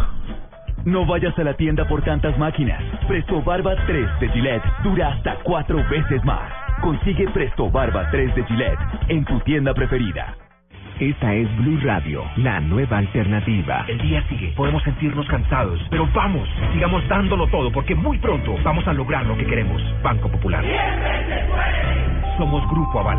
No 0.84 1.04
vayas 1.04 1.38
a 1.38 1.44
la 1.44 1.54
tienda 1.54 1.86
por 1.86 2.02
tantas 2.02 2.38
máquinas. 2.38 2.82
Presto 3.06 3.42
Barba 3.42 3.74
3 3.86 4.20
de 4.20 4.28
Gillette 4.30 4.64
dura 4.82 5.08
hasta 5.08 5.36
cuatro 5.42 5.78
veces 5.90 6.24
más. 6.24 6.50
Consigue 6.80 7.28
Presto 7.30 7.70
Barba 7.70 8.08
3 8.10 8.34
de 8.34 8.44
Gillette 8.44 8.78
en 9.08 9.24
tu 9.24 9.38
tienda 9.40 9.74
preferida. 9.74 10.36
Esta 11.00 11.32
es 11.32 11.48
Blue 11.58 11.78
Radio, 11.84 12.24
la 12.38 12.58
nueva 12.58 12.98
alternativa. 12.98 13.84
El 13.86 13.98
día 13.98 14.20
sigue, 14.28 14.52
podemos 14.56 14.82
sentirnos 14.82 15.28
cansados, 15.28 15.80
pero 15.90 16.08
vamos, 16.12 16.48
sigamos 16.72 17.06
dándolo 17.08 17.46
todo 17.46 17.70
porque 17.70 17.94
muy 17.94 18.18
pronto 18.18 18.56
vamos 18.64 18.84
a 18.88 18.92
lograr 18.92 19.24
lo 19.24 19.36
que 19.36 19.46
queremos. 19.46 19.80
Banco 20.02 20.28
Popular. 20.28 20.64
Somos 22.36 22.68
Grupo 22.68 22.98
Aval. 22.98 23.18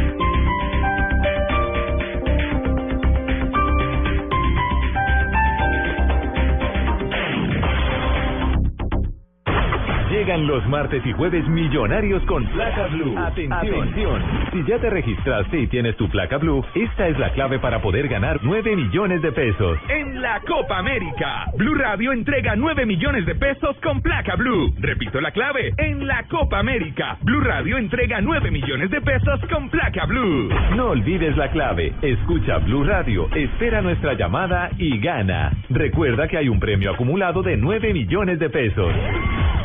Llegan 10.11 10.45
los 10.45 10.67
martes 10.67 11.01
y 11.05 11.13
jueves 11.13 11.47
millonarios 11.47 12.21
con 12.25 12.45
placa 12.47 12.87
blue. 12.87 13.17
Atención. 13.17 14.21
Si 14.51 14.61
ya 14.65 14.77
te 14.77 14.89
registraste 14.89 15.57
y 15.57 15.67
tienes 15.67 15.95
tu 15.95 16.09
placa 16.09 16.37
blue, 16.37 16.65
esta 16.75 17.07
es 17.07 17.17
la 17.17 17.31
clave 17.31 17.59
para 17.59 17.81
poder 17.81 18.09
ganar 18.09 18.37
9 18.43 18.75
millones 18.75 19.21
de 19.21 19.31
pesos. 19.31 19.79
En 19.87 20.21
la 20.21 20.41
Copa 20.41 20.79
América, 20.79 21.45
Blue 21.55 21.75
Radio 21.75 22.11
entrega 22.11 22.57
9 22.57 22.85
millones 22.85 23.25
de 23.25 23.35
pesos 23.35 23.77
con 23.81 24.01
placa 24.01 24.35
Blue. 24.35 24.73
Repito 24.79 25.21
la 25.21 25.31
clave. 25.31 25.73
En 25.77 26.05
la 26.05 26.23
Copa 26.27 26.59
América, 26.59 27.17
Blue 27.21 27.39
Radio 27.39 27.77
entrega 27.77 28.19
9 28.19 28.51
millones 28.51 28.91
de 28.91 28.99
pesos 28.99 29.39
con 29.49 29.69
placa 29.69 30.05
Blue. 30.07 30.49
No 30.75 30.89
olvides 30.89 31.37
la 31.37 31.49
clave. 31.51 31.93
Escucha 32.01 32.57
Blue 32.57 32.83
Radio, 32.83 33.29
espera 33.33 33.81
nuestra 33.81 34.13
llamada 34.15 34.71
y 34.77 34.99
gana. 34.99 35.53
Recuerda 35.69 36.27
que 36.27 36.37
hay 36.37 36.49
un 36.49 36.59
premio 36.59 36.91
acumulado 36.91 37.41
de 37.41 37.55
9 37.55 37.93
millones 37.93 38.39
de 38.39 38.49
pesos. 38.49 38.93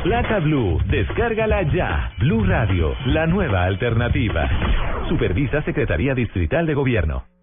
Placa 0.04 0.35
Blue, 0.40 0.80
descárgala 0.88 1.62
ya. 1.62 2.12
Blue 2.18 2.44
Radio, 2.44 2.94
la 3.06 3.26
nueva 3.26 3.64
alternativa. 3.64 4.48
Supervisa 5.08 5.62
Secretaría 5.62 6.14
Distrital 6.14 6.66
de 6.66 6.74
Gobierno. 6.74 7.35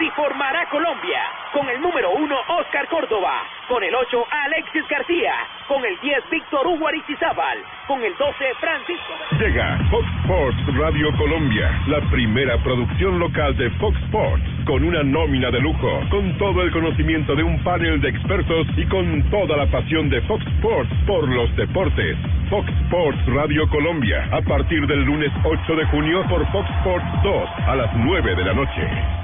Así 0.00 0.08
formará 0.16 0.66
Colombia. 0.70 1.20
Con 1.52 1.68
el 1.68 1.78
número 1.78 2.12
1, 2.12 2.34
Oscar 2.48 2.88
Córdoba. 2.88 3.44
Con 3.68 3.84
el 3.84 3.94
8, 3.94 4.24
Alexis 4.30 4.88
García. 4.88 5.34
Con 5.68 5.84
el 5.84 6.00
10, 6.00 6.30
Víctor 6.30 6.66
Hugo 6.66 6.88
Aristizábal. 6.88 7.58
Con 7.86 8.02
el 8.02 8.16
12, 8.16 8.54
Francisco. 8.58 9.12
Llega 9.38 9.78
Fox 9.90 10.08
Sports 10.22 10.78
Radio 10.78 11.14
Colombia, 11.18 11.82
la 11.86 12.00
primera 12.08 12.56
producción 12.64 13.18
local 13.18 13.54
de 13.58 13.68
Fox 13.72 13.94
Sports, 14.04 14.42
con 14.64 14.82
una 14.84 15.02
nómina 15.02 15.50
de 15.50 15.60
lujo, 15.60 16.00
con 16.08 16.38
todo 16.38 16.62
el 16.62 16.70
conocimiento 16.70 17.36
de 17.36 17.42
un 17.42 17.62
panel 17.62 18.00
de 18.00 18.08
expertos 18.08 18.68
y 18.78 18.86
con 18.86 19.22
toda 19.28 19.54
la 19.54 19.66
pasión 19.66 20.08
de 20.08 20.22
Fox 20.22 20.42
Sports 20.46 20.90
por 21.06 21.28
los 21.28 21.54
deportes. 21.56 22.16
Fox 22.48 22.66
Sports 22.84 23.18
Radio 23.26 23.68
Colombia, 23.68 24.26
a 24.32 24.40
partir 24.40 24.86
del 24.86 25.02
lunes 25.04 25.30
8 25.44 25.76
de 25.76 25.84
junio 25.88 26.24
por 26.30 26.50
Fox 26.52 26.70
Sports 26.78 27.06
2 27.22 27.50
a 27.66 27.76
las 27.76 27.94
9 27.96 28.34
de 28.34 28.44
la 28.44 28.54
noche. 28.54 29.19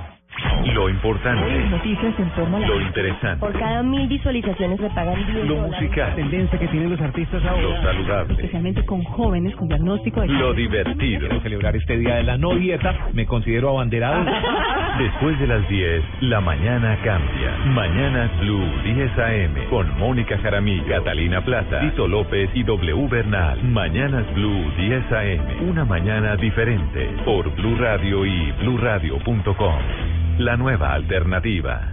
Lo 0.74 0.88
importante, 0.88 1.66
Noticias 1.70 2.14
en 2.18 2.30
torno 2.30 2.56
a 2.56 2.60
la... 2.60 2.66
lo 2.66 2.80
interesante, 2.80 3.40
Por 3.40 3.58
cada 3.58 3.82
mil 3.82 4.06
visualizaciones 4.08 4.80
me 4.80 4.90
pagan 4.90 5.14
10 5.26 5.46
lo 5.46 5.54
dólares. 5.56 5.80
musical, 5.80 6.14
tendencia 6.16 6.58
que 6.58 6.68
tienen 6.68 6.90
los 6.90 7.00
artistas 7.00 7.42
lo 7.42 7.82
saludable, 7.82 8.34
Especialmente 8.34 8.84
con 8.84 9.02
jóvenes 9.04 9.54
con 9.56 9.68
diagnóstico 9.68 10.20
de 10.20 10.28
lo 10.28 10.52
divertido. 10.54 11.20
Quiero 11.20 11.40
celebrar 11.40 11.76
este 11.76 11.96
día 11.98 12.16
de 12.16 12.22
la 12.24 12.36
no 12.36 12.54
dieta, 12.54 13.08
me 13.12 13.26
considero 13.26 13.70
abanderado. 13.70 14.24
Después 14.98 15.38
de 15.38 15.46
las 15.46 15.68
10, 15.68 16.02
la 16.20 16.40
mañana 16.40 16.96
cambia. 17.04 17.56
Mañanas 17.66 18.30
Blue 18.40 18.66
10 18.82 19.18
AM 19.18 19.68
con 19.68 19.98
Mónica 19.98 20.38
Jaramillo, 20.38 20.86
Catalina 20.86 21.44
Plaza, 21.44 21.80
Tito 21.80 22.08
López 22.08 22.48
y 22.54 22.62
W 22.62 23.06
Bernal. 23.08 23.62
Mañanas 23.62 24.24
Blue 24.34 24.72
10 24.78 25.12
AM. 25.12 25.68
Una 25.68 25.84
mañana 25.84 26.36
diferente 26.36 27.14
por 27.26 27.54
Blue 27.54 27.76
Radio 27.78 28.24
y 28.24 28.52
bluradio.com. 28.52 29.74
La 30.38 30.56
nueva 30.56 30.94
alternativa. 30.94 31.92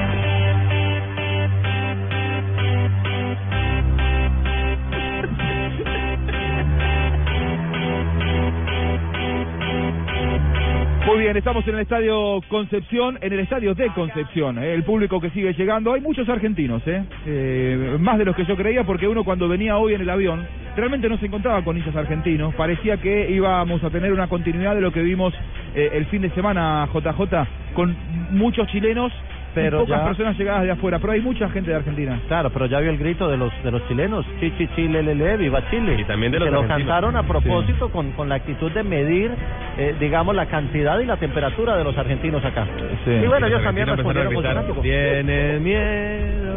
Bien, 11.21 11.37
estamos 11.37 11.67
en 11.67 11.75
el 11.75 11.81
Estadio 11.81 12.41
Concepción, 12.47 13.19
en 13.21 13.31
el 13.31 13.41
Estadio 13.41 13.75
de 13.75 13.89
Concepción, 13.89 14.57
eh, 14.57 14.73
el 14.73 14.81
público 14.81 15.21
que 15.21 15.29
sigue 15.29 15.53
llegando. 15.53 15.93
Hay 15.93 16.01
muchos 16.01 16.27
argentinos, 16.27 16.81
¿eh? 16.87 17.03
Eh, 17.27 17.97
más 17.99 18.17
de 18.17 18.25
los 18.25 18.35
que 18.35 18.43
yo 18.43 18.55
creía, 18.55 18.83
porque 18.85 19.07
uno 19.07 19.23
cuando 19.23 19.47
venía 19.47 19.77
hoy 19.77 19.93
en 19.93 20.01
el 20.01 20.09
avión 20.09 20.47
realmente 20.75 21.07
no 21.07 21.19
se 21.19 21.27
encontraba 21.27 21.63
con 21.63 21.77
hinchas 21.77 21.95
argentinos. 21.95 22.55
Parecía 22.55 22.97
que 22.97 23.29
íbamos 23.29 23.83
a 23.83 23.91
tener 23.91 24.11
una 24.11 24.29
continuidad 24.29 24.73
de 24.73 24.81
lo 24.81 24.91
que 24.91 25.03
vimos 25.03 25.31
eh, 25.75 25.91
el 25.93 26.07
fin 26.07 26.23
de 26.23 26.31
semana, 26.31 26.89
JJ, 26.91 27.47
con 27.75 27.95
muchos 28.31 28.67
chilenos 28.69 29.13
Pero 29.53 29.79
pocas 29.81 29.99
ya- 29.99 30.05
personas 30.05 30.37
llegadas 30.37 30.63
de 30.63 30.71
afuera, 30.71 30.99
pero 30.99 31.13
hay 31.13 31.21
mucha 31.21 31.49
gente 31.49 31.69
de 31.71 31.75
Argentina. 31.77 32.19
Claro, 32.27 32.49
pero 32.51 32.65
ya 32.67 32.79
vio 32.79 32.89
el 32.89 32.97
grito 32.97 33.29
de 33.29 33.37
los 33.37 33.51
de 33.63 33.71
los 33.71 33.85
chilenos, 33.87 34.25
chi 34.39 34.51
chi 34.57 34.67
chi 34.75 34.87
le 34.87 35.03
le 35.03 35.37
viva 35.37 35.61
Chile. 35.69 35.97
Y 35.99 36.03
también 36.05 36.31
de 36.31 36.39
los 36.39 36.47
que 36.49 36.53
lo 36.55 36.67
cantaron 36.67 37.15
a 37.15 37.23
propósito 37.23 37.89
con, 37.89 38.11
con 38.11 38.29
la 38.29 38.35
actitud 38.35 38.71
de 38.71 38.83
medir, 38.83 39.31
eh, 39.77 39.95
digamos, 39.99 40.35
la 40.35 40.45
cantidad 40.47 40.99
y 40.99 41.05
la 41.05 41.17
temperatura 41.17 41.75
de 41.77 41.83
los 41.83 41.97
argentinos 41.97 42.43
acá. 42.45 42.65
Y 43.05 43.27
bueno, 43.27 43.47
ellos 43.47 43.63
también 43.63 43.87
respondieron 43.87 44.33
con 44.33 44.43
fanáticos. 44.43 44.81
Tiene 44.81 45.59
miedo. 45.59 46.55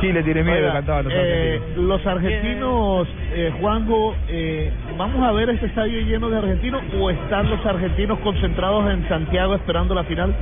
Chile 0.00 0.20
tiene 0.24 0.42
miedo, 0.42 0.58
Oiga, 0.58 0.72
cantaban 0.72 1.04
los 1.04 1.12
eh, 1.14 1.60
argentinos. 1.60 1.86
los 1.88 2.06
argentinos, 2.08 3.08
eh, 3.34 3.52
Juanjo, 3.60 4.16
eh, 4.28 4.72
¿vamos 4.98 5.22
a 5.24 5.30
ver 5.30 5.48
este 5.50 5.66
estadio 5.66 6.00
lleno 6.00 6.28
de 6.28 6.38
argentinos 6.38 6.82
o 6.98 7.08
están 7.10 7.48
los 7.48 7.64
argentinos 7.64 8.18
concentrados 8.18 8.90
en 8.92 9.08
Santiago 9.08 9.54
esperando 9.54 9.94
la 9.94 10.02
final? 10.02 10.34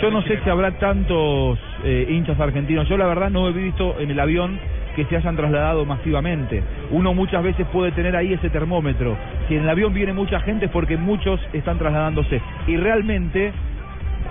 Yo 0.00 0.12
no 0.12 0.22
sé 0.22 0.38
si 0.44 0.48
habrá 0.48 0.70
tantos 0.78 1.58
eh, 1.82 2.06
hinchas 2.08 2.38
argentinos. 2.38 2.88
Yo 2.88 2.96
la 2.96 3.06
verdad 3.06 3.30
no 3.30 3.48
he 3.48 3.52
visto 3.52 3.98
en 3.98 4.12
el 4.12 4.20
avión 4.20 4.60
que 4.94 5.04
se 5.06 5.16
hayan 5.16 5.36
trasladado 5.36 5.84
masivamente. 5.84 6.62
Uno 6.92 7.14
muchas 7.14 7.42
veces 7.42 7.66
puede 7.72 7.90
tener 7.90 8.14
ahí 8.14 8.32
ese 8.32 8.48
termómetro. 8.48 9.16
Si 9.48 9.56
en 9.56 9.62
el 9.62 9.68
avión 9.68 9.92
viene 9.92 10.12
mucha 10.12 10.38
gente 10.40 10.66
es 10.66 10.70
porque 10.70 10.96
muchos 10.96 11.40
están 11.52 11.78
trasladándose. 11.78 12.40
Y 12.68 12.76
realmente 12.76 13.52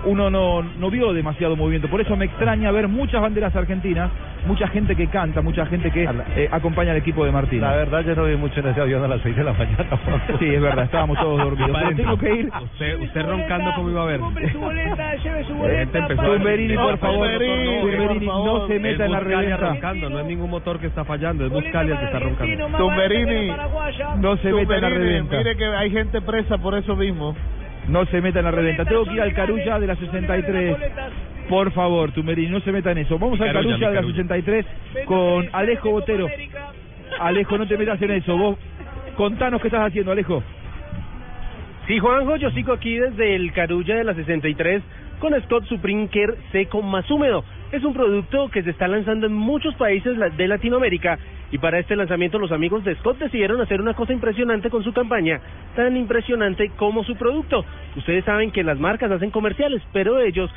uno 0.04 0.30
no, 0.30 0.62
no 0.62 0.90
vio 0.90 1.12
demasiado 1.12 1.56
movimiento. 1.56 1.88
Por 1.88 2.00
eso 2.00 2.16
me 2.16 2.24
extraña 2.26 2.70
ver 2.70 2.88
muchas 2.88 3.20
banderas 3.20 3.54
argentinas, 3.54 4.10
mucha 4.46 4.66
gente 4.68 4.96
que 4.96 5.06
canta, 5.08 5.42
mucha 5.42 5.66
gente 5.66 5.90
que 5.90 6.08
eh, 6.36 6.48
acompaña 6.50 6.90
al 6.92 6.98
equipo 6.98 7.24
de 7.24 7.30
Martín. 7.32 7.60
La 7.60 7.76
verdad, 7.76 8.00
yo 8.04 8.14
no 8.16 8.24
vi 8.24 8.36
mucho 8.36 8.60
en 8.60 8.66
ese 8.68 8.80
avión 8.80 9.04
a 9.04 9.08
las 9.08 9.20
6 9.22 9.36
de 9.36 9.44
la 9.44 9.52
mañana. 9.52 9.86
Sí, 10.38 10.46
es 10.54 10.60
verdad, 10.60 10.84
estábamos 10.84 11.18
todos 11.18 11.38
dormidos. 11.44 11.70
Pero 11.82 11.96
tengo 11.96 12.18
que 12.18 12.34
ir. 12.34 12.50
Usted, 12.62 13.00
usted 13.00 13.22
roncando 13.26 13.70
cómo 13.76 13.90
iba 13.90 14.02
a 14.02 14.06
ver. 14.06 14.20
su 14.52 14.58
boleta, 14.60 15.14
lleve 15.16 15.44
su 15.44 15.52
Tumberini, 16.22 16.76
por 16.76 16.98
favor, 16.98 17.28
Tumberini, 17.28 18.26
no 18.26 18.66
se 18.66 18.78
meta 18.78 19.04
en 19.04 19.12
la 19.12 19.20
reventa. 19.20 19.56
roncando, 19.56 20.10
no 20.10 20.20
es 20.20 20.26
ningún 20.26 20.50
motor 20.50 20.78
que 20.78 20.86
está 20.88 21.04
fallando, 21.04 21.46
es 21.46 21.52
Buscalia 21.52 21.94
el 21.94 21.98
que 22.00 22.04
está 22.06 22.18
roncando. 22.18 22.78
Tumberini, 22.78 23.52
No 24.18 24.36
se 24.38 24.52
meta 24.52 24.74
en 24.76 24.80
la 24.82 24.88
reventa. 24.88 25.36
mire 25.38 25.56
que 25.56 25.64
hay 25.64 25.90
gente 25.90 26.20
presa 26.20 26.58
por 26.58 26.74
eso 26.74 26.96
mismo. 26.96 27.34
No 27.88 28.06
se 28.06 28.20
meta 28.20 28.38
en 28.38 28.44
la 28.44 28.50
reventa. 28.50 28.84
Tengo 28.84 29.04
que 29.04 29.14
ir 29.14 29.20
al 29.20 29.34
Carulla 29.34 29.78
de 29.78 29.86
la 29.86 29.96
63. 29.96 30.76
Por 31.48 31.72
favor, 31.72 32.12
Tumberini, 32.12 32.50
no 32.50 32.60
se 32.60 32.72
meta 32.72 32.92
en 32.92 32.98
eso. 32.98 33.18
Vamos 33.18 33.40
al 33.40 33.52
Carulla, 33.52 33.76
de 33.76 33.80
la 33.80 33.92
Carulla. 33.92 34.16
63 34.16 34.66
con 35.06 35.48
Alejo 35.52 35.90
Botero. 35.90 36.28
Alejo, 37.18 37.58
no 37.58 37.66
te 37.66 37.76
metas 37.76 38.00
en 38.00 38.10
eso. 38.12 38.36
Vos 38.36 38.58
contanos 39.16 39.60
qué 39.60 39.68
estás 39.68 39.88
haciendo, 39.88 40.12
Alejo. 40.12 40.42
Sí, 41.86 41.98
Juanjo, 41.98 42.36
yo 42.36 42.50
sigo 42.52 42.72
aquí 42.72 42.96
desde 42.96 43.34
el 43.34 43.52
Carulla 43.52 43.96
de 43.96 44.04
la 44.04 44.14
63 44.14 44.82
con 45.18 45.40
Scott 45.42 45.66
Supreme 45.66 46.08
Care 46.08 46.36
seco 46.52 46.80
más 46.80 47.10
húmedo. 47.10 47.44
Es 47.72 47.82
un 47.84 47.94
producto 47.94 48.50
que 48.50 48.62
se 48.62 48.68
está 48.68 48.86
lanzando 48.86 49.26
en 49.26 49.32
muchos 49.32 49.74
países 49.76 50.18
de 50.36 50.46
Latinoamérica 50.46 51.18
y 51.50 51.56
para 51.56 51.78
este 51.78 51.96
lanzamiento 51.96 52.38
los 52.38 52.52
amigos 52.52 52.84
de 52.84 52.94
Scott 52.96 53.18
decidieron 53.18 53.62
hacer 53.62 53.80
una 53.80 53.94
cosa 53.94 54.12
impresionante 54.12 54.68
con 54.68 54.84
su 54.84 54.92
campaña, 54.92 55.40
tan 55.74 55.96
impresionante 55.96 56.70
como 56.76 57.02
su 57.02 57.16
producto. 57.16 57.64
Ustedes 57.96 58.26
saben 58.26 58.50
que 58.50 58.62
las 58.62 58.78
marcas 58.78 59.10
hacen 59.10 59.30
comerciales, 59.30 59.80
pero 59.90 60.20
ellos 60.20 60.50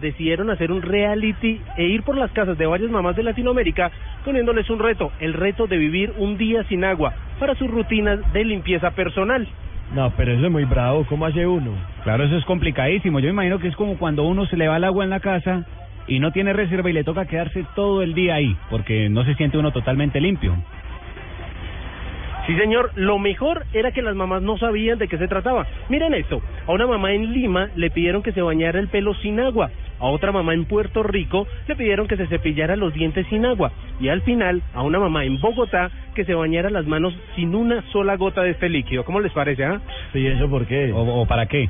decidieron 0.00 0.48
hacer 0.48 0.72
un 0.72 0.80
reality 0.80 1.60
e 1.76 1.84
ir 1.84 2.04
por 2.04 2.16
las 2.16 2.32
casas 2.32 2.56
de 2.56 2.64
varias 2.64 2.90
mamás 2.90 3.16
de 3.16 3.22
Latinoamérica 3.22 3.90
poniéndoles 4.24 4.70
un 4.70 4.78
reto, 4.78 5.12
el 5.20 5.34
reto 5.34 5.66
de 5.66 5.76
vivir 5.76 6.14
un 6.16 6.38
día 6.38 6.64
sin 6.64 6.84
agua 6.84 7.12
para 7.38 7.54
sus 7.54 7.70
rutinas 7.70 8.18
de 8.32 8.44
limpieza 8.44 8.92
personal. 8.92 9.46
No, 9.94 10.10
pero 10.16 10.32
eso 10.32 10.46
es 10.46 10.52
muy 10.52 10.64
bravo. 10.64 11.04
¿Cómo 11.06 11.26
hace 11.26 11.46
uno? 11.46 11.72
Claro, 12.02 12.24
eso 12.24 12.36
es 12.38 12.44
complicadísimo. 12.46 13.18
Yo 13.18 13.26
me 13.26 13.32
imagino 13.32 13.58
que 13.58 13.68
es 13.68 13.76
como 13.76 13.98
cuando 13.98 14.22
uno 14.22 14.46
se 14.46 14.56
le 14.56 14.68
va 14.68 14.78
el 14.78 14.84
agua 14.84 15.04
en 15.04 15.10
la 15.10 15.20
casa 15.20 15.66
y 16.10 16.18
no 16.18 16.32
tiene 16.32 16.52
reserva 16.52 16.90
y 16.90 16.92
le 16.92 17.04
toca 17.04 17.24
quedarse 17.24 17.64
todo 17.74 18.02
el 18.02 18.14
día 18.14 18.34
ahí, 18.34 18.56
porque 18.68 19.08
no 19.08 19.24
se 19.24 19.34
siente 19.36 19.56
uno 19.56 19.70
totalmente 19.70 20.20
limpio. 20.20 20.56
Sí, 22.46 22.56
señor. 22.56 22.90
Lo 22.96 23.18
mejor 23.20 23.64
era 23.72 23.92
que 23.92 24.02
las 24.02 24.16
mamás 24.16 24.42
no 24.42 24.58
sabían 24.58 24.98
de 24.98 25.06
qué 25.06 25.18
se 25.18 25.28
trataba. 25.28 25.66
Miren 25.88 26.14
esto. 26.14 26.42
A 26.66 26.72
una 26.72 26.86
mamá 26.86 27.12
en 27.12 27.32
Lima 27.32 27.68
le 27.76 27.90
pidieron 27.90 28.22
que 28.22 28.32
se 28.32 28.42
bañara 28.42 28.80
el 28.80 28.88
pelo 28.88 29.14
sin 29.14 29.38
agua. 29.38 29.70
A 30.00 30.06
otra 30.06 30.32
mamá 30.32 30.52
en 30.54 30.64
Puerto 30.64 31.04
Rico 31.04 31.46
le 31.68 31.76
pidieron 31.76 32.08
que 32.08 32.16
se 32.16 32.26
cepillara 32.26 32.74
los 32.74 32.92
dientes 32.92 33.26
sin 33.28 33.46
agua. 33.46 33.70
Y 34.00 34.08
al 34.08 34.22
final, 34.22 34.62
a 34.74 34.82
una 34.82 34.98
mamá 34.98 35.24
en 35.24 35.40
Bogotá 35.40 35.90
que 36.14 36.24
se 36.24 36.34
bañara 36.34 36.70
las 36.70 36.86
manos 36.86 37.14
sin 37.36 37.54
una 37.54 37.82
sola 37.92 38.16
gota 38.16 38.42
de 38.42 38.50
este 38.50 38.68
líquido. 38.68 39.04
¿Cómo 39.04 39.20
les 39.20 39.32
parece, 39.32 39.64
ah? 39.64 39.80
¿Y 40.14 40.26
eso 40.26 40.50
por 40.50 40.66
qué? 40.66 40.90
¿O, 40.92 41.20
o 41.20 41.26
para 41.26 41.46
qué? 41.46 41.68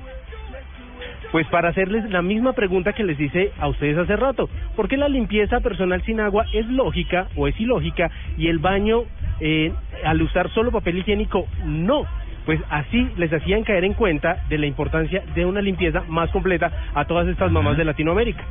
Pues 1.32 1.46
para 1.46 1.68
hacerles 1.68 2.10
la 2.10 2.22
misma 2.22 2.52
pregunta 2.54 2.92
que 2.92 3.04
les 3.04 3.18
hice 3.20 3.52
a 3.58 3.68
ustedes 3.68 3.96
hace 3.96 4.16
rato. 4.16 4.48
¿Por 4.74 4.88
qué 4.88 4.96
la 4.96 5.08
limpieza 5.08 5.60
personal 5.60 6.02
sin 6.02 6.20
agua 6.20 6.46
es 6.52 6.66
lógica 6.66 7.28
o 7.36 7.46
es 7.46 7.58
ilógica 7.60 8.10
y 8.36 8.48
el 8.48 8.58
baño 8.58 9.02
eh, 9.40 9.72
al 10.04 10.20
usar 10.22 10.50
solo 10.50 10.72
papel 10.72 10.98
higiénico 10.98 11.46
no? 11.64 12.04
Pues 12.46 12.60
así 12.68 13.08
les 13.16 13.32
hacían 13.32 13.62
caer 13.62 13.84
en 13.84 13.94
cuenta 13.94 14.44
de 14.48 14.58
la 14.58 14.66
importancia 14.66 15.22
de 15.34 15.44
una 15.44 15.60
limpieza 15.60 16.02
más 16.08 16.30
completa 16.30 16.72
a 16.94 17.04
todas 17.04 17.28
estas 17.28 17.52
mamás 17.52 17.76
de 17.76 17.84
Latinoamérica. 17.84 18.44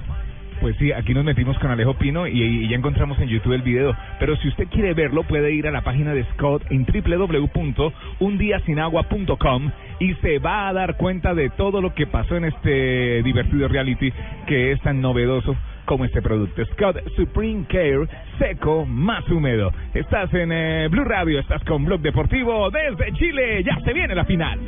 Pues 0.62 0.76
sí, 0.78 0.92
aquí 0.92 1.14
nos 1.14 1.24
metimos 1.24 1.58
con 1.60 1.72
Alejo 1.72 1.94
Pino 1.94 2.28
y, 2.28 2.68
ya 2.68 2.76
encontramos 2.76 3.18
en 3.20 3.30
YouTube 3.30 3.54
el 3.54 3.62
video. 3.62 3.96
Pero 4.20 4.36
si 4.38 4.48
usted 4.50 4.68
quiere 4.68 4.94
verlo, 4.94 5.24
puede 5.24 5.54
ir 5.54 5.68
a 5.68 5.72
la 5.72 5.80
página 5.82 6.14
de 6.14 6.26
Scott 6.34 6.64
en 6.70 6.86
www.undiasinagua.com 6.86 9.72
y 10.00 10.14
se 10.16 10.40
va 10.40 10.68
a 10.68 10.74
dar 10.74 10.98
cuenta 10.98 11.34
de 11.34 11.50
todo 11.52 11.80
lo 11.82 11.94
que 11.94 12.08
pasó 12.08 12.36
en 12.36 12.44
este 12.46 13.22
divertido 13.24 13.70
reality 13.70 14.12
que 14.48 14.74
es 14.74 14.82
tan 14.82 15.00
novedoso 15.02 15.56
como 15.86 16.04
este 16.04 16.22
producto. 16.22 16.66
Scott 16.74 16.98
Supreme 17.16 17.64
Care 17.68 18.10
seco 18.38 18.86
más 18.86 19.26
húmedo. 19.30 19.72
Estás 19.94 20.34
en 20.34 20.52
eh, 20.52 20.90
Blue 20.90 21.06
Radio, 21.06 21.40
estás 21.40 21.64
con 21.64 21.86
Blog 21.86 22.02
Deportivo 22.02 22.70
desde 22.70 23.14
Chile. 23.14 23.64
Ya 23.64 23.80
se 23.86 23.94
viene 23.94 24.14
la 24.14 24.26
final. 24.26 24.60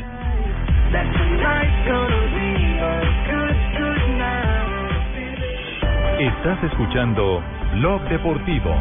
Estás 6.22 6.64
escuchando 6.66 7.42
Blog 7.78 8.08
Deportivo. 8.08 8.76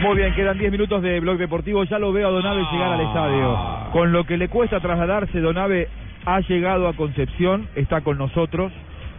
Muy 0.00 0.16
bien, 0.16 0.32
quedan 0.32 0.56
10 0.56 0.72
minutos 0.72 1.02
de 1.02 1.20
blog 1.20 1.36
deportivo. 1.36 1.84
Ya 1.84 1.98
lo 1.98 2.10
veo 2.10 2.28
a 2.28 2.30
Donave 2.30 2.62
llegar 2.72 2.92
al 2.92 3.00
estadio. 3.02 3.58
Con 3.92 4.12
lo 4.12 4.24
que 4.24 4.38
le 4.38 4.48
cuesta 4.48 4.80
trasladarse, 4.80 5.38
Donave 5.38 5.88
ha 6.24 6.40
llegado 6.40 6.88
a 6.88 6.94
Concepción, 6.94 7.68
está 7.74 8.00
con 8.00 8.16
nosotros. 8.16 8.72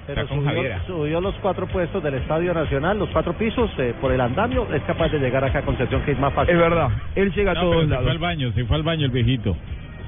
Pero 0.07 0.27
subió, 0.27 0.63
subió 0.87 1.21
los 1.21 1.35
cuatro 1.43 1.67
puestos 1.67 2.01
del 2.01 2.15
Estadio 2.15 2.55
Nacional, 2.55 2.97
los 2.97 3.09
cuatro 3.09 3.33
pisos 3.33 3.69
eh, 3.77 3.93
por 4.01 4.11
el 4.11 4.19
andamio, 4.19 4.67
es 4.73 4.81
capaz 4.81 5.09
de 5.09 5.19
llegar 5.19 5.43
acá 5.43 5.59
a 5.59 5.61
Concepción, 5.61 6.01
que 6.01 6.13
es 6.13 6.19
más 6.19 6.33
fácil. 6.33 6.55
Es 6.55 6.59
verdad, 6.59 6.89
él 7.13 7.31
llega 7.35 7.51
a 7.51 7.53
todos 7.53 7.75
pero 7.75 7.81
se 7.83 7.89
lados. 7.89 8.03
fue 8.05 8.11
al 8.13 8.17
baño, 8.17 8.51
se 8.53 8.65
fue 8.65 8.77
al 8.77 8.83
baño 8.83 9.05
el 9.05 9.11
viejito. 9.11 9.55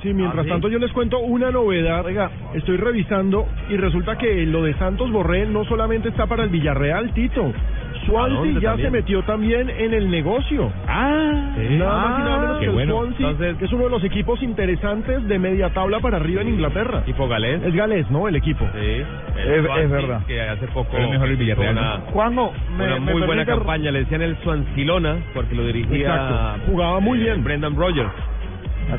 Sí, 0.02 0.14
mientras 0.14 0.40
Ah, 0.40 0.44
¿sí? 0.44 0.50
tanto 0.50 0.68
yo 0.70 0.80
les 0.80 0.92
cuento 0.94 1.20
una 1.20 1.52
novedad. 1.52 2.06
Oiga, 2.06 2.32
estoy 2.56 2.78
revisando 2.78 3.46
y 3.70 3.78
resulta 3.78 4.18
que 4.18 4.46
lo 4.48 4.64
de 4.64 4.74
Santos 4.76 5.12
Borré 5.12 5.46
no 5.46 5.64
solamente 5.66 6.10
está 6.10 6.26
para 6.26 6.44
el 6.44 6.50
Villarreal, 6.50 7.14
Tito. 7.14 7.54
¿A 7.54 8.06
Swansea 8.08 8.54
ya 8.60 8.70
también? 8.70 8.88
se 8.88 8.92
metió 8.92 9.22
también 9.24 9.70
en 9.70 9.94
el 9.94 10.10
negocio. 10.10 10.72
Ah, 10.88 11.54
Nada 11.56 11.96
más 11.96 12.20
y 12.20 12.24
nada 12.24 12.40
menos 12.40 12.54
qué 12.56 12.60
que 12.62 12.66
el 12.66 12.72
bueno. 12.72 12.94
Swansea, 12.94 13.30
Entonces- 13.30 13.58
que 13.58 13.66
es 13.66 13.74
uno 13.74 13.84
de 13.84 13.90
los 13.92 14.04
equipos 14.04 14.42
interesantes 14.42 15.28
de 15.28 15.38
media 15.38 15.70
tabla 15.70 16.00
para 16.00 16.18
arriba 16.18 16.42
en 16.42 16.48
Inglaterra. 16.50 17.04
¿Tipo 17.06 17.28
galés? 17.28 17.62
Es 17.64 17.74
galés, 17.76 18.10
¿no? 18.10 18.28
El 18.28 18.36
equipo. 18.38 18.66
Sí, 18.74 18.80
el 18.80 19.50
Es- 19.66 19.78
es 19.84 19.90
verdad. 19.92 20.26
Que 20.26 20.42
hace 20.42 20.66
poco 20.68 20.90
Pero 20.94 21.04
es 21.04 21.10
mejor 21.12 21.28
el 21.30 21.36
Villarreal, 21.38 21.78
una. 21.78 21.98
Juanjo, 22.12 22.54
me- 22.76 22.86
una 22.86 22.94
me 22.96 23.00
muy 23.14 23.22
buena 23.22 23.46
permite- 23.46 23.58
campaña. 23.58 23.92
Le 23.92 24.00
decían 24.00 24.22
el 24.24 24.36
Swancilona 24.38 25.18
porque 25.36 25.54
lo 25.54 25.66
dirigía. 25.68 25.98
Exacto. 26.16 26.72
Jugaba 26.72 27.00
muy 27.02 27.20
eh, 27.20 27.24
bien. 27.26 27.44
Brendan 27.44 27.76
Rogers. 27.76 28.10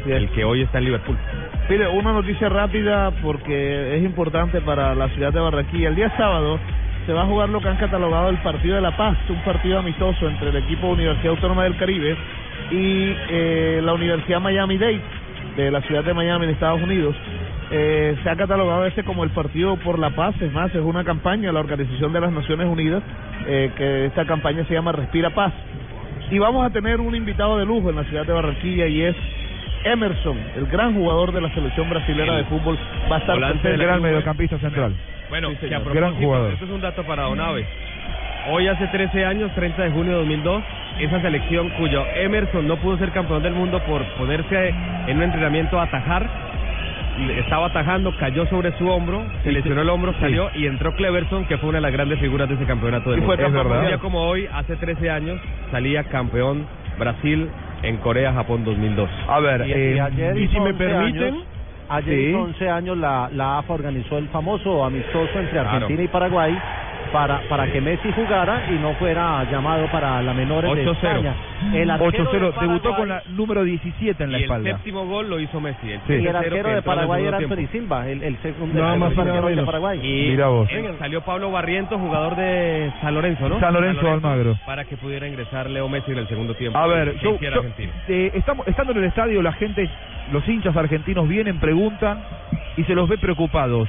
El 0.07 0.31
que 0.31 0.45
hoy 0.45 0.63
está 0.63 0.79
en 0.79 0.85
Liverpool. 0.85 1.17
Mire, 1.69 1.89
una 1.89 2.13
noticia 2.13 2.49
rápida 2.49 3.11
porque 3.23 3.97
es 3.97 4.05
importante 4.05 4.61
para 4.61 4.95
la 4.95 5.09
ciudad 5.11 5.33
de 5.33 5.41
Barranquilla. 5.41 5.89
El 5.89 5.97
día 5.97 6.13
sábado 6.17 6.59
se 7.07 7.13
va 7.13 7.23
a 7.23 7.27
jugar 7.27 7.49
lo 7.49 7.61
que 7.61 7.69
han 7.69 7.77
catalogado 7.77 8.29
el 8.29 8.39
Partido 8.39 8.77
de 8.77 8.81
la 8.81 8.97
Paz, 8.97 9.17
un 9.29 9.43
partido 9.43 9.79
amistoso 9.79 10.29
entre 10.29 10.51
el 10.51 10.57
equipo 10.57 10.89
Universidad 10.89 11.35
Autónoma 11.35 11.65
del 11.65 11.77
Caribe 11.77 12.17
y 12.71 13.15
eh, 13.31 13.81
la 13.83 13.93
Universidad 13.93 14.41
Miami-Dade 14.41 15.01
de 15.57 15.71
la 15.71 15.83
ciudad 15.83 16.05
de 16.05 16.15
Miami 16.15 16.45
en 16.45 16.51
Estados 16.53 16.81
Unidos. 16.83 17.15
Eh, 17.71 18.17
se 18.23 18.31
ha 18.31 18.37
catalogado 18.37 18.85
ese 18.87 19.03
como 19.03 19.25
el 19.25 19.31
Partido 19.31 19.77
por 19.77 19.99
la 19.99 20.11
Paz, 20.11 20.35
es 20.41 20.53
más, 20.53 20.75
es 20.75 20.83
una 20.83 21.05
campaña 21.05 21.49
de 21.49 21.53
la 21.53 21.61
Organización 21.61 22.13
de 22.13 22.21
las 22.21 22.33
Naciones 22.33 22.67
Unidas, 22.67 23.03
eh, 23.47 23.71
que 23.77 24.07
esta 24.07 24.27
campaña 24.27 24.65
se 24.67 24.75
llama 24.75 24.93
Respira 24.93 25.31
Paz. 25.31 25.53
Y 26.31 26.39
vamos 26.39 26.65
a 26.65 26.71
tener 26.71 27.01
un 27.01 27.15
invitado 27.15 27.59
de 27.59 27.65
lujo 27.65 27.91
en 27.91 27.97
la 27.97 28.05
ciudad 28.05 28.27
de 28.27 28.33
Barranquilla 28.33 28.87
y 28.87 29.03
es 29.03 29.17
Emerson, 29.85 30.39
el 30.57 30.67
gran 30.67 30.95
jugador 30.95 31.33
de 31.33 31.41
la 31.41 31.53
selección 31.55 31.89
brasilera 31.91 32.37
de 32.37 32.45
fútbol, 32.45 32.79
va 33.11 33.17
a 33.17 33.19
estar 33.21 33.39
la 33.39 33.53
Gran 33.53 34.03
mediocampista 34.03 34.59
central. 34.59 34.95
Bueno, 35.29 35.51
Sí, 35.61 35.69
que 35.69 35.75
a 35.75 35.81
Gran 35.81 36.15
jugador. 36.17 36.53
esto 36.53 36.65
es 36.65 36.71
un 36.71 36.81
dato 36.81 37.03
para 37.05 37.25
Donave. 37.25 37.65
Hoy 38.51 38.67
hace 38.67 38.87
13 38.89 39.25
años, 39.25 39.53
30 39.55 39.83
de 39.85 39.91
junio 39.91 40.13
de 40.13 40.19
2002, 40.19 40.63
esa 40.99 41.21
selección 41.23 41.71
cuyo 41.79 42.05
Emerson 42.17 42.67
no 42.67 42.77
pudo 42.77 42.99
ser 42.99 43.11
campeón 43.13 43.43
del 43.43 43.55
mundo 43.55 43.81
por 43.87 44.05
ponerse 44.19 44.75
en 45.07 45.17
un 45.17 45.23
entrenamiento 45.23 45.79
a 45.79 45.85
atajar, 45.85 46.29
estaba 47.37 47.67
atajando, 47.67 48.17
cayó 48.19 48.47
sobre 48.47 48.77
su 48.79 48.89
hombro, 48.89 49.25
se 49.45 49.53
lesionó 49.53 49.83
el 49.83 49.91
hombro, 49.91 50.13
salió 50.19 50.51
y 50.55 50.67
entró 50.67 50.95
Cleverson, 50.97 51.45
que 51.47 51.57
fue 51.59 51.69
una 51.69 51.79
de 51.79 51.83
las 51.83 51.93
grandes 51.93 52.19
figuras 52.19 52.49
de 52.49 52.57
ese 52.57 52.65
campeonato 52.65 53.11
del 53.11 53.21
Y 53.21 53.23
fue 53.23 53.37
mundo. 53.37 53.53
campeón 53.61 53.79
Un 53.81 53.87
día 53.87 53.99
como 53.99 54.23
hoy, 54.23 54.49
hace 54.53 54.77
13 54.77 55.11
años, 55.11 55.41
salía 55.71 56.05
campeón 56.05 56.67
Brasil 56.99 57.49
en 57.83 57.97
Corea-Japón 57.99 58.65
2002. 58.65 59.09
A 59.29 59.41
ver, 59.41 59.67
Y, 59.67 59.73
eh, 59.73 59.95
y 59.97 59.99
ayer 59.99 60.37
y 60.39 60.49
si 60.49 60.61
me 60.61 60.71
11 60.71 60.79
permiten, 60.79 61.23
años, 61.35 61.45
ayer 61.89 62.15
Sí. 62.15 62.31
hizo 62.31 62.43
11 62.43 62.71
años 62.71 62.99
la, 62.99 63.29
la 63.33 63.59
AFA 63.59 63.75
organizó 63.75 64.19
el 64.19 64.29
famoso 64.29 64.85
amistoso 64.85 65.39
entre 65.39 65.51
Claro. 65.53 65.71
Argentina 65.71 66.03
y 66.03 66.09
Paraguay 66.09 66.59
para 67.13 67.41
para 67.49 67.71
que 67.71 67.81
Messi 67.81 68.11
jugara 68.13 68.67
y 68.71 68.73
no 68.81 68.95
fuera 68.95 69.45
llamado 69.51 69.87
para 69.91 70.23
la 70.23 70.33
menores 70.35 70.75
de 70.75 70.85
8-0. 70.87 70.93
España. 70.93 71.35
El 71.75 71.91
arquero 71.91 72.25
8-0, 72.31 72.33
de 72.33 72.61
debutó 72.61 72.91
Paraguay- 72.91 72.97
con 72.97 73.09
la 73.09 73.23
número 73.37 73.65
17 73.65 74.25
en 74.25 74.33
la 74.33 74.39
y 74.39 74.41
el 74.41 74.45
espalda. 74.45 74.71
séptimo 74.73 75.07
gol 75.07 75.29
lo 75.31 75.39
hizo 75.39 75.61
Messi. 75.61 75.93
El 75.93 76.01
Sí. 76.07 76.13
y 76.15 76.17
el 76.17 76.23
7-0 76.35 76.37
arquero 76.39 76.69
que 76.69 76.75
de 76.75 76.83
Paraguay 76.83 77.25
era 77.27 77.37
Anthony. 77.39 77.67
Silva, 77.71 78.09
el, 78.09 78.23
el 78.23 78.37
segundo 78.39 78.81
Nada 78.81 78.95
el 78.95 79.01
más 79.01 79.13
y 79.13 79.17
nada 79.17 79.31
arquero 79.31 79.47
de. 79.57 79.63
Paraguay. 79.63 80.01
Y 80.03 80.31
Mira 80.31 80.47
vos. 80.49 80.69
eh, 80.73 80.95
salió 80.99 81.21
Pablo 81.23 81.51
Barrientos, 81.51 82.01
jugador 82.01 82.37
de 82.37 82.91
San 83.01 83.15
Lorenzo, 83.15 83.49
¿no? 83.49 83.61
San 83.61 83.73
Lorenzo 83.75 84.11
Almagro. 84.11 84.57
Para 84.67 84.85
que 84.85 84.97
pudiera 84.97 85.29
ingresar 85.29 85.69
Leo 85.71 85.89
Messi 85.89 86.13
en 86.13 86.19
el 86.19 86.29
segundo 86.29 86.55
tiempo. 86.55 86.79
A 86.79 86.87
ver, 86.87 87.17
yo, 87.21 87.37
eh, 88.09 88.31
estamos, 88.35 88.67
estando 88.67 88.93
en 88.93 88.99
el 88.99 89.05
estadio, 89.05 89.43
la 89.43 89.53
gente, 89.53 89.89
los 90.33 90.47
hinchas 90.49 90.77
argentinos 90.77 91.29
vienen, 91.29 91.59
preguntan 91.59 92.21
y 92.77 92.85
se 92.85 92.95
los 92.95 93.09
ve 93.09 93.19
preocupados. 93.19 93.89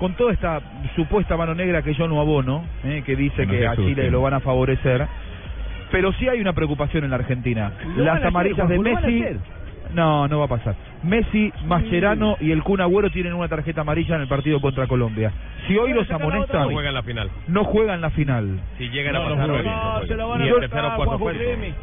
Con 0.00 0.14
toda 0.14 0.32
esta 0.32 0.60
supuesta 0.96 1.36
mano 1.36 1.54
negra 1.54 1.82
que 1.82 1.94
yo 1.94 2.08
no 2.08 2.20
abono, 2.20 2.64
eh, 2.82 3.02
que 3.06 3.14
dice 3.14 3.36
Que 3.36 3.46
no 3.46 3.52
que 3.52 3.58
se 3.60 3.66
a 3.68 3.76
Chile 3.76 4.10
lo 4.10 4.22
van 4.22 4.34
a 4.34 4.40
favorecer, 4.40 5.06
pero 5.92 6.12
sí 6.14 6.26
hay 6.26 6.40
una 6.40 6.54
preocupación 6.54 7.04
en 7.04 7.10
la 7.10 7.16
Argentina. 7.16 7.70
Las 7.96 8.16
hacer, 8.16 8.26
amarillas 8.28 8.68
de 8.68 8.78
Messi... 8.78 9.24
No, 9.92 10.28
no 10.28 10.38
va 10.38 10.44
a 10.44 10.48
pasar. 10.48 10.76
Messi, 11.02 11.52
Mascherano 11.66 12.36
y 12.40 12.52
el 12.52 12.62
Kun 12.62 12.80
Agüero 12.80 13.10
tienen 13.10 13.32
una 13.34 13.48
tarjeta 13.48 13.80
amarilla 13.80 14.14
en 14.14 14.22
el 14.22 14.28
partido 14.28 14.60
contra 14.60 14.86
Colombia. 14.86 15.32
Si 15.66 15.76
hoy 15.76 15.92
los 15.92 16.08
amonestan, 16.10 16.62
No 16.62 16.70
juega 16.70 16.88
en 16.90 16.94
la 16.94 17.02
final. 17.02 17.30
no 17.48 17.64
juegan 17.64 18.00
la 18.00 18.10
final. 18.10 18.60
Si 18.78 18.88
llegan 18.88 19.14
No, 19.14 19.20
a 19.20 19.28
no 19.30 19.34
pasar, 19.34 19.50
juegan. 19.50 19.64
No, 19.74 20.06
se 20.06 20.14
van 20.14 20.42
a 20.42 20.44
el. 20.46 21.74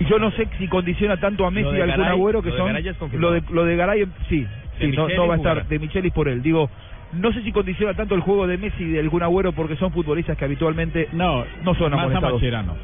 Y 0.00 0.04
yo 0.06 0.18
no 0.18 0.30
sé 0.30 0.48
si 0.58 0.66
condiciona 0.68 1.18
tanto 1.18 1.44
a 1.46 1.50
Messi 1.50 1.70
de 1.72 1.78
y 1.78 1.80
al 1.82 1.94
Kun 1.94 2.04
Agüero 2.04 2.42
que 2.42 2.48
lo 2.50 2.54
de 2.66 2.82
son 2.84 2.94
confirmado. 2.94 3.34
lo 3.34 3.40
de 3.40 3.42
lo 3.52 3.64
de 3.64 3.76
Garay 3.76 4.06
sí, 4.28 4.46
Sí, 4.80 4.86
no, 4.96 5.06
no 5.08 5.28
va 5.28 5.34
a 5.34 5.36
estar 5.36 5.66
de 5.66 5.78
Michelis 5.78 6.12
por 6.12 6.28
él. 6.28 6.42
Digo, 6.42 6.70
no 7.12 7.32
sé 7.32 7.42
si 7.42 7.52
condiciona 7.52 7.94
tanto 7.94 8.14
el 8.14 8.20
juego 8.20 8.46
de 8.46 8.58
Messi 8.58 8.82
y 8.84 8.90
del 8.92 9.10
Kun 9.10 9.22
Agüero 9.22 9.52
porque 9.52 9.76
son 9.76 9.92
futbolistas 9.92 10.36
que 10.36 10.44
habitualmente 10.44 11.08
no, 11.12 11.44
no 11.64 11.74
son 11.74 11.92
más 11.92 12.14
a. 12.14 12.20
Mascherano. 12.20 12.74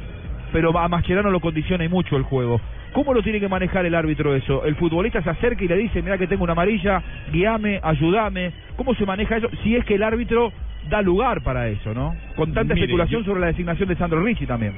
Pero 0.51 0.77
a 0.77 0.87
Mascherano 0.87 1.29
lo 1.29 1.39
condiciona 1.39 1.83
y 1.85 1.89
mucho 1.89 2.17
el 2.17 2.23
juego. 2.23 2.59
¿Cómo 2.93 3.13
lo 3.13 3.21
tiene 3.21 3.39
que 3.39 3.47
manejar 3.47 3.85
el 3.85 3.93
árbitro 3.93 4.33
eso? 4.35 4.65
El 4.65 4.75
futbolista 4.75 5.21
se 5.21 5.29
acerca 5.29 5.63
y 5.63 5.67
le 5.67 5.77
dice, 5.77 6.01
mira 6.01 6.17
que 6.17 6.25
tengo 6.25 6.43
una 6.43 6.53
amarilla, 6.53 7.03
guíame, 7.31 7.79
ayúdame. 7.83 8.51
¿Cómo 8.75 8.95
se 8.95 9.05
maneja 9.05 9.37
eso? 9.37 9.47
Si 9.63 9.75
es 9.75 9.85
que 9.85 9.93
el 9.95 10.01
árbitro 10.03 10.51
da 10.89 11.01
lugar 11.03 11.41
para 11.43 11.67
eso, 11.67 11.93
¿no? 11.93 12.15
Con 12.35 12.51
tanta 12.53 12.73
Mire, 12.73 12.85
especulación 12.85 13.21
yo- 13.21 13.25
sobre 13.27 13.41
la 13.41 13.47
designación 13.47 13.87
de 13.89 13.95
Sandro 13.95 14.23
Ricci 14.23 14.47
también. 14.47 14.73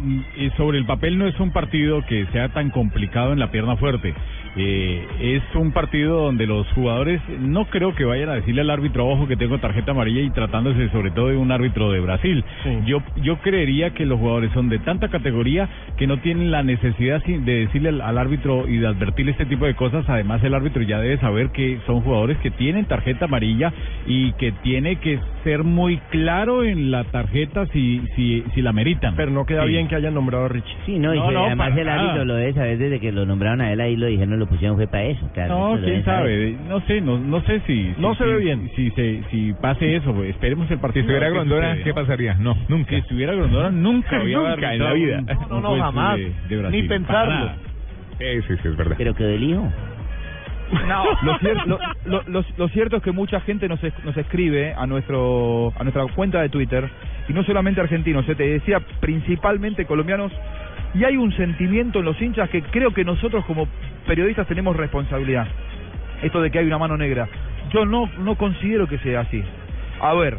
Mm, 0.00 0.20
Y 0.36 0.50
sobre 0.50 0.78
el 0.78 0.86
papel 0.86 1.18
no 1.18 1.26
es 1.26 1.38
un 1.40 1.50
partido 1.50 2.04
que 2.06 2.26
sea 2.26 2.50
tan 2.50 2.70
complicado 2.70 3.32
en 3.32 3.40
la 3.40 3.50
pierna 3.50 3.74
fuerte. 3.76 4.14
Eh, 4.58 5.06
es 5.20 5.42
un 5.54 5.72
partido 5.72 6.20
donde 6.24 6.46
los 6.46 6.66
jugadores 6.72 7.20
no 7.40 7.66
creo 7.66 7.94
que 7.94 8.04
vayan 8.04 8.28
a 8.28 8.34
decirle 8.34 8.60
al 8.62 8.70
árbitro 8.70 9.06
ojo 9.06 9.26
que 9.28 9.36
tengo 9.36 9.58
tarjeta 9.58 9.92
amarilla 9.92 10.20
y 10.20 10.30
tratándose 10.30 10.88
sobre 10.90 11.10
todo 11.12 11.28
de 11.28 11.36
un 11.36 11.52
árbitro 11.52 11.90
de 11.92 12.00
Brasil. 12.00 12.44
Yo 12.86 13.02
yo 13.22 13.36
creería 13.38 13.90
que 13.90 14.04
los 14.06 14.18
jugadores 14.18 14.50
son 14.52 14.68
de 14.68 14.78
tanta 14.80 15.08
categoría 15.08 15.68
que 15.96 16.06
no 16.06 16.18
tienen 16.18 16.50
la 16.50 16.62
necesidad 16.62 17.22
si- 17.24 17.38
de 17.38 17.66
decirle 17.66 17.90
al, 17.90 18.00
al 18.00 18.18
árbitro 18.18 18.66
y 18.68 18.78
de 18.78 18.86
advertirle 18.88 19.32
este 19.32 19.46
tipo 19.46 19.64
de 19.64 19.74
cosas. 19.74 20.04
Además 20.08 20.42
el 20.42 20.54
árbitro 20.54 20.82
ya 20.82 20.98
debe 21.00 21.18
saber 21.18 21.50
que 21.50 21.78
son 21.86 22.00
jugadores 22.00 22.38
que 22.38 22.50
tienen 22.50 22.84
tarjeta 22.86 23.26
amarilla 23.26 23.72
y 24.06 24.32
que 24.32 24.52
tiene 24.62 24.96
que 24.96 25.18
ser 25.44 25.62
muy 25.64 25.98
claro 26.10 26.64
en 26.64 26.90
la 26.90 27.04
tarjeta 27.04 27.66
si 27.66 28.02
si 28.16 28.42
si 28.54 28.62
la 28.62 28.72
meritan. 28.72 29.14
Pero 29.16 29.30
no 29.30 29.44
queda 29.46 29.62
Sí. 29.62 29.68
bien 29.68 29.86
que 29.88 29.94
hayan 29.94 30.14
nombrado 30.14 30.46
a 30.46 30.48
Richie. 30.48 30.74
Sí, 30.86 30.98
no, 30.98 31.14
y 31.14 31.20
que 31.20 31.36
además 31.36 31.76
el 31.76 31.88
árbitro 31.88 32.24
lo 32.24 32.34
debe 32.34 32.52
saber 32.54 32.78
desde 32.78 32.98
que 33.00 33.12
lo 33.12 33.24
nombraron 33.26 33.60
a 33.60 33.72
él 33.72 33.80
ahí 33.80 33.96
lo 33.96 34.06
dijeron, 34.06 34.38
lo 34.38 34.47
pusieron 34.48 34.76
fue 34.76 34.86
para 34.88 35.04
eso. 35.04 35.28
claro, 35.32 35.58
No, 35.76 35.80
quién 35.84 36.04
sabe, 36.04 36.56
no 36.66 36.80
sé, 36.82 37.00
no, 37.00 37.18
no 37.18 37.40
sé 37.42 37.60
si... 37.66 37.94
No 37.98 38.12
si- 38.14 38.18
se 38.18 38.24
ve 38.24 38.38
si- 38.38 38.44
bien. 38.44 38.70
Si, 38.74 38.90
se- 38.90 39.22
si 39.30 39.52
pase 39.54 39.96
eso, 39.96 40.12
pues, 40.14 40.30
esperemos 40.30 40.70
el 40.70 40.78
partido. 40.78 41.04
Si 41.06 41.12
estuviera 41.12 41.28
Grondona, 41.30 41.76
¿qué 41.82 41.88
¿no? 41.90 41.94
pasaría? 41.94 42.34
No, 42.34 42.54
nunca. 42.68 42.90
Si 42.90 42.96
estuviera 42.96 43.34
Grondona, 43.34 43.70
nunca 43.70 44.16
había 44.20 44.38
Nunca 44.38 44.74
en 44.74 44.82
la 44.82 44.92
vida. 44.92 45.22
No, 45.50 45.60
no, 45.60 45.76
jamás. 45.76 46.18
Ni 46.70 46.82
pensarlo. 46.84 47.52
Sí, 48.18 48.24
sí, 48.48 48.54
sí, 48.62 48.68
es 48.68 48.76
verdad. 48.76 48.96
Pero 48.98 49.14
quedó 49.14 49.28
el 49.30 49.42
hijo. 49.44 49.72
No. 50.86 51.04
Lo, 51.22 51.38
cier- 51.38 51.64
lo, 51.64 51.78
lo- 52.04 52.22
lo- 52.26 52.44
lo 52.56 52.68
cierto 52.68 52.96
es 52.96 53.02
que 53.02 53.12
mucha 53.12 53.40
gente 53.40 53.68
nos, 53.68 53.82
es- 53.82 54.04
nos 54.04 54.16
escribe 54.16 54.74
a 54.76 54.86
nuestro 54.86 55.72
a 55.78 55.82
nuestra 55.82 56.04
cuenta 56.14 56.42
de 56.42 56.48
Twitter, 56.50 56.90
y 57.28 57.32
no 57.32 57.42
solamente 57.44 57.80
argentinos, 57.80 58.28
eh, 58.28 58.34
te 58.34 58.42
decía 58.48 58.80
principalmente 59.00 59.86
colombianos, 59.86 60.30
y 60.98 61.04
hay 61.04 61.16
un 61.16 61.32
sentimiento 61.32 62.00
en 62.00 62.06
los 62.06 62.20
hinchas 62.20 62.50
que 62.50 62.62
creo 62.62 62.92
que 62.92 63.04
nosotros 63.04 63.44
como 63.44 63.68
periodistas 64.06 64.48
tenemos 64.48 64.76
responsabilidad. 64.76 65.46
Esto 66.22 66.40
de 66.42 66.50
que 66.50 66.58
hay 66.58 66.66
una 66.66 66.78
mano 66.78 66.96
negra. 66.96 67.28
Yo 67.72 67.86
no, 67.86 68.10
no 68.18 68.34
considero 68.36 68.88
que 68.88 68.98
sea 68.98 69.20
así. 69.20 69.42
A 70.00 70.14
ver, 70.14 70.38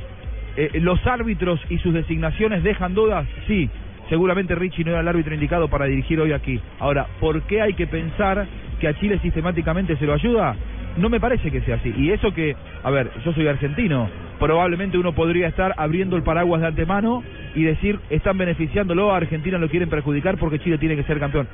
eh, 0.58 0.72
¿los 0.82 1.06
árbitros 1.08 1.62
y 1.70 1.78
sus 1.78 1.94
designaciones 1.94 2.64
dejan 2.64 2.94
dudas? 2.94 3.26
Sí. 3.48 3.70
Seguramente 4.10 4.56
Richie 4.56 4.84
no 4.84 4.92
era 4.92 5.00
el 5.00 5.08
árbitro 5.08 5.34
indicado 5.34 5.70
para 5.70 5.86
dirigir 5.86 6.20
hoy 6.20 6.34
aquí. 6.34 6.60
Ahora, 6.80 7.08
¿por 7.22 7.44
qué 7.44 7.62
hay 7.62 7.74
que 7.76 7.88
pensar 7.88 8.46
que 8.82 8.88
a 8.88 8.94
Chile 8.96 9.20
sistemáticamente 9.22 9.96
se 9.96 10.06
lo 10.06 10.14
ayuda? 10.14 10.56
No 10.98 11.10
me 11.10 11.20
parece 11.20 11.52
que 11.52 11.62
sea 11.62 11.76
así. 11.76 11.94
Y 11.98 12.12
eso 12.12 12.34
que, 12.34 12.56
a 12.84 12.90
ver, 12.90 13.10
yo 13.24 13.34
soy 13.34 13.48
argentino, 13.48 14.10
probablemente 14.40 14.98
uno 14.98 15.14
podría 15.14 15.48
estar 15.48 15.74
abriendo 15.78 16.16
el 16.16 16.24
paraguas 16.24 16.62
de 16.62 16.68
antemano 16.68 17.24
y 17.56 17.64
decir, 17.64 18.00
están 18.10 18.38
beneficiándolo, 18.38 19.12
a 19.12 19.18
Argentina 19.18 19.58
lo 19.58 19.70
quieren 19.70 19.90
perjudicar 19.90 20.38
porque 20.38 20.60
Chile 20.60 20.78
tiene 20.78 20.96
que 20.96 21.04
ser 21.04 21.20
campeón. 21.20 21.48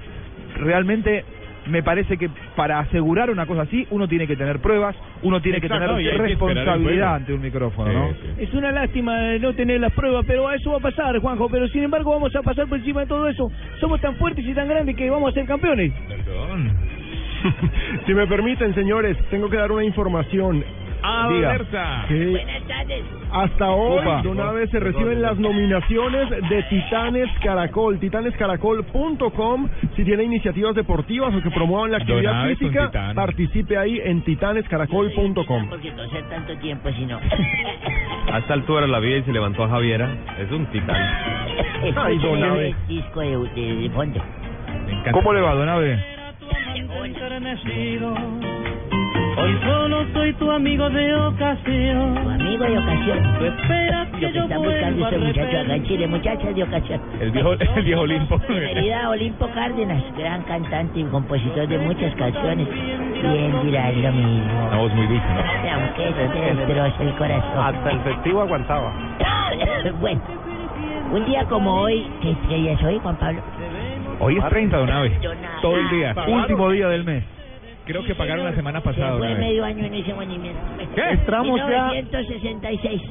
Realmente 0.58 1.26
me 1.68 1.84
parece 1.84 2.18
que 2.18 2.30
para 2.56 2.80
asegurar 2.80 3.30
una 3.30 3.46
cosa 3.46 3.64
así, 3.64 3.88
uno 3.90 4.08
tiene 4.08 4.28
que 4.28 4.36
tener 4.36 4.60
pruebas, 4.60 4.96
uno 5.24 5.42
tiene 5.42 5.60
que 5.60 5.68
Exacto, 5.68 5.96
tener 5.96 6.12
que 6.12 6.18
responsabilidad 6.18 7.16
ante 7.16 7.34
un 7.34 7.42
micrófono, 7.42 7.92
¿no? 7.92 8.16
Es 8.38 8.54
una 8.54 8.72
lástima 8.72 9.20
de 9.20 9.40
no 9.40 9.54
tener 9.54 9.80
las 9.80 9.92
pruebas, 9.94 10.26
pero 10.28 10.48
a 10.48 10.56
eso 10.56 10.72
va 10.72 10.78
a 10.78 10.82
pasar, 10.82 11.18
Juanjo. 11.20 11.50
Pero 11.50 11.68
sin 11.70 11.84
embargo, 11.84 12.12
vamos 12.12 12.36
a 12.36 12.42
pasar 12.42 12.68
por 12.68 12.78
encima 12.78 13.02
de 13.02 13.08
todo 13.08 13.28
eso. 13.28 13.52
Somos 13.80 14.00
tan 14.02 14.16
fuertes 14.16 14.46
y 14.46 14.54
tan 14.54 14.68
grandes 14.68 14.96
que 14.96 15.10
vamos 15.10 15.32
a 15.32 15.34
ser 15.34 15.46
campeones. 15.46 15.92
Si 18.06 18.14
me 18.14 18.28
permiten, 18.28 18.74
señores, 18.76 19.18
tengo 19.30 19.50
que 19.50 19.58
dar 19.58 19.72
una 19.72 19.84
información. 19.84 20.64
Ah, 21.08 21.28
Diga. 21.30 21.58
Que 22.08 22.48
tardes. 22.68 23.04
hasta 23.32 23.70
hoy, 23.70 24.00
Upa. 24.02 24.22
de 24.24 24.28
una 24.28 24.52
vez 24.52 24.72
se 24.72 24.80
reciben 24.80 25.22
las 25.22 25.38
nominaciones 25.38 26.28
de 26.50 26.64
Titanes 26.64 27.30
Caracol, 27.44 28.00
titanescaracol.com. 28.00 29.70
Si 29.96 30.04
tiene 30.04 30.24
iniciativas 30.24 30.74
deportivas 30.74 31.32
o 31.36 31.42
que 31.44 31.52
promuevan 31.52 31.92
la 31.92 31.98
actividad 31.98 32.48
física, 32.48 32.90
participe 33.14 33.78
ahí 33.78 34.02
en 34.04 34.24
titanescaracol.com. 34.24 35.70
Porque 35.70 35.92
toser 35.92 36.24
tanto 36.30 36.58
tiempo, 36.58 36.90
si 36.92 37.06
no. 37.06 37.20
A 38.32 38.40
esta 38.40 38.54
altura 38.56 38.82
de 38.82 38.88
la 38.88 39.00
vida 39.00 39.18
y 39.18 39.24
se 39.24 39.32
levantó 39.32 39.64
a 39.64 39.70
Javiera. 39.70 40.10
Es 40.40 40.52
un 40.52 40.66
titán. 40.68 40.96
Ay, 41.98 42.18
don 42.18 42.44
Abe. 42.44 42.74
disco 42.88 43.20
de, 43.22 43.38
de, 43.54 43.76
de 43.76 43.90
fondo. 43.92 44.20
¿Cómo 45.12 45.34
le 45.34 45.42
va, 45.42 45.54
Don 45.54 45.70
Abe? 45.70 46.15
Hoy 49.38 49.58
solo 49.64 50.06
soy 50.14 50.34
tu 50.34 50.50
amigo 50.50 50.90
de 50.90 51.16
ocasión. 51.16 52.16
Tu 52.16 52.30
amigo 52.30 52.66
de 52.66 52.78
ocasión. 52.78 53.38
Tú 53.38 53.46
esperas 53.46 54.12
Lo 54.12 54.20
que 54.20 54.34
yo 54.34 54.44
está 54.44 54.58
buscando 54.58 55.06
este 55.06 55.18
muchacho 55.20 55.60
acá 55.60 55.76
en. 55.76 55.84
Chile, 55.84 56.08
muchachas 56.08 56.56
de 56.56 56.64
ocasión. 56.64 57.02
El 57.20 57.32
viejo, 57.32 57.54
el 57.54 57.84
viejo 57.84 58.02
Olimpo. 58.02 58.40
Querida 58.40 59.10
Olimpo 59.10 59.48
Cárdenas, 59.54 60.04
gran 60.18 60.42
cantante 60.44 61.00
y 61.00 61.04
compositor 61.04 61.68
de 61.68 61.78
muchas 61.80 62.16
canciones. 62.16 62.68
Bien 62.70 63.62
dirás 63.64 63.96
lo 63.96 64.12
mismo. 64.12 64.68
Una 64.68 64.78
voz 64.78 64.94
muy 64.94 65.08
dulce, 65.08 65.28
¿no? 65.28 65.74
Aunque 65.74 66.10
no 66.10 66.34
te 66.34 66.40
destroce 66.40 67.04
el 67.04 67.16
corazón. 67.16 67.76
Hasta 67.76 67.92
el 67.92 68.00
festivo 68.02 68.42
aguantaba. 68.42 68.94
bueno, 70.00 70.22
un 71.12 71.26
día 71.26 71.46
como 71.46 71.82
hoy, 71.82 72.08
¿qué, 72.22 72.36
qué 72.50 72.56
día 72.56 72.72
es 72.74 72.84
hoy, 72.84 73.00
Juan 73.00 73.16
Pablo? 73.18 73.42
Hoy 74.20 74.38
es 74.38 74.50
30, 74.50 74.78
Don 74.78 74.90
Abe. 74.90 75.12
Yo 75.22 75.34
nada. 75.36 75.62
Todo 75.62 75.78
el 75.78 75.90
día. 75.90 76.16
Último 76.28 76.70
día 76.72 76.88
del 76.90 77.04
mes. 77.04 77.24
Creo 77.86 78.04
que 78.04 78.16
pagaron 78.16 78.46
la 78.46 78.54
semana 78.56 78.80
Se 78.80 78.86
pasada, 78.86 79.18
fue 79.18 79.36
medio 79.36 79.64
año 79.64 79.86
en 79.86 79.94
ese 79.94 80.14
movimiento. 80.14 80.60
¿Qué? 80.96 81.02
Entramos 81.12 81.60
ya- 81.60 81.90
1966. 81.92 83.02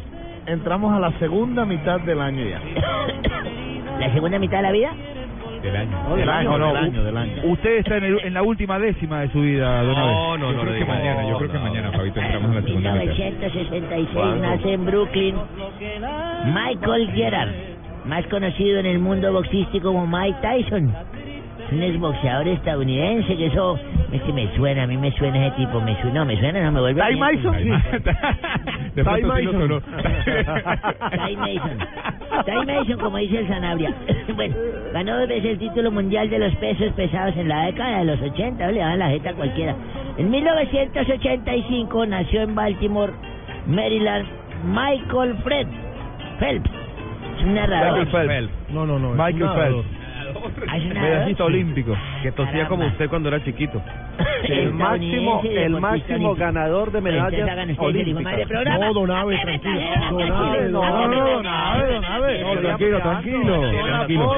Entramos 0.46 0.92
a 0.94 0.98
la 1.00 1.12
segunda 1.18 1.64
mitad 1.64 2.00
del 2.00 2.20
año 2.20 2.44
ya. 2.44 2.60
¿La 4.00 4.12
segunda 4.12 4.38
mitad 4.38 4.56
de 4.58 4.62
la 4.62 4.72
vida? 4.72 4.92
Del 5.62 5.76
año. 5.76 5.96
No, 6.08 6.16
del 6.16 6.28
año, 6.28 6.58
no, 6.58 6.66
del 6.74 6.76
año, 6.76 7.04
del 7.04 7.16
año. 7.16 7.32
Usted 7.44 7.76
está 7.78 7.96
en, 7.96 8.04
el- 8.04 8.20
en 8.24 8.34
la 8.34 8.42
última 8.42 8.78
décima 8.78 9.20
de 9.20 9.28
su 9.30 9.40
vida, 9.40 9.82
Don. 9.82 9.94
No, 9.94 10.36
no, 10.36 10.50
Yo 10.50 10.56
no 10.56 10.60
creo 10.62 10.72
le 10.74 10.78
que 10.80 10.84
mañana, 10.84 11.28
yo 11.28 11.38
creo 11.38 11.52
que 11.52 11.58
mañana, 11.58 11.90
Fabito, 11.92 12.20
entramos 12.20 12.48
en 12.50 12.54
la 12.56 12.62
segunda 12.62 12.92
mitad. 12.94 13.04
1966 13.14 14.40
nace 14.42 14.72
en 14.72 14.84
Brooklyn 14.84 15.36
Michael 16.52 17.10
Gerard, 17.14 17.48
más 18.04 18.26
conocido 18.26 18.78
en 18.78 18.86
el 18.86 18.98
mundo 18.98 19.32
boxístico 19.32 19.92
como 19.92 20.06
Mike 20.06 20.38
Tyson. 20.42 20.94
Es 21.66 21.72
un 21.72 21.82
exboxeador 21.82 22.48
estadounidense 22.48 23.36
que 23.36 23.46
eso 23.46 23.78
es 24.12 24.22
que 24.22 24.32
me 24.32 24.54
suena, 24.54 24.82
a 24.82 24.86
mí 24.86 24.96
me 24.98 25.10
suena 25.12 25.46
ese 25.46 25.56
tipo, 25.56 25.80
me 25.80 26.00
suena, 26.00 26.20
no 26.20 26.26
me 26.26 26.38
suena, 26.38 26.62
no 26.62 26.72
me 26.72 26.80
vuelve 26.80 27.02
a 27.02 27.08
Ty 27.08 27.16
Mason, 27.16 27.68
lo 28.94 29.52
sonó. 29.52 29.80
Ty 29.80 31.36
Mason. 31.36 31.78
Ty 32.44 32.66
Mason, 32.66 32.98
como 32.98 33.16
dice 33.16 33.38
el 33.38 33.48
Sanabria. 33.48 33.94
bueno, 34.36 34.54
ganó 34.92 35.18
dos 35.18 35.28
veces 35.28 35.52
el 35.52 35.58
título 35.58 35.90
mundial 35.90 36.28
de 36.28 36.38
los 36.38 36.54
pesos 36.56 36.92
pesados 36.92 37.34
en 37.36 37.48
la 37.48 37.66
década 37.66 37.98
de 38.00 38.04
los 38.04 38.20
80, 38.20 38.70
le 38.70 38.80
daban 38.80 38.98
la 38.98 39.08
jeta 39.08 39.30
a 39.30 39.34
cualquiera. 39.34 39.74
En 40.18 40.30
1985 40.30 42.06
nació 42.06 42.42
en 42.42 42.54
Baltimore, 42.54 43.12
Maryland, 43.66 44.26
Michael 44.66 45.36
Fred 45.42 45.66
Phelps. 46.38 46.83
Es 47.36 47.42
un 47.42 47.54
narrador. 47.54 47.98
Michael 48.06 48.26
Phelps. 48.28 48.52
No, 48.70 48.86
no, 48.86 48.98
no. 48.98 49.10
es 49.10 49.16
Michael 49.16 49.34
un 49.34 49.40
nadador. 49.48 49.84
Phelps. 49.84 50.04
Medallista 50.94 51.44
olímpico. 51.44 51.96
Que 52.22 52.32
tosía 52.32 52.52
Caramba. 52.52 52.68
como 52.68 52.86
usted 52.86 53.08
cuando 53.08 53.28
era 53.28 53.44
chiquito. 53.44 53.80
El 54.44 54.72
máximo, 54.74 55.36
Estadounidense, 55.42 55.64
el 55.64 55.72
deportista 55.74 55.80
máximo 55.80 56.28
olímpico. 56.30 56.34
ganador 56.36 56.92
de 56.92 56.98
hagan 56.98 57.04
medallas 57.04 57.40
ustedes 57.40 57.58
el 57.58 57.70
hijo 57.70 57.82
de 57.92 57.92
madre 57.94 58.12
olímpicas. 58.14 58.48
programa. 58.48 58.78
No, 58.86 58.92
don 58.94 59.10
Abe, 59.10 59.38
tranquilo. 59.38 59.80
Don 60.10 60.18
don 60.18 60.32
Abe. 60.32 60.70
Don. 60.70 62.54
No, 62.54 62.60
tranquilo, 62.60 63.00
tranquilo. 63.00 63.60
Tiene 63.70 63.82
Tranquilo. 63.82 64.36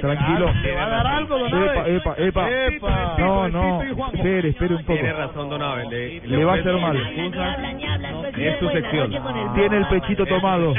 Tranquilo. 0.00 0.52
¿Le 0.62 0.74
va 0.74 0.84
a 0.84 0.88
dar 0.88 1.06
algo, 1.06 1.38
don 1.38 1.48
Epa, 1.48 1.80
Abe? 1.80 1.96
epa, 1.96 2.14
epa. 2.18 2.50
Epa. 2.50 3.14
No, 3.18 3.48
no. 3.48 3.82
Espere, 4.12 4.48
espere 4.48 4.74
un 4.74 4.82
poco. 4.84 4.92
Tiene 4.98 5.12
razón, 5.12 5.48
Don 5.50 5.62
Abel. 5.62 5.88
Le, 5.88 6.20
Le 6.26 6.44
va 6.44 6.52
a 6.52 6.56
hacer 6.56 6.74
mal. 6.76 6.94
Ni 7.16 7.26
hablan, 7.38 7.76
ni 7.76 7.84
hablan, 7.86 8.14
pues, 8.20 8.38
Es 8.38 8.58
su 8.58 8.68
sección. 8.70 9.10
noche 9.10 9.22
con 9.22 9.36
el 9.38 9.52
Tiene 9.54 9.76
el 9.78 9.86
pechito 9.86 10.26
tomado. 10.26 10.74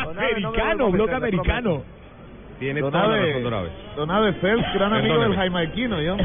Americano, 0.00 0.90
bloque 0.90 1.14
americano. 1.14 1.82
Tiene 2.58 2.80
Don 2.80 2.92
toda 2.92 3.06
la 3.08 3.14
Abe, 3.14 3.26
razón, 3.26 3.42
Don 3.42 3.54
Abe. 3.54 3.68
Don 3.96 4.10
Abe 4.10 4.32
Phelps, 4.34 4.74
gran 4.74 4.92
amigo 4.92 5.14
Perdóneme. 5.14 5.34
del 5.36 5.44
jamaiquino, 5.44 6.00
¿yo? 6.00 6.16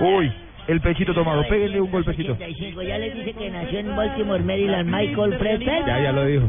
Uy, 0.00 0.32
el 0.68 0.80
pechito 0.80 1.12
tomado. 1.14 1.42
Péguenle 1.48 1.80
un 1.80 1.90
golpecito. 1.90 2.32
85, 2.32 2.82
ya 2.82 2.98
les 2.98 3.14
dice 3.14 3.32
que 3.34 3.50
nació 3.50 3.78
en 3.80 3.96
Baltimore, 3.96 4.42
Maryland, 4.42 4.88
Michael 4.90 5.34
Fred 5.38 5.58
Phelps. 5.60 5.86
Ya, 5.86 6.00
ya 6.00 6.12
lo 6.12 6.24
dijo. 6.26 6.48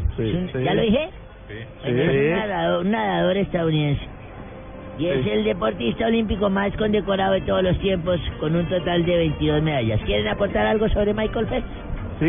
¿Ya 0.64 0.74
lo 0.74 0.82
dije? 0.82 1.10
Sí. 1.50 1.56
Es 1.90 1.94
un 1.94 2.32
nadador, 2.40 2.86
un 2.86 2.92
nadador 2.92 3.38
estadounidense. 3.38 4.02
Y 5.00 5.08
es 5.08 5.24
Sí. 5.24 5.30
el 5.32 5.44
deportista 5.44 6.06
olímpico 6.06 6.50
más 6.50 6.72
condecorado 6.78 7.34
de 7.34 7.42
todos 7.42 7.64
los 7.64 7.78
tiempos, 7.80 8.20
con 8.40 8.56
un 8.56 8.66
total 8.70 9.04
de 9.06 9.18
22 9.18 9.62
medallas. 9.64 10.00
¿Quieren 10.06 10.28
aportar 10.28 10.68
algo 10.68 10.88
sobre 10.90 11.14
Michael 11.14 11.48
Phelps? 11.48 11.68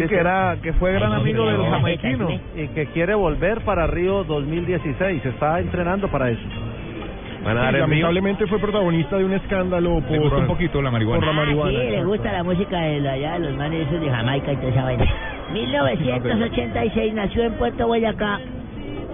Sí, 0.02 0.08
que 0.08 0.16
era 0.16 0.56
que 0.62 0.72
fue 0.74 0.92
gran 0.92 1.12
amigo 1.12 1.46
de 1.46 1.56
los 1.58 1.68
jamaiquinos. 1.68 2.32
Y 2.56 2.68
que 2.68 2.86
quiere 2.86 3.14
volver 3.14 3.60
para 3.62 3.86
Río 3.86 4.24
2016. 4.24 5.24
Está 5.26 5.60
entrenando 5.60 6.08
para 6.08 6.30
eso. 6.30 6.42
Sí, 6.42 7.76
lamentablemente 7.78 8.46
fue 8.46 8.58
protagonista 8.58 9.18
de 9.18 9.24
un 9.24 9.32
escándalo 9.34 10.00
por, 10.08 10.18
un 10.34 10.46
poquito 10.46 10.80
la 10.80 10.90
marihuana. 10.90 11.18
Por 11.20 11.26
la 11.26 11.32
marihuana. 11.34 11.70
Sí, 11.78 11.90
le 11.90 12.04
gusta 12.04 12.32
la 12.32 12.42
música 12.42 12.78
de 12.80 13.00
la- 13.00 13.12
allá, 13.12 13.38
los 13.38 13.54
manes 13.56 13.90
de 13.90 14.10
Jamaica 14.10 14.52
y 14.52 14.56
toda 14.56 14.68
esa 14.70 14.82
vaina. 14.84 15.04
1986 15.52 17.14
nació 17.14 17.44
en 17.44 17.52
Puerto 17.54 17.86
Boyacá 17.86 18.40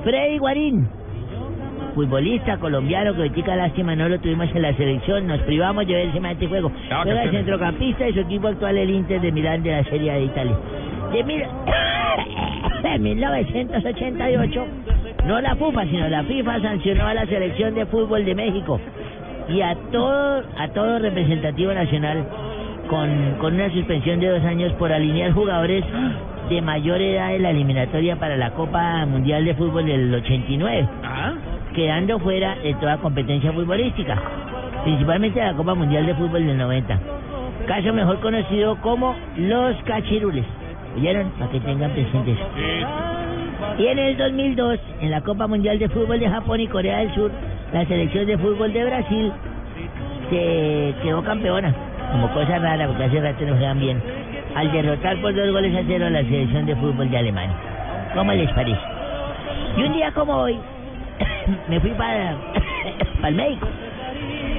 Freddy 0.04 0.38
Guarín, 0.38 0.88
futbolista 1.94 2.56
colombiano 2.58 3.14
que 3.14 3.22
ahorita 3.22 3.56
lástima 3.56 3.94
no 3.96 4.08
lo 4.08 4.18
tuvimos 4.20 4.48
en 4.54 4.62
la 4.62 4.72
selección, 4.74 5.26
nos 5.26 5.40
privamos 5.42 5.86
de 5.86 5.94
ver 5.94 6.12
semejante 6.12 6.46
juego. 6.46 6.70
Ah, 6.90 7.00
Juega 7.02 7.20
de 7.22 7.30
centrocampista 7.30 8.08
y 8.08 8.12
su 8.14 8.20
equipo 8.20 8.48
actual 8.48 8.76
el 8.76 8.90
Inter 8.90 9.20
de 9.20 9.32
Milán 9.32 9.62
de 9.62 9.72
la 9.72 9.84
Serie 9.84 10.12
de 10.12 10.24
Italia. 10.24 10.56
De 11.12 11.24
mil- 11.24 11.44
de 12.82 12.98
1988, 12.98 14.64
no 15.26 15.40
la 15.40 15.54
FIFA, 15.56 15.84
sino 15.86 16.08
la 16.08 16.22
FIFA 16.24 16.60
sancionó 16.62 17.06
a 17.06 17.14
la 17.14 17.26
selección 17.26 17.74
de 17.74 17.86
fútbol 17.86 18.24
de 18.24 18.34
México 18.34 18.80
y 19.48 19.60
a 19.60 19.74
todo, 19.92 20.42
a 20.58 20.68
todo 20.68 20.98
representativo 20.98 21.72
nacional 21.74 22.24
con, 22.88 23.34
con 23.40 23.54
una 23.54 23.70
suspensión 23.70 24.20
de 24.20 24.28
dos 24.28 24.44
años 24.44 24.72
por 24.74 24.92
alinear 24.92 25.32
jugadores 25.32 25.84
de 26.48 26.62
mayor 26.62 27.00
edad 27.00 27.34
en 27.34 27.42
la 27.42 27.50
eliminatoria 27.50 28.16
para 28.16 28.36
la 28.36 28.50
Copa 28.52 29.04
Mundial 29.06 29.44
de 29.44 29.54
Fútbol 29.54 29.86
del 29.86 30.12
89, 30.14 30.88
quedando 31.74 32.18
fuera 32.18 32.56
de 32.56 32.74
toda 32.74 32.98
competencia 32.98 33.52
futbolística, 33.52 34.16
principalmente 34.84 35.40
la 35.40 35.54
Copa 35.54 35.74
Mundial 35.74 36.06
de 36.06 36.14
Fútbol 36.14 36.46
del 36.46 36.58
90. 36.58 36.98
Caso 37.66 37.92
mejor 37.92 38.20
conocido 38.20 38.76
como 38.80 39.14
los 39.36 39.76
cachirules. 39.84 40.44
¿Oyeron? 40.96 41.30
Para 41.38 41.50
que 41.50 41.60
tengan 41.60 41.90
presentes. 41.92 42.36
Y 43.78 43.86
en 43.86 43.98
el 43.98 44.16
2002, 44.16 44.78
en 45.00 45.10
la 45.10 45.20
Copa 45.20 45.46
Mundial 45.46 45.78
de 45.78 45.88
Fútbol 45.88 46.18
de 46.18 46.28
Japón 46.28 46.60
y 46.60 46.66
Corea 46.66 46.98
del 46.98 47.14
Sur, 47.14 47.30
la 47.72 47.84
selección 47.86 48.26
de 48.26 48.36
fútbol 48.38 48.72
de 48.72 48.84
Brasil 48.84 49.32
se 50.30 50.94
quedó 51.02 51.22
campeona. 51.22 51.74
Como 52.10 52.28
cosa 52.32 52.58
rara, 52.58 52.86
porque 52.88 53.04
hace 53.04 53.20
rato 53.20 53.44
no 53.44 53.54
juegan 53.54 53.78
bien. 53.78 54.02
Al 54.56 54.72
derrotar 54.72 55.20
por 55.20 55.32
dos 55.34 55.50
goles 55.52 55.76
a 55.76 55.82
cero 55.86 56.06
a 56.06 56.10
la 56.10 56.22
selección 56.22 56.66
de 56.66 56.74
fútbol 56.74 57.08
de 57.08 57.18
Alemania. 57.18 57.54
¿Cómo 58.14 58.32
les 58.32 58.50
parece? 58.52 58.80
Y 59.76 59.82
un 59.82 59.92
día 59.92 60.10
como 60.12 60.34
hoy, 60.34 60.58
me 61.68 61.80
fui 61.80 61.90
para, 61.90 62.34
para 63.16 63.28
el 63.28 63.34
médico. 63.34 63.68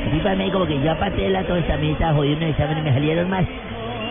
Me 0.05 0.09
fui 0.11 0.19
para 0.19 0.31
el 0.33 0.37
médico 0.37 0.59
porque 0.59 0.81
yo 0.81 0.91
aparte 0.91 1.21
de 1.21 1.29
la 1.29 1.43
tos 1.43 1.65
también 1.67 1.93
estaba 1.93 2.13
jodido 2.13 2.37
unos 2.37 2.49
exámenes 2.49 2.79
y 2.79 2.85
me 2.85 2.93
salieron 2.93 3.29
más. 3.29 3.45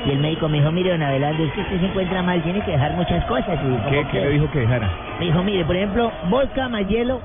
Y 0.07 0.11
el 0.13 0.19
médico 0.19 0.49
me 0.49 0.59
dijo, 0.59 0.73
mire, 0.73 0.91
don 0.91 1.03
Abelardo, 1.03 1.45
es 1.45 1.53
que 1.53 1.61
usted 1.61 1.81
se 1.81 1.87
encuentra 1.87 2.23
mal, 2.23 2.43
tiene 2.43 2.61
que 2.63 2.71
dejar 2.71 2.93
muchas 2.93 3.25
cosas. 3.27 3.59
Y 3.63 3.91
¿Qué, 3.91 4.07
qué 4.11 4.21
le 4.21 4.31
dijo 4.31 4.51
que 4.51 4.61
dejara? 4.61 4.89
Me 5.19 5.27
dijo, 5.27 5.43
mire, 5.43 5.65
por 5.65 5.77
ejemplo, 5.77 6.11
vodka 6.31 6.69
más 6.71 6.89
hielo, 6.89 7.21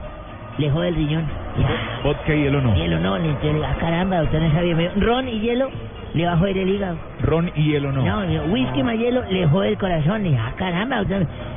le 0.57 0.69
jode 0.69 0.89
el 0.89 0.95
riñón. 0.95 1.26
Vodka 2.03 2.34
y 2.34 2.43
hielo 2.43 2.61
no. 2.61 2.76
Hielo 2.76 2.99
no, 2.99 3.18
le 3.18 3.30
entonces, 3.30 3.64
ah, 3.65 3.76
caramba, 3.80 4.23
usted 4.23 4.41
no 4.41 4.52
sabía. 4.52 4.91
Ron 4.97 5.30
y 5.30 5.39
hielo, 5.39 5.69
le 6.15 6.25
va 6.25 6.33
a 6.33 6.37
joder 6.37 6.57
el 6.57 6.69
hígado. 6.69 6.97
Ron 7.21 7.51
y 7.55 7.71
hielo 7.71 7.91
no. 7.91 8.03
No, 8.03 8.21
dijo, 8.25 8.45
whisky 8.45 8.81
más 8.83 8.97
hielo, 8.97 9.21
le 9.29 9.45
jode 9.47 9.69
el 9.69 9.77
corazón. 9.77 10.23
Dije, 10.23 10.37
ah, 10.39 10.53
caramba, 10.57 11.03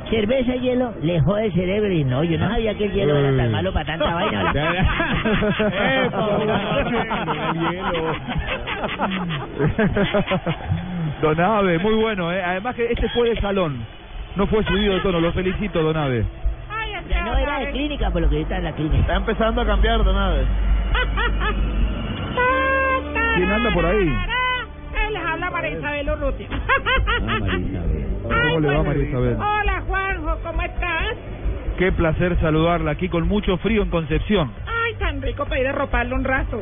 cerveza 0.09 0.55
y 0.55 0.59
hielo, 0.59 0.93
le 1.01 1.21
jode 1.21 1.45
el 1.45 1.53
cerebro. 1.53 1.89
Y 1.91 2.03
no, 2.03 2.23
yo 2.25 2.37
no 2.37 2.49
sabía 2.49 2.75
que 2.75 2.85
el 2.85 2.91
hielo 2.91 3.15
era 3.15 3.37
tan 3.37 3.51
malo 3.51 3.71
para 3.71 3.85
tanta 3.85 4.13
vaina. 4.13 4.53
Don 11.21 11.39
Ave, 11.39 11.79
muy 11.79 11.93
bueno, 11.95 12.31
¿eh? 12.31 12.43
Además 12.43 12.75
que 12.75 12.91
este 12.91 13.07
fue 13.09 13.29
de 13.29 13.39
salón. 13.39 13.77
No 14.35 14.45
fue 14.47 14.63
subido 14.65 14.93
de 14.93 14.99
tono, 14.99 15.21
lo 15.21 15.31
felicito, 15.31 15.81
Don 15.81 15.95
Ave. 15.95 16.25
Ya 17.09 17.23
no 17.23 17.37
era 17.37 17.59
de 17.59 17.71
clínica, 17.71 18.11
por 18.11 18.21
lo 18.21 18.29
que 18.29 18.41
estaba 18.41 18.57
en 18.57 18.65
la 18.65 18.73
clínica. 18.73 18.99
Está 18.99 19.15
empezando 19.15 19.61
a 19.61 19.65
cambiar, 19.65 20.03
don 20.03 20.17
Ave. 20.17 20.43
¿Quién 23.35 23.51
anda 23.51 23.71
por 23.71 23.85
ahí? 23.85 24.13
Eh, 24.95 25.11
Les 25.11 25.23
habla 25.23 25.49
María 25.51 25.71
Isabel 25.77 26.09
Urrutia. 26.11 26.47
¿Cómo 28.23 28.59
le 28.59 28.67
va, 28.75 28.83
María 28.83 29.03
Isabel? 29.07 29.35
Hola, 29.35 29.81
Juanjo, 29.87 30.37
¿cómo 30.43 30.61
estás? 30.61 31.15
Qué 31.77 31.91
placer 31.91 32.37
saludarla 32.41 32.91
aquí 32.91 33.07
con 33.09 33.27
mucho 33.27 33.57
frío 33.57 33.81
en 33.83 33.89
Concepción. 33.89 34.51
Ay, 34.67 34.93
tan 34.95 35.21
rico 35.21 35.45
para 35.45 35.59
ir 35.61 35.67
a 35.67 35.71
roparle 35.71 36.13
un 36.15 36.23
rato. 36.23 36.61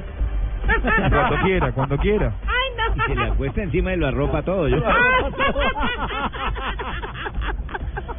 Cuando 1.10 1.38
quiera, 1.44 1.72
cuando 1.72 1.98
quiera. 1.98 2.34
Ay, 2.46 2.70
no. 2.78 2.96
Y 2.96 3.08
se 3.08 3.16
le 3.16 3.22
acuesta 3.32 3.62
encima 3.64 3.94
y 3.94 3.98
lo 3.98 4.08
arropa 4.08 4.42
todo. 4.44 4.68
Yo. 4.68 4.78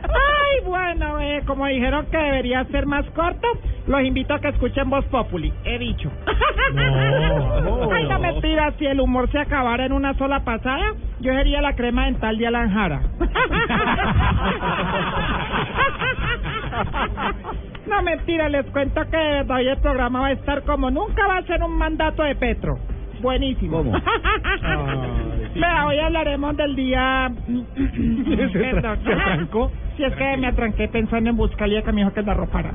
Ay, 0.02 0.60
bueno, 0.64 1.20
eh, 1.20 1.42
como 1.46 1.66
dijeron 1.66 2.06
que 2.10 2.16
debería 2.16 2.64
ser 2.66 2.86
más 2.86 3.04
corto, 3.10 3.46
los 3.88 4.02
invito 4.02 4.34
a 4.34 4.38
que 4.38 4.48
escuchen 4.48 4.90
Voz 4.90 5.04
Populi. 5.06 5.52
He 5.64 5.78
dicho. 5.78 6.10
Ay, 7.92 8.06
no 8.06 8.18
mentira, 8.18 8.72
si 8.78 8.86
el 8.86 9.00
humor 9.00 9.30
se 9.30 9.38
acabara 9.38 9.86
en 9.86 9.92
una 9.92 10.14
sola 10.14 10.44
pasada, 10.44 10.92
yo 11.20 11.32
sería 11.32 11.62
la 11.62 11.74
crema 11.74 12.04
dental 12.04 12.36
de 12.38 12.46
Alan 12.46 12.72
Jara. 12.72 13.00
No, 17.88 18.02
mentira, 18.02 18.50
les 18.50 18.66
cuento 18.66 19.00
que 19.10 19.44
hoy 19.50 19.66
el 19.66 19.78
programa 19.78 20.20
va 20.20 20.26
a 20.26 20.32
estar 20.32 20.62
como 20.64 20.90
nunca 20.90 21.26
va 21.26 21.38
a 21.38 21.42
ser 21.44 21.62
un 21.62 21.78
mandato 21.78 22.22
de 22.22 22.34
Petro. 22.34 22.78
Buenísimo. 23.22 23.78
¿Cómo? 23.78 23.92
Vea, 25.58 25.86
hoy 25.86 25.98
hablaremos 25.98 26.56
del 26.56 26.76
día... 26.76 27.30
Perdón. 28.52 28.98
¿Se 29.04 29.12
atrancó? 29.12 29.72
Si 29.98 30.04
es 30.04 30.14
que 30.14 30.36
me 30.36 30.46
atranqué 30.46 30.86
pensando 30.86 31.28
en 31.28 31.36
buscarle 31.36 31.82
que 31.82 31.90
me 31.90 32.02
dijo 32.02 32.12
que 32.14 32.22
la 32.22 32.32
ropara. 32.32 32.70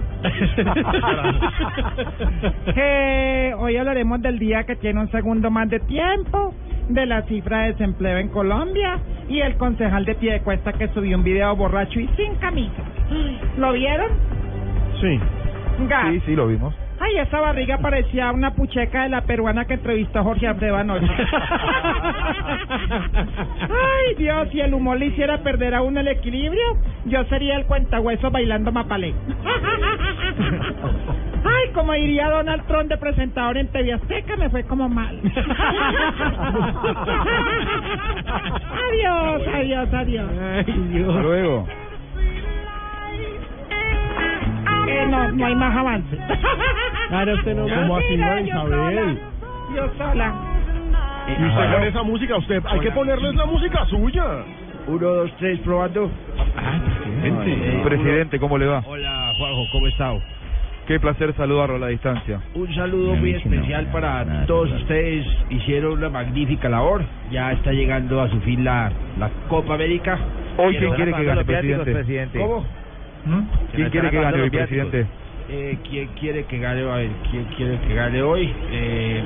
Eh, 2.76 3.54
hoy 3.58 3.78
hablaremos 3.78 4.22
del 4.22 4.38
día 4.40 4.66
que 4.66 4.76
tiene 4.76 5.00
un 5.00 5.10
segundo 5.10 5.50
más 5.50 5.70
de 5.70 5.80
tiempo, 5.80 6.54
de 6.90 7.06
la 7.06 7.22
cifra 7.22 7.62
de 7.62 7.72
desempleo 7.72 8.18
en 8.18 8.28
Colombia 8.28 9.00
y 9.30 9.40
el 9.40 9.56
concejal 9.56 10.04
de 10.04 10.16
pie 10.16 10.34
de 10.34 10.42
cuesta 10.42 10.74
que 10.74 10.90
subió 10.90 11.16
un 11.16 11.24
video 11.24 11.56
borracho 11.56 11.98
y 12.02 12.10
sin 12.18 12.36
camisa. 12.36 12.84
¿Lo 13.58 13.72
vieron? 13.72 14.12
Sí. 15.00 15.18
Gas. 15.88 16.12
Sí, 16.12 16.22
sí, 16.26 16.36
lo 16.36 16.48
vimos. 16.48 16.76
Ay, 17.04 17.18
esa 17.18 17.42
barriga 17.42 17.80
parecía 17.80 18.32
una 18.32 18.56
pucheca 18.56 19.04
de 19.04 19.10
la 19.10 19.22
peruana 19.22 19.66
que 19.66 19.74
entrevistó 19.74 20.20
a 20.20 20.24
Jorge 20.24 20.48
Alfredo 20.48 20.78
anoche. 20.78 21.06
Ay, 23.60 24.16
Dios, 24.18 24.48
si 24.54 24.62
el 24.62 24.74
humor 24.74 24.98
le 24.98 25.08
hiciera 25.08 25.40
perder 25.40 25.76
a 25.76 25.82
uno 25.82 26.00
el 26.00 26.08
equilibrio, 26.08 26.64
yo 27.04 27.26
sería 27.26 27.58
el 27.58 27.66
cuentahueso 27.66 28.32
bailando 28.32 28.72
mapalé. 28.72 29.14
Ay, 31.44 31.74
como 31.74 31.92
diría 31.92 32.30
Donald 32.30 32.66
Trump 32.68 32.88
de 32.90 32.98
presentador 32.98 33.58
en 33.58 33.68
TV 33.68 33.92
Azteca, 33.92 34.38
me 34.38 34.50
fue 34.50 34.64
como 34.64 34.88
mal. 34.88 35.20
adiós, 38.88 39.42
adiós, 39.54 39.94
adiós. 39.94 40.30
Hasta 40.32 41.22
luego. 41.22 41.68
Eh, 44.88 45.06
no, 45.10 45.32
no 45.32 45.46
hay 45.46 45.56
más 45.56 45.76
avance. 45.76 46.18
Ahora 47.12 47.34
usted 47.34 47.56
no 47.56 47.64
¿Cómo 47.64 47.98
así, 47.98 48.18
María 48.18 48.48
Isabel? 48.48 48.72
sola, 48.72 49.16
Yo 49.76 49.90
sola. 49.98 50.34
Y 51.28 51.32
usted 51.46 51.74
con 51.74 51.84
esa 51.84 52.04
música, 52.04 52.38
usted, 52.38 52.64
hay 52.66 52.80
que 52.80 52.92
ponerles 52.92 53.36
la 53.36 53.46
música 53.46 53.86
suya. 53.86 54.26
Uno, 54.88 55.08
dos, 55.08 55.32
tres, 55.40 55.60
probando. 55.60 56.12
presidente. 57.22 57.82
Presidente, 57.84 58.40
¿cómo 58.40 58.58
le 58.58 58.66
va? 58.66 58.84
Hola, 58.86 59.34
Juanjo, 59.38 59.64
¿cómo 59.72 59.88
está? 59.88 60.14
Qué 60.88 61.00
placer 61.00 61.34
saludarlo 61.36 61.78
a 61.78 61.80
la 61.80 61.88
distancia. 61.88 62.42
Un 62.56 62.76
saludo 62.76 63.16
muy 63.16 63.36
especial 63.36 63.86
para 63.88 64.46
todos 64.46 64.70
ustedes. 64.74 65.26
Hicieron 65.50 65.94
una 65.94 66.10
magnífica 66.10 66.68
labor. 66.68 67.04
Ya 67.32 67.54
está 67.54 67.72
llegando 67.72 68.22
a 68.22 68.30
su 68.30 68.42
fin 68.42 68.66
la, 68.66 68.92
la 69.18 69.30
Copa 69.48 69.76
América. 69.76 70.20
Hoy, 70.58 70.76
¿quién 70.76 70.94
quiere 70.96 71.14
que 71.14 71.24
gane, 71.24 71.46
presidente? 71.46 72.38
¿Cómo? 72.38 72.66
¿Quién 73.74 73.90
quiere 73.90 74.12
que 74.12 74.20
gane 74.20 74.42
hoy, 74.42 74.50
presidente? 74.50 75.08
Eh, 75.50 75.80
¿Quién 75.90 76.08
quiere 76.16 76.46
que 76.46 76.60
gane? 76.60 76.82
A 76.90 76.96
ver, 76.98 77.12
¿quién 77.32 77.46
quiere 77.56 77.80
que 77.82 77.94
gane 77.96 78.22
hoy? 78.22 78.54
Eh, 78.72 79.24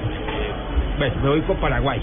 bueno, 0.98 1.16
me 1.24 1.30
voy 1.30 1.42
con 1.42 1.58
Paraguay. 1.58 2.02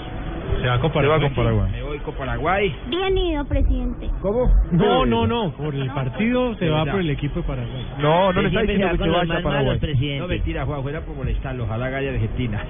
Se 0.61 0.67
va 0.67 0.79
con 0.79 0.91
Se 0.93 1.07
va 1.07 1.19
con 1.19 1.33
Paraguay. 1.33 1.71
Me 1.71 1.83
voy 1.83 1.97
con 1.99 2.13
Paraguay. 2.15 2.75
Bien 2.87 3.17
ido, 3.17 3.45
presidente. 3.45 4.09
¿Cómo? 4.21 4.51
No, 4.71 5.05
no, 5.05 5.27
no. 5.27 5.51
Por 5.51 5.75
el 5.75 5.89
partido 5.91 6.55
se 6.55 6.69
va 6.69 6.85
por 6.85 6.99
el 6.99 7.09
equipo 7.09 7.41
de 7.41 7.47
Paraguay. 7.47 7.85
No, 7.99 8.33
no 8.33 8.41
le 8.41 8.47
está 8.47 8.61
diciendo 8.61 8.97
que 8.97 9.09
va 9.09 9.21
se 9.21 9.27
vaya 9.27 9.39
a 9.39 9.43
Paraguay. 9.43 9.79
presidente. 9.79 10.19
No, 10.19 10.27
mentira, 10.27 10.65
Juan, 10.65 10.81
fuera 10.83 11.01
por 11.01 11.15
molestarlo. 11.15 11.63
Ojalá 11.65 11.89
gane 11.89 12.09
Argentina. 12.09 12.63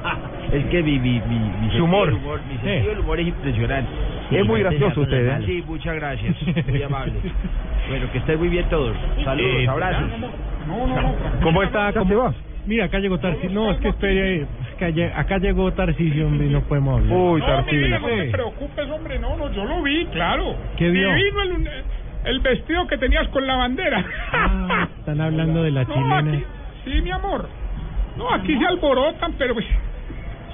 es 0.52 0.64
que 0.66 0.82
mi, 0.82 0.98
mi, 0.98 1.20
mi, 1.20 1.38
mi 1.38 1.60
sentido 1.60 1.84
humor. 1.84 2.06
del 2.06 2.16
humor. 2.16 2.40
Mi 2.48 2.58
sentido 2.58 2.90
del 2.90 3.00
humor 3.00 3.20
es 3.20 3.28
impresionante. 3.28 3.90
Es 4.30 4.46
muy 4.46 4.60
gracioso 4.60 5.00
usted, 5.00 5.26
¿eh? 5.28 5.42
Sí, 5.46 5.64
muchas 5.66 5.94
gracias. 5.96 6.36
Muy 6.68 6.82
amable. 6.82 7.14
bueno, 7.88 8.12
que 8.12 8.18
estén 8.18 8.38
muy 8.38 8.48
bien 8.48 8.68
todos. 8.68 8.96
Saludos, 9.24 9.50
Eh, 9.62 9.68
abrazos. 9.68 10.10
¿Cómo 11.42 11.62
está? 11.62 11.92
¿Cómo 11.92 12.16
va? 12.16 12.34
Mira, 12.66 12.84
acá 12.84 12.98
llegó 12.98 13.18
Tarcisio. 13.18 13.50
No, 13.50 13.70
es 13.72 13.78
que 13.78 13.88
espere, 13.88 14.46
acá 15.14 15.38
llegó 15.38 15.72
Tarcisio, 15.72 16.26
hombre, 16.26 16.46
y 16.46 16.50
no 16.50 16.60
podemos 16.62 17.00
hablar. 17.00 17.16
Uy, 17.16 17.40
No, 17.40 17.62
mi 17.64 17.76
vida, 17.76 17.98
no 17.98 18.06
te 18.08 18.24
preocupes, 18.30 18.90
hombre, 18.90 19.18
no, 19.18 19.36
no, 19.36 19.52
yo 19.52 19.64
lo 19.64 19.82
vi, 19.82 20.06
claro. 20.06 20.56
¿Qué 20.76 20.90
vio? 20.90 21.12
Divino 21.14 21.42
el, 21.42 21.68
el 22.24 22.40
vestido 22.40 22.86
que 22.86 22.98
tenías 22.98 23.28
con 23.28 23.46
la 23.46 23.56
bandera. 23.56 24.04
Ah, 24.32 24.88
están 24.98 25.20
hablando 25.20 25.62
de 25.62 25.70
la 25.70 25.84
No, 25.84 25.94
chilena. 25.94 26.18
aquí- 26.18 26.44
sí, 26.84 27.02
mi 27.02 27.10
amor. 27.10 27.48
No, 28.16 28.32
aquí 28.34 28.56
se 28.58 28.66
alborotan, 28.66 29.34
pero 29.38 29.54
pues... 29.54 29.66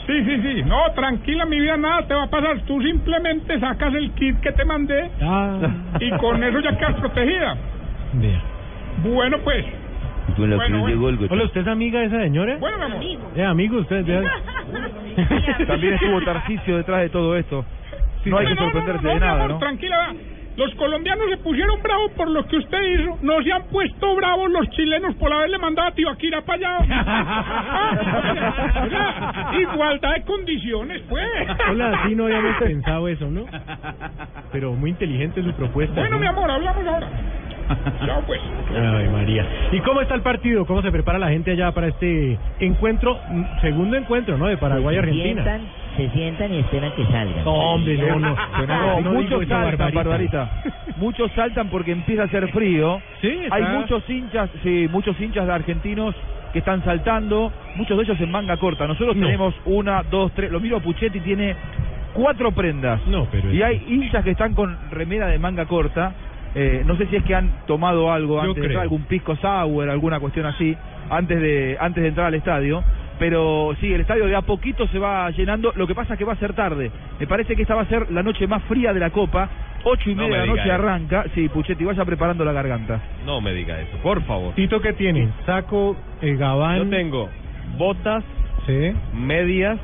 Sí, 0.06 0.24
sí, 0.24 0.40
sí. 0.40 0.62
No, 0.62 0.92
tranquila, 0.94 1.46
mi 1.46 1.58
vida, 1.58 1.76
nada 1.76 2.06
te 2.06 2.14
va 2.14 2.24
a 2.24 2.30
pasar. 2.30 2.60
Tú 2.60 2.80
simplemente 2.80 3.58
sacas 3.58 3.92
el 3.92 4.12
kit 4.12 4.38
que 4.40 4.52
te 4.52 4.64
mandé 4.64 5.10
Ah, 5.20 5.58
y 5.98 6.10
con 6.18 6.44
eso 6.44 6.60
ya 6.60 6.76
quedas 6.78 6.94
protegida. 7.00 7.56
vea. 8.12 8.40
Bueno, 9.02 9.38
pues. 9.42 9.64
Con 10.34 10.50
la 10.50 10.56
Bueno, 10.56 10.78
cruz 10.78 10.90
de 10.90 10.96
bueno. 10.96 11.18
Hola, 11.30 11.44
¿usted 11.44 11.60
es 11.62 11.66
amiga 11.68 12.00
de 12.00 12.06
esa 12.06 12.20
señora? 12.20 12.56
Bueno, 12.58 12.78
mi 12.78 12.84
amor. 12.84 13.02
Eh, 13.36 13.44
amigo, 13.44 13.78
usted. 13.78 14.04
ya- 14.04 14.22
También 15.66 15.94
estuvo 15.94 16.20
Tarcicio 16.22 16.76
detrás 16.76 17.00
de 17.02 17.08
todo 17.10 17.36
esto. 17.36 17.64
No 18.24 18.38
hay 18.38 18.46
que 18.46 18.54
no, 18.54 18.60
no, 18.60 18.66
sorprenderse 18.72 19.02
no, 19.06 19.14
de 19.14 19.20
nada, 19.20 19.32
amor, 19.44 19.50
¿no? 19.50 19.58
Tranquila, 19.58 20.14
los 20.56 20.74
colombianos 20.74 21.24
se 21.30 21.36
pusieron 21.38 21.80
bravos 21.82 22.10
por 22.16 22.28
lo 22.30 22.44
que 22.46 22.56
usted 22.56 22.78
hizo. 22.82 23.18
No 23.22 23.40
se 23.42 23.52
han 23.52 23.62
puesto 23.70 24.16
bravos 24.16 24.50
los 24.50 24.68
chilenos 24.70 25.14
por 25.14 25.32
haberle 25.32 25.58
mandado 25.58 25.88
a 25.88 25.92
Tibaquira 25.92 26.42
para 26.42 26.78
allá. 26.78 26.82
Mira, 28.84 29.50
igualdad 29.60 30.14
de 30.14 30.22
condiciones, 30.24 31.02
pues. 31.08 31.24
Hola, 31.70 32.02
sí, 32.06 32.14
no 32.16 32.24
habíamos 32.24 32.56
pensado 32.56 33.06
eso, 33.08 33.30
¿no? 33.30 33.44
Pero 34.52 34.72
muy 34.72 34.90
inteligente 34.90 35.42
su 35.42 35.52
propuesta. 35.54 35.94
Bueno, 36.00 36.16
¿no? 36.16 36.20
mi 36.20 36.26
amor, 36.26 36.50
hablamos 36.50 36.86
ahora. 36.86 37.08
Chao, 38.06 38.22
pues. 38.26 38.40
Ay, 38.74 39.08
María. 39.08 39.46
¿Y 39.72 39.80
cómo 39.80 40.00
está 40.00 40.14
el 40.14 40.22
partido? 40.22 40.64
¿Cómo 40.66 40.82
se 40.82 40.90
prepara 40.92 41.18
la 41.18 41.28
gente 41.30 41.52
allá 41.52 41.72
para 41.72 41.88
este 41.88 42.38
encuentro, 42.60 43.18
segundo 43.60 43.96
encuentro, 43.96 44.36
¿no? 44.38 44.46
De 44.46 44.56
Paraguay-Argentina. 44.56 45.42
Sientan, 45.42 45.60
se 45.96 46.10
sientan 46.10 46.52
y 46.54 46.58
esperan 46.60 46.92
que 46.92 47.04
salgan. 47.06 47.44
No, 47.44 47.52
hombre, 47.52 47.96
no, 47.98 48.18
no. 48.18 48.36
No, 48.66 49.00
No 49.00 49.10
digo 49.10 49.12
muchos 49.12 49.38
saltan, 49.48 49.62
barbarita. 49.64 50.02
Barbarita. 50.02 50.50
Muchos 50.96 51.32
saltan 51.32 51.68
porque 51.68 51.92
empieza 51.92 52.22
a 52.22 52.26
hacer 52.26 52.48
frío. 52.52 53.00
Sí, 53.20 53.28
Hay 53.50 53.62
está- 53.62 53.78
muchos 53.78 54.08
hinchas, 54.10 54.50
sí, 54.62 54.88
muchos 54.90 55.20
hinchas 55.20 55.46
de 55.46 55.52
argentinos 55.52 56.14
que 56.52 56.60
están 56.60 56.82
saltando, 56.84 57.52
muchos 57.74 57.96
de 57.98 58.04
ellos 58.04 58.20
en 58.20 58.30
manga 58.30 58.56
corta. 58.56 58.86
Nosotros 58.86 59.16
No. 59.16 59.26
tenemos 59.26 59.54
una, 59.66 60.02
dos, 60.04 60.32
tres. 60.32 60.50
Lo 60.50 60.60
miro 60.60 60.78
a 60.78 60.80
Puchetti, 60.80 61.20
tiene 61.20 61.54
cuatro 62.14 62.50
prendas. 62.52 63.00
No, 63.06 63.26
pero 63.30 63.52
Y 63.52 63.62
hay 63.62 63.84
hinchas 63.88 64.24
que 64.24 64.30
están 64.30 64.54
con 64.54 64.74
remera 64.90 65.26
de 65.26 65.38
manga 65.38 65.66
corta. 65.66 66.14
Eh, 66.58 66.82
no 66.86 66.96
sé 66.96 67.06
si 67.06 67.16
es 67.16 67.22
que 67.24 67.34
han 67.34 67.50
tomado 67.66 68.10
algo 68.10 68.36
Yo 68.36 68.40
antes 68.40 68.56
de 68.62 68.66
entrar, 68.66 68.82
algún 68.82 69.02
pisco 69.02 69.36
sour, 69.36 69.90
alguna 69.90 70.18
cuestión 70.20 70.46
así, 70.46 70.74
antes 71.10 71.38
de 71.40 71.76
antes 71.78 72.02
de 72.02 72.08
entrar 72.08 72.26
al 72.28 72.34
estadio. 72.34 72.82
Pero 73.18 73.74
sí, 73.80 73.92
el 73.92 74.00
estadio 74.02 74.26
de 74.26 74.36
a 74.36 74.42
poquito 74.42 74.86
se 74.88 74.98
va 74.98 75.30
llenando. 75.30 75.72
Lo 75.76 75.86
que 75.86 75.94
pasa 75.94 76.14
es 76.14 76.18
que 76.18 76.24
va 76.24 76.34
a 76.34 76.36
ser 76.36 76.52
tarde. 76.54 76.90
Me 77.20 77.26
parece 77.26 77.56
que 77.56 77.62
esta 77.62 77.74
va 77.74 77.82
a 77.82 77.86
ser 77.86 78.10
la 78.10 78.22
noche 78.22 78.46
más 78.46 78.62
fría 78.64 78.92
de 78.92 79.00
la 79.00 79.10
Copa. 79.10 79.48
Ocho 79.84 80.10
y 80.10 80.14
No 80.14 80.22
media 80.24 80.34
me 80.36 80.40
de 80.40 80.46
la 80.46 80.52
noche 80.52 80.64
eso. 80.64 80.72
arranca. 80.74 81.24
Sí, 81.34 81.48
Puchetti, 81.48 81.84
vaya 81.84 82.04
preparando 82.04 82.44
la 82.44 82.52
garganta. 82.52 83.00
No 83.24 83.40
me 83.40 83.52
diga 83.54 83.78
eso, 83.80 83.96
por 84.02 84.20
favor. 84.24 84.54
Tito, 84.54 84.80
¿qué 84.80 84.92
tiene? 84.94 85.28
Saco, 85.46 85.96
eh, 86.20 86.34
gabán. 86.36 86.78
Yo 86.78 86.88
tengo 86.90 87.28
botas, 87.78 88.24
Sí. 88.66 88.92
medias, 89.14 89.78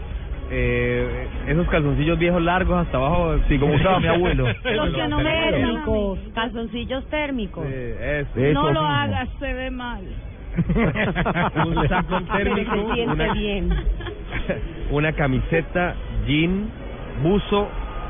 eh, 0.54 1.28
esos 1.46 1.66
calzoncillos 1.68 2.18
viejos 2.18 2.42
largos 2.42 2.84
hasta 2.84 2.98
abajo. 2.98 3.36
Sí, 3.48 3.58
como 3.58 3.74
usaba 3.74 4.00
mi 4.00 4.08
abuelo. 4.08 4.44
Los 4.64 4.94
que 4.94 5.08
no 5.08 5.20
me 5.20 5.52
mí. 5.52 6.32
Calzoncillos 6.34 7.08
térmicos. 7.08 7.66
eso. 7.66 8.52
no 8.52 8.70
lo 8.70 8.80
hagas, 8.80 9.28
se 9.38 9.52
ve 9.52 9.70
mal. 9.70 10.04
Un 11.66 11.88
saco 11.88 12.20
térmico, 12.24 12.74
una, 12.74 13.32
bien. 13.32 13.70
una 14.90 15.12
camiseta, 15.14 15.94
jean, 16.26 16.68
buzo, 17.22 17.68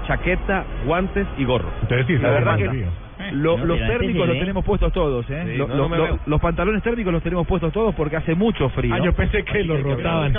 chaqueta, 0.09 0.65
guantes 0.85 1.29
y 1.39 1.45
gorro. 1.45 1.71
Entonces 1.83 2.07
sí, 2.09 2.19
La 2.19 2.31
verdad 2.31 2.57
que. 2.57 3.02
lo- 3.33 3.59
No, 3.59 3.65
los 3.65 3.79
térmicos 3.79 4.27
los 4.27 4.39
tenemos 4.39 4.65
puestos 4.65 4.93
todos, 4.93 5.29
¿eh? 5.31 5.43
Sí, 5.47 5.57
Lo- 5.59 5.69
no, 5.69 5.75
lo- 5.77 5.89
no 5.89 5.97
lo- 5.97 6.19
los 6.27 6.41
pantalones 6.41 6.83
térmicos 6.83 7.13
los 7.13 7.23
tenemos 7.23 7.47
puestos 7.47 7.73
todos 7.73 7.95
porque 7.95 8.17
hace 8.17 8.35
mucho 8.35 8.69
frío. 8.71 8.95
Ah, 8.95 8.99
yo 8.99 9.13
pensé 9.13 9.45
que 9.45 9.65
los 9.65 9.83
rotaban. 9.83 10.33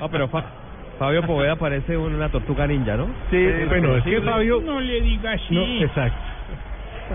Ah, 0.00 0.08
pero 0.10 0.28
Fa- 0.28 0.44
Fabio 0.98 1.22
Poveda 1.24 1.56
parece 1.56 1.96
una 1.96 2.28
tortuga 2.28 2.66
ninja, 2.66 2.96
¿no? 2.96 3.06
Sí, 3.30 3.46
Bueno, 3.68 3.96
es 3.96 4.04
que 4.04 4.20
Fabio... 4.22 4.62
No 4.64 4.80
le 4.80 5.00
diga 5.00 5.32
así. 5.32 5.54
No, 5.54 5.62
exacto. 5.84 6.16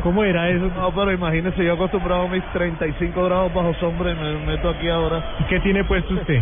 ¿Cómo 0.03 0.23
era 0.23 0.47
eso? 0.49 0.67
No, 0.73 0.91
pero 0.95 1.11
imagínese, 1.11 1.65
yo 1.65 1.73
acostumbrado 1.73 2.23
a 2.23 2.27
mis 2.29 2.43
35 2.53 3.25
grados 3.25 3.53
bajo 3.53 3.73
sombra 3.73 4.11
y 4.11 4.15
me 4.15 4.45
meto 4.45 4.69
aquí 4.69 4.87
ahora. 4.87 5.21
¿Qué 5.49 5.59
tiene 5.59 5.83
puesto 5.83 6.13
usted? 6.13 6.39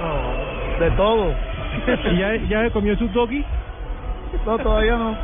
No, 0.00 0.80
de 0.84 0.90
todo. 0.92 1.34
¿Y 2.12 2.16
ya, 2.16 2.36
ya 2.36 2.70
comió 2.70 2.96
su 2.96 3.08
doggy? 3.08 3.44
No, 4.46 4.56
todavía 4.58 4.96
no. 4.96 5.16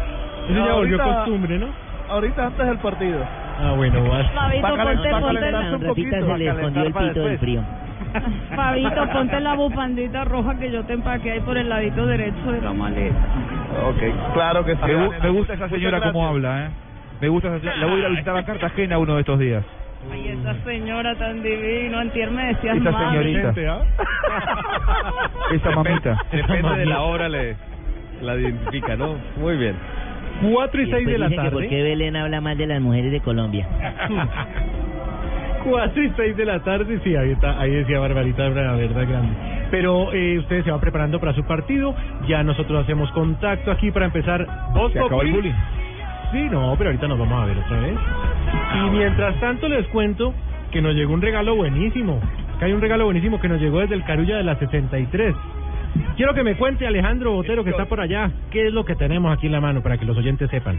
Eso 0.50 0.66
ya 0.66 0.72
volvió 0.74 0.96
Ahorita- 1.02 1.16
costumbre, 1.24 1.58
¿no? 1.58 1.66
Ahorita 2.08 2.46
antes 2.46 2.66
del 2.66 2.78
partido. 2.78 3.18
Ah, 3.60 3.72
bueno, 3.76 4.02
vas. 4.08 4.26
Fabito, 4.32 4.66
calen- 4.76 4.96
ponte, 4.96 5.10
ponte, 5.10 5.86
Rafita 5.86 6.20
se 6.20 6.38
le 6.38 6.46
escondió 6.48 6.82
el 6.82 6.92
pito 6.92 7.20
del 7.24 7.38
frío. 7.38 7.60
Fabito, 8.56 9.08
ponte 9.12 9.40
la 9.40 9.54
bufandita 9.54 10.24
roja 10.24 10.58
que 10.58 10.70
yo 10.70 10.84
te 10.84 10.94
empaqué 10.94 11.32
ahí 11.32 11.40
por 11.40 11.56
el 11.56 11.68
ladito 11.68 12.04
derecho 12.06 12.52
de 12.52 12.60
la 12.60 12.72
maleta. 12.72 13.16
Ok, 13.86 14.32
claro 14.34 14.64
que 14.64 14.74
sí. 14.74 14.80
Me, 14.84 15.18
me 15.20 15.28
gusta 15.30 15.54
esa 15.54 15.68
señora 15.68 15.98
como 16.00 16.20
gracias. 16.20 16.30
habla, 16.30 16.66
¿eh? 16.66 16.70
Me 17.20 17.28
gusta 17.28 17.48
esa 17.48 17.58
señora. 17.60 17.76
La 17.78 17.86
voy 17.86 17.96
a 17.96 17.98
ir 18.00 18.04
a 18.06 18.08
visitar 18.08 18.36
a 18.36 18.44
Cartagena 18.44 18.98
uno 18.98 19.14
de 19.14 19.20
estos 19.20 19.38
días. 19.38 19.64
Ay, 20.12 20.28
esa 20.28 20.54
señora 20.64 21.14
tan 21.14 21.42
divino. 21.42 21.98
Antier 21.98 22.30
me 22.32 22.46
decías 22.46 22.76
Esa 22.76 22.90
mami. 22.90 23.16
señorita. 23.18 23.54
¿ah? 23.70 23.82
Esa 25.52 25.70
mamita. 25.70 26.18
Depende 26.32 26.76
de 26.76 26.86
la 26.86 27.00
hora, 27.02 27.28
le 27.28 27.56
la 28.20 28.34
identifica, 28.36 28.96
¿no? 28.96 29.16
Muy 29.36 29.56
bien. 29.56 29.76
4 30.40 30.82
y 30.82 30.90
6 30.90 31.06
de 31.06 31.18
la 31.18 31.28
que 31.28 31.36
¿Por 31.36 31.44
tarde. 31.50 31.68
qué 31.68 31.82
Belén 31.82 32.16
habla 32.16 32.40
más 32.40 32.56
de 32.58 32.66
las 32.66 32.80
mujeres 32.80 33.12
de 33.12 33.20
Colombia? 33.20 33.66
4 35.64 36.02
y 36.02 36.12
6 36.16 36.36
de 36.36 36.44
la 36.44 36.60
tarde, 36.60 36.98
sí, 37.04 37.14
ahí, 37.14 37.30
está, 37.30 37.60
ahí 37.60 37.70
decía 37.70 38.00
Barbarita, 38.00 38.48
la 38.48 38.74
verdad 38.74 39.08
grande. 39.08 39.36
Pero 39.70 40.12
eh, 40.12 40.38
ustedes 40.38 40.64
se 40.64 40.70
van 40.70 40.80
preparando 40.80 41.20
para 41.20 41.32
su 41.34 41.44
partido, 41.44 41.94
ya 42.26 42.42
nosotros 42.42 42.82
hacemos 42.82 43.10
contacto 43.12 43.70
aquí 43.70 43.90
para 43.90 44.06
empezar. 44.06 44.46
Voz 44.74 44.92
Se 44.92 44.98
acabó 44.98 45.22
el 45.22 45.32
bullying. 45.32 45.52
Sí, 46.32 46.48
no, 46.50 46.74
pero 46.76 46.90
ahorita 46.90 47.06
nos 47.08 47.18
vamos 47.18 47.42
a 47.42 47.46
ver 47.46 47.58
otra 47.58 47.78
vez. 47.80 47.94
Y 48.74 48.90
mientras 48.90 49.38
tanto 49.38 49.68
les 49.68 49.86
cuento 49.88 50.34
que 50.70 50.82
nos 50.82 50.94
llegó 50.94 51.12
un 51.14 51.22
regalo 51.22 51.54
buenísimo. 51.54 52.20
Que 52.58 52.64
hay 52.66 52.72
un 52.72 52.80
regalo 52.80 53.04
buenísimo 53.04 53.38
que 53.40 53.48
nos 53.48 53.60
llegó 53.60 53.80
desde 53.80 53.94
el 53.94 54.04
Carulla 54.04 54.36
de 54.38 54.44
la 54.44 54.56
63. 54.56 55.34
Quiero 56.16 56.34
que 56.34 56.42
me 56.42 56.56
cuente 56.56 56.86
Alejandro 56.86 57.32
Botero 57.32 57.64
que 57.64 57.70
está 57.70 57.86
por 57.86 58.00
allá, 58.00 58.30
qué 58.50 58.66
es 58.66 58.72
lo 58.72 58.84
que 58.84 58.94
tenemos 58.94 59.32
aquí 59.32 59.46
en 59.46 59.52
la 59.52 59.60
mano 59.60 59.82
para 59.82 59.98
que 59.98 60.04
los 60.04 60.16
oyentes 60.16 60.50
sepan. 60.50 60.78